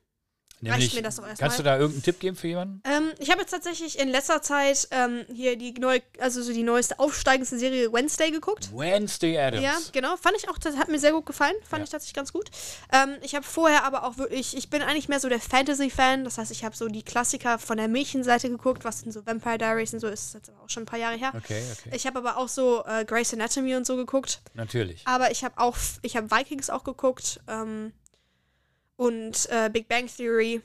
Nämlich, 0.61 0.85
reicht 0.85 0.95
mir 0.95 1.03
das 1.03 1.17
doch 1.17 1.27
erstmal. 1.27 1.49
Kannst 1.49 1.59
du 1.59 1.63
da 1.63 1.75
irgendeinen 1.77 2.03
Tipp 2.05 2.21
geben 2.21 2.37
für 2.37 2.49
jemanden? 2.49 2.81
Ähm, 2.85 3.13
ich 3.19 3.31
habe 3.31 3.41
jetzt 3.43 3.51
tatsächlich 3.51 3.99
in 3.99 4.09
letzter 4.09 4.41
Zeit 4.41 4.89
ähm, 4.93 5.27
hier 5.35 5.57
die 5.57 5.73
neue, 5.73 6.01
also 6.19 6.43
so 6.43 6.53
die 6.53 6.63
neueste 6.63 6.99
aufsteigendste 6.99 7.59
Serie 7.59 7.93
Wednesday 7.93 8.31
geguckt. 8.31 8.71
Wednesday 8.75 9.39
Adams. 9.39 9.63
Ja, 9.63 9.77
genau. 9.93 10.17
Fand 10.17 10.37
ich 10.39 10.49
auch, 10.49 10.57
das 10.59 10.77
hat 10.77 10.89
mir 10.89 10.99
sehr 10.99 11.13
gut 11.13 11.27
gefallen. 11.27 11.55
Fand 11.69 11.81
Ja. 11.81 11.85
ich 11.85 11.91
tatsächlich 11.91 12.15
ganz 12.15 12.33
gut. 12.33 12.51
Ähm, 12.93 13.17
ich 13.23 13.35
habe 13.35 13.45
vorher 13.45 13.85
aber 13.85 14.05
auch 14.05 14.17
wirklich, 14.17 14.57
ich 14.57 14.71
bin 14.71 14.81
eigentlich 14.83 15.09
mehr 15.09 15.21
so 15.21 15.29
der 15.29 15.41
Fantasy-Fan. 15.41 16.25
Das 16.25 16.39
heißt, 16.39 16.51
ich 16.51 16.65
habe 16.65 16.75
so 16.77 16.89
die 16.89 17.03
Klassiker 17.03 17.59
von 17.59 17.77
der 17.77 17.89
Mädchenseite 17.89 18.49
geguckt, 18.49 18.85
was 18.85 19.03
denn 19.03 19.13
so 19.13 19.27
Vampire 19.27 19.59
Diaries 19.59 19.93
und 19.93 20.01
so 20.01 20.07
ist. 20.07 20.15
Das 20.21 20.27
ist 20.29 20.35
jetzt 20.35 20.49
aber 20.51 20.63
auch 20.63 20.71
schon 20.71 20.85
ein 20.85 20.87
paar 20.87 20.99
Jahre 20.99 21.17
her. 21.17 21.33
Okay, 21.37 21.63
okay. 21.73 21.91
Ich 21.95 22.07
habe 22.07 22.19
aber 22.19 22.37
auch 22.39 22.49
so 22.49 22.85
äh, 22.87 23.05
Grey's 23.05 23.33
Anatomy 23.35 23.77
und 23.77 23.87
so 23.87 23.97
geguckt. 23.97 24.41
Natürlich. 24.55 25.03
Aber 25.05 25.31
ich 25.31 25.45
habe 25.45 25.59
auch, 25.59 25.77
ich 26.03 26.17
habe 26.17 26.31
Vikings 26.31 26.71
auch 26.71 26.85
geguckt. 26.85 27.41
Ähm, 27.49 27.93
und 28.97 29.49
äh, 29.51 29.71
Big 29.71 29.89
Bang 29.89 30.07
Theory. 30.07 30.61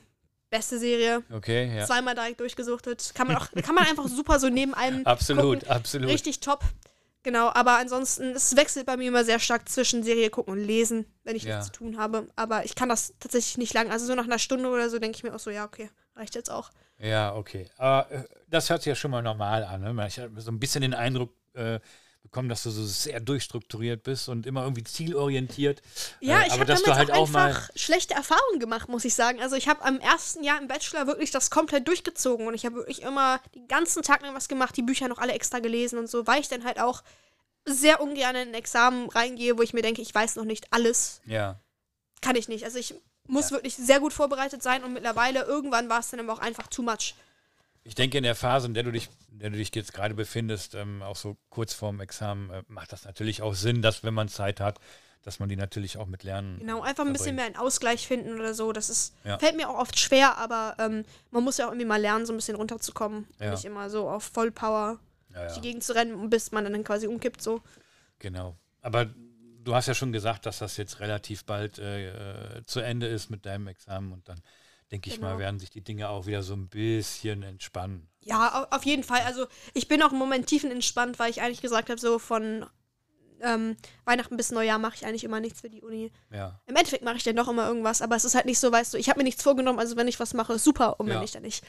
Beste 0.50 0.80
Serie. 0.80 1.22
Okay, 1.32 1.76
ja. 1.76 1.86
Zweimal 1.86 2.16
direkt 2.16 2.40
durchgesuchtet. 2.40 3.12
Kann 3.14 3.28
man 3.28 3.36
auch, 3.36 3.46
kann 3.64 3.74
man 3.74 3.86
einfach 3.86 4.08
super 4.08 4.40
so 4.40 4.48
neben 4.48 4.74
einem 4.74 5.06
Absolut, 5.06 5.60
gucken. 5.60 5.70
absolut. 5.70 6.10
Richtig 6.10 6.40
top. 6.40 6.64
Genau, 7.22 7.50
aber 7.54 7.76
ansonsten, 7.78 8.30
es 8.30 8.56
wechselt 8.56 8.86
bei 8.86 8.96
mir 8.96 9.08
immer 9.08 9.24
sehr 9.24 9.38
stark 9.38 9.68
zwischen 9.68 10.02
Serie 10.02 10.28
gucken 10.30 10.54
und 10.54 10.58
lesen, 10.64 11.04
wenn 11.22 11.36
ich 11.36 11.44
Ja. 11.44 11.56
nichts 11.58 11.66
zu 11.66 11.72
tun 11.84 11.98
habe. 11.98 12.26
Aber 12.34 12.64
ich 12.64 12.74
kann 12.74 12.88
das 12.88 13.14
tatsächlich 13.20 13.58
nicht 13.58 13.74
lang. 13.74 13.92
Also 13.92 14.06
so 14.06 14.14
nach 14.16 14.24
einer 14.24 14.38
Stunde 14.40 14.68
oder 14.70 14.90
so 14.90 14.98
denke 14.98 15.16
ich 15.16 15.22
mir 15.22 15.34
auch 15.34 15.38
so, 15.38 15.50
ja, 15.50 15.64
okay, 15.64 15.88
reicht 16.16 16.34
jetzt 16.34 16.50
auch. 16.50 16.70
Ja, 16.98 17.34
okay. 17.36 17.68
Aber 17.76 18.10
äh, 18.10 18.24
das 18.48 18.70
hört 18.70 18.82
sich 18.82 18.88
ja 18.88 18.94
schon 18.96 19.10
mal 19.12 19.22
normal 19.22 19.62
an. 19.64 19.82
Ne? 19.82 20.06
Ich 20.08 20.18
habe 20.18 20.40
so 20.40 20.50
ein 20.50 20.58
bisschen 20.58 20.82
den 20.82 20.94
Eindruck 20.94 21.32
äh, 21.54 21.78
bekommen, 22.22 22.48
dass 22.48 22.62
du 22.62 22.70
so 22.70 22.84
sehr 22.84 23.20
durchstrukturiert 23.20 24.02
bist 24.02 24.28
und 24.28 24.46
immer 24.46 24.62
irgendwie 24.62 24.84
zielorientiert. 24.84 25.82
Ja, 26.20 26.42
äh, 26.42 26.46
ich 26.46 26.52
habe 26.52 26.64
du 26.64 26.94
halt 26.94 27.10
auch 27.10 27.28
einfach 27.28 27.70
schlechte 27.74 28.14
Erfahrungen 28.14 28.60
gemacht, 28.60 28.88
muss 28.88 29.04
ich 29.04 29.14
sagen. 29.14 29.40
Also 29.40 29.56
ich 29.56 29.68
habe 29.68 29.82
am 29.82 29.98
ersten 30.00 30.44
Jahr 30.44 30.60
im 30.60 30.68
Bachelor 30.68 31.06
wirklich 31.06 31.30
das 31.30 31.50
komplett 31.50 31.88
durchgezogen 31.88 32.46
und 32.46 32.54
ich 32.54 32.64
habe 32.66 32.76
wirklich 32.76 33.02
immer 33.02 33.40
den 33.54 33.66
ganzen 33.68 34.02
Tag 34.02 34.22
lang 34.22 34.34
was 34.34 34.48
gemacht, 34.48 34.76
die 34.76 34.82
Bücher 34.82 35.08
noch 35.08 35.18
alle 35.18 35.32
extra 35.32 35.58
gelesen 35.58 35.98
und 35.98 36.08
so, 36.08 36.26
weil 36.26 36.40
ich 36.40 36.48
dann 36.48 36.64
halt 36.64 36.80
auch 36.80 37.02
sehr 37.64 38.00
ungern 38.00 38.36
in 38.36 38.48
ein 38.48 38.54
Examen 38.54 39.08
reingehe, 39.08 39.58
wo 39.58 39.62
ich 39.62 39.72
mir 39.72 39.82
denke, 39.82 40.02
ich 40.02 40.14
weiß 40.14 40.36
noch 40.36 40.44
nicht 40.44 40.72
alles. 40.72 41.20
Ja, 41.26 41.60
Kann 42.20 42.36
ich 42.36 42.48
nicht. 42.48 42.64
Also 42.64 42.78
ich 42.78 42.94
muss 43.26 43.50
wirklich 43.50 43.76
sehr 43.76 44.00
gut 44.00 44.12
vorbereitet 44.12 44.62
sein 44.62 44.84
und 44.84 44.92
mittlerweile 44.92 45.44
irgendwann 45.44 45.88
war 45.88 46.00
es 46.00 46.10
dann 46.10 46.20
aber 46.20 46.32
auch 46.32 46.40
einfach 46.40 46.66
too 46.66 46.82
much. 46.82 47.14
Ich 47.90 47.96
denke, 47.96 48.18
in 48.18 48.22
der 48.22 48.36
Phase, 48.36 48.68
in 48.68 48.74
der 48.74 48.84
du 48.84 48.92
dich, 48.92 49.08
in 49.32 49.40
der 49.40 49.50
du 49.50 49.56
dich 49.56 49.74
jetzt 49.74 49.92
gerade 49.92 50.14
befindest, 50.14 50.76
ähm, 50.76 51.02
auch 51.02 51.16
so 51.16 51.36
kurz 51.48 51.74
vorm 51.74 51.98
Examen, 51.98 52.48
äh, 52.50 52.62
macht 52.68 52.92
das 52.92 53.04
natürlich 53.04 53.42
auch 53.42 53.52
Sinn, 53.52 53.82
dass, 53.82 54.04
wenn 54.04 54.14
man 54.14 54.28
Zeit 54.28 54.60
hat, 54.60 54.78
dass 55.22 55.40
man 55.40 55.48
die 55.48 55.56
natürlich 55.56 55.98
auch 55.98 56.06
mit 56.06 56.22
Lernen. 56.22 56.60
Genau, 56.60 56.82
einfach 56.82 57.04
ein 57.04 57.12
bisschen 57.12 57.34
mehr 57.34 57.46
einen 57.46 57.56
Ausgleich 57.56 58.06
finden 58.06 58.34
oder 58.38 58.54
so. 58.54 58.72
Das 58.72 58.90
ist, 58.90 59.12
Ja. 59.24 59.40
fällt 59.40 59.56
mir 59.56 59.68
auch 59.68 59.76
oft 59.76 59.98
schwer, 59.98 60.38
aber 60.38 60.76
ähm, 60.78 61.04
man 61.32 61.42
muss 61.42 61.58
ja 61.58 61.66
auch 61.66 61.70
irgendwie 61.72 61.86
mal 61.88 62.00
lernen, 62.00 62.26
so 62.26 62.32
ein 62.32 62.36
bisschen 62.36 62.54
runterzukommen. 62.54 63.24
Und 63.24 63.44
Ja. 63.44 63.50
nicht 63.50 63.64
immer 63.64 63.90
so 63.90 64.08
auf 64.08 64.22
Vollpower 64.22 65.00
Ja, 65.34 65.40
durch 65.42 65.54
die 65.54 65.60
Gegend 65.60 65.82
zu 65.82 65.92
rennen, 65.92 66.30
bis 66.30 66.52
man 66.52 66.62
dann 66.62 66.84
quasi 66.84 67.08
umkippt. 67.08 67.42
So. 67.42 67.60
genau. 68.20 68.54
Aber 68.82 69.06
du 69.64 69.74
hast 69.74 69.88
ja 69.88 69.94
schon 69.94 70.12
gesagt, 70.12 70.46
dass 70.46 70.60
das 70.60 70.76
jetzt 70.76 71.00
relativ 71.00 71.44
bald 71.44 71.80
äh, 71.80 72.58
äh, 72.58 72.64
zu 72.66 72.78
Ende 72.78 73.08
ist 73.08 73.30
mit 73.30 73.46
deinem 73.46 73.66
Examen 73.66 74.12
und 74.12 74.28
dann 74.28 74.40
denke 74.90 75.08
ich 75.10 75.20
mal, 75.20 75.28
Genau. 75.28 75.38
werden 75.40 75.58
sich 75.60 75.70
die 75.70 75.82
Dinge 75.82 76.08
auch 76.08 76.26
wieder 76.26 76.42
so 76.42 76.54
ein 76.54 76.68
bisschen 76.68 77.42
entspannen. 77.42 78.08
Ja, 78.22 78.62
au- 78.70 78.76
auf 78.76 78.84
jeden 78.84 79.04
Fall. 79.04 79.20
Also 79.22 79.46
ich 79.74 79.88
bin 79.88 80.02
auch 80.02 80.12
im 80.12 80.18
Moment 80.18 80.46
tiefenentspannt, 80.46 81.18
weil 81.18 81.30
ich 81.30 81.40
eigentlich 81.42 81.62
gesagt 81.62 81.88
habe, 81.90 82.00
so 82.00 82.18
von 82.18 82.66
ähm, 83.42 83.76
Weihnachten 84.04 84.36
bis 84.36 84.50
Neujahr 84.50 84.78
mache 84.78 84.96
ich 84.96 85.06
eigentlich 85.06 85.24
immer 85.24 85.40
nichts 85.40 85.60
für 85.62 85.70
die 85.70 85.80
Uni. 85.80 86.12
Ja. 86.30 86.60
Im 86.66 86.76
Endeffekt 86.76 87.02
mache 87.04 87.16
ich 87.16 87.22
dann 87.22 87.36
doch 87.36 87.48
immer 87.48 87.66
irgendwas, 87.66 88.02
aber 88.02 88.14
es 88.16 88.24
ist 88.26 88.34
halt 88.34 88.44
nicht 88.44 88.58
so, 88.58 88.70
weißt 88.70 88.92
du, 88.92 88.98
ich 88.98 89.08
habe 89.08 89.18
mir 89.18 89.24
nichts 89.24 89.42
vorgenommen, 89.42 89.78
also 89.78 89.96
wenn 89.96 90.08
ich 90.08 90.20
was 90.20 90.34
mache, 90.34 90.58
super, 90.58 91.00
und 91.00 91.06
wenn 91.06 91.14
Ja. 91.14 91.20
nicht, 91.22 91.34
dann 91.34 91.42
nicht. 91.42 91.64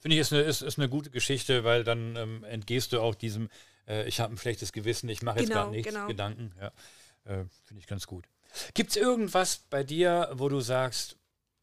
Finde 0.00 0.14
ich, 0.14 0.20
ist 0.20 0.32
eine, 0.32 0.42
ist, 0.42 0.62
ist 0.62 0.78
eine 0.78 0.88
gute 0.88 1.10
Geschichte, 1.10 1.64
weil 1.64 1.84
dann 1.84 2.16
ähm, 2.16 2.44
entgehst 2.44 2.92
du 2.94 3.00
auch 3.00 3.14
diesem, 3.16 3.50
äh, 3.86 4.08
ich 4.08 4.20
habe 4.20 4.32
ein 4.32 4.38
schlechtes 4.38 4.72
Gewissen, 4.72 5.08
ich 5.10 5.20
mache 5.22 5.40
jetzt 5.40 5.48
Genau, 5.48 5.62
gerade 5.64 5.72
nichts, 5.76 5.92
genau. 5.92 6.06
Gedanken. 6.06 6.52
Ja. 6.58 6.66
Äh, 7.24 7.44
Finde 7.64 7.80
ich 7.80 7.86
ganz 7.86 8.06
gut. 8.06 8.24
Gibt 8.72 8.90
es 8.90 8.96
irgendwas 8.96 9.64
bei 9.68 9.82
dir, 9.84 10.30
wo 10.32 10.48
du 10.48 10.60
sagst, 10.60 11.16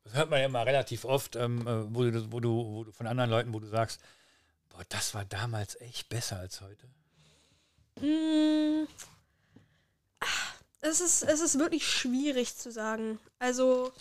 das 0.05 0.13
hört 0.13 0.29
man 0.29 0.39
ja 0.39 0.45
immer 0.45 0.65
relativ 0.65 1.03
oft, 1.03 1.35
ähm, 1.35 1.67
äh, 1.67 1.93
wo, 1.93 2.03
du, 2.03 2.31
wo, 2.31 2.39
du, 2.39 2.49
wo 2.49 2.83
du 2.83 2.91
von 2.91 3.07
anderen 3.07 3.29
Leuten, 3.29 3.53
wo 3.53 3.59
du 3.59 3.67
sagst, 3.67 3.99
boah, 4.69 4.83
das 4.89 5.13
war 5.13 5.25
damals 5.25 5.79
echt 5.81 6.09
besser 6.09 6.37
als 6.37 6.61
heute? 6.61 6.87
Mm. 8.05 8.87
Es 10.81 11.01
ist, 11.01 11.23
es 11.23 11.41
ist 11.41 11.57
wirklich 11.57 11.87
schwierig 11.87 12.55
zu 12.55 12.71
sagen. 12.71 13.19
Also, 13.39 13.91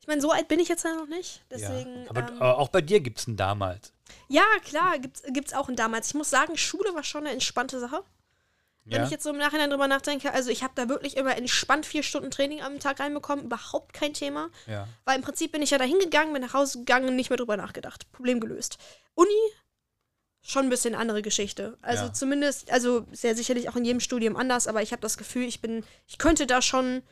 ich 0.00 0.06
meine, 0.06 0.20
so 0.20 0.30
alt 0.30 0.46
bin 0.46 0.60
ich 0.60 0.68
jetzt 0.68 0.84
ja 0.84 0.94
noch 0.94 1.08
nicht. 1.08 1.42
Deswegen. 1.50 2.04
ja. 2.04 2.10
aber, 2.10 2.28
ähm, 2.28 2.36
aber 2.36 2.58
auch 2.58 2.68
bei 2.68 2.80
dir 2.80 3.00
gibt 3.00 3.18
es 3.18 3.26
einen 3.26 3.36
damals. 3.36 3.92
ja, 4.28 4.44
klar, 4.62 5.00
gibt's, 5.00 5.24
gibt's 5.32 5.52
auch 5.52 5.68
ein 5.68 5.74
damals. 5.74 6.08
Ich 6.08 6.14
muss 6.14 6.30
sagen, 6.30 6.56
Schule 6.56 6.94
war 6.94 7.02
schon 7.02 7.22
eine 7.22 7.32
entspannte 7.32 7.80
Sache. 7.80 8.04
Wenn 8.86 8.98
Ja? 8.98 9.04
ich 9.04 9.10
jetzt 9.10 9.24
so 9.24 9.30
im 9.30 9.38
Nachhinein 9.38 9.70
drüber 9.70 9.88
nachdenke, 9.88 10.32
also 10.32 10.50
ich 10.50 10.62
habe 10.62 10.72
da 10.76 10.88
wirklich 10.88 11.16
immer 11.16 11.36
entspannt 11.36 11.86
vier 11.86 12.02
Stunden 12.02 12.30
Training 12.30 12.60
am 12.62 12.78
Tag 12.80 13.00
reinbekommen, 13.00 13.46
überhaupt 13.46 13.94
kein 13.94 14.12
Thema. 14.12 14.50
ja. 14.66 14.86
Weil 15.04 15.16
im 15.16 15.22
Prinzip 15.22 15.52
bin 15.52 15.62
ich 15.62 15.70
ja 15.70 15.78
da 15.78 15.84
hingegangen, 15.84 16.32
bin 16.34 16.42
nach 16.42 16.52
Hause 16.54 16.78
gegangen 16.80 17.08
und 17.08 17.16
nicht 17.16 17.30
mehr 17.30 17.38
drüber 17.38 17.56
nachgedacht. 17.56 18.10
Problem 18.12 18.40
gelöst. 18.40 18.76
Uni, 19.14 19.30
schon 20.42 20.64
ein 20.66 20.70
bisschen 20.70 20.94
andere 20.94 21.22
Geschichte. 21.22 21.78
Also 21.80 22.04
Ja. 22.06 22.12
zumindest, 22.12 22.70
also 22.70 23.06
ja 23.22 23.34
sicherlich 23.34 23.70
auch 23.70 23.76
in 23.76 23.86
jedem 23.86 24.00
Studium 24.00 24.36
anders, 24.36 24.66
aber 24.66 24.82
ich 24.82 24.92
habe 24.92 25.00
das 25.00 25.16
Gefühl, 25.16 25.44
ich 25.44 25.62
bin, 25.62 25.82
ich 26.06 26.18
könnte 26.18 26.46
da 26.46 26.60
schon 26.60 27.02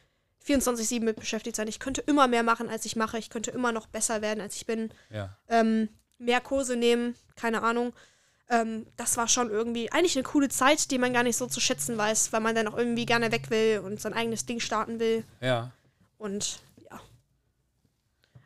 24-7 0.46 1.00
mit 1.04 1.16
beschäftigt 1.16 1.56
sein. 1.56 1.68
Ich 1.68 1.78
könnte 1.78 2.00
immer 2.02 2.26
mehr 2.28 2.42
machen, 2.42 2.68
als 2.68 2.84
ich 2.84 2.96
mache. 2.96 3.16
Ich 3.16 3.30
könnte 3.30 3.50
immer 3.52 3.72
noch 3.72 3.86
besser 3.86 4.20
werden, 4.22 4.40
als 4.40 4.56
ich 4.56 4.66
bin. 4.66 4.92
ja. 5.08 5.36
Ähm, 5.48 5.88
mehr 6.18 6.40
Kurse 6.40 6.76
nehmen, 6.76 7.16
keine 7.34 7.62
Ahnung. 7.62 7.92
Ähm, 8.52 8.86
das 8.98 9.16
war 9.16 9.28
schon 9.28 9.50
irgendwie 9.50 9.90
eigentlich 9.92 10.14
eine 10.14 10.24
coole 10.24 10.50
Zeit, 10.50 10.90
die 10.90 10.98
man 10.98 11.14
gar 11.14 11.22
nicht 11.22 11.36
so 11.36 11.46
zu 11.46 11.58
schätzen 11.58 11.96
weiß, 11.96 12.34
weil 12.34 12.40
man 12.40 12.54
dann 12.54 12.68
auch 12.68 12.76
irgendwie 12.76 13.06
gerne 13.06 13.32
weg 13.32 13.48
will 13.48 13.80
und 13.82 13.98
sein 13.98 14.12
eigenes 14.12 14.44
Ding 14.44 14.60
starten 14.60 15.00
will. 15.00 15.24
Ja. 15.40 15.70
Und 16.18 16.58
ja. 16.90 17.00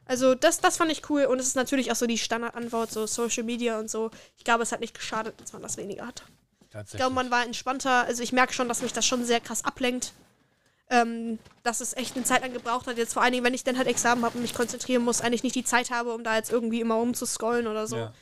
Also 0.05 0.37
das, 0.37 0.61
das 0.61 0.77
fand 0.77 0.93
ich 0.93 1.11
cool 1.11 1.25
und 1.25 1.41
es 1.41 1.49
ist 1.49 1.57
natürlich 1.57 1.91
auch 1.91 1.97
so 1.97 2.07
die 2.07 2.19
Standardantwort, 2.19 2.93
so 2.93 3.05
Social 3.09 3.43
Media 3.43 3.81
und 3.81 3.91
so. 3.91 4.13
Ich 4.39 4.45
glaube, 4.45 4.63
es 4.63 4.71
hat 4.71 4.79
nicht 4.79 4.95
geschadet, 4.95 5.41
dass 5.41 5.53
man 5.53 5.61
das 5.61 5.77
weniger 5.77 6.07
hat. 6.07 6.23
Ich 6.85 6.93
glaube, 6.93 7.15
man 7.15 7.33
war 7.33 7.45
entspannter. 7.45 8.05
Also 8.05 8.23
ich 8.23 8.33
merke 8.33 8.53
schon, 8.53 8.69
dass 8.69 8.83
mich 8.83 8.93
das 8.93 9.05
schon 9.05 9.25
sehr 9.25 9.41
krass 9.41 9.65
ablenkt. 9.65 10.13
Ähm, 10.89 11.41
dass 11.65 11.81
es 11.81 11.97
echt 11.97 12.15
eine 12.15 12.25
Zeit 12.25 12.43
lang 12.43 12.53
gebraucht 12.53 12.87
hat. 12.87 12.97
Jetzt 12.97 13.15
vor 13.15 13.23
allen 13.23 13.33
Dingen, 13.33 13.45
wenn 13.45 13.55
ich 13.55 13.65
dann 13.65 13.77
halt 13.77 13.89
Examen 13.89 14.25
habe 14.25 14.37
und 14.37 14.43
mich 14.43 14.55
konzentrieren 14.55 15.03
muss, 15.03 15.21
eigentlich 15.21 15.43
nicht 15.43 15.57
die 15.57 15.65
Zeit 15.65 15.91
habe, 15.91 16.15
um 16.15 16.23
da 16.23 16.37
jetzt 16.37 16.53
irgendwie 16.53 16.81
immer 16.81 16.95
rumzuscrollen 16.95 17.67
oder 17.67 17.89
so. 17.89 17.97
ja. 17.97 18.13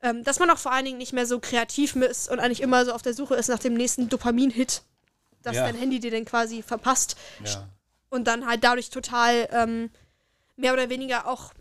Ähm, 0.00 0.22
dass 0.22 0.38
man 0.38 0.48
auch 0.50 0.58
vor 0.58 0.72
allen 0.72 0.84
Dingen 0.84 0.98
nicht 0.98 1.12
mehr 1.12 1.26
so 1.26 1.40
kreativ 1.40 1.96
ist 1.96 2.30
und 2.30 2.38
eigentlich 2.38 2.60
immer 2.60 2.84
so 2.84 2.92
auf 2.92 3.02
der 3.02 3.14
Suche 3.14 3.34
ist 3.34 3.48
nach 3.48 3.58
dem 3.58 3.74
nächsten 3.74 4.08
Dopamin-Hit, 4.08 4.82
dass 5.42 5.56
Ja. 5.56 5.64
dein 5.64 5.74
Handy 5.76 5.98
dir 5.98 6.10
dann 6.12 6.24
quasi 6.24 6.62
verpasst 6.62 7.16
ja. 7.44 7.68
und 8.08 8.24
dann 8.28 8.46
halt 8.46 8.62
dadurch 8.62 8.90
total 8.90 9.48
ähm, 9.50 9.90
mehr 10.56 10.72
oder 10.72 10.88
weniger 10.88 11.26
auch 11.26 11.52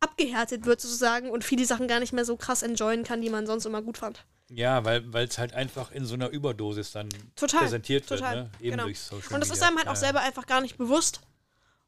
abgehärtet 0.00 0.64
wird 0.66 0.80
sozusagen 0.80 1.30
und 1.30 1.44
viele 1.44 1.64
Sachen 1.64 1.88
gar 1.88 2.00
nicht 2.00 2.12
mehr 2.12 2.24
so 2.24 2.36
krass 2.36 2.62
enjoyen 2.62 3.04
kann, 3.04 3.22
die 3.22 3.30
man 3.30 3.46
sonst 3.46 3.64
immer 3.64 3.82
gut 3.82 3.98
fand. 3.98 4.24
Ja, 4.50 4.84
weil 4.84 5.04
es 5.28 5.36
halt 5.38 5.52
einfach 5.54 5.90
in 5.90 6.06
so 6.06 6.14
einer 6.14 6.30
Überdosis 6.30 6.92
dann 6.92 7.08
Total, 7.36 7.60
präsentiert 7.60 8.06
total, 8.06 8.36
wird, 8.36 8.44
ne? 8.44 8.50
Eben 8.60 8.70
genau. 8.72 8.84
durch 8.84 9.00
Social 9.00 9.34
Und 9.34 9.40
das 9.40 9.50
ist 9.50 9.62
einem 9.62 9.76
halt 9.76 9.88
auch 9.88 9.92
Ja, 9.92 9.96
selber 9.96 10.20
einfach 10.20 10.46
gar 10.46 10.60
nicht 10.62 10.78
bewusst. 10.78 11.20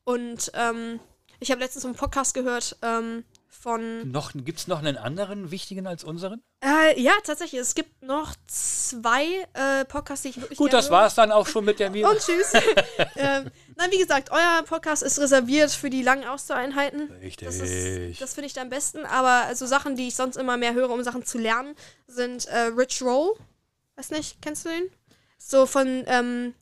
Und 0.04 0.50
ähm, 0.54 1.00
ich 1.38 1.50
habe 1.50 1.60
letztens 1.60 1.84
einen 1.86 1.94
Podcast 1.94 2.34
gehört 2.34 2.76
ähm, 2.82 3.24
von. 3.50 4.10
Noch, 4.10 4.32
Gibt 4.32 4.60
es 4.60 4.66
noch 4.68 4.78
einen 4.78 4.96
anderen 4.96 5.50
wichtigen 5.50 5.86
als 5.86 6.04
unseren? 6.04 6.42
Äh, 6.64 6.98
ja, 7.00 7.12
tatsächlich. 7.24 7.60
Es 7.60 7.74
gibt 7.74 8.02
noch 8.02 8.34
zwei 8.46 9.24
äh, 9.54 9.84
Podcasts, 9.84 10.22
die 10.22 10.28
ich 10.30 10.40
wirklich 10.40 10.58
Gut, 10.58 10.72
das 10.72 10.90
war 10.90 11.06
es 11.06 11.14
dann 11.14 11.30
auch 11.32 11.46
schon 11.46 11.64
mit 11.64 11.78
der 11.80 11.90
Mira. 11.90 12.08
Und 12.10 12.18
tschüss. 12.18 12.52
ähm, 13.16 13.50
nein, 13.76 13.90
wie 13.90 13.98
gesagt, 13.98 14.30
euer 14.30 14.62
Podcast 14.66 15.02
ist 15.02 15.18
reserviert 15.18 15.70
für 15.72 15.90
die 15.90 16.02
langen 16.02 16.24
Ausdauereinheiten. 16.24 17.10
Richtig. 17.20 17.46
Das, 17.48 17.56
ist- 17.56 18.20
das 18.20 18.34
finde 18.34 18.46
ich 18.46 18.58
am 18.60 18.68
besten. 18.70 19.04
Aber 19.04 19.46
also 19.46 19.66
Sachen, 19.66 19.96
die 19.96 20.08
ich 20.08 20.14
sonst 20.16 20.36
immer 20.36 20.56
mehr 20.56 20.74
höre, 20.74 20.90
um 20.90 21.02
Sachen 21.02 21.24
zu 21.24 21.38
lernen, 21.38 21.74
sind 22.06 22.46
äh, 22.46 22.70
Rich 22.76 23.02
Roll. 23.02 23.32
Weiß 23.96 24.10
nicht, 24.10 24.40
kennst 24.40 24.64
du 24.64 24.68
den? 24.70 24.88
So 25.38 25.66
von 25.66 26.04
ähm, 26.06 26.54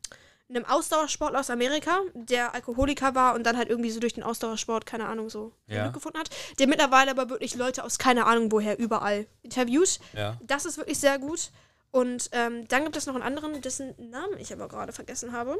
einem 0.49 0.64
Ausdauersportler 0.64 1.40
aus 1.40 1.51
Amerika, 1.51 2.01
der 2.14 2.55
Alkoholiker 2.55 3.14
war 3.14 3.34
und 3.34 3.44
dann 3.44 3.57
halt 3.57 3.68
irgendwie 3.68 3.90
so 3.90 4.01
durch 4.01 4.14
den 4.14 4.22
Ausdauersport, 4.22 4.86
keine 4.86 5.07
Ahnung, 5.07 5.28
so 5.28 5.53
Ja. 5.66 5.82
Glück 5.82 5.94
gefunden 5.94 6.18
hat. 6.18 6.30
Der 6.59 6.66
mittlerweile 6.66 7.11
aber 7.11 7.28
wirklich 7.28 7.55
Leute 7.55 7.84
aus 7.84 7.99
keine 7.99 8.26
Ahnung 8.26 8.51
woher 8.51 8.78
überall 8.78 9.26
interviewt. 9.42 10.01
Ja. 10.14 10.38
Das 10.42 10.64
ist 10.64 10.78
wirklich 10.78 10.99
sehr 10.99 11.18
gut. 11.18 11.51
Und 11.90 12.28
ähm, 12.32 12.66
dann 12.68 12.84
gibt 12.84 12.96
es 12.96 13.07
noch 13.07 13.14
einen 13.14 13.24
anderen, 13.24 13.61
dessen 13.61 13.94
Namen 14.11 14.38
ich 14.38 14.53
aber 14.53 14.68
gerade 14.68 14.92
vergessen 14.92 15.32
habe. 15.32 15.59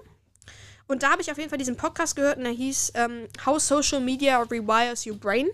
Und 0.86 1.03
da 1.03 1.11
habe 1.11 1.20
ich 1.20 1.30
auf 1.30 1.36
jeden 1.36 1.51
Fall 1.51 1.59
diesen 1.59 1.76
Podcast 1.76 2.16
gehört 2.16 2.39
und 2.39 2.45
der 2.45 2.53
hieß 2.53 2.93
ähm, 2.95 3.28
How 3.45 3.61
Social 3.61 4.01
Media 4.01 4.41
Rewires 4.41 5.07
Your 5.07 5.16
Brain. 5.16 5.49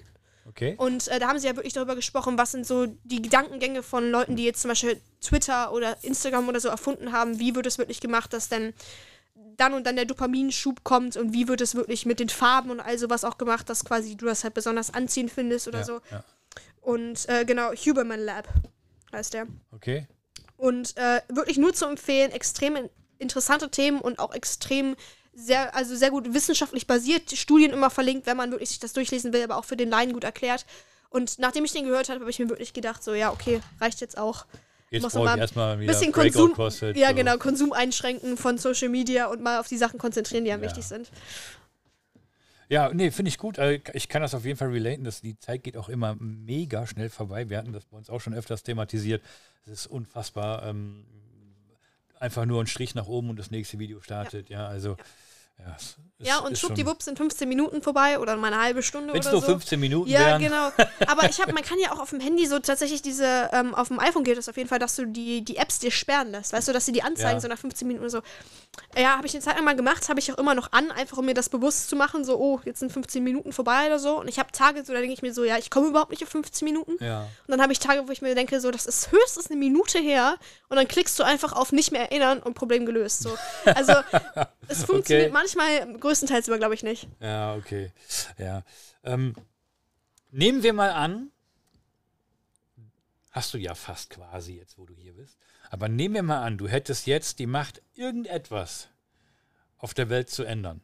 Okay. 0.46 0.74
Und 0.76 1.08
äh, 1.08 1.18
da 1.18 1.28
haben 1.28 1.38
sie 1.38 1.48
ja 1.48 1.56
wirklich 1.56 1.72
darüber 1.72 1.96
gesprochen, 1.96 2.38
was 2.38 2.52
sind 2.52 2.66
so 2.66 2.86
die 3.04 3.22
Gedankengänge 3.22 3.82
von 3.82 4.10
Leuten, 4.10 4.36
die 4.36 4.44
jetzt 4.44 4.60
zum 4.60 4.68
Beispiel 4.68 5.00
Twitter 5.20 5.72
oder 5.72 5.96
Instagram 6.04 6.48
oder 6.48 6.60
so 6.60 6.68
erfunden 6.68 7.12
haben. 7.12 7.38
Wie 7.40 7.54
wird 7.54 7.66
es 7.66 7.78
wirklich 7.78 8.00
gemacht, 8.00 8.32
dass 8.32 8.48
dann 8.48 8.74
dann 9.56 9.74
und 9.74 9.84
dann 9.86 9.96
der 9.96 10.04
Dopaminschub 10.04 10.84
kommt 10.84 11.16
und 11.16 11.32
wie 11.32 11.48
wird 11.48 11.60
es 11.60 11.74
wirklich 11.74 12.06
mit 12.06 12.20
den 12.20 12.28
Farben 12.28 12.70
und 12.70 12.80
all 12.80 12.98
sowas 12.98 13.24
auch 13.24 13.38
gemacht, 13.38 13.68
dass 13.68 13.84
quasi 13.84 14.16
du 14.16 14.26
das 14.26 14.44
halt 14.44 14.54
besonders 14.54 14.92
anziehend 14.92 15.30
findest 15.30 15.68
oder 15.68 15.80
ja, 15.80 15.84
so. 15.84 16.00
Ja. 16.10 16.24
Und 16.80 17.28
äh, 17.28 17.44
genau, 17.44 17.72
Huberman 17.72 18.20
Lab 18.20 18.48
heißt 19.12 19.34
der. 19.34 19.46
Okay. 19.72 20.06
Und 20.56 20.96
äh, 20.96 21.20
wirklich 21.28 21.56
nur 21.58 21.72
zu 21.74 21.86
empfehlen, 21.86 22.30
extrem 22.30 22.76
in- 22.76 22.90
interessante 23.18 23.70
Themen 23.70 24.00
und 24.00 24.18
auch 24.18 24.34
extrem 24.34 24.96
sehr, 25.32 25.74
also 25.74 25.96
sehr 25.96 26.10
gut 26.10 26.32
wissenschaftlich 26.32 26.86
basiert, 26.86 27.30
Studien 27.32 27.72
immer 27.72 27.90
verlinkt, 27.90 28.26
wenn 28.26 28.36
man 28.36 28.50
wirklich 28.50 28.68
sich 28.68 28.78
das 28.78 28.92
durchlesen 28.92 29.32
will, 29.32 29.42
aber 29.42 29.56
auch 29.56 29.64
für 29.64 29.76
den 29.76 29.90
Laien 29.90 30.12
gut 30.12 30.24
erklärt. 30.24 30.64
Und 31.10 31.38
nachdem 31.38 31.64
ich 31.64 31.72
den 31.72 31.84
gehört 31.84 32.08
habe, 32.08 32.20
habe 32.20 32.30
ich 32.30 32.38
mir 32.38 32.48
wirklich 32.48 32.72
gedacht, 32.72 33.02
so 33.02 33.14
ja, 33.14 33.32
okay, 33.32 33.60
reicht 33.80 34.00
jetzt 34.00 34.18
auch. 34.18 34.46
Jetzt 34.94 35.02
Muss 35.02 35.14
man 35.14 35.38
erstmal 35.38 35.80
wieder 35.80 35.92
bisschen 35.92 36.12
Konsum- 36.12 36.52
CrossFit. 36.54 36.96
Ja, 36.96 37.08
so. 37.10 37.14
genau, 37.16 37.36
Konsum 37.36 37.72
einschränken 37.72 38.36
von 38.36 38.58
Social 38.58 38.88
Media 38.88 39.26
und 39.26 39.42
mal 39.42 39.58
auf 39.60 39.68
die 39.68 39.76
Sachen 39.76 39.98
konzentrieren, 39.98 40.44
die 40.44 40.52
am 40.52 40.60
Ja. 40.62 40.66
wichtig 40.68 40.84
sind. 40.84 41.10
Ja, 42.68 42.90
nee, 42.92 43.10
finde 43.10 43.28
ich 43.28 43.38
gut. 43.38 43.58
Also, 43.58 43.80
Ich 43.92 44.08
kann 44.08 44.22
das 44.22 44.34
auf 44.34 44.44
jeden 44.44 44.56
Fall 44.56 44.68
relaten. 44.70 45.04
Dass 45.04 45.20
die 45.20 45.38
Zeit 45.38 45.62
geht 45.62 45.76
auch 45.76 45.88
immer 45.88 46.16
mega 46.18 46.86
schnell 46.86 47.10
vorbei. 47.10 47.50
Wir 47.50 47.58
hatten 47.58 47.72
das 47.72 47.84
bei 47.84 47.96
uns 47.96 48.08
auch 48.08 48.20
schon 48.20 48.34
öfters 48.34 48.62
thematisiert. 48.62 49.22
Es 49.66 49.72
ist 49.72 49.86
unfassbar. 49.86 50.64
Ähm, 50.64 51.04
einfach 52.18 52.46
nur 52.46 52.62
ein 52.62 52.66
Strich 52.66 52.94
nach 52.94 53.06
oben 53.06 53.30
und 53.30 53.38
das 53.38 53.50
nächste 53.50 53.78
Video 53.78 54.00
startet. 54.00 54.48
Ja, 54.48 54.66
also. 54.66 54.90
Ja, 54.90 55.04
es 55.76 55.82
ist- 55.84 55.96
Ja, 56.18 56.38
und 56.38 56.56
schwuppdiwupps 56.56 57.04
sind 57.06 57.18
15 57.18 57.48
Minuten 57.48 57.82
vorbei 57.82 58.18
oder 58.18 58.36
mal 58.36 58.52
eine 58.52 58.62
halbe 58.62 58.82
Stunde 58.82 59.12
Wenn 59.12 59.20
es 59.20 59.26
oder 59.26 59.34
nur 59.34 59.40
so. 59.42 59.46
15 59.48 59.78
Minuten 59.80 60.08
Ja, 60.10 60.20
wären. 60.20 60.42
genau. 60.42 60.70
Aber 61.06 61.28
ich 61.28 61.40
habe, 61.40 61.52
man 61.52 61.62
kann 61.64 61.78
ja 61.78 61.92
auch 61.92 61.98
auf 61.98 62.10
dem 62.10 62.20
Handy 62.20 62.46
so 62.46 62.58
tatsächlich 62.60 63.02
diese, 63.02 63.50
ähm, 63.52 63.74
auf 63.74 63.88
dem 63.88 63.98
iPhone 64.00 64.24
geht 64.24 64.38
es 64.38 64.48
auf 64.48 64.56
jeden 64.56 64.68
Fall, 64.68 64.78
dass 64.78 64.96
du 64.96 65.06
die, 65.06 65.44
die 65.44 65.56
Apps 65.58 65.80
dir 65.80 65.90
sperren 65.90 66.30
lässt. 66.30 66.52
Weißt 66.52 66.68
du, 66.68 66.72
dass 66.72 66.86
sie 66.86 66.92
die 66.92 67.02
anzeigen, 67.02 67.34
Ja. 67.36 67.40
so 67.40 67.48
nach 67.48 67.58
15 67.58 67.86
Minuten 67.86 68.04
oder 68.04 68.10
so. 68.10 68.22
Ja, 68.96 69.16
habe 69.16 69.26
ich 69.26 69.34
eine 69.34 69.42
Zeit 69.42 69.56
lang 69.56 69.64
mal 69.64 69.76
gemacht, 69.76 70.08
habe 70.08 70.18
ich 70.18 70.32
auch 70.32 70.38
immer 70.38 70.54
noch 70.54 70.72
an, 70.72 70.90
einfach 70.92 71.18
um 71.18 71.26
mir 71.26 71.34
das 71.34 71.48
bewusst 71.48 71.88
zu 71.90 71.96
machen, 71.96 72.24
so, 72.24 72.38
oh, 72.38 72.60
jetzt 72.64 72.80
sind 72.80 72.90
15 72.90 73.22
Minuten 73.22 73.52
vorbei 73.52 73.86
oder 73.86 73.98
so. 73.98 74.18
Und 74.18 74.28
ich 74.28 74.38
habe 74.38 74.50
Tage, 74.52 74.82
so, 74.84 74.92
da 74.92 75.00
denke 75.00 75.12
ich 75.14 75.22
mir 75.22 75.34
so, 75.34 75.44
ja, 75.44 75.58
ich 75.58 75.70
komme 75.70 75.88
überhaupt 75.88 76.10
nicht 76.10 76.22
auf 76.22 76.28
15 76.30 76.64
Minuten. 76.64 76.92
Ja. 77.04 77.22
Und 77.22 77.28
dann 77.48 77.60
habe 77.60 77.72
ich 77.72 77.78
Tage, 77.80 78.08
wo 78.08 78.12
ich 78.12 78.22
mir 78.22 78.34
denke, 78.34 78.60
so, 78.60 78.70
das 78.70 78.86
ist 78.86 79.12
höchstens 79.12 79.48
eine 79.50 79.56
Minute 79.58 79.98
her. 79.98 80.36
Und 80.68 80.76
dann 80.76 80.88
klickst 80.88 81.18
du 81.18 81.22
einfach 81.22 81.52
auf 81.52 81.70
nicht 81.72 81.92
mehr 81.92 82.02
erinnern 82.10 82.38
und 82.40 82.54
Problem 82.54 82.86
gelöst. 82.86 83.22
So. 83.22 83.36
Also, 83.64 83.92
es 84.68 84.84
funktioniert 84.84 85.26
Okay. 85.26 85.30
manchmal, 85.32 85.43
größtenteils 86.00 86.48
aber, 86.48 86.58
glaube 86.58 86.74
ich, 86.74 86.82
nicht. 86.82 87.08
Ja, 87.20 87.54
okay. 87.54 87.92
Ja. 88.38 88.64
Ähm, 89.02 89.34
nehmen 90.30 90.62
wir 90.62 90.72
mal 90.72 90.90
an, 90.90 91.30
hast 93.30 93.52
du 93.52 93.58
ja 93.58 93.74
fast 93.74 94.10
quasi 94.10 94.56
jetzt, 94.56 94.78
wo 94.78 94.86
du 94.86 94.94
hier 94.94 95.14
bist. 95.14 95.38
Aber 95.70 95.88
nehmen 95.88 96.14
wir 96.14 96.22
mal 96.22 96.42
an, 96.42 96.56
du 96.56 96.68
hättest 96.68 97.06
jetzt 97.06 97.38
die 97.38 97.46
Macht, 97.46 97.82
irgendetwas 97.94 98.88
auf 99.78 99.92
der 99.92 100.08
Welt 100.08 100.30
zu 100.30 100.44
ändern. 100.44 100.82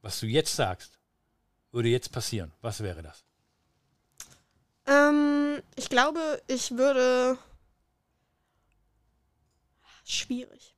Was 0.00 0.18
du 0.20 0.26
jetzt 0.26 0.56
sagst, 0.56 0.98
würde 1.70 1.88
jetzt 1.88 2.10
passieren. 2.10 2.52
Was 2.60 2.82
wäre 2.82 3.02
das? 3.02 3.24
Ähm, 4.86 5.62
ich 5.76 5.88
glaube, 5.88 6.42
ich 6.48 6.72
würde. 6.76 7.38
Schwierig. 10.04 10.71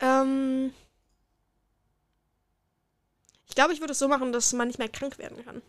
Ähm. 0.00 0.72
Ich 3.48 3.54
glaube, 3.54 3.72
ich 3.72 3.80
würde 3.80 3.92
es 3.92 3.98
so 3.98 4.08
machen, 4.08 4.32
dass 4.32 4.52
man 4.52 4.68
nicht 4.68 4.78
mehr 4.78 4.88
krank 4.88 5.18
werden 5.18 5.44
kann. 5.44 5.62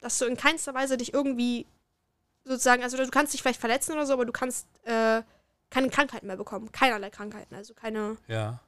Dass 0.00 0.18
du 0.18 0.24
in 0.24 0.36
keinster 0.36 0.74
Weise 0.74 0.96
dich 0.96 1.14
irgendwie 1.14 1.66
sozusagen, 2.44 2.82
also 2.82 2.96
du 2.96 3.08
kannst 3.08 3.32
dich 3.32 3.42
vielleicht 3.42 3.60
verletzen 3.60 3.92
oder 3.92 4.06
so, 4.06 4.14
aber 4.14 4.26
du 4.26 4.32
kannst 4.32 4.66
äh, 4.84 5.22
keine 5.70 5.90
Krankheiten 5.90 6.26
mehr 6.26 6.36
bekommen. 6.36 6.72
Keinerlei 6.72 7.10
Krankheiten. 7.10 7.54
Also 7.54 7.74
keine. 7.74 8.16
Ja. 8.28 8.60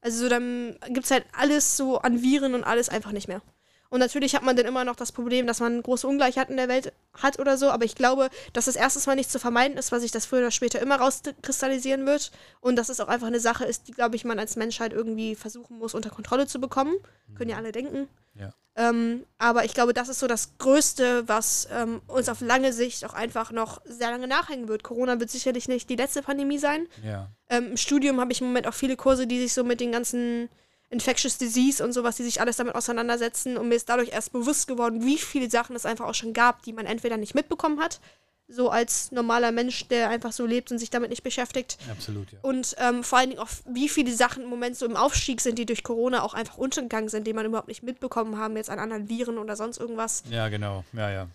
Also 0.00 0.24
so, 0.24 0.28
dann 0.28 0.78
gibt 0.88 1.04
es 1.04 1.10
halt 1.10 1.26
alles 1.32 1.76
so 1.76 1.98
an 1.98 2.22
Viren 2.22 2.54
und 2.54 2.64
alles 2.64 2.88
einfach 2.88 3.12
nicht 3.12 3.28
mehr. 3.28 3.42
Und 3.90 4.00
natürlich 4.00 4.34
hat 4.34 4.42
man 4.42 4.54
dann 4.54 4.66
immer 4.66 4.84
noch 4.84 4.96
das 4.96 5.12
Problem, 5.12 5.46
dass 5.46 5.60
man 5.60 5.82
große 5.82 6.06
Ungleichheit 6.06 6.50
in 6.50 6.56
der 6.56 6.68
Welt 6.68 6.92
hat 7.14 7.38
oder 7.38 7.56
so. 7.56 7.70
Aber 7.70 7.84
ich 7.84 7.94
glaube, 7.94 8.28
dass 8.52 8.66
das 8.66 8.76
erstens 8.76 9.06
mal 9.06 9.16
nicht 9.16 9.30
zu 9.30 9.38
vermeiden 9.38 9.78
ist, 9.78 9.92
weil 9.92 10.00
sich 10.00 10.10
das 10.10 10.26
früher 10.26 10.40
oder 10.40 10.50
später 10.50 10.80
immer 10.80 10.96
rauskristallisieren 10.96 12.04
wird. 12.04 12.30
Und 12.60 12.76
dass 12.76 12.90
es 12.90 13.00
auch 13.00 13.08
einfach 13.08 13.28
eine 13.28 13.40
Sache 13.40 13.64
ist, 13.64 13.88
die, 13.88 13.92
glaube 13.92 14.16
ich, 14.16 14.24
man 14.24 14.38
als 14.38 14.56
Menschheit 14.56 14.92
irgendwie 14.92 15.34
versuchen 15.34 15.78
muss, 15.78 15.94
unter 15.94 16.10
Kontrolle 16.10 16.46
zu 16.46 16.60
bekommen. 16.60 16.94
Können 17.34 17.50
ja 17.50 17.56
alle 17.56 17.72
denken. 17.72 18.08
Ja. 18.34 18.52
Ähm, 18.76 19.24
aber 19.38 19.64
ich 19.64 19.74
glaube, 19.74 19.92
das 19.92 20.08
ist 20.08 20.20
so 20.20 20.28
das 20.28 20.56
Größte, 20.58 21.26
was 21.26 21.66
ähm, 21.72 22.00
uns 22.06 22.28
auf 22.28 22.40
lange 22.40 22.72
Sicht 22.72 23.04
auch 23.04 23.14
einfach 23.14 23.50
noch 23.50 23.80
sehr 23.84 24.10
lange 24.10 24.28
nachhängen 24.28 24.68
wird. 24.68 24.84
Corona 24.84 25.18
wird 25.18 25.30
sicherlich 25.30 25.66
nicht 25.66 25.90
die 25.90 25.96
letzte 25.96 26.22
Pandemie 26.22 26.58
sein. 26.58 26.86
Ja. 27.02 27.28
Ähm, 27.48 27.70
Im 27.70 27.76
Studium 27.76 28.20
habe 28.20 28.30
ich 28.32 28.40
im 28.40 28.46
Moment 28.46 28.68
auch 28.68 28.74
viele 28.74 28.96
Kurse, 28.96 29.26
die 29.26 29.40
sich 29.40 29.52
so 29.52 29.64
mit 29.64 29.80
den 29.80 29.90
ganzen 29.90 30.48
Infectious 30.90 31.36
Disease 31.38 31.84
und 31.84 31.92
sowas, 31.92 32.16
die 32.16 32.24
sich 32.24 32.40
alles 32.40 32.56
damit 32.56 32.74
auseinandersetzen. 32.74 33.56
Und 33.56 33.68
mir 33.68 33.74
ist 33.74 33.88
dadurch 33.88 34.10
erst 34.10 34.32
bewusst 34.32 34.68
geworden, 34.68 35.04
wie 35.04 35.18
viele 35.18 35.50
Sachen 35.50 35.76
es 35.76 35.84
einfach 35.84 36.06
auch 36.06 36.14
schon 36.14 36.32
gab, 36.32 36.62
die 36.62 36.72
man 36.72 36.86
entweder 36.86 37.16
nicht 37.16 37.34
mitbekommen 37.34 37.80
hat, 37.80 38.00
so 38.48 38.70
als 38.70 39.12
normaler 39.12 39.52
Mensch, 39.52 39.88
der 39.88 40.08
einfach 40.08 40.32
so 40.32 40.46
lebt 40.46 40.72
und 40.72 40.78
sich 40.78 40.88
damit 40.88 41.10
nicht 41.10 41.22
beschäftigt. 41.22 41.76
Absolut, 41.90 42.32
ja. 42.32 42.38
Und 42.40 42.74
ähm, 42.78 43.04
vor 43.04 43.18
allen 43.18 43.30
Dingen 43.30 43.42
auch, 43.42 43.50
wie 43.66 43.90
viele 43.90 44.12
Sachen 44.14 44.42
im 44.42 44.48
Moment 44.48 44.76
so 44.76 44.86
im 44.86 44.96
Aufstieg 44.96 45.42
sind, 45.42 45.58
die 45.58 45.66
durch 45.66 45.82
Corona 45.82 46.22
auch 46.22 46.32
einfach 46.32 46.56
untergegangen 46.56 47.10
sind, 47.10 47.26
die 47.26 47.34
man 47.34 47.44
überhaupt 47.44 47.68
nicht 47.68 47.82
mitbekommen 47.82 48.38
haben, 48.38 48.56
jetzt 48.56 48.70
an 48.70 48.78
anderen 48.78 49.10
Viren 49.10 49.36
oder 49.36 49.54
sonst 49.54 49.78
irgendwas. 49.78 50.22
Ja, 50.30 50.48
genau. 50.48 50.84
Ja, 50.94 51.10
ja. 51.10 51.28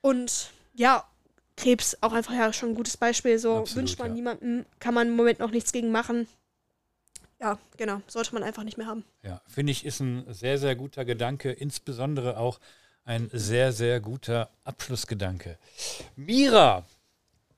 Und 0.00 0.50
ja, 0.74 1.04
Krebs 1.56 1.98
auch 2.00 2.12
einfach 2.12 2.34
ja 2.34 2.52
schon 2.52 2.70
ein 2.70 2.74
gutes 2.74 2.96
Beispiel. 2.96 3.38
So 3.38 3.58
Absolut, 3.58 3.76
wünscht 3.76 3.98
man 3.98 4.08
ja. 4.08 4.14
niemandem, 4.14 4.66
kann 4.80 4.94
man 4.94 5.08
im 5.08 5.16
Moment 5.16 5.40
noch 5.40 5.50
nichts 5.50 5.70
gegen 5.70 5.92
machen. 5.92 6.26
Ja, 7.44 7.58
genau, 7.76 8.00
sollte 8.06 8.32
man 8.32 8.42
einfach 8.42 8.64
nicht 8.64 8.78
mehr 8.78 8.86
haben. 8.86 9.04
Ja, 9.22 9.42
finde 9.46 9.70
ich, 9.70 9.84
ist 9.84 10.00
ein 10.00 10.24
sehr, 10.32 10.56
sehr 10.56 10.74
guter 10.76 11.04
Gedanke, 11.04 11.52
insbesondere 11.52 12.38
auch 12.38 12.58
ein 13.04 13.28
sehr, 13.34 13.74
sehr 13.74 14.00
guter 14.00 14.48
Abschlussgedanke. 14.64 15.58
Mira, 16.16 16.86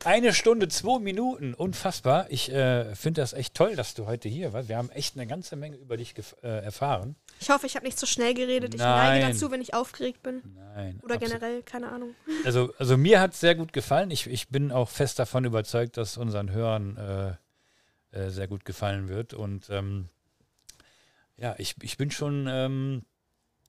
eine 0.04 0.34
Stunde, 0.34 0.66
zwei 0.66 0.98
Minuten, 0.98 1.54
unfassbar. 1.54 2.26
Ich 2.30 2.50
äh, 2.50 2.96
finde 2.96 3.20
das 3.20 3.32
echt 3.32 3.54
toll, 3.54 3.76
dass 3.76 3.94
du 3.94 4.06
heute 4.06 4.28
hier 4.28 4.52
warst. 4.52 4.68
Wir 4.68 4.76
haben 4.76 4.90
echt 4.90 5.14
eine 5.14 5.28
ganze 5.28 5.54
Menge 5.54 5.76
über 5.76 5.96
dich 5.96 6.14
äh, 6.42 6.64
erfahren. 6.64 7.14
Ich 7.38 7.48
hoffe, 7.50 7.66
ich 7.66 7.76
habe 7.76 7.86
nicht 7.86 7.96
zu 7.96 8.06
schnell 8.06 8.34
geredet. 8.34 8.74
Ich 8.74 8.80
Nein. 8.80 9.20
neige 9.20 9.32
dazu, 9.34 9.52
wenn 9.52 9.60
ich 9.60 9.72
aufgeregt 9.72 10.24
bin. 10.24 10.42
Nein. 10.74 10.98
Oder 11.04 11.14
absolut. 11.14 11.40
generell, 11.40 11.62
keine 11.62 11.92
Ahnung. 11.92 12.16
Also, 12.44 12.74
also 12.78 12.96
mir 12.96 13.20
hat 13.20 13.34
es 13.34 13.40
sehr 13.40 13.54
gut 13.54 13.72
gefallen. 13.72 14.10
Ich, 14.10 14.26
ich 14.26 14.48
bin 14.48 14.72
auch 14.72 14.88
fest 14.88 15.20
davon 15.20 15.44
überzeugt, 15.44 15.96
dass 15.96 16.16
unseren 16.16 16.50
Hörern 16.50 16.96
äh, 16.96 17.45
äh, 18.12 18.30
sehr 18.30 18.48
gut 18.48 18.64
gefallen 18.64 19.08
wird. 19.08 19.34
Und 19.34 19.68
ähm, 19.70 20.08
ja, 21.36 21.54
ich, 21.58 21.74
ich 21.82 21.96
bin 21.96 22.10
schon 22.10 22.46
ähm, 22.48 23.04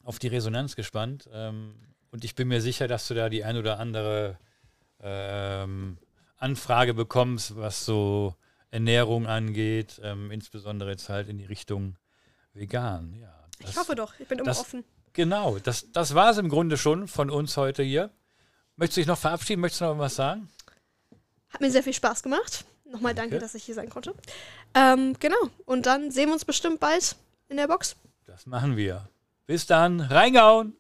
auf 0.04 0.20
die 0.20 0.28
Resonanz 0.28 0.76
gespannt. 0.76 1.30
Ähm, 1.32 1.76
und 2.12 2.24
ich 2.24 2.36
bin 2.36 2.48
mir 2.48 2.62
sicher, 2.62 2.88
dass 2.88 3.08
du 3.08 3.14
da 3.14 3.30
die 3.30 3.44
ein 3.44 3.58
oder 3.58 3.80
andere 3.80 4.38
ähm, 5.02 5.98
Anfrage 6.38 6.94
bekommst, 6.94 7.56
was 7.56 7.86
so 7.86 8.36
Ernährung 8.72 9.28
angeht, 9.28 10.00
ähm, 10.04 10.32
insbesondere 10.32 10.92
jetzt 10.92 11.10
halt 11.10 11.28
in 11.30 11.38
die 11.38 11.46
Richtung 11.46 11.98
vegan. 12.54 13.14
Ja, 13.20 13.34
Ich 13.60 13.68
das- 13.68 13.78
hoffe 13.78 13.96
doch, 13.96 14.20
ich 14.20 14.28
bin 14.28 14.40
immer 14.40 14.46
das- 14.48 14.60
offen. 14.62 14.84
Genau, 15.14 15.58
das, 15.58 15.92
das 15.94 16.14
war 16.14 16.30
es 16.30 16.38
im 16.38 16.48
Grunde 16.48 16.78
schon 16.78 17.08
von 17.08 17.32
uns 17.32 17.58
heute 17.58 17.82
hier. 17.82 18.12
Möchtest 18.76 18.98
du 18.98 19.02
dich 19.02 19.08
noch 19.08 19.18
verabschieden? 19.18 19.62
Möchtest 19.62 19.82
du 19.82 19.86
noch 19.86 19.98
was 19.98 20.16
sagen? 20.16 20.48
Hat 21.50 21.60
mir 21.62 21.72
sehr 21.72 21.82
viel 21.82 21.94
Spaß 21.94 22.22
gemacht. 22.22 22.66
Nochmal 22.92 23.14
danke, 23.14 23.32
Danke. 23.32 23.46
dass 23.46 23.56
ich 23.56 23.64
hier 23.64 23.76
sein 23.76 23.90
konnte. 23.90 24.14
Ähm, 24.74 25.16
genau, 25.20 25.38
und 25.66 25.86
dann 25.86 26.12
sehen 26.12 26.28
wir 26.30 26.34
uns 26.34 26.46
bestimmt 26.46 26.80
bald 26.80 27.16
in 27.50 27.58
der 27.58 27.68
Box. 27.68 27.96
Das 28.26 28.46
machen 28.46 28.78
wir. 28.78 29.10
Bis 29.46 29.66
dann, 29.66 30.02
reingehauen! 30.02 30.76